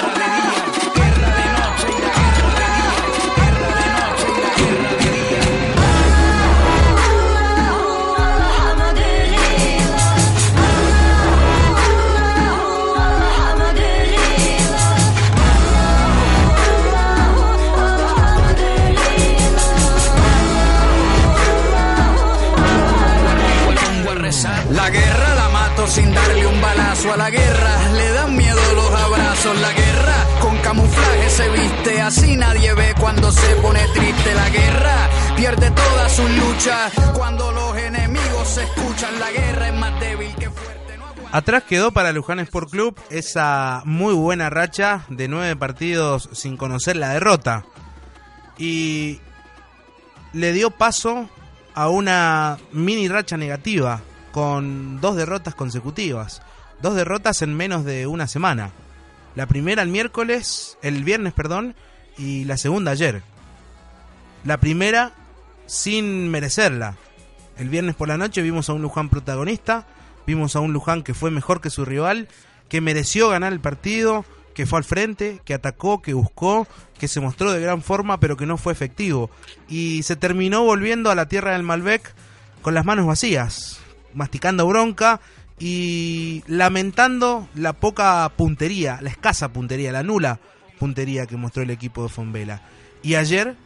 balazo 27.03 27.13
a 27.13 27.17
la 27.17 27.31
guerra. 27.31 27.93
Le 27.93 28.13
dan 28.13 28.37
miedo 28.37 28.61
los 28.75 28.91
abrazos. 28.91 29.61
La 29.61 29.73
guerra 29.73 30.27
con 30.41 30.57
camuflaje 30.59 31.31
se 31.31 31.49
viste. 31.51 32.01
Así 32.01 32.37
nadie 32.37 32.75
ve 32.75 32.95
cuando 33.01 33.31
se 33.31 33.55
pone 33.57 33.81
triste. 33.95 34.35
La 34.35 34.51
guerra 34.51 35.11
pierde 35.37 35.71
toda 35.71 36.09
su 36.09 36.29
lucha. 36.29 36.91
Cuando 37.15 37.53
los 37.53 37.77
enemigos 37.77 38.49
se 38.49 38.63
escuchan, 38.65 39.19
la 39.19 39.31
guerra 39.31 39.69
es 39.69 39.75
más 39.75 40.01
débil 40.01 40.35
que 40.37 40.51
fuerte. 40.51 40.73
Atrás 41.33 41.63
quedó 41.63 41.93
para 41.93 42.13
Luján 42.13 42.41
Sport 42.41 42.71
Club 42.71 43.01
esa 43.09 43.83
muy 43.87 44.13
buena 44.13 44.51
racha 44.51 45.07
de 45.09 45.29
nueve 45.29 45.57
partidos 45.57 46.29
sin 46.33 46.57
conocer 46.57 46.97
la 46.97 47.11
derrota. 47.15 47.65
Y 48.59 49.21
le 50.35 50.53
dio 50.53 50.71
paso 50.71 51.29
a 51.75 51.89
una 51.89 52.59
mini 52.73 53.09
racha 53.09 53.39
negativa 53.39 54.03
con 54.31 55.01
dos 55.01 55.17
derrotas 55.17 55.55
consecutivas. 55.55 56.43
Dos 56.83 56.97
derrotas 56.97 57.43
en 57.43 57.55
menos 57.55 57.85
de 57.85 58.09
una 58.09 58.27
semana. 58.27 58.73
La 59.37 59.47
primera 59.47 59.83
el 59.83 59.89
miércoles, 59.89 60.77
el 60.83 61.05
viernes, 61.05 61.33
perdón, 61.33 61.77
y 62.19 62.45
la 62.45 62.57
segunda 62.57 62.91
ayer. 62.91 63.23
La 64.45 64.59
primera 64.59 65.13
sin 65.67 66.29
merecerla. 66.29 66.97
El 67.57 67.69
viernes 67.69 67.95
por 67.95 68.09
la 68.09 68.19
noche 68.19 68.43
vimos 68.43 68.69
a 68.69 68.73
un 68.73 68.83
Luján 68.83 69.11
protagonista, 69.11 69.87
vimos 70.27 70.57
a 70.57 70.61
un 70.61 70.73
Luján 70.73 71.05
que 71.05 71.15
fue 71.15 71.31
mejor 71.31 71.61
que 71.61 71.71
su 71.71 71.85
rival, 71.85 72.27
que 72.69 72.81
mereció 72.81 73.29
ganar 73.29 73.53
el 73.53 73.61
partido, 73.61 74.25
que 74.53 74.67
fue 74.67 74.79
al 74.79 74.85
frente, 74.85 75.41
que 75.45 75.55
atacó, 75.55 76.03
que 76.03 76.15
buscó, 76.15 76.67
que 76.99 77.07
se 77.07 77.21
mostró 77.21 77.53
de 77.53 77.61
gran 77.61 77.83
forma, 77.83 78.19
pero 78.19 78.37
que 78.37 78.47
no 78.47 78.57
fue 78.57 78.73
efectivo. 78.73 79.31
Y 79.69 80.03
se 80.03 80.17
terminó 80.17 80.65
volviendo 80.65 81.13
a 81.13 81.15
la 81.15 81.29
tierra 81.29 81.53
del 81.53 81.63
Malbec 81.63 82.13
con 82.61 82.75
las 82.75 82.85
manos 82.85 83.07
vacías, 83.07 83.79
masticando 84.15 84.67
bronca 84.67 85.21
y 85.59 86.43
lamentando 86.47 87.49
la 87.55 87.73
poca 87.73 88.31
puntería, 88.37 88.99
la 89.01 89.11
escasa 89.11 89.53
puntería, 89.53 89.93
la 89.93 90.03
nula 90.03 90.41
puntería 90.79 91.27
que 91.27 91.37
mostró 91.37 91.63
el 91.63 91.71
equipo 91.71 92.03
de 92.03 92.09
Fonvela. 92.09 92.63
Y 93.03 93.15
ayer 93.15 93.57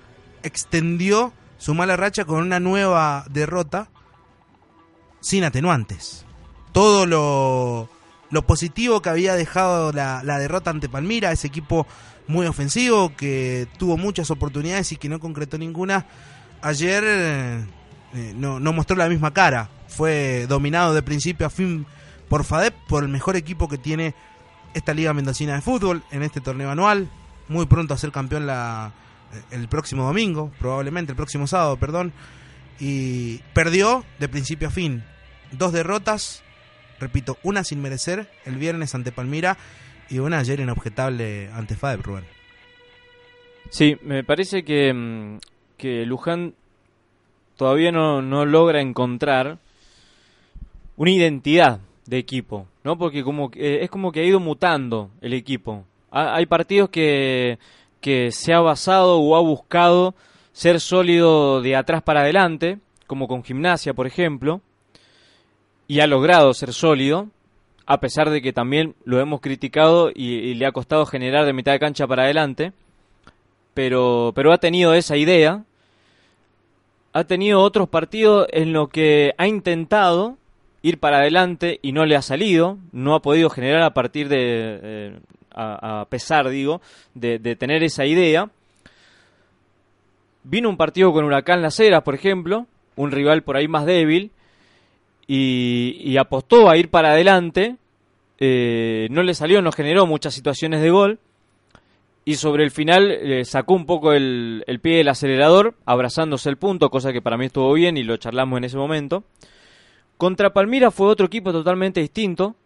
extendió 0.43 1.33
su 1.59 1.75
mala 1.75 1.97
racha 1.97 2.25
con 2.25 2.43
una 2.43 2.61
nueva 2.61 3.25
derrota 3.31 3.89
sin 5.21 5.45
atenuantes. 5.45 6.25
Todo 6.73 7.07
lo, 7.07 7.89
lo 8.31 8.47
positivo 8.47 9.01
que 9.01 9.09
había 9.09 9.35
dejado 9.35 9.93
la, 9.93 10.23
la 10.23 10.39
derrota 10.39 10.71
ante 10.71 10.89
Palmira, 10.89 11.33
ese 11.33 11.47
equipo 11.47 11.87
muy 12.29 12.47
ofensivo 12.47 13.15
que 13.17 13.67
tuvo 13.79 13.97
muchas 13.97 14.31
oportunidades 14.31 14.93
y 14.93 14.97
que 14.97 15.09
no 15.09 15.21
concretó 15.21 15.59
ninguna, 15.59 16.07
ayer 16.61 17.67
eh, 18.17 18.33
no, 18.35 18.59
no 18.59 18.73
mostró 18.73 18.97
la 18.97 19.09
misma 19.09 19.33
cara. 19.33 19.69
Fue 19.89 20.47
dominado 20.49 20.95
de 20.95 21.03
principio 21.03 21.47
a 21.47 21.51
fin 21.51 21.87
por 22.29 22.45
FADEP, 22.45 22.75
por 22.89 23.05
el 23.05 23.11
mejor 23.11 23.37
equipo 23.37 23.69
que 23.69 23.79
tiene 23.79 24.15
esta 24.75 24.95
Liga 24.95 25.13
Mendocina 25.13 25.55
de 25.55 25.61
Fútbol 25.61 26.03
en 26.11 26.23
este 26.23 26.41
torneo 26.41 26.71
anual. 26.71 27.09
Muy 27.49 27.67
pronto 27.67 27.95
a 27.95 27.99
ser 27.99 28.13
campeón 28.13 28.47
la, 28.47 28.93
el 29.51 29.69
próximo 29.69 30.05
domingo, 30.05 30.51
probablemente 30.59 31.13
el 31.13 31.17
próximo 31.17 31.47
sábado, 31.47 31.77
perdón. 31.77 32.13
Y 32.81 33.39
perdió 33.53 34.05
de 34.19 34.29
principio 34.29 34.69
a 34.69 34.71
fin. 34.71 35.05
Dos 35.53 35.73
derrotas, 35.73 36.43
repito, 36.99 37.39
una 37.43 37.65
sin 37.65 37.83
merecer 37.83 38.31
el 38.47 38.57
viernes 38.57 38.95
ante 38.95 39.13
Palmira 39.13 39.59
y 40.09 40.19
una 40.19 40.39
ayer 40.39 40.61
inobjetable 40.61 41.51
ante 41.53 41.77
FADEP, 41.77 42.05
Rubén. 42.05 42.25
Sí, 43.69 43.99
me 44.03 44.25
parece 44.25 44.65
que, 44.65 44.93
mm, 44.93 45.39
que 45.77 46.07
Luján 46.07 46.55
todavía 47.57 47.91
no, 47.93 48.23
no 48.23 48.45
logra 48.45 48.81
encontrar 48.81 49.59
una 50.97 51.11
identidad 51.11 51.81
de 52.07 52.19
equipo, 52.19 52.67
¿no? 52.85 52.97
Porque 52.97 53.23
como 53.25 53.51
eh, 53.55 53.81
es 53.83 53.91
como 53.91 54.13
que 54.13 54.21
ha 54.21 54.25
ido 54.25 54.41
mutando 54.41 55.11
el 55.21 55.33
equipo. 55.35 55.85
Ha- 56.11 56.37
hay 56.37 56.47
partidos 56.47 56.89
que, 56.91 57.59
que 58.01 58.31
se 58.33 58.53
ha 58.55 58.61
basado 58.61 59.19
o 59.19 59.37
ha 59.37 59.41
buscado 59.41 60.15
ser 60.53 60.81
sólido 60.81 61.61
de 61.61 61.77
atrás 61.77 62.03
para 62.03 62.21
adelante, 62.21 62.79
como 63.07 63.29
con 63.29 63.43
gimnasia, 63.45 63.93
por 63.95 64.07
ejemplo, 64.07 64.61
y 65.89 66.01
ha 66.01 66.07
logrado 66.07 66.55
ser 66.55 66.73
sólido, 66.73 67.29
a 67.85 68.01
pesar 68.01 68.31
de 68.31 68.41
que 68.43 68.53
también 68.53 68.95
lo 69.05 69.21
hemos 69.21 69.41
criticado 69.41 70.11
y, 70.15 70.35
y 70.35 70.55
le 70.55 70.67
ha 70.67 70.73
costado 70.73 71.07
generar 71.07 71.45
de 71.45 71.53
mitad 71.53 71.73
de 71.73 71.79
cancha 71.79 72.07
para 72.07 72.25
adelante, 72.25 72.73
pero, 73.75 74.33
pero 74.35 74.53
ha 74.53 74.59
tenido 74.59 74.95
esa 74.95 75.17
idea, 75.17 75.65
ha 77.17 77.25
tenido 77.25 77.63
otros 77.63 77.89
partidos 77.89 78.47
en 78.53 78.75
los 78.75 78.91
que 78.91 79.33
ha 79.39 79.47
intentado 79.47 80.37
ir 80.83 80.99
para 80.99 81.21
adelante 81.21 81.79
y 81.81 81.93
no 81.93 82.05
le 82.05 82.15
ha 82.15 82.21
salido, 82.21 82.77
no 82.93 83.15
ha 83.15 83.23
podido 83.23 83.49
generar 83.49 83.81
a 83.85 83.95
partir 83.95 84.29
de, 84.29 84.39
eh, 84.83 85.19
a, 85.55 86.07
pesar, 86.11 86.51
digo, 86.51 86.83
de, 87.15 87.39
de 87.39 87.57
tener 87.57 87.83
esa 87.83 88.05
idea. 88.05 88.51
Vino 90.45 90.69
un 90.69 90.77
partido 90.77 91.11
con 91.15 91.25
Huracán 91.25 91.63
Las 91.63 91.81
Heras, 91.81 92.03
por 92.03 92.15
ejemplo, 92.15 92.67
un 92.97 93.11
rival 93.11 93.43
por 93.43 93.57
ahí 93.57 93.67
más 93.67 93.87
débil, 93.87 94.31
y, 95.27 95.99
y 96.05 96.19
apostó 96.19 96.69
a 96.69 96.77
ir 96.77 96.91
para 96.91 97.13
adelante, 97.13 97.77
eh, 98.39 99.09
no 99.11 99.23
le 99.23 99.33
salió, 99.33 99.63
no 99.63 99.73
generó 99.73 100.05
muchas 100.05 100.35
situaciones 100.35 100.83
de 100.83 100.91
gol, 100.91 101.19
y 102.29 102.35
sobre 102.35 102.65
el 102.65 102.73
final 102.73 103.13
eh, 103.13 103.45
sacó 103.45 103.75
un 103.75 103.87
poco 103.87 104.13
el, 104.13 104.65
el 104.67 104.81
pie 104.81 104.97
del 104.97 105.09
acelerador, 105.09 105.77
abrazándose 105.87 106.49
el 106.49 106.57
punto, 106.57 106.91
cosa 106.91 107.13
que 107.13 107.23
para 107.23 107.37
mí 107.37 107.47
estuvo 107.47 107.73
bien 107.73 107.97
y 107.97 108.03
lo 108.03 108.17
charlamos 108.17 108.59
en 108.59 108.65
ese 108.65 108.77
momento. 108.77 109.23
Contra 110.19 110.53
Palmira 110.53 110.91
fue 110.91 111.07
otro 111.07 111.27
equipo 111.27 111.53
totalmente 111.53 112.01
distinto, 112.01 112.57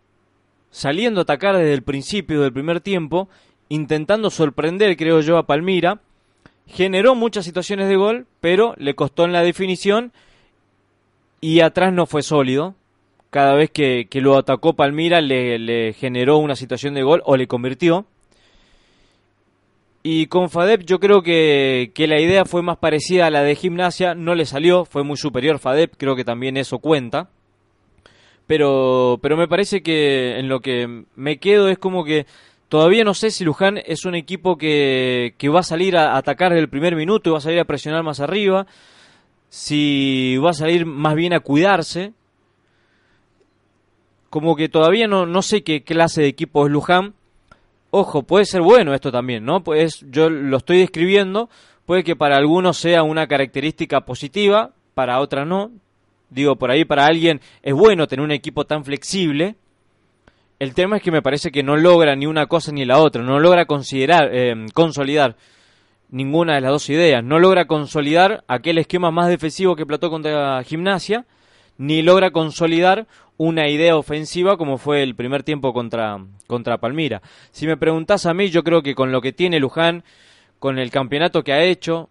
saliendo 0.70 1.20
a 1.20 1.22
atacar 1.24 1.58
desde 1.58 1.74
el 1.74 1.82
principio 1.82 2.40
del 2.40 2.54
primer 2.54 2.80
tiempo, 2.80 3.28
intentando 3.68 4.30
sorprender, 4.30 4.96
creo 4.96 5.20
yo, 5.20 5.36
a 5.36 5.46
Palmira. 5.46 6.00
Generó 6.66 7.14
muchas 7.14 7.44
situaciones 7.44 7.86
de 7.88 7.96
gol, 7.96 8.26
pero 8.40 8.74
le 8.78 8.94
costó 8.94 9.26
en 9.26 9.32
la 9.32 9.42
definición 9.42 10.10
y 11.42 11.60
atrás 11.60 11.92
no 11.92 12.06
fue 12.06 12.22
sólido. 12.22 12.76
Cada 13.28 13.54
vez 13.54 13.68
que, 13.70 14.06
que 14.08 14.22
lo 14.22 14.38
atacó 14.38 14.72
Palmira 14.72 15.20
le, 15.20 15.58
le 15.58 15.92
generó 15.92 16.38
una 16.38 16.56
situación 16.56 16.94
de 16.94 17.02
gol 17.02 17.20
o 17.26 17.36
le 17.36 17.46
convirtió. 17.46 18.06
Y 20.02 20.26
con 20.26 20.48
Fadep 20.48 20.82
yo 20.84 20.98
creo 20.98 21.22
que, 21.22 21.92
que 21.94 22.06
la 22.06 22.20
idea 22.20 22.46
fue 22.46 22.62
más 22.62 22.78
parecida 22.78 23.26
a 23.26 23.30
la 23.30 23.42
de 23.42 23.54
gimnasia, 23.54 24.14
no 24.14 24.34
le 24.34 24.46
salió, 24.46 24.86
fue 24.86 25.04
muy 25.04 25.18
superior 25.18 25.58
Fadep, 25.58 25.94
creo 25.98 26.16
que 26.16 26.24
también 26.24 26.56
eso 26.56 26.78
cuenta. 26.78 27.28
Pero, 28.46 29.18
pero 29.22 29.36
me 29.36 29.46
parece 29.46 29.82
que 29.82 30.38
en 30.38 30.48
lo 30.48 30.60
que 30.60 31.04
me 31.14 31.38
quedo 31.38 31.68
es 31.68 31.78
como 31.78 32.04
que 32.04 32.26
todavía 32.68 33.04
no 33.04 33.14
sé 33.14 33.30
si 33.30 33.44
Luján 33.44 33.78
es 33.84 34.04
un 34.06 34.14
equipo 34.14 34.56
que, 34.56 35.34
que 35.36 35.48
va 35.48 35.60
a 35.60 35.64
salir 35.64 35.96
a 35.96 36.16
atacar 36.16 36.52
el 36.52 36.68
primer 36.68 36.96
minuto 36.96 37.32
va 37.32 37.38
a 37.38 37.42
salir 37.42 37.60
a 37.60 37.64
presionar 37.64 38.02
más 38.02 38.20
arriba, 38.20 38.66
si 39.50 40.36
va 40.38 40.50
a 40.50 40.54
salir 40.54 40.86
más 40.86 41.14
bien 41.14 41.34
a 41.34 41.40
cuidarse. 41.40 42.12
Como 44.30 44.56
que 44.56 44.68
todavía 44.68 45.06
no, 45.08 45.26
no 45.26 45.42
sé 45.42 45.62
qué 45.62 45.82
clase 45.82 46.22
de 46.22 46.28
equipo 46.28 46.66
es 46.66 46.72
Luján. 46.72 47.14
Ojo, 47.90 48.22
puede 48.22 48.44
ser 48.44 48.62
bueno 48.62 48.94
esto 48.94 49.10
también, 49.10 49.44
¿no? 49.44 49.64
Pues 49.64 50.04
yo 50.10 50.30
lo 50.30 50.58
estoy 50.58 50.78
describiendo, 50.78 51.50
puede 51.86 52.04
que 52.04 52.14
para 52.14 52.36
algunos 52.36 52.76
sea 52.76 53.02
una 53.02 53.26
característica 53.26 54.02
positiva, 54.02 54.72
para 54.94 55.20
otras 55.20 55.46
no. 55.46 55.72
Digo, 56.28 56.54
por 56.56 56.70
ahí 56.70 56.84
para 56.84 57.06
alguien 57.06 57.40
es 57.62 57.74
bueno 57.74 58.06
tener 58.06 58.24
un 58.24 58.30
equipo 58.30 58.64
tan 58.64 58.84
flexible. 58.84 59.56
El 60.60 60.74
tema 60.74 60.98
es 60.98 61.02
que 61.02 61.10
me 61.10 61.22
parece 61.22 61.50
que 61.50 61.64
no 61.64 61.76
logra 61.76 62.14
ni 62.14 62.26
una 62.26 62.46
cosa 62.46 62.70
ni 62.70 62.84
la 62.84 62.98
otra, 62.98 63.22
no 63.22 63.40
logra 63.40 63.64
considerar, 63.64 64.30
eh, 64.32 64.54
consolidar 64.72 65.36
ninguna 66.10 66.54
de 66.54 66.60
las 66.60 66.70
dos 66.70 66.90
ideas, 66.90 67.24
no 67.24 67.38
logra 67.38 67.66
consolidar 67.66 68.44
aquel 68.46 68.78
esquema 68.78 69.10
más 69.10 69.28
defensivo 69.28 69.74
que 69.74 69.86
plató 69.86 70.10
contra 70.10 70.62
Gimnasia, 70.62 71.24
ni 71.80 72.02
logra 72.02 72.30
consolidar 72.30 73.06
una 73.38 73.70
idea 73.70 73.96
ofensiva 73.96 74.58
como 74.58 74.76
fue 74.76 75.02
el 75.02 75.14
primer 75.14 75.44
tiempo 75.44 75.72
contra, 75.72 76.18
contra 76.46 76.76
Palmira. 76.76 77.22
Si 77.52 77.66
me 77.66 77.78
preguntás 77.78 78.26
a 78.26 78.34
mí, 78.34 78.50
yo 78.50 78.62
creo 78.62 78.82
que 78.82 78.94
con 78.94 79.12
lo 79.12 79.22
que 79.22 79.32
tiene 79.32 79.58
Luján, 79.58 80.04
con 80.58 80.78
el 80.78 80.90
campeonato 80.90 81.42
que 81.42 81.54
ha 81.54 81.62
hecho, 81.62 82.10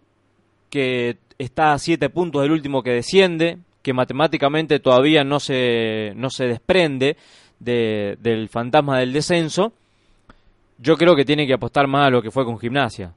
que 0.70 1.18
está 1.38 1.72
a 1.72 1.78
siete 1.78 2.10
puntos 2.10 2.42
del 2.42 2.50
último 2.50 2.82
que 2.82 2.90
desciende, 2.90 3.58
que 3.80 3.92
matemáticamente 3.92 4.80
todavía 4.80 5.22
no 5.22 5.38
se, 5.38 6.14
no 6.16 6.30
se 6.30 6.46
desprende 6.46 7.16
de, 7.60 8.18
del 8.20 8.48
fantasma 8.48 8.98
del 8.98 9.12
descenso, 9.12 9.72
yo 10.78 10.96
creo 10.96 11.14
que 11.14 11.24
tiene 11.24 11.46
que 11.46 11.54
apostar 11.54 11.86
más 11.86 12.08
a 12.08 12.10
lo 12.10 12.22
que 12.22 12.32
fue 12.32 12.44
con 12.44 12.58
gimnasia, 12.58 13.14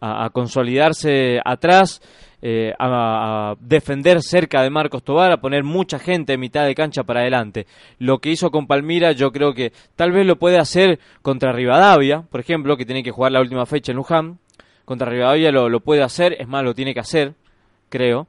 a, 0.00 0.30
consolidarse 0.30 1.40
atrás, 1.44 2.00
eh, 2.42 2.72
a, 2.78 3.50
a 3.50 3.54
defender 3.60 4.22
cerca 4.22 4.62
de 4.62 4.70
Marcos 4.70 5.02
Tobar, 5.02 5.32
a 5.32 5.40
poner 5.40 5.64
mucha 5.64 5.98
gente 5.98 6.34
en 6.34 6.40
mitad 6.40 6.64
de 6.64 6.74
cancha 6.74 7.04
para 7.04 7.20
adelante. 7.20 7.66
Lo 7.98 8.18
que 8.18 8.30
hizo 8.30 8.50
con 8.50 8.66
Palmira 8.66 9.12
yo 9.12 9.32
creo 9.32 9.54
que 9.54 9.72
tal 9.94 10.12
vez 10.12 10.26
lo 10.26 10.36
puede 10.36 10.58
hacer 10.58 10.98
contra 11.22 11.52
Rivadavia, 11.52 12.22
por 12.22 12.40
ejemplo, 12.40 12.76
que 12.76 12.86
tiene 12.86 13.02
que 13.02 13.10
jugar 13.10 13.32
la 13.32 13.40
última 13.40 13.66
fecha 13.66 13.92
en 13.92 13.96
Luján. 13.96 14.38
Contra 14.84 15.10
Rivadavia 15.10 15.50
lo, 15.50 15.68
lo 15.68 15.80
puede 15.80 16.02
hacer, 16.02 16.36
es 16.38 16.46
más, 16.46 16.62
lo 16.62 16.74
tiene 16.74 16.94
que 16.94 17.00
hacer, 17.00 17.34
creo 17.88 18.28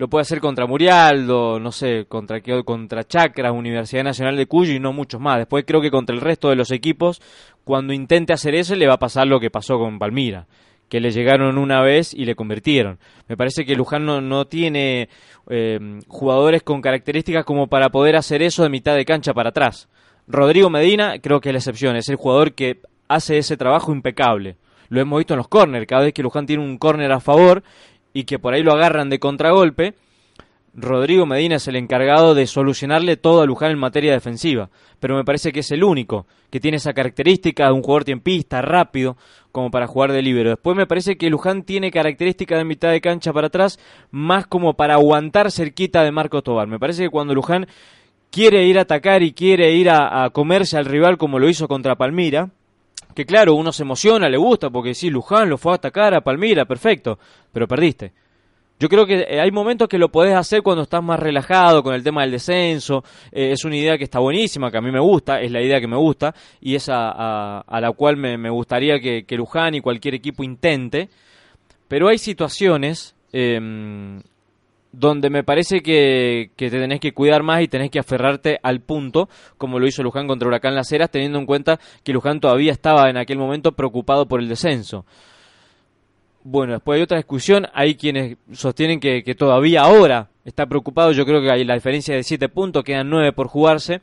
lo 0.00 0.08
puede 0.08 0.22
hacer 0.22 0.40
contra 0.40 0.66
Murialdo, 0.66 1.60
no 1.60 1.72
sé, 1.72 2.06
contra 2.08 2.40
contra 2.64 3.04
Chacras, 3.04 3.52
Universidad 3.52 4.02
Nacional 4.02 4.34
de 4.34 4.46
Cuyo 4.46 4.72
y 4.72 4.80
no 4.80 4.94
muchos 4.94 5.20
más. 5.20 5.36
Después 5.36 5.64
creo 5.66 5.82
que 5.82 5.90
contra 5.90 6.16
el 6.16 6.22
resto 6.22 6.48
de 6.48 6.56
los 6.56 6.70
equipos, 6.70 7.20
cuando 7.64 7.92
intente 7.92 8.32
hacer 8.32 8.54
eso, 8.54 8.74
le 8.76 8.86
va 8.86 8.94
a 8.94 8.98
pasar 8.98 9.26
lo 9.26 9.38
que 9.38 9.50
pasó 9.50 9.78
con 9.78 9.98
Palmira, 9.98 10.46
que 10.90 11.00
le 11.00 11.12
llegaron 11.12 11.56
una 11.56 11.80
vez 11.80 12.12
y 12.12 12.26
le 12.26 12.34
convirtieron. 12.34 12.98
Me 13.28 13.36
parece 13.36 13.64
que 13.64 13.76
Luján 13.76 14.04
no, 14.04 14.20
no 14.20 14.46
tiene 14.46 15.08
eh, 15.48 16.00
jugadores 16.08 16.62
con 16.62 16.82
características 16.82 17.44
como 17.44 17.68
para 17.68 17.88
poder 17.88 18.16
hacer 18.16 18.42
eso 18.42 18.64
de 18.64 18.68
mitad 18.68 18.96
de 18.96 19.06
cancha 19.06 19.32
para 19.32 19.50
atrás. 19.50 19.88
Rodrigo 20.26 20.68
Medina 20.68 21.20
creo 21.20 21.40
que 21.40 21.48
es 21.48 21.52
la 21.54 21.58
excepción, 21.60 21.96
es 21.96 22.08
el 22.08 22.16
jugador 22.16 22.52
que 22.52 22.80
hace 23.08 23.38
ese 23.38 23.56
trabajo 23.56 23.92
impecable. 23.92 24.56
Lo 24.88 25.00
hemos 25.00 25.18
visto 25.18 25.34
en 25.34 25.38
los 25.38 25.48
córner, 25.48 25.86
cada 25.86 26.02
vez 26.02 26.12
que 26.12 26.22
Luján 26.22 26.46
tiene 26.46 26.64
un 26.64 26.76
córner 26.76 27.12
a 27.12 27.20
favor 27.20 27.62
y 28.12 28.24
que 28.24 28.40
por 28.40 28.52
ahí 28.52 28.64
lo 28.64 28.72
agarran 28.72 29.10
de 29.10 29.20
contragolpe, 29.20 29.94
Rodrigo 30.72 31.26
Medina 31.26 31.56
es 31.56 31.66
el 31.66 31.76
encargado 31.76 32.34
de 32.34 32.46
solucionarle 32.46 33.16
todo 33.16 33.42
a 33.42 33.46
Luján 33.46 33.72
en 33.72 33.78
materia 33.78 34.12
defensiva. 34.12 34.70
Pero 35.00 35.16
me 35.16 35.24
parece 35.24 35.52
que 35.52 35.60
es 35.60 35.70
el 35.72 35.82
único 35.82 36.26
que 36.50 36.60
tiene 36.60 36.76
esa 36.76 36.92
característica 36.92 37.66
de 37.66 37.72
un 37.72 37.82
jugador 37.82 38.04
tiempista, 38.04 38.62
rápido, 38.62 39.16
como 39.50 39.70
para 39.70 39.86
jugar 39.86 40.12
de 40.12 40.22
libero. 40.22 40.50
Después 40.50 40.76
me 40.76 40.86
parece 40.86 41.16
que 41.16 41.30
Luján 41.30 41.64
tiene 41.64 41.90
características 41.90 42.58
de 42.58 42.64
mitad 42.64 42.90
de 42.90 43.00
cancha 43.00 43.32
para 43.32 43.48
atrás, 43.48 43.78
más 44.10 44.46
como 44.46 44.74
para 44.74 44.94
aguantar 44.94 45.50
cerquita 45.50 46.04
de 46.04 46.12
Marcos 46.12 46.44
Tobar. 46.44 46.68
Me 46.68 46.78
parece 46.78 47.04
que 47.04 47.10
cuando 47.10 47.34
Luján 47.34 47.66
quiere 48.30 48.64
ir 48.66 48.78
a 48.78 48.82
atacar 48.82 49.22
y 49.22 49.32
quiere 49.32 49.72
ir 49.72 49.90
a, 49.90 50.24
a 50.24 50.30
comerse 50.30 50.76
al 50.76 50.84
rival 50.84 51.18
como 51.18 51.38
lo 51.40 51.48
hizo 51.48 51.66
contra 51.66 51.96
Palmira, 51.96 52.50
que 53.14 53.26
claro, 53.26 53.54
uno 53.54 53.72
se 53.72 53.82
emociona, 53.82 54.28
le 54.28 54.36
gusta, 54.36 54.70
porque 54.70 54.94
sí, 54.94 55.10
Luján 55.10 55.48
lo 55.50 55.58
fue 55.58 55.72
a 55.72 55.76
atacar 55.76 56.14
a 56.14 56.20
Palmira, 56.20 56.64
perfecto, 56.64 57.18
pero 57.52 57.66
perdiste. 57.66 58.12
Yo 58.80 58.88
creo 58.88 59.04
que 59.06 59.26
eh, 59.28 59.38
hay 59.38 59.50
momentos 59.50 59.88
que 59.88 59.98
lo 59.98 60.08
podés 60.08 60.34
hacer 60.34 60.62
cuando 60.62 60.84
estás 60.84 61.02
más 61.02 61.20
relajado 61.20 61.82
con 61.82 61.94
el 61.94 62.02
tema 62.02 62.22
del 62.22 62.30
descenso. 62.30 63.04
Eh, 63.30 63.52
es 63.52 63.62
una 63.66 63.76
idea 63.76 63.98
que 63.98 64.04
está 64.04 64.20
buenísima, 64.20 64.70
que 64.70 64.78
a 64.78 64.80
mí 64.80 64.90
me 64.90 65.00
gusta, 65.00 65.38
es 65.42 65.52
la 65.52 65.60
idea 65.60 65.80
que 65.80 65.86
me 65.86 65.98
gusta 65.98 66.34
y 66.62 66.74
es 66.74 66.88
a, 66.88 67.60
a, 67.60 67.80
la 67.80 67.92
cual 67.92 68.16
me, 68.16 68.48
gustaría 68.48 68.98
que, 68.98 69.36
Luján 69.36 69.74
y 69.74 69.82
cualquier 69.82 70.14
equipo 70.14 70.42
intente. 70.42 71.10
Pero 71.88 72.08
hay 72.08 72.16
situaciones 72.16 73.14
eh, 73.34 73.60
donde 74.92 75.28
me 75.28 75.44
parece 75.44 75.82
que, 75.82 76.50
te 76.56 76.70
tenés 76.70 77.00
que 77.00 77.12
cuidar 77.12 77.42
más 77.42 77.62
y 77.62 77.68
tenés 77.68 77.90
que 77.90 77.98
aferrarte 77.98 78.58
al 78.62 78.80
punto, 78.80 79.28
como 79.58 79.78
lo 79.78 79.86
hizo 79.86 80.02
Luján 80.02 80.26
contra 80.26 80.48
Huracán 80.48 80.74
Las 80.74 80.90
Heras, 80.90 81.10
teniendo 81.10 81.38
en 81.38 81.44
cuenta 81.44 81.78
que 82.02 82.14
Luján 82.14 82.40
todavía 82.40 82.72
estaba 82.72 83.10
en 83.10 83.18
aquel 83.18 83.36
momento 83.36 83.72
preocupado 83.72 84.26
por 84.26 84.40
el 84.40 84.48
descenso. 84.48 85.04
Bueno, 86.42 86.74
después 86.74 86.96
hay 86.96 87.02
otra 87.02 87.18
discusión, 87.18 87.66
hay 87.74 87.94
quienes 87.94 88.36
sostienen 88.52 89.00
que, 89.00 89.22
todavía 89.34 89.82
ahora 89.82 90.28
está 90.44 90.66
preocupado, 90.66 91.12
yo 91.12 91.26
creo 91.26 91.42
que 91.42 91.50
hay 91.50 91.64
la 91.64 91.74
diferencia 91.74 92.14
de 92.14 92.22
7 92.22 92.48
puntos, 92.48 92.84
quedan 92.84 93.10
9 93.10 93.32
por 93.32 93.48
jugarse, 93.48 94.00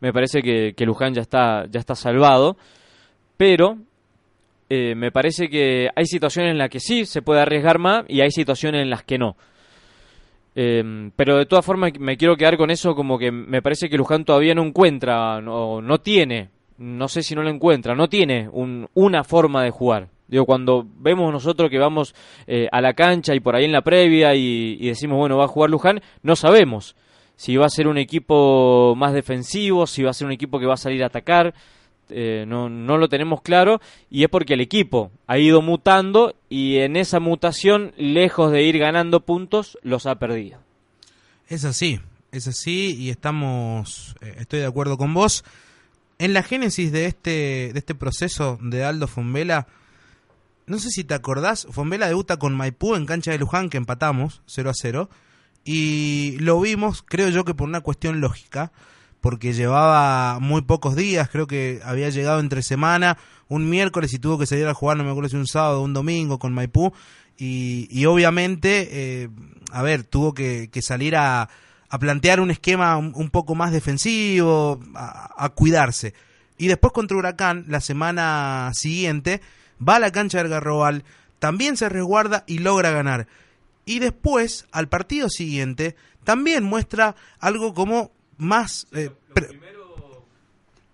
me 0.00 0.12
parece 0.12 0.42
que, 0.42 0.74
Luján 0.86 1.14
ya 1.14 1.22
está, 1.22 1.66
ya 1.70 1.80
está 1.80 1.94
salvado, 1.94 2.56
pero 3.36 3.78
eh, 4.70 4.94
me 4.94 5.12
parece 5.12 5.48
que 5.48 5.88
hay 5.94 6.06
situaciones 6.06 6.52
en 6.52 6.58
las 6.58 6.70
que 6.70 6.80
sí 6.80 7.04
se 7.04 7.22
puede 7.22 7.40
arriesgar 7.40 7.78
más 7.78 8.04
y 8.08 8.20
hay 8.20 8.30
situaciones 8.30 8.82
en 8.82 8.90
las 8.90 9.02
que 9.02 9.18
no. 9.18 9.36
Eh, 10.56 11.10
pero 11.16 11.36
de 11.36 11.46
todas 11.46 11.64
formas 11.64 11.92
me 11.98 12.16
quiero 12.16 12.36
quedar 12.36 12.56
con 12.56 12.70
eso 12.70 12.94
como 12.94 13.18
que 13.18 13.32
me 13.32 13.60
parece 13.60 13.88
que 13.88 13.96
Luján 13.96 14.24
todavía 14.24 14.54
no 14.54 14.62
encuentra, 14.62 15.40
no, 15.40 15.82
no 15.82 15.98
tiene, 15.98 16.50
no 16.78 17.08
sé 17.08 17.22
si 17.22 17.34
no 17.34 17.42
lo 17.42 17.50
encuentra, 17.50 17.94
no 17.94 18.08
tiene 18.08 18.48
un, 18.50 18.88
una 18.94 19.24
forma 19.24 19.62
de 19.64 19.70
jugar. 19.70 20.13
Digo, 20.26 20.46
cuando 20.46 20.86
vemos 20.98 21.32
nosotros 21.32 21.70
que 21.70 21.78
vamos 21.78 22.14
eh, 22.46 22.68
a 22.72 22.80
la 22.80 22.94
cancha 22.94 23.34
y 23.34 23.40
por 23.40 23.54
ahí 23.54 23.64
en 23.64 23.72
la 23.72 23.82
previa 23.82 24.34
y, 24.34 24.86
decimos, 24.86 25.18
bueno, 25.18 25.36
va 25.36 25.44
a 25.44 25.48
jugar 25.48 25.70
Luján, 25.70 26.00
no 26.22 26.34
sabemos 26.36 26.96
si 27.36 27.56
va 27.56 27.66
a 27.66 27.70
ser 27.70 27.88
un 27.88 27.98
equipo 27.98 28.94
más 28.96 29.12
defensivo, 29.12 29.86
si 29.86 30.02
va 30.02 30.10
a 30.10 30.14
ser 30.14 30.26
un 30.26 30.32
equipo 30.32 30.60
que 30.60 30.66
va 30.66 30.74
a 30.74 30.78
salir 30.78 31.02
a 31.02 31.06
atacar, 31.06 31.52
eh, 32.08 32.44
no, 32.46 32.68
no 32.68 32.96
lo 32.96 33.08
tenemos 33.08 33.42
claro 33.42 33.80
y 34.10 34.22
es 34.22 34.28
porque 34.28 34.54
el 34.54 34.60
equipo 34.60 35.10
ha 35.26 35.38
ido 35.38 35.62
mutando 35.62 36.34
y 36.48 36.78
en 36.78 36.96
esa 36.96 37.18
mutación, 37.18 37.92
lejos 37.96 38.52
de 38.52 38.62
ir 38.62 38.78
ganando 38.78 39.20
puntos, 39.20 39.78
los 39.82 40.06
ha 40.06 40.14
perdido. 40.16 40.58
Es 41.48 41.64
así, 41.64 42.00
es 42.32 42.48
así 42.48 42.96
y 42.98 43.10
estamos, 43.10 44.16
eh, 44.20 44.36
estoy 44.38 44.60
de 44.60 44.66
acuerdo 44.66 44.96
con 44.96 45.12
vos. 45.12 45.44
En 46.18 46.32
la 46.32 46.42
génesis 46.42 46.92
de 46.92 47.06
este, 47.06 47.70
de 47.72 47.78
este 47.78 47.94
proceso 47.94 48.58
de 48.62 48.84
Aldo 48.84 49.06
Fombela, 49.06 49.66
no 50.66 50.78
sé 50.78 50.90
si 50.90 51.04
te 51.04 51.14
acordás, 51.14 51.66
Fombela 51.70 52.08
debuta 52.08 52.38
con 52.38 52.54
Maipú 52.54 52.94
en 52.94 53.06
cancha 53.06 53.30
de 53.30 53.38
Luján, 53.38 53.70
que 53.70 53.76
empatamos 53.76 54.42
0 54.46 54.70
a 54.70 54.74
0, 54.74 55.10
y 55.64 56.36
lo 56.40 56.60
vimos, 56.60 57.02
creo 57.02 57.28
yo 57.30 57.44
que 57.44 57.54
por 57.54 57.68
una 57.68 57.80
cuestión 57.80 58.20
lógica, 58.20 58.72
porque 59.20 59.54
llevaba 59.54 60.38
muy 60.38 60.62
pocos 60.62 60.96
días, 60.96 61.30
creo 61.30 61.46
que 61.46 61.80
había 61.84 62.10
llegado 62.10 62.40
entre 62.40 62.62
semana, 62.62 63.16
un 63.48 63.70
miércoles 63.70 64.12
y 64.12 64.18
tuvo 64.18 64.38
que 64.38 64.46
salir 64.46 64.66
a 64.66 64.74
jugar, 64.74 64.96
no 64.96 65.04
me 65.04 65.10
acuerdo 65.10 65.30
si 65.30 65.36
un 65.36 65.46
sábado 65.46 65.80
o 65.80 65.84
un 65.84 65.94
domingo 65.94 66.38
con 66.38 66.52
Maipú, 66.52 66.92
y, 67.36 67.88
y 67.90 68.06
obviamente, 68.06 68.88
eh, 68.90 69.28
a 69.70 69.82
ver, 69.82 70.04
tuvo 70.04 70.34
que, 70.34 70.70
salir 70.82 71.16
a, 71.16 71.48
plantear 72.00 72.40
un 72.40 72.50
esquema 72.50 72.96
un, 72.96 73.30
poco 73.30 73.54
más 73.54 73.72
defensivo, 73.72 74.80
a, 74.94 75.48
cuidarse. 75.54 76.14
Y 76.58 76.68
después 76.68 76.92
contra 76.92 77.16
Huracán, 77.16 77.64
la 77.68 77.80
semana 77.80 78.70
siguiente, 78.74 79.40
va 79.86 79.96
a 79.96 80.00
la 80.00 80.12
cancha 80.12 80.38
del 80.38 80.48
Garrobal, 80.48 81.04
también 81.38 81.76
se 81.76 81.88
resguarda 81.88 82.44
y 82.46 82.58
logra 82.58 82.90
ganar. 82.90 83.26
Y 83.86 83.98
después, 83.98 84.66
al 84.72 84.88
partido 84.88 85.28
siguiente, 85.28 85.94
también 86.24 86.64
muestra 86.64 87.16
algo 87.38 87.74
como 87.74 88.10
más... 88.38 88.86
Eh, 88.92 89.10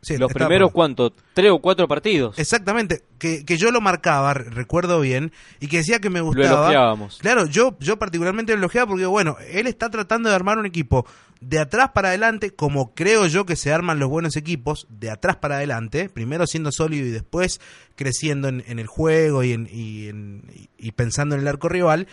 Sí, 0.02 0.16
los 0.16 0.32
primeros, 0.32 0.72
¿cuánto? 0.72 1.12
¿Tres 1.34 1.50
o 1.50 1.58
cuatro 1.58 1.86
partidos? 1.86 2.38
Exactamente, 2.38 3.02
que, 3.18 3.44
que 3.44 3.58
yo 3.58 3.70
lo 3.70 3.82
marcaba, 3.82 4.32
recuerdo 4.32 5.00
bien, 5.00 5.30
y 5.60 5.66
que 5.66 5.78
decía 5.78 5.98
que 6.00 6.08
me 6.08 6.22
gustaba. 6.22 6.48
Lo 6.48 6.56
elogiábamos. 6.62 7.18
Claro, 7.18 7.44
yo, 7.46 7.76
yo 7.80 7.98
particularmente 7.98 8.52
lo 8.52 8.58
elogiaba 8.58 8.88
porque, 8.88 9.04
bueno, 9.04 9.36
él 9.50 9.66
está 9.66 9.90
tratando 9.90 10.30
de 10.30 10.34
armar 10.34 10.58
un 10.58 10.64
equipo 10.64 11.06
de 11.40 11.58
atrás 11.58 11.90
para 11.94 12.08
adelante, 12.08 12.50
como 12.50 12.94
creo 12.94 13.26
yo 13.26 13.46
que 13.46 13.56
se 13.56 13.72
arman 13.72 13.98
los 13.98 14.08
buenos 14.08 14.36
equipos, 14.36 14.86
de 14.90 15.10
atrás 15.10 15.36
para 15.36 15.56
adelante, 15.56 16.08
primero 16.08 16.46
siendo 16.46 16.70
sólido 16.72 17.06
y 17.06 17.10
después 17.10 17.60
creciendo 17.96 18.48
en, 18.48 18.62
en 18.66 18.78
el 18.78 18.86
juego 18.86 19.42
y, 19.42 19.52
en, 19.52 19.66
y, 19.72 20.68
y 20.78 20.92
pensando 20.92 21.34
en 21.34 21.40
el 21.40 21.48
arco 21.48 21.68
rival, 21.68 22.06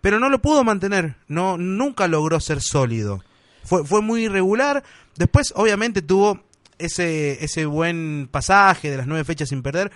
pero 0.00 0.18
no 0.18 0.28
lo 0.28 0.40
pudo 0.40 0.64
mantener, 0.64 1.16
no 1.28 1.58
nunca 1.58 2.08
logró 2.08 2.40
ser 2.40 2.60
sólido. 2.60 3.22
Fue, 3.64 3.84
fue 3.84 4.00
muy 4.00 4.24
irregular. 4.24 4.82
Después, 5.16 5.52
obviamente, 5.54 6.02
tuvo 6.02 6.40
ese, 6.78 7.44
ese 7.44 7.66
buen 7.66 8.28
pasaje 8.30 8.90
de 8.90 8.96
las 8.96 9.06
nueve 9.06 9.24
fechas 9.24 9.48
sin 9.48 9.62
perder, 9.62 9.90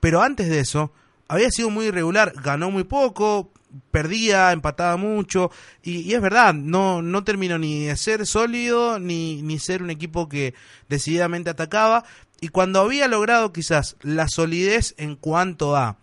pero 0.00 0.22
antes 0.22 0.48
de 0.48 0.60
eso 0.60 0.92
había 1.28 1.50
sido 1.50 1.70
muy 1.70 1.86
irregular, 1.86 2.32
ganó 2.42 2.70
muy 2.70 2.84
poco, 2.84 3.50
perdía, 3.90 4.52
empataba 4.52 4.96
mucho, 4.96 5.50
y, 5.82 5.98
y, 6.00 6.14
es 6.14 6.20
verdad, 6.20 6.54
no, 6.54 7.02
no 7.02 7.24
terminó 7.24 7.58
ni 7.58 7.84
de 7.84 7.96
ser 7.96 8.26
sólido, 8.26 8.98
ni, 8.98 9.42
ni 9.42 9.58
ser 9.58 9.82
un 9.82 9.90
equipo 9.90 10.28
que 10.28 10.54
decididamente 10.88 11.50
atacaba, 11.50 12.04
y 12.40 12.48
cuando 12.48 12.80
había 12.80 13.08
logrado 13.08 13.52
quizás 13.52 13.96
la 14.02 14.28
solidez 14.28 14.94
en 14.98 15.16
cuanto 15.16 15.76
a 15.76 15.98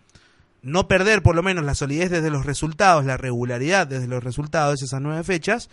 no 0.61 0.87
perder 0.87 1.21
por 1.21 1.35
lo 1.35 1.43
menos 1.43 1.65
la 1.65 1.75
solidez 1.75 2.09
desde 2.09 2.29
los 2.29 2.45
resultados, 2.45 3.05
la 3.05 3.17
regularidad 3.17 3.87
desde 3.87 4.07
los 4.07 4.23
resultados 4.23 4.81
esas 4.81 5.01
nueve 5.01 5.23
fechas, 5.23 5.69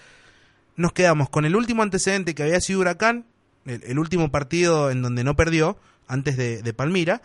nos 0.77 0.93
quedamos 0.93 1.29
con 1.29 1.45
el 1.45 1.57
último 1.57 1.83
antecedente 1.83 2.35
que 2.35 2.45
había 2.45 2.61
sido 2.61 2.81
Huracán, 2.81 3.27
el, 3.67 3.99
último 3.99 4.31
partido 4.31 4.91
en 4.91 5.03
donde 5.03 5.25
no 5.25 5.37
perdió, 5.37 5.79
antes 6.07 6.37
de, 6.37 6.73
Palmira, 6.73 7.21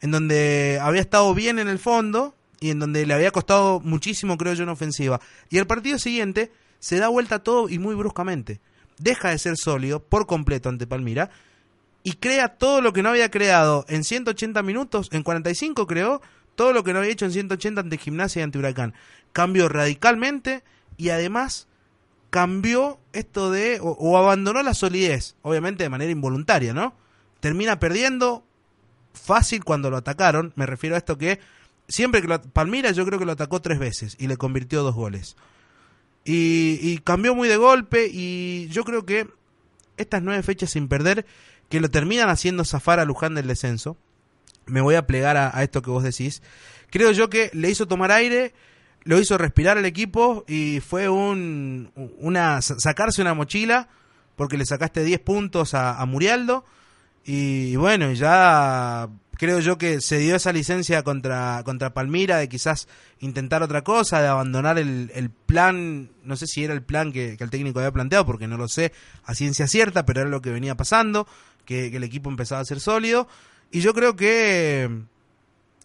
en 0.00 0.10
donde 0.10 0.78
había 0.80 1.02
estado 1.02 1.34
bien 1.34 1.58
en 1.58 1.68
el 1.68 1.78
fondo 1.78 2.34
y 2.62 2.70
en 2.70 2.78
donde 2.78 3.04
le 3.04 3.12
había 3.12 3.32
costado 3.32 3.80
muchísimo, 3.80 4.38
creo 4.38 4.54
yo, 4.54 4.62
en 4.62 4.68
ofensiva. 4.68 5.20
Y 5.50 5.58
el 5.58 5.66
partido 5.66 5.98
siguiente 5.98 6.52
se 6.78 6.96
da 6.96 7.08
vuelta 7.08 7.40
todo 7.40 7.68
y 7.68 7.80
muy 7.80 7.96
bruscamente. 7.96 8.60
Deja 8.98 9.30
de 9.30 9.38
ser 9.38 9.56
sólido 9.56 10.00
por 10.00 10.26
completo 10.26 10.68
ante 10.68 10.86
Palmira 10.86 11.30
y 12.04 12.12
crea 12.14 12.56
todo 12.56 12.80
lo 12.80 12.92
que 12.92 13.02
no 13.02 13.08
había 13.08 13.32
creado 13.32 13.84
en 13.88 14.04
180 14.04 14.62
minutos, 14.62 15.08
en 15.10 15.24
45 15.24 15.88
creó, 15.88 16.22
todo 16.54 16.72
lo 16.72 16.84
que 16.84 16.92
no 16.92 17.00
había 17.00 17.10
hecho 17.10 17.24
en 17.24 17.32
180 17.32 17.80
ante 17.80 17.98
Gimnasia 17.98 18.40
y 18.40 18.42
ante 18.44 18.58
Huracán. 18.58 18.94
Cambió 19.32 19.68
radicalmente 19.68 20.62
y 20.96 21.08
además 21.08 21.66
cambió 22.30 23.00
esto 23.12 23.50
de, 23.50 23.80
o, 23.80 23.90
o, 23.90 24.16
abandonó 24.16 24.62
la 24.62 24.74
solidez, 24.74 25.34
obviamente 25.42 25.82
de 25.82 25.90
manera 25.90 26.12
involuntaria, 26.12 26.72
¿no? 26.72 26.94
Termina 27.40 27.80
perdiendo 27.80 28.44
fácil 29.14 29.64
cuando 29.64 29.90
lo 29.90 29.96
atacaron, 29.96 30.52
me 30.54 30.66
refiero 30.66 30.94
a 30.94 30.98
esto 30.98 31.18
que 31.18 31.40
siempre 31.92 32.22
que 32.22 32.28
lo, 32.28 32.40
Palmira 32.40 32.90
yo 32.92 33.04
creo 33.04 33.18
que 33.18 33.26
lo 33.26 33.32
atacó 33.32 33.60
tres 33.60 33.78
veces 33.78 34.16
y 34.18 34.26
le 34.26 34.36
convirtió 34.36 34.82
dos 34.82 34.94
goles. 34.94 35.36
Y, 36.24 36.98
cambió 36.98 37.34
muy 37.34 37.48
de 37.48 37.56
golpe 37.56 38.08
y 38.10 38.68
yo 38.68 38.84
creo 38.84 39.04
que 39.04 39.28
estas 39.96 40.22
nueve 40.22 40.42
fechas 40.42 40.70
sin 40.70 40.88
perder, 40.88 41.26
que 41.68 41.80
lo 41.80 41.90
terminan 41.90 42.28
haciendo 42.28 42.64
zafar 42.64 43.00
a 43.00 43.04
Luján 43.04 43.34
del 43.34 43.48
descenso, 43.48 43.96
me 44.66 44.80
voy 44.80 44.94
a 44.94 45.06
plegar 45.06 45.36
a, 45.36 45.56
a 45.56 45.62
esto 45.64 45.82
que 45.82 45.90
vos 45.90 46.04
decís, 46.04 46.42
creo 46.90 47.10
yo 47.10 47.28
que 47.28 47.50
le 47.52 47.70
hizo 47.70 47.88
tomar 47.88 48.12
aire, 48.12 48.54
lo 49.02 49.18
hizo 49.18 49.36
respirar 49.36 49.78
al 49.78 49.84
equipo 49.84 50.44
y 50.46 50.80
fue 50.80 51.08
un 51.08 51.90
una 52.18 52.62
sacarse 52.62 53.20
una 53.20 53.34
mochila 53.34 53.88
porque 54.36 54.56
le 54.56 54.64
sacaste 54.64 55.02
10 55.02 55.20
puntos 55.20 55.74
a, 55.74 56.00
a 56.00 56.06
Murialdo 56.06 56.64
y, 57.24 57.72
y, 57.72 57.76
bueno, 57.76 58.12
ya 58.12 59.08
creo 59.38 59.60
yo 59.60 59.78
que 59.78 60.00
se 60.00 60.18
dio 60.18 60.36
esa 60.36 60.52
licencia 60.52 61.02
contra, 61.02 61.62
contra 61.64 61.94
Palmira 61.94 62.38
de 62.38 62.48
quizás 62.48 62.88
intentar 63.20 63.62
otra 63.62 63.82
cosa, 63.82 64.20
de 64.20 64.28
abandonar 64.28 64.78
el, 64.78 65.10
el 65.14 65.30
plan, 65.30 66.10
no 66.24 66.36
sé 66.36 66.46
si 66.46 66.64
era 66.64 66.74
el 66.74 66.82
plan 66.82 67.12
que, 67.12 67.36
el 67.38 67.50
técnico 67.50 67.78
había 67.78 67.92
planteado 67.92 68.26
porque 68.26 68.46
no 68.46 68.56
lo 68.56 68.68
sé 68.68 68.92
a 69.24 69.34
ciencia 69.34 69.66
cierta, 69.66 70.04
pero 70.06 70.20
era 70.20 70.30
lo 70.30 70.42
que 70.42 70.50
venía 70.50 70.76
pasando, 70.76 71.26
que, 71.64 71.90
que 71.90 71.96
el 71.96 72.04
equipo 72.04 72.30
empezaba 72.30 72.60
a 72.60 72.64
ser 72.64 72.80
sólido. 72.80 73.28
Y 73.70 73.80
yo 73.80 73.94
creo 73.94 74.16
que 74.16 74.88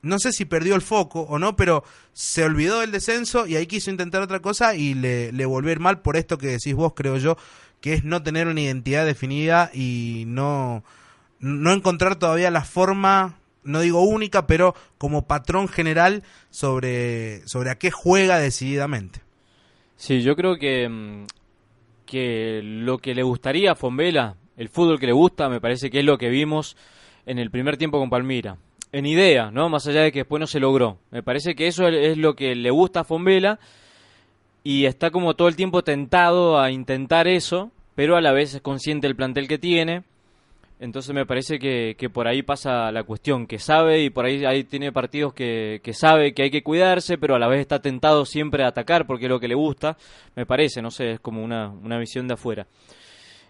no 0.02 0.20
sé 0.20 0.32
si 0.32 0.46
perdió 0.46 0.76
el 0.76 0.82
foco 0.82 1.22
o 1.22 1.40
no, 1.40 1.56
pero 1.56 1.84
se 2.14 2.44
olvidó 2.44 2.82
del 2.82 2.92
descenso 2.92 3.48
y 3.48 3.56
ahí 3.56 3.68
quiso 3.68 3.92
intentar 3.92 4.22
otra 4.22 4.42
cosa 4.42 4.76
y 4.76 4.94
le, 4.94 5.32
le 5.32 5.46
volvió 5.46 5.70
a 5.70 5.74
ir 5.74 5.80
mal 5.80 6.02
por 6.02 6.18
esto 6.18 6.38
que 6.38 6.48
decís 6.48 6.74
vos, 6.74 6.94
creo 6.96 7.18
yo, 7.18 7.38
que 7.82 7.94
es 7.94 8.04
no 8.04 8.24
tener 8.24 8.48
una 8.48 8.62
identidad 8.62 9.06
definida 9.06 9.72
y 9.74 10.24
no, 10.28 10.84
no 11.40 11.74
encontrar 11.74 12.18
todavía 12.18 12.52
la 12.52 12.64
forma, 12.64 13.40
no 13.64 13.82
digo 13.82 14.02
única, 14.02 14.48
pero 14.48 14.76
como 14.98 15.28
patrón 15.28 15.68
general 15.68 16.24
sobre, 16.50 17.48
sobre 17.48 17.72
a 17.72 17.76
qué 17.76 17.92
juega 17.92 18.40
decididamente. 18.40 19.22
Sí, 19.96 20.22
yo 20.22 20.36
creo 20.36 20.58
que, 20.58 21.26
que 22.06 22.62
lo 22.64 23.00
que 23.00 23.16
le 23.16 23.24
gustaría 23.24 23.72
a 23.72 23.76
Fombela, 23.76 24.36
el 24.58 24.70
fútbol 24.70 25.00
que 25.00 25.08
le 25.08 25.14
gusta, 25.14 25.50
me 25.50 25.62
parece 25.62 25.90
que 25.90 26.00
es 26.00 26.06
lo 26.06 26.18
que 26.18 26.30
vimos 26.30 26.78
en 27.26 27.40
el 27.40 27.52
primer 27.52 27.78
tiempo 27.78 28.00
con 28.00 28.10
Palmira 28.10 28.58
en 28.92 29.06
idea, 29.06 29.52
¿no? 29.52 29.70
Más 29.70 29.88
allá 29.88 30.02
de 30.02 30.12
que 30.12 30.20
después 30.20 30.40
no 30.40 30.48
se 30.48 30.60
logró. 30.60 31.00
Me 31.12 31.24
parece 31.24 31.56
que 31.56 31.68
eso 31.68 31.88
es 31.88 32.18
lo 32.18 32.36
que 32.36 32.56
le 32.56 32.72
gusta 32.72 33.02
a 33.02 33.04
Fombela 33.04 33.60
y 34.64 34.86
está 34.86 35.12
como 35.12 35.36
todo 35.36 35.48
el 35.48 35.56
tiempo 35.56 35.84
tentado 35.84 36.60
a 36.60 36.72
intentar 36.72 37.28
eso, 37.28 37.72
pero 37.96 38.16
a 38.16 38.22
la 38.22 38.32
vez 38.32 38.54
es 38.54 38.62
consciente 38.62 39.08
del 39.08 39.16
plantel 39.16 39.48
que 39.48 39.58
tiene. 39.58 40.04
Entonces 40.80 41.14
me 41.14 41.26
parece 41.26 41.58
que, 41.58 41.96
que 41.98 42.10
por 42.10 42.28
ahí 42.28 42.44
pasa 42.44 42.92
la 42.92 43.04
cuestión, 43.04 43.48
que 43.48 43.58
sabe 43.58 44.04
y 44.04 44.10
por 44.12 44.26
ahí, 44.26 44.46
ahí 44.46 44.64
tiene 44.64 44.92
partidos 44.92 45.34
que, 45.34 45.82
que 45.84 45.94
sabe 45.94 46.34
que 46.34 46.44
hay 46.44 46.52
que 46.52 46.62
cuidarse, 46.62 47.18
pero 47.18 47.36
a 47.36 47.40
la 47.40 47.48
vez 47.48 47.62
está 47.62 47.82
tentado 47.82 48.26
siempre 48.26 48.64
a 48.64 48.68
atacar 48.68 49.08
porque 49.08 49.26
es 49.26 49.30
lo 49.30 49.40
que 49.40 49.48
le 49.48 49.56
gusta, 49.56 49.98
me 50.36 50.46
parece, 50.46 50.82
no 50.84 50.92
sé, 50.92 51.14
es 51.14 51.20
como 51.20 51.44
una, 51.44 51.70
una 51.70 51.98
visión 51.98 52.28
de 52.28 52.36
afuera. 52.36 52.68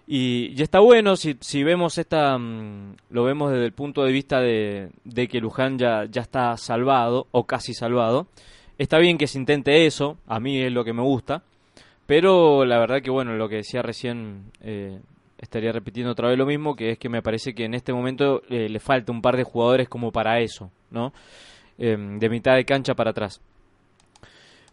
Y, 0.09 0.53
y, 0.57 0.61
está 0.61 0.79
bueno 0.79 1.17
si, 1.17 1.35
si 1.41 1.65
vemos 1.65 1.97
esta, 1.97 2.37
um, 2.37 2.95
lo 3.09 3.25
vemos 3.25 3.51
desde 3.51 3.65
el 3.65 3.73
punto 3.73 4.05
de 4.05 4.13
vista 4.13 4.39
de, 4.39 4.89
de 5.03 5.27
que 5.27 5.41
Luján 5.41 5.77
ya, 5.77 6.05
ya 6.05 6.21
está 6.21 6.55
salvado 6.55 7.27
o 7.31 7.45
casi 7.45 7.73
salvado. 7.73 8.27
Está 8.77 8.99
bien 8.99 9.17
que 9.17 9.27
se 9.27 9.37
intente 9.37 9.85
eso, 9.85 10.17
a 10.27 10.39
mí 10.39 10.61
es 10.61 10.71
lo 10.71 10.85
que 10.85 10.93
me 10.93 11.01
gusta, 11.01 11.43
pero 12.05 12.63
la 12.63 12.79
verdad 12.79 13.01
que 13.01 13.09
bueno, 13.09 13.35
lo 13.35 13.49
que 13.49 13.57
decía 13.57 13.81
recién, 13.81 14.51
eh, 14.61 14.99
estaría 15.38 15.72
repitiendo 15.72 16.11
otra 16.11 16.30
vez 16.30 16.38
lo 16.38 16.45
mismo, 16.45 16.76
que 16.76 16.91
es 16.91 16.97
que 16.97 17.09
me 17.09 17.22
parece 17.22 17.53
que 17.53 17.65
en 17.65 17.73
este 17.73 17.93
momento 17.93 18.41
eh, 18.49 18.69
le 18.69 18.80
falta 18.80 19.11
un 19.11 19.22
par 19.22 19.38
de 19.38 19.43
jugadores 19.43 19.88
como 19.89 20.11
para 20.11 20.39
eso, 20.39 20.72
¿no? 20.91 21.14
Eh, 21.77 21.95
de 22.19 22.30
mitad 22.30 22.55
de 22.55 22.65
cancha 22.65 22.95
para 22.95 23.11
atrás. 23.11 23.39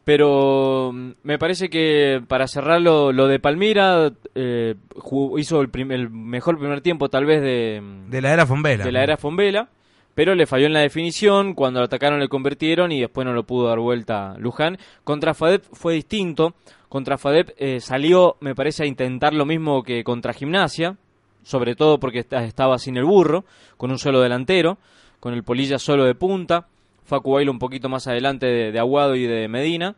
Pero 0.04 0.90
mm, 0.92 1.10
me 1.22 1.38
parece 1.38 1.70
que 1.70 2.22
para 2.28 2.46
cerrar 2.46 2.80
lo, 2.80 3.12
lo 3.12 3.26
de 3.26 3.38
Palmira, 3.40 4.12
eh, 4.34 4.74
jugó- 4.96 5.38
hizo 5.38 5.60
el, 5.60 5.70
prim- 5.70 5.92
el 5.92 6.10
mejor 6.10 6.58
primer 6.58 6.80
tiempo 6.82 7.08
tal 7.08 7.24
vez 7.24 7.40
de, 7.40 7.82
De 8.08 8.20
la 8.20 8.32
era 8.32 8.46
Fombela. 8.46 8.84
de 8.84 8.92
la 8.92 9.02
era 9.02 9.16
Fombela, 9.16 9.68
pero 10.14 10.34
le 10.34 10.46
falló 10.46 10.66
en 10.66 10.74
la 10.74 10.80
definición, 10.80 11.54
cuando 11.54 11.80
lo 11.80 11.86
atacaron 11.86 12.20
le 12.20 12.28
convirtieron 12.28 12.92
y 12.92 13.00
después 13.00 13.24
no 13.26 13.32
lo 13.32 13.44
pudo 13.44 13.68
dar 13.68 13.78
vuelta 13.78 14.34
Luján. 14.38 14.78
Contra 15.04 15.32
Fadep 15.34 15.64
fue 15.72 15.94
distinto, 15.94 16.54
contra 16.94 17.18
Fadep 17.18 17.50
eh, 17.56 17.80
salió, 17.80 18.36
me 18.38 18.54
parece, 18.54 18.84
a 18.84 18.86
intentar 18.86 19.34
lo 19.34 19.44
mismo 19.44 19.82
que 19.82 20.04
contra 20.04 20.32
Gimnasia, 20.32 20.96
sobre 21.42 21.74
todo 21.74 21.98
porque 21.98 22.20
esta- 22.20 22.44
estaba 22.44 22.78
sin 22.78 22.96
el 22.96 23.02
burro, 23.04 23.44
con 23.76 23.90
un 23.90 23.98
solo 23.98 24.20
delantero, 24.20 24.78
con 25.18 25.34
el 25.34 25.42
Polilla 25.42 25.80
solo 25.80 26.04
de 26.04 26.14
punta, 26.14 26.68
Facu 27.04 27.32
Bailo 27.32 27.50
un 27.50 27.58
poquito 27.58 27.88
más 27.88 28.06
adelante 28.06 28.46
de, 28.46 28.78
Aguado 28.78 29.16
y 29.16 29.26
de 29.26 29.48
Medina, 29.48 29.96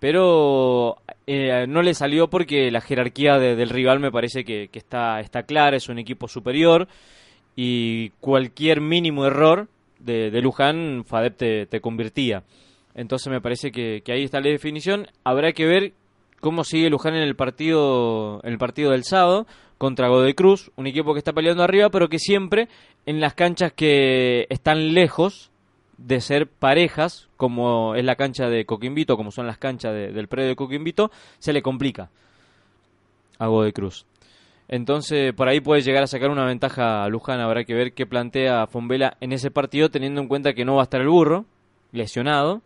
pero 0.00 0.98
eh, 1.26 1.64
no 1.66 1.80
le 1.80 1.94
salió 1.94 2.28
porque 2.28 2.70
la 2.70 2.82
jerarquía 2.82 3.38
de- 3.38 3.56
del 3.56 3.70
rival 3.70 3.98
me 3.98 4.12
parece 4.12 4.44
que, 4.44 4.68
está, 4.74 5.20
está 5.20 5.44
clara, 5.44 5.78
es 5.78 5.88
un 5.88 5.98
equipo 5.98 6.28
superior 6.28 6.88
y 7.56 8.10
cualquier 8.20 8.82
mínimo 8.82 9.24
error 9.24 9.68
de, 9.98 10.30
Luján, 10.42 11.04
Fadep 11.06 11.38
te, 11.38 11.64
te 11.64 11.80
convertía. 11.80 12.42
Entonces 12.94 13.28
me 13.32 13.40
parece 13.40 13.72
que, 13.72 14.02
que 14.04 14.12
ahí 14.12 14.24
está 14.24 14.40
la 14.40 14.50
definición. 14.50 15.06
Habrá 15.24 15.52
que 15.52 15.64
ver 15.64 15.92
cómo 16.40 16.64
sigue 16.64 16.90
Luján 16.90 17.14
en 17.14 17.22
el 17.22 17.36
partido, 17.36 18.40
en 18.44 18.52
el 18.52 18.58
partido 18.58 18.90
del 18.92 19.04
sábado 19.04 19.46
contra 19.76 20.08
Godoy 20.08 20.34
Cruz, 20.34 20.70
un 20.76 20.86
equipo 20.86 21.12
que 21.12 21.18
está 21.18 21.32
peleando 21.32 21.62
arriba, 21.62 21.88
pero 21.90 22.08
que 22.08 22.18
siempre 22.18 22.68
en 23.06 23.20
las 23.20 23.34
canchas 23.34 23.72
que 23.72 24.46
están 24.50 24.92
lejos 24.94 25.50
de 25.98 26.20
ser 26.20 26.46
parejas, 26.46 27.28
como 27.36 27.94
es 27.94 28.04
la 28.04 28.16
cancha 28.16 28.48
de 28.48 28.64
Coquimbito, 28.64 29.16
como 29.16 29.30
son 29.30 29.46
las 29.46 29.58
canchas 29.58 29.92
de- 29.92 30.12
del 30.12 30.28
predio 30.28 30.50
de 30.50 30.56
Coquimbito, 30.56 31.10
se 31.38 31.52
le 31.52 31.62
complica 31.62 32.10
a 33.38 33.46
Godoy 33.46 33.72
Cruz. 33.72 34.06
Entonces, 34.68 35.32
por 35.32 35.48
ahí 35.48 35.60
puede 35.60 35.80
llegar 35.80 36.02
a 36.02 36.06
sacar 36.08 36.30
una 36.30 36.44
ventaja 36.44 37.02
a 37.04 37.08
Luján. 37.08 37.40
Habrá 37.40 37.64
que 37.64 37.74
ver 37.74 37.94
qué 37.94 38.04
plantea 38.04 38.66
Fombela 38.66 39.16
en 39.20 39.32
ese 39.32 39.50
partido, 39.50 39.88
teniendo 39.88 40.20
en 40.20 40.28
cuenta 40.28 40.52
que 40.52 40.64
no 40.64 40.74
va 40.74 40.82
a 40.82 40.84
estar 40.84 41.00
el 41.00 41.08
burro, 41.08 41.46
lesionado. 41.92 42.60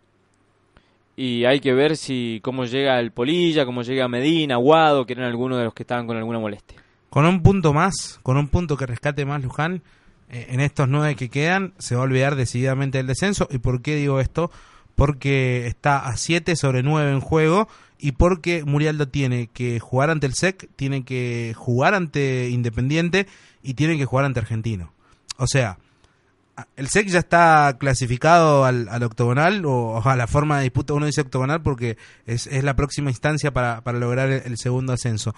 Y 1.17 1.45
hay 1.45 1.61
que 1.61 1.75
ver 1.75 1.97
si 1.97 2.41
cómo 2.43 2.65
llega 2.65 2.99
el 2.99 3.13
Polilla, 3.13 3.67
cómo 3.67 3.83
llega 3.83 4.09
Medina, 4.09 4.57
Guado, 4.57 5.05
que 5.05 5.13
eran 5.13 5.27
algunos 5.27 5.59
de 5.59 5.65
los 5.65 5.75
que 5.75 5.83
estaban 5.83 6.07
con 6.07 6.17
alguna 6.17 6.39
molestia. 6.39 6.79
Con 7.11 7.27
un 7.27 7.43
punto 7.43 7.75
más, 7.75 8.19
con 8.23 8.39
un 8.39 8.49
punto 8.49 8.77
que 8.77 8.87
rescate 8.87 9.27
más 9.27 9.43
Luján, 9.43 9.83
eh, 10.31 10.47
en 10.49 10.61
estos 10.61 10.89
nueve 10.89 11.15
que 11.15 11.29
quedan, 11.29 11.75
se 11.79 11.95
va 11.95 12.01
a 12.01 12.05
olvidar 12.05 12.37
decididamente 12.37 12.99
del 12.99 13.07
descenso. 13.07 13.47
¿Y 13.51 13.59
por 13.59 13.83
qué 13.83 13.97
digo 13.97 14.19
esto? 14.19 14.51
Porque 14.95 15.67
está 15.67 16.07
a 16.07 16.17
7 16.17 16.57
sobre 16.57 16.83
9 16.83 17.13
en 17.13 17.21
juego 17.21 17.69
y 17.99 18.13
porque 18.13 18.65
Murialdo 18.65 19.09
tiene 19.09 19.49
que 19.53 19.79
jugar 19.79 20.11
ante 20.11 20.27
el 20.27 20.35
SEC, 20.35 20.69
tiene 20.75 21.05
que 21.05 21.53
jugar 21.57 21.95
ante 21.95 22.49
Independiente 22.49 23.27
y 23.63 23.75
tiene 23.75 23.99
que 23.99 24.07
jugar 24.07 24.25
ante 24.25 24.41
Argentino. 24.41 24.93
O 25.37 25.47
sea, 25.47 25.79
el 26.77 26.89
SEC 26.89 27.09
ya 27.09 27.19
está 27.21 27.77
clasificado 27.79 28.65
al, 28.65 28.89
al 28.89 29.03
octogonal 29.03 29.65
o, 29.65 29.73
o 29.95 30.09
a 30.09 30.17
la 30.17 30.27
forma 30.27 30.59
de 30.59 30.65
disputa, 30.65 30.93
uno 30.95 31.07
dice 31.07 31.23
octogonal 31.23 31.63
porque 31.63 31.97
es, 32.27 32.47
es 32.47 32.63
la 32.65 32.77
próxima 32.77 33.11
instancia 33.11 33.53
para, 33.53 33.81
para 33.83 33.99
lograr 33.99 34.31
el- 34.31 34.43
el 34.45 34.59
segundo 34.59 34.93
ascenso. 34.93 35.35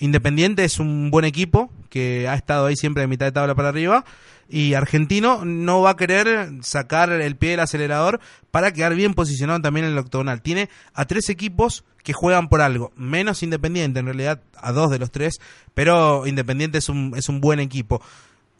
Independiente 0.00 0.64
es 0.64 0.78
un 0.78 1.10
buen 1.10 1.24
equipo 1.24 1.70
que 1.90 2.28
ha 2.28 2.34
estado 2.34 2.66
ahí 2.66 2.76
siempre 2.76 3.00
de 3.00 3.08
mitad 3.08 3.26
de 3.26 3.32
tabla 3.32 3.54
para 3.56 3.70
arriba 3.70 4.04
y 4.48 4.74
Argentino 4.74 5.44
no 5.44 5.80
va 5.82 5.90
a 5.90 5.96
querer 5.96 6.50
sacar 6.62 7.10
el 7.10 7.36
pie 7.36 7.50
del 7.50 7.60
acelerador 7.60 8.20
para 8.50 8.72
quedar 8.72 8.94
bien 8.94 9.14
posicionado 9.14 9.60
también 9.60 9.86
en 9.86 9.92
el 9.92 9.98
octogonal. 9.98 10.40
Tiene 10.40 10.68
a 10.94 11.04
tres 11.06 11.28
equipos 11.30 11.84
que 12.04 12.12
juegan 12.12 12.48
por 12.48 12.60
algo, 12.60 12.92
menos 12.96 13.42
Independiente 13.42 13.98
en 13.98 14.06
realidad 14.06 14.40
a 14.56 14.70
dos 14.72 14.90
de 14.90 14.98
los 15.00 15.10
tres, 15.10 15.40
pero 15.74 16.26
Independiente 16.26 16.78
es 16.78 16.88
un, 16.88 17.12
es 17.16 17.28
un 17.28 17.40
buen 17.40 17.58
equipo. 17.58 18.00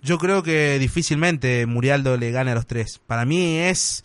Yo 0.03 0.19
creo 0.19 0.43
que 0.43 0.79
difícilmente 0.79 1.67
Murialdo 1.67 2.17
le 2.17 2.31
gane 2.31 2.53
a 2.53 2.55
los 2.55 2.67
tres. 2.67 3.01
Para 3.07 3.25
mí 3.25 3.59
es 3.59 4.05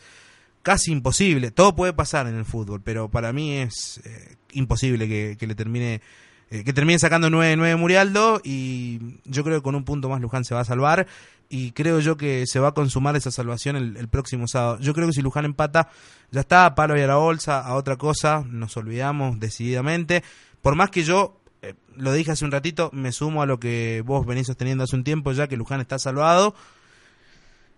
casi 0.63 0.91
imposible. 0.91 1.51
Todo 1.51 1.75
puede 1.75 1.93
pasar 1.93 2.27
en 2.27 2.35
el 2.35 2.45
fútbol, 2.45 2.81
pero 2.83 3.09
para 3.09 3.31
mí 3.31 3.57
es 3.57 4.01
eh, 4.05 4.35
imposible 4.53 5.07
que, 5.07 5.45
le 5.45 5.55
termine 5.55 6.01
eh, 6.49 6.63
que 6.63 6.73
termine 6.73 6.97
sacando 6.97 7.29
9-9 7.29 7.77
Murialdo 7.77 8.41
y 8.43 9.19
yo 9.25 9.43
creo 9.43 9.57
que 9.57 9.63
con 9.63 9.75
un 9.75 9.83
punto 9.83 10.09
más 10.09 10.21
Luján 10.21 10.45
se 10.45 10.55
va 10.55 10.61
a 10.61 10.65
salvar 10.65 11.05
y 11.49 11.71
creo 11.71 11.99
yo 11.99 12.17
que 12.17 12.45
se 12.47 12.59
va 12.59 12.69
a 12.69 12.73
consumar 12.73 13.15
esa 13.15 13.29
salvación 13.29 13.75
el, 13.75 13.97
el 13.97 14.07
próximo 14.07 14.47
sábado. 14.47 14.79
Yo 14.79 14.93
creo 14.93 15.07
que 15.07 15.13
si 15.13 15.21
Luján 15.21 15.45
empata, 15.45 15.89
ya 16.31 16.39
está, 16.39 16.73
palo 16.73 16.97
y 16.97 17.01
a 17.01 17.07
la 17.07 17.17
bolsa, 17.17 17.59
a 17.59 17.75
otra 17.75 17.97
cosa, 17.97 18.43
nos 18.47 18.75
olvidamos 18.77 19.39
decididamente. 19.39 20.23
Por 20.61 20.75
más 20.75 20.89
que 20.89 21.03
yo, 21.03 21.42
eh, 21.63 21.75
lo 21.95 22.11
dije 22.11 22.31
hace 22.31 22.43
un 22.43 22.51
ratito, 22.51 22.89
me 22.91 23.13
sumo 23.13 23.41
a 23.41 23.45
lo 23.45 23.57
que 23.57 24.03
vos 24.05 24.25
venís 24.25 24.47
sosteniendo 24.47 24.83
hace 24.83 24.97
un 24.97 25.05
tiempo 25.05 25.31
ya 25.31 25.47
que 25.47 25.55
Luján 25.55 25.79
está 25.79 25.97
salvado. 25.97 26.53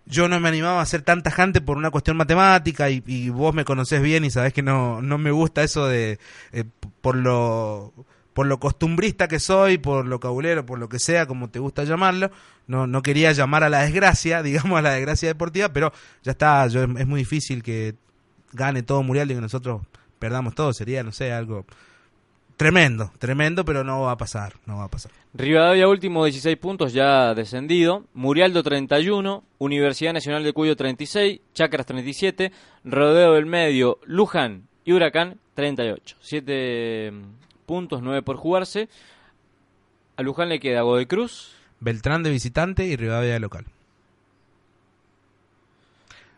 Yo 0.06 0.28
no 0.28 0.40
me 0.40 0.48
animaba 0.48 0.80
a 0.80 0.86
ser 0.86 1.02
tan 1.02 1.22
tajante 1.22 1.60
por 1.60 1.76
una 1.76 1.90
cuestión 1.90 2.16
matemática 2.16 2.90
y, 2.90 3.02
y 3.06 3.30
vos 3.30 3.54
me 3.54 3.64
conocés 3.64 4.02
bien 4.02 4.24
y 4.24 4.30
sabés 4.30 4.52
que 4.52 4.62
no, 4.62 5.02
no 5.02 5.18
me 5.18 5.30
gusta 5.30 5.62
eso 5.62 5.86
de 5.86 6.18
eh, 6.52 6.64
por 7.00 7.16
lo 7.16 7.92
por 8.34 8.46
lo 8.46 8.60
costumbrista 8.60 9.28
que 9.28 9.40
soy, 9.40 9.78
por 9.78 10.04
lo 10.04 10.20
cabulero, 10.20 10.66
por 10.66 10.78
lo 10.78 10.88
que 10.88 10.98
sea, 10.98 11.26
como 11.26 11.48
te 11.48 11.58
gusta 11.58 11.84
llamarlo. 11.84 12.30
No, 12.66 12.86
no 12.86 13.00
quería 13.02 13.32
llamar 13.32 13.62
a 13.64 13.70
la 13.70 13.82
desgracia, 13.82 14.42
digamos 14.42 14.78
a 14.78 14.82
la 14.82 14.90
desgracia 14.90 15.28
deportiva, 15.28 15.70
pero 15.72 15.92
ya 16.22 16.32
está, 16.32 16.66
yo, 16.66 16.82
es 16.82 17.06
muy 17.06 17.20
difícil 17.20 17.62
que 17.62 17.94
gane 18.52 18.82
todo 18.82 19.02
Muriel 19.02 19.30
y 19.30 19.34
que 19.36 19.40
nosotros 19.40 19.82
perdamos 20.18 20.54
todo. 20.54 20.72
Sería, 20.72 21.02
no 21.02 21.12
sé, 21.12 21.32
algo 21.32 21.66
tremendo, 22.56 23.12
tremendo, 23.18 23.64
pero 23.64 23.84
no 23.84 24.02
va 24.02 24.12
a 24.12 24.16
pasar, 24.16 24.54
no 24.66 24.78
va 24.78 24.84
a 24.84 24.88
pasar. 24.88 25.12
Rivadavia 25.34 25.88
último 25.88 26.24
16 26.24 26.56
puntos 26.56 26.92
ya 26.92 27.34
descendido, 27.34 28.04
Murialdo 28.14 28.62
31, 28.62 29.44
Universidad 29.58 30.12
Nacional 30.12 30.44
de 30.44 30.52
Cuyo 30.52 30.76
36, 30.76 31.40
Chacras 31.54 31.86
37, 31.86 32.52
Rodeo 32.84 33.34
del 33.34 33.46
Medio, 33.46 33.98
Luján 34.04 34.68
y 34.84 34.92
Huracán 34.92 35.38
38. 35.54 36.16
7 36.20 37.12
puntos, 37.66 38.02
9 38.02 38.22
por 38.22 38.36
jugarse. 38.36 38.88
A 40.16 40.22
Luján 40.22 40.48
le 40.48 40.60
queda 40.60 40.80
Godoy 40.82 41.06
Cruz, 41.06 41.56
Beltrán 41.80 42.22
de 42.22 42.30
visitante 42.30 42.86
y 42.86 42.96
Rivadavia 42.96 43.34
de 43.34 43.40
local. 43.40 43.66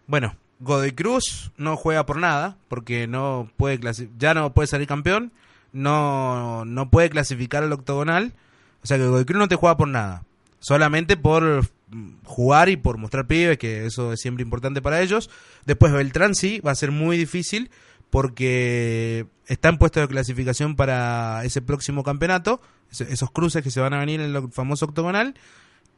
Bueno, 0.06 0.36
Godoy 0.60 0.92
Cruz 0.92 1.52
no 1.56 1.76
juega 1.76 2.06
por 2.06 2.18
nada, 2.18 2.56
porque 2.68 3.06
no 3.06 3.50
puede 3.56 3.78
ya 4.18 4.34
no 4.34 4.52
puede 4.52 4.66
salir 4.66 4.88
campeón, 4.88 5.32
no, 5.78 6.64
no 6.64 6.90
puede 6.90 7.10
clasificar 7.10 7.62
al 7.62 7.72
octogonal, 7.72 8.32
o 8.82 8.86
sea 8.86 8.96
que 8.98 9.06
Godoy 9.06 9.24
Cruz 9.24 9.38
no 9.38 9.48
te 9.48 9.56
juega 9.56 9.76
por 9.76 9.88
nada, 9.88 10.24
solamente 10.60 11.16
por 11.16 11.66
jugar 12.24 12.68
y 12.68 12.76
por 12.76 12.98
mostrar 12.98 13.26
pibes, 13.26 13.56
que 13.58 13.86
eso 13.86 14.12
es 14.12 14.20
siempre 14.20 14.42
importante 14.42 14.82
para 14.82 15.00
ellos. 15.00 15.30
Después 15.64 15.92
Beltrán 15.92 16.34
sí, 16.34 16.60
va 16.60 16.72
a 16.72 16.74
ser 16.74 16.90
muy 16.90 17.16
difícil, 17.16 17.70
porque 18.10 19.26
está 19.46 19.68
en 19.68 19.78
puesto 19.78 20.00
de 20.00 20.08
clasificación 20.08 20.76
para 20.76 21.44
ese 21.44 21.62
próximo 21.62 22.02
campeonato, 22.02 22.60
es- 22.90 23.00
esos 23.02 23.30
cruces 23.30 23.62
que 23.62 23.70
se 23.70 23.80
van 23.80 23.94
a 23.94 23.98
venir 24.00 24.20
en 24.20 24.34
el 24.34 24.50
famoso 24.52 24.86
octogonal, 24.86 25.34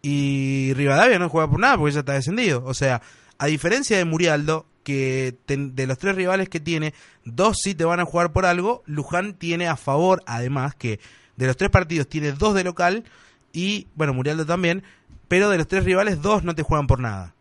y 0.02 0.73
Rivadavia 0.74 1.19
no 1.19 1.28
juega 1.28 1.51
por 1.51 1.61
nada 1.61 1.77
porque 1.77 1.93
ya 1.93 2.01
está 2.01 2.15
descendido. 2.15 2.62
O 2.65 2.74
sea, 2.74 3.02
a 3.41 3.47
diferencia 3.47 3.97
de 3.97 4.05
Murialdo, 4.05 4.67
que 4.85 5.35
ten- 5.47 5.75
de 5.75 5.87
los 5.87 5.99
tres 5.99 6.15
rivales 6.15 6.49
que 6.49 6.61
tiene, 6.61 6.95
dos 7.25 7.59
sí 7.62 7.75
te 7.75 7.85
van 7.85 8.01
a 8.01 8.05
jugar 8.05 8.33
por 8.33 8.45
algo, 8.47 8.83
Luján 8.87 9.35
tiene 9.35 9.67
a 9.67 9.77
favor, 9.77 10.23
además, 10.27 10.75
que 10.75 11.01
de 11.37 11.47
los 11.47 11.57
tres 11.57 11.71
partidos 11.71 12.07
tiene 12.09 12.33
dos 12.33 12.55
de 12.55 12.65
local 12.65 13.05
y, 13.53 13.87
bueno, 13.95 14.15
Murialdo 14.15 14.45
también, 14.47 14.83
pero 15.27 15.49
de 15.49 15.59
los 15.59 15.67
tres 15.69 15.85
rivales, 15.85 16.21
dos 16.23 16.45
no 16.45 16.55
te 16.55 16.62
juegan 16.62 16.87
por 16.87 17.01
nada. 17.01 17.35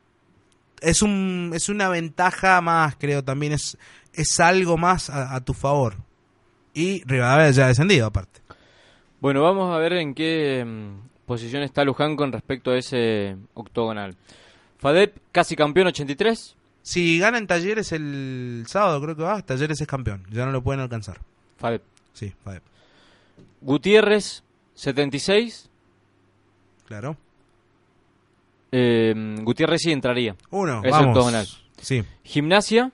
Es, 0.82 1.02
un, 1.02 1.52
es 1.54 1.68
una 1.70 1.90
ventaja 1.90 2.62
más, 2.62 2.96
creo, 2.98 3.24
también 3.24 3.52
es, 3.54 3.78
es 4.14 4.40
algo 4.40 4.78
más 4.78 5.10
a, 5.10 5.36
a 5.36 5.42
tu 5.44 5.54
favor. 5.54 5.96
Y 6.74 7.04
Rivadavia 7.06 7.52
ya 7.52 7.66
ha 7.66 7.68
descendido, 7.70 8.06
aparte. 8.08 8.40
Bueno, 9.20 9.42
vamos 9.44 9.76
a 9.76 9.80
ver 9.80 9.94
en 9.94 10.14
qué 10.14 10.64
mm, 10.66 11.26
posición 11.26 11.64
está 11.64 11.84
Luján 11.84 12.16
con 12.16 12.32
respecto 12.32 12.72
a 12.72 12.78
ese 12.78 13.36
octogonal. 13.54 14.16
Fadep, 14.80 15.18
casi 15.32 15.56
campeón 15.56 15.88
83. 15.88 16.56
Si 16.82 17.20
gana 17.20 17.38
en 17.38 17.46
Talleres 17.48 17.92
el 17.92 18.64
sábado, 18.68 19.02
creo 19.02 19.16
que 19.16 19.24
va, 19.24 19.42
Talleres 19.42 19.80
es 19.82 19.88
campeón. 19.88 20.24
Ya 20.32 20.46
no 20.46 20.52
lo 20.52 20.64
pueden 20.64 20.80
alcanzar. 20.82 21.20
Fadep. 21.58 21.84
Sí, 22.14 22.34
Fadep. 22.44 22.64
Gutiérrez, 23.62 24.44
76. 24.76 25.70
Claro. 26.88 27.18
Eh, 28.72 29.36
Gutiérrez 29.42 29.82
sí 29.82 29.92
entraría. 29.92 30.36
Uno, 30.52 30.82
Es 30.84 30.92
vamos. 30.92 31.08
octogonal. 31.10 31.48
Sí. 31.82 32.04
Gimnasia, 32.24 32.92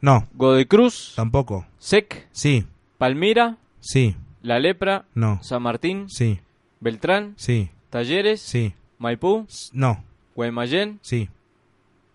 No. 0.00 0.28
Godoy 0.34 0.66
Cruz, 0.66 1.14
Tampoco. 1.16 1.66
Sec, 1.78 2.28
Sí. 2.32 2.66
Palmira, 2.98 3.56
Sí. 3.80 4.16
La 4.42 4.58
Lepra, 4.58 5.06
No. 5.14 5.42
San 5.42 5.62
Martín, 5.62 6.08
Sí. 6.10 6.40
Beltrán, 6.80 7.34
Sí. 7.38 7.70
Talleres, 7.90 8.40
Sí. 8.42 8.74
Maipú, 8.98 9.46
No. 9.72 10.04
Guaymallén 10.34 10.98
Sí. 11.02 11.28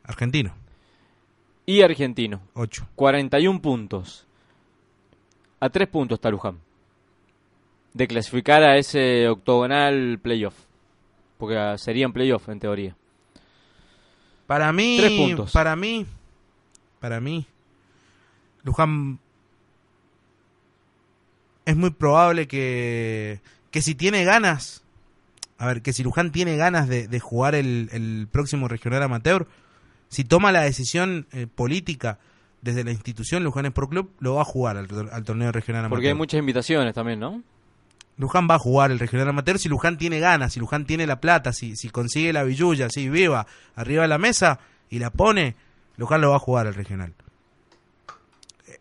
Argentino. 0.03 0.53
y 1.65 1.81
Argentino. 1.81 2.41
8. 2.55 2.87
41 2.95 3.61
puntos. 3.61 4.25
A 5.59 5.69
3 5.69 5.87
puntos 5.87 6.17
está 6.17 6.29
Luján. 6.31 6.57
De 7.93 8.07
clasificar 8.07 8.63
a 8.63 8.77
ese 8.77 9.27
octogonal 9.27 10.19
playoff. 10.21 10.55
Porque 11.37 11.75
serían 11.77 12.11
playoff 12.13 12.49
en 12.49 12.59
teoría. 12.59 12.95
Para 14.47 14.71
mí, 14.73 14.97
Tres 14.99 15.11
puntos. 15.11 15.51
para 15.51 15.75
mí, 15.75 16.05
para 16.99 17.19
mí, 17.19 17.45
Luján 18.63 19.19
es 21.65 21.75
muy 21.75 21.91
probable 21.91 22.47
que, 22.47 23.41
que 23.69 23.81
si 23.83 23.93
tiene 23.93 24.23
ganas, 24.23 24.83
a 25.59 25.67
ver, 25.67 25.81
que 25.81 25.91
si 25.93 26.03
Luján 26.03 26.31
tiene 26.31 26.55
ganas 26.55 26.87
de, 26.87 27.07
de 27.07 27.19
jugar 27.19 27.53
el, 27.53 27.89
el 27.91 28.27
próximo 28.31 28.69
regional 28.69 29.03
amateur, 29.03 29.45
si 30.07 30.23
toma 30.23 30.53
la 30.53 30.61
decisión 30.61 31.27
eh, 31.33 31.47
política 31.47 32.17
desde 32.61 32.85
la 32.85 32.91
institución 32.91 33.43
Luján 33.43 33.65
Sport 33.65 33.89
Club, 33.89 34.11
lo 34.19 34.35
va 34.35 34.41
a 34.41 34.45
jugar 34.45 34.77
al, 34.77 34.87
al 35.11 35.23
torneo 35.23 35.51
regional 35.51 35.81
amateur. 35.81 35.97
Porque 35.97 36.07
hay 36.07 36.13
muchas 36.13 36.39
invitaciones 36.39 36.93
también, 36.93 37.19
¿no? 37.19 37.43
Luján 38.15 38.47
va 38.49 38.55
a 38.55 38.59
jugar 38.59 38.91
el 38.91 38.99
regional 38.99 39.27
amateur 39.27 39.59
si 39.59 39.69
Luján 39.69 39.97
tiene 39.97 40.19
ganas, 40.19 40.53
si 40.53 40.61
Luján 40.61 40.85
tiene 40.85 41.05
la 41.05 41.19
plata, 41.19 41.51
si, 41.51 41.75
si 41.75 41.89
consigue 41.89 42.33
la 42.33 42.43
billulla, 42.43 42.89
si 42.89 43.09
viva 43.09 43.45
arriba 43.75 44.03
de 44.03 44.07
la 44.07 44.17
mesa 44.17 44.59
y 44.89 44.99
la 44.99 45.09
pone, 45.09 45.55
Luján 45.97 46.21
lo 46.21 46.31
va 46.31 46.37
a 46.37 46.39
jugar 46.39 46.67
el 46.67 46.73
regional. 46.73 47.13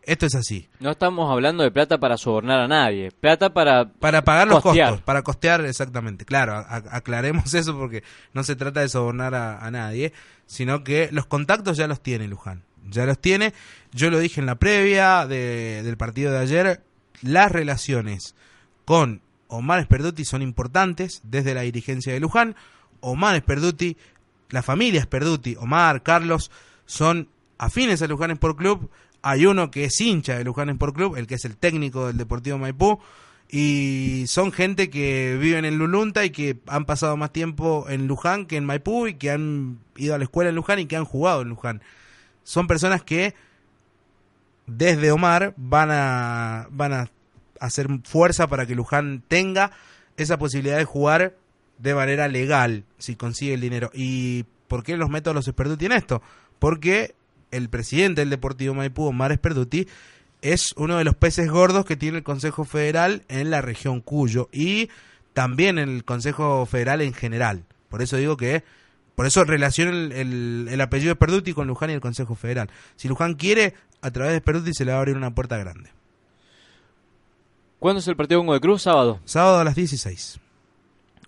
Esto 0.03 0.25
es 0.25 0.35
así. 0.35 0.67
No 0.79 0.91
estamos 0.91 1.31
hablando 1.31 1.63
de 1.63 1.71
plata 1.71 1.99
para 1.99 2.17
sobornar 2.17 2.59
a 2.59 2.67
nadie. 2.67 3.11
Plata 3.11 3.53
para... 3.53 3.89
Para 3.93 4.23
pagar 4.23 4.47
los 4.47 4.61
Costear. 4.61 4.89
costos, 4.89 5.05
para 5.05 5.21
costear 5.21 5.65
exactamente. 5.65 6.25
Claro, 6.25 6.55
aclaremos 6.67 7.53
eso 7.53 7.77
porque 7.77 8.03
no 8.33 8.43
se 8.43 8.55
trata 8.55 8.79
de 8.81 8.89
sobornar 8.89 9.35
a, 9.35 9.63
a 9.63 9.69
nadie, 9.71 10.13
sino 10.47 10.83
que 10.83 11.09
los 11.11 11.25
contactos 11.27 11.77
ya 11.77 11.87
los 11.87 12.01
tiene 12.01 12.27
Luján. 12.27 12.63
Ya 12.89 13.05
los 13.05 13.19
tiene. 13.19 13.53
Yo 13.91 14.09
lo 14.09 14.17
dije 14.19 14.39
en 14.39 14.47
la 14.47 14.55
previa 14.55 15.27
de- 15.27 15.83
del 15.83 15.97
partido 15.97 16.31
de 16.31 16.39
ayer. 16.39 16.81
Las 17.21 17.51
relaciones 17.51 18.33
con 18.85 19.21
Omar 19.47 19.83
Sperduti 19.83 20.25
son 20.25 20.41
importantes 20.41 21.21
desde 21.23 21.53
la 21.53 21.61
dirigencia 21.61 22.13
de 22.13 22.19
Luján. 22.19 22.55
Omar 23.01 23.37
Sperduti, 23.37 23.95
la 24.49 24.63
familia 24.63 25.01
Sperduti, 25.03 25.55
Omar, 25.59 26.01
Carlos, 26.01 26.49
son 26.85 27.29
afines 27.59 28.01
a 28.01 28.07
Luján 28.07 28.31
Sport 28.31 28.57
Club. 28.57 28.89
Hay 29.21 29.45
uno 29.45 29.71
que 29.71 29.85
es 29.85 29.99
hincha 29.99 30.37
de 30.37 30.43
Luján 30.43 30.69
Sport 30.69 30.95
Club, 30.95 31.15
el 31.17 31.27
que 31.27 31.35
es 31.35 31.45
el 31.45 31.57
técnico 31.57 32.07
del 32.07 32.17
Deportivo 32.17 32.57
Maipú. 32.57 32.99
Y 33.51 34.25
son 34.27 34.51
gente 34.51 34.91
que 34.91 35.35
viven 35.39 35.65
en 35.65 35.77
Lulunta 35.77 36.23
y 36.23 36.29
que 36.29 36.59
han 36.67 36.85
pasado 36.85 37.17
más 37.17 37.31
tiempo 37.33 37.87
en 37.89 38.07
Luján 38.07 38.45
que 38.45 38.57
en 38.57 38.65
Maipú 38.65 39.07
y 39.07 39.15
que 39.15 39.31
han 39.31 39.79
ido 39.97 40.13
a 40.13 40.19
la 40.19 40.25
escuela 40.25 40.49
en 40.49 40.55
Luján 40.55 40.79
y 40.79 40.85
que 40.85 40.95
han 40.95 41.05
jugado 41.05 41.41
en 41.41 41.49
Luján. 41.49 41.81
Son 42.43 42.67
personas 42.67 43.03
que 43.03 43.33
desde 44.67 45.11
Omar 45.11 45.55
van 45.57 45.89
a, 45.91 46.67
van 46.69 46.93
a 46.93 47.09
hacer 47.59 47.87
fuerza 48.03 48.47
para 48.47 48.67
que 48.67 48.75
Luján 48.75 49.23
tenga 49.27 49.71
esa 50.15 50.37
posibilidad 50.37 50.77
de 50.77 50.85
jugar 50.85 51.35
de 51.79 51.95
manera 51.95 52.27
legal 52.27 52.83
si 52.99 53.15
consigue 53.15 53.55
el 53.55 53.61
dinero. 53.61 53.89
¿Y 53.93 54.45
por 54.67 54.83
qué 54.83 54.95
los 54.95 55.09
métodos 55.09 55.47
Esperduti 55.47 55.85
en 55.85 55.93
esto? 55.93 56.21
Porque 56.59 57.15
el 57.51 57.69
presidente 57.69 58.21
del 58.21 58.29
Deportivo 58.29 58.73
Maipú, 58.73 59.05
Omar 59.05 59.31
Esperduti, 59.31 59.87
es 60.41 60.73
uno 60.77 60.97
de 60.97 61.03
los 61.03 61.15
peces 61.15 61.49
gordos 61.49 61.85
que 61.85 61.97
tiene 61.97 62.17
el 62.19 62.23
Consejo 62.23 62.63
Federal 62.65 63.23
en 63.27 63.49
la 63.49 63.61
región 63.61 63.99
Cuyo 64.01 64.49
y 64.53 64.89
también 65.33 65.77
en 65.79 65.89
el 65.89 66.03
Consejo 66.05 66.65
Federal 66.65 67.01
en 67.01 67.13
general. 67.13 67.63
Por 67.89 68.01
eso 68.01 68.17
digo 68.17 68.37
que, 68.37 68.63
por 69.15 69.25
eso 69.25 69.43
relaciono 69.43 69.91
el, 69.91 70.11
el- 70.13 70.67
el 70.71 70.81
apellido 70.81 71.09
de 71.09 71.13
Esperduti 71.13 71.53
con 71.53 71.67
Luján 71.67 71.89
y 71.89 71.93
el 71.93 72.01
Consejo 72.01 72.35
Federal. 72.35 72.69
Si 72.95 73.07
Luján 73.07 73.33
quiere, 73.35 73.73
a 74.01 74.11
través 74.11 74.31
de 74.31 74.37
Esperduti 74.37 74.73
se 74.73 74.85
le 74.85 74.91
va 74.91 74.97
a 74.97 74.99
abrir 75.01 75.17
una 75.17 75.35
puerta 75.35 75.57
grande. 75.57 75.89
¿Cuándo 77.79 77.99
es 77.99 78.07
el 78.07 78.15
partido 78.15 78.39
con 78.41 78.47
Godoy 78.47 78.59
Cruz? 78.59 78.81
Sábado. 78.83 79.19
Sábado 79.25 79.59
a 79.59 79.63
las 79.63 79.75
16. 79.75 80.39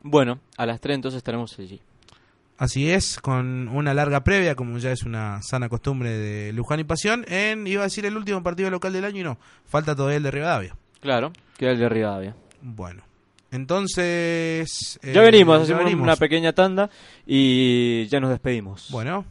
Bueno, 0.03 0.39
a 0.57 0.65
las 0.65 0.81
3 0.81 0.95
entonces 0.95 1.17
estaremos 1.17 1.57
allí. 1.59 1.81
Así 2.61 2.91
es, 2.91 3.19
con 3.19 3.67
una 3.69 3.91
larga 3.95 4.23
previa, 4.23 4.53
como 4.53 4.77
ya 4.77 4.91
es 4.91 5.01
una 5.01 5.41
sana 5.41 5.67
costumbre 5.67 6.11
de 6.11 6.53
Luján 6.53 6.79
y 6.79 6.83
Pasión, 6.83 7.25
en, 7.27 7.65
iba 7.65 7.81
a 7.81 7.85
decir, 7.85 8.05
el 8.05 8.15
último 8.15 8.43
partido 8.43 8.69
local 8.69 8.93
del 8.93 9.03
año 9.03 9.19
y 9.21 9.23
no, 9.23 9.39
falta 9.65 9.95
todavía 9.95 10.17
el 10.17 10.23
de 10.23 10.29
Rivadavia. 10.29 10.75
Claro, 10.99 11.33
queda 11.57 11.71
el 11.71 11.79
de 11.79 11.89
Rivadavia. 11.89 12.35
Bueno, 12.61 13.01
entonces... 13.49 14.99
eh, 15.01 15.11
Ya 15.11 15.21
venimos, 15.21 15.57
ya 15.57 15.63
hacemos 15.63 15.83
venimos. 15.85 16.03
una 16.03 16.15
pequeña 16.17 16.53
tanda 16.53 16.91
y 17.25 18.05
ya 18.09 18.19
nos 18.19 18.29
despedimos. 18.29 18.89
Bueno. 18.91 19.25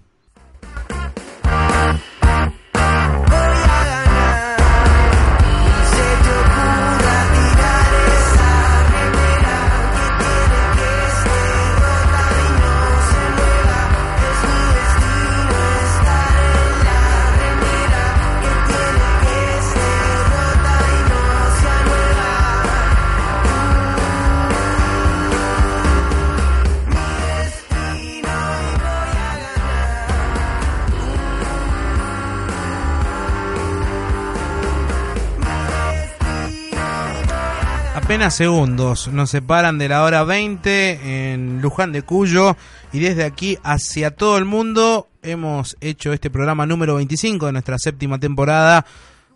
Apenas 38.21 38.35
segundos 38.35 39.09
nos 39.09 39.31
separan 39.31 39.79
de 39.79 39.89
la 39.89 40.05
hora 40.05 40.25
20 40.25 41.33
en 41.33 41.63
Luján 41.63 41.91
de 41.91 42.03
Cuyo 42.03 42.55
y 42.93 42.99
desde 42.99 43.25
aquí 43.25 43.57
hacia 43.63 44.11
todo 44.11 44.37
el 44.37 44.45
mundo 44.45 45.09
hemos 45.23 45.79
hecho 45.81 46.13
este 46.13 46.29
programa 46.29 46.67
número 46.67 46.97
25 46.97 47.47
de 47.47 47.53
nuestra 47.53 47.79
séptima 47.79 48.21
temporada 48.21 48.85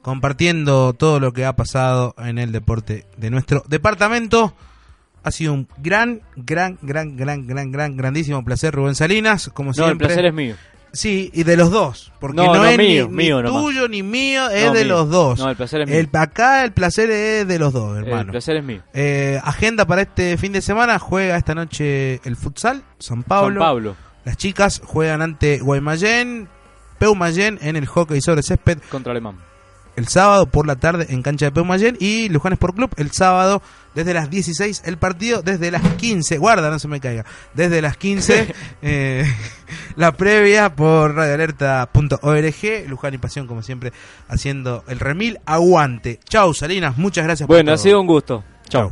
compartiendo 0.02 0.92
todo 0.92 1.18
lo 1.18 1.32
que 1.32 1.46
ha 1.46 1.56
pasado 1.56 2.14
en 2.18 2.36
el 2.36 2.52
deporte 2.52 3.06
de 3.16 3.30
nuestro 3.30 3.64
departamento. 3.68 4.54
Ha 5.22 5.30
sido 5.30 5.54
un 5.54 5.66
gran, 5.78 6.20
gran, 6.36 6.78
gran, 6.82 7.16
gran, 7.16 7.46
gran, 7.46 7.72
gran, 7.72 7.96
grandísimo 7.96 8.44
placer, 8.44 8.74
Rubén 8.74 8.96
Salinas, 8.96 9.48
como 9.54 9.68
No, 9.68 9.84
el 9.84 9.92
siempre. 9.92 10.08
placer 10.08 10.26
es 10.26 10.34
mío. 10.34 10.56
Sí, 10.94 11.30
y 11.34 11.42
de 11.42 11.56
los 11.56 11.70
dos, 11.70 12.12
porque 12.20 12.36
No, 12.36 12.46
no, 12.46 12.54
no, 12.54 12.64
es 12.64 12.78
ni- 12.78 12.86
mío, 12.86 13.08
ni, 13.10 13.14
mío 13.16 13.42
tuyo 13.44 13.88
ni 13.88 14.02
mío, 14.02 14.48
es 14.48 14.66
No, 14.66 14.72
de 14.72 14.84
mío. 14.84 14.94
los 14.94 15.10
dos. 15.10 15.38
No, 15.40 15.50
el 15.50 15.56
placer 15.56 15.82
es 15.82 15.88
mío. 15.88 15.98
El- 15.98 16.08
acá 16.12 16.64
el 16.64 16.72
placer 16.72 17.10
es 17.10 17.46
de 17.46 17.58
los 17.58 17.72
dos, 17.72 17.98
hermano. 17.98 18.20
El 18.22 18.26
placer 18.30 18.56
es 18.56 18.64
mío. 18.64 18.80
Eh, 18.94 19.38
agenda 19.44 19.84
para 19.86 20.02
este 20.02 20.36
fin 20.38 20.52
de 20.52 20.62
semana, 20.62 20.98
juega 20.98 21.36
esta 21.36 21.54
noche 21.54 22.20
el 22.24 22.36
futsal, 22.36 22.82
San 22.98 23.22
Pablo. 23.24 23.60
San 23.60 23.68
Pablo. 23.68 23.96
Las 24.24 24.36
chicas 24.38 24.80
juegan 24.84 25.20
ante 25.20 25.58
Guaymallén, 25.58 26.48
Peumayén 26.98 27.58
en 27.60 27.76
el 27.76 27.86
hockey 27.86 28.20
sobre 28.22 28.42
césped 28.42 28.78
Contra 28.88 29.10
Alemán. 29.10 29.36
El 29.96 30.08
sábado 30.08 30.46
por 30.46 30.66
la 30.66 30.76
tarde 30.76 31.06
en 31.10 31.22
cancha 31.22 31.46
de 31.46 31.52
Peumayén 31.52 31.96
y 32.00 32.28
Luján 32.28 32.52
Sport 32.54 32.74
Club 32.76 32.90
el 32.96 33.10
sábado 33.12 33.62
desde 33.94 34.12
las 34.12 34.28
16 34.30 34.82
el 34.86 34.96
partido 34.98 35.42
desde 35.42 35.70
las 35.70 35.82
15 35.82 36.38
guarda 36.38 36.68
no 36.70 36.78
se 36.78 36.88
me 36.88 37.00
caiga 37.00 37.24
desde 37.54 37.80
las 37.80 37.96
15 37.96 38.54
eh, 38.82 39.24
la 39.96 40.12
previa 40.12 40.74
por 40.74 41.14
radioalerta.org 41.14 42.88
Luján 42.88 43.14
y 43.14 43.18
Pasión 43.18 43.46
como 43.46 43.62
siempre 43.62 43.92
haciendo 44.28 44.82
el 44.88 44.98
remil 44.98 45.38
aguante 45.46 46.18
chau 46.28 46.52
Salinas 46.54 46.96
muchas 46.98 47.24
gracias 47.24 47.46
por 47.46 47.56
Bueno, 47.56 47.72
ha 47.72 47.76
todo. 47.76 47.82
sido 47.82 48.00
un 48.00 48.06
gusto. 48.06 48.44
Chau. 48.68 48.90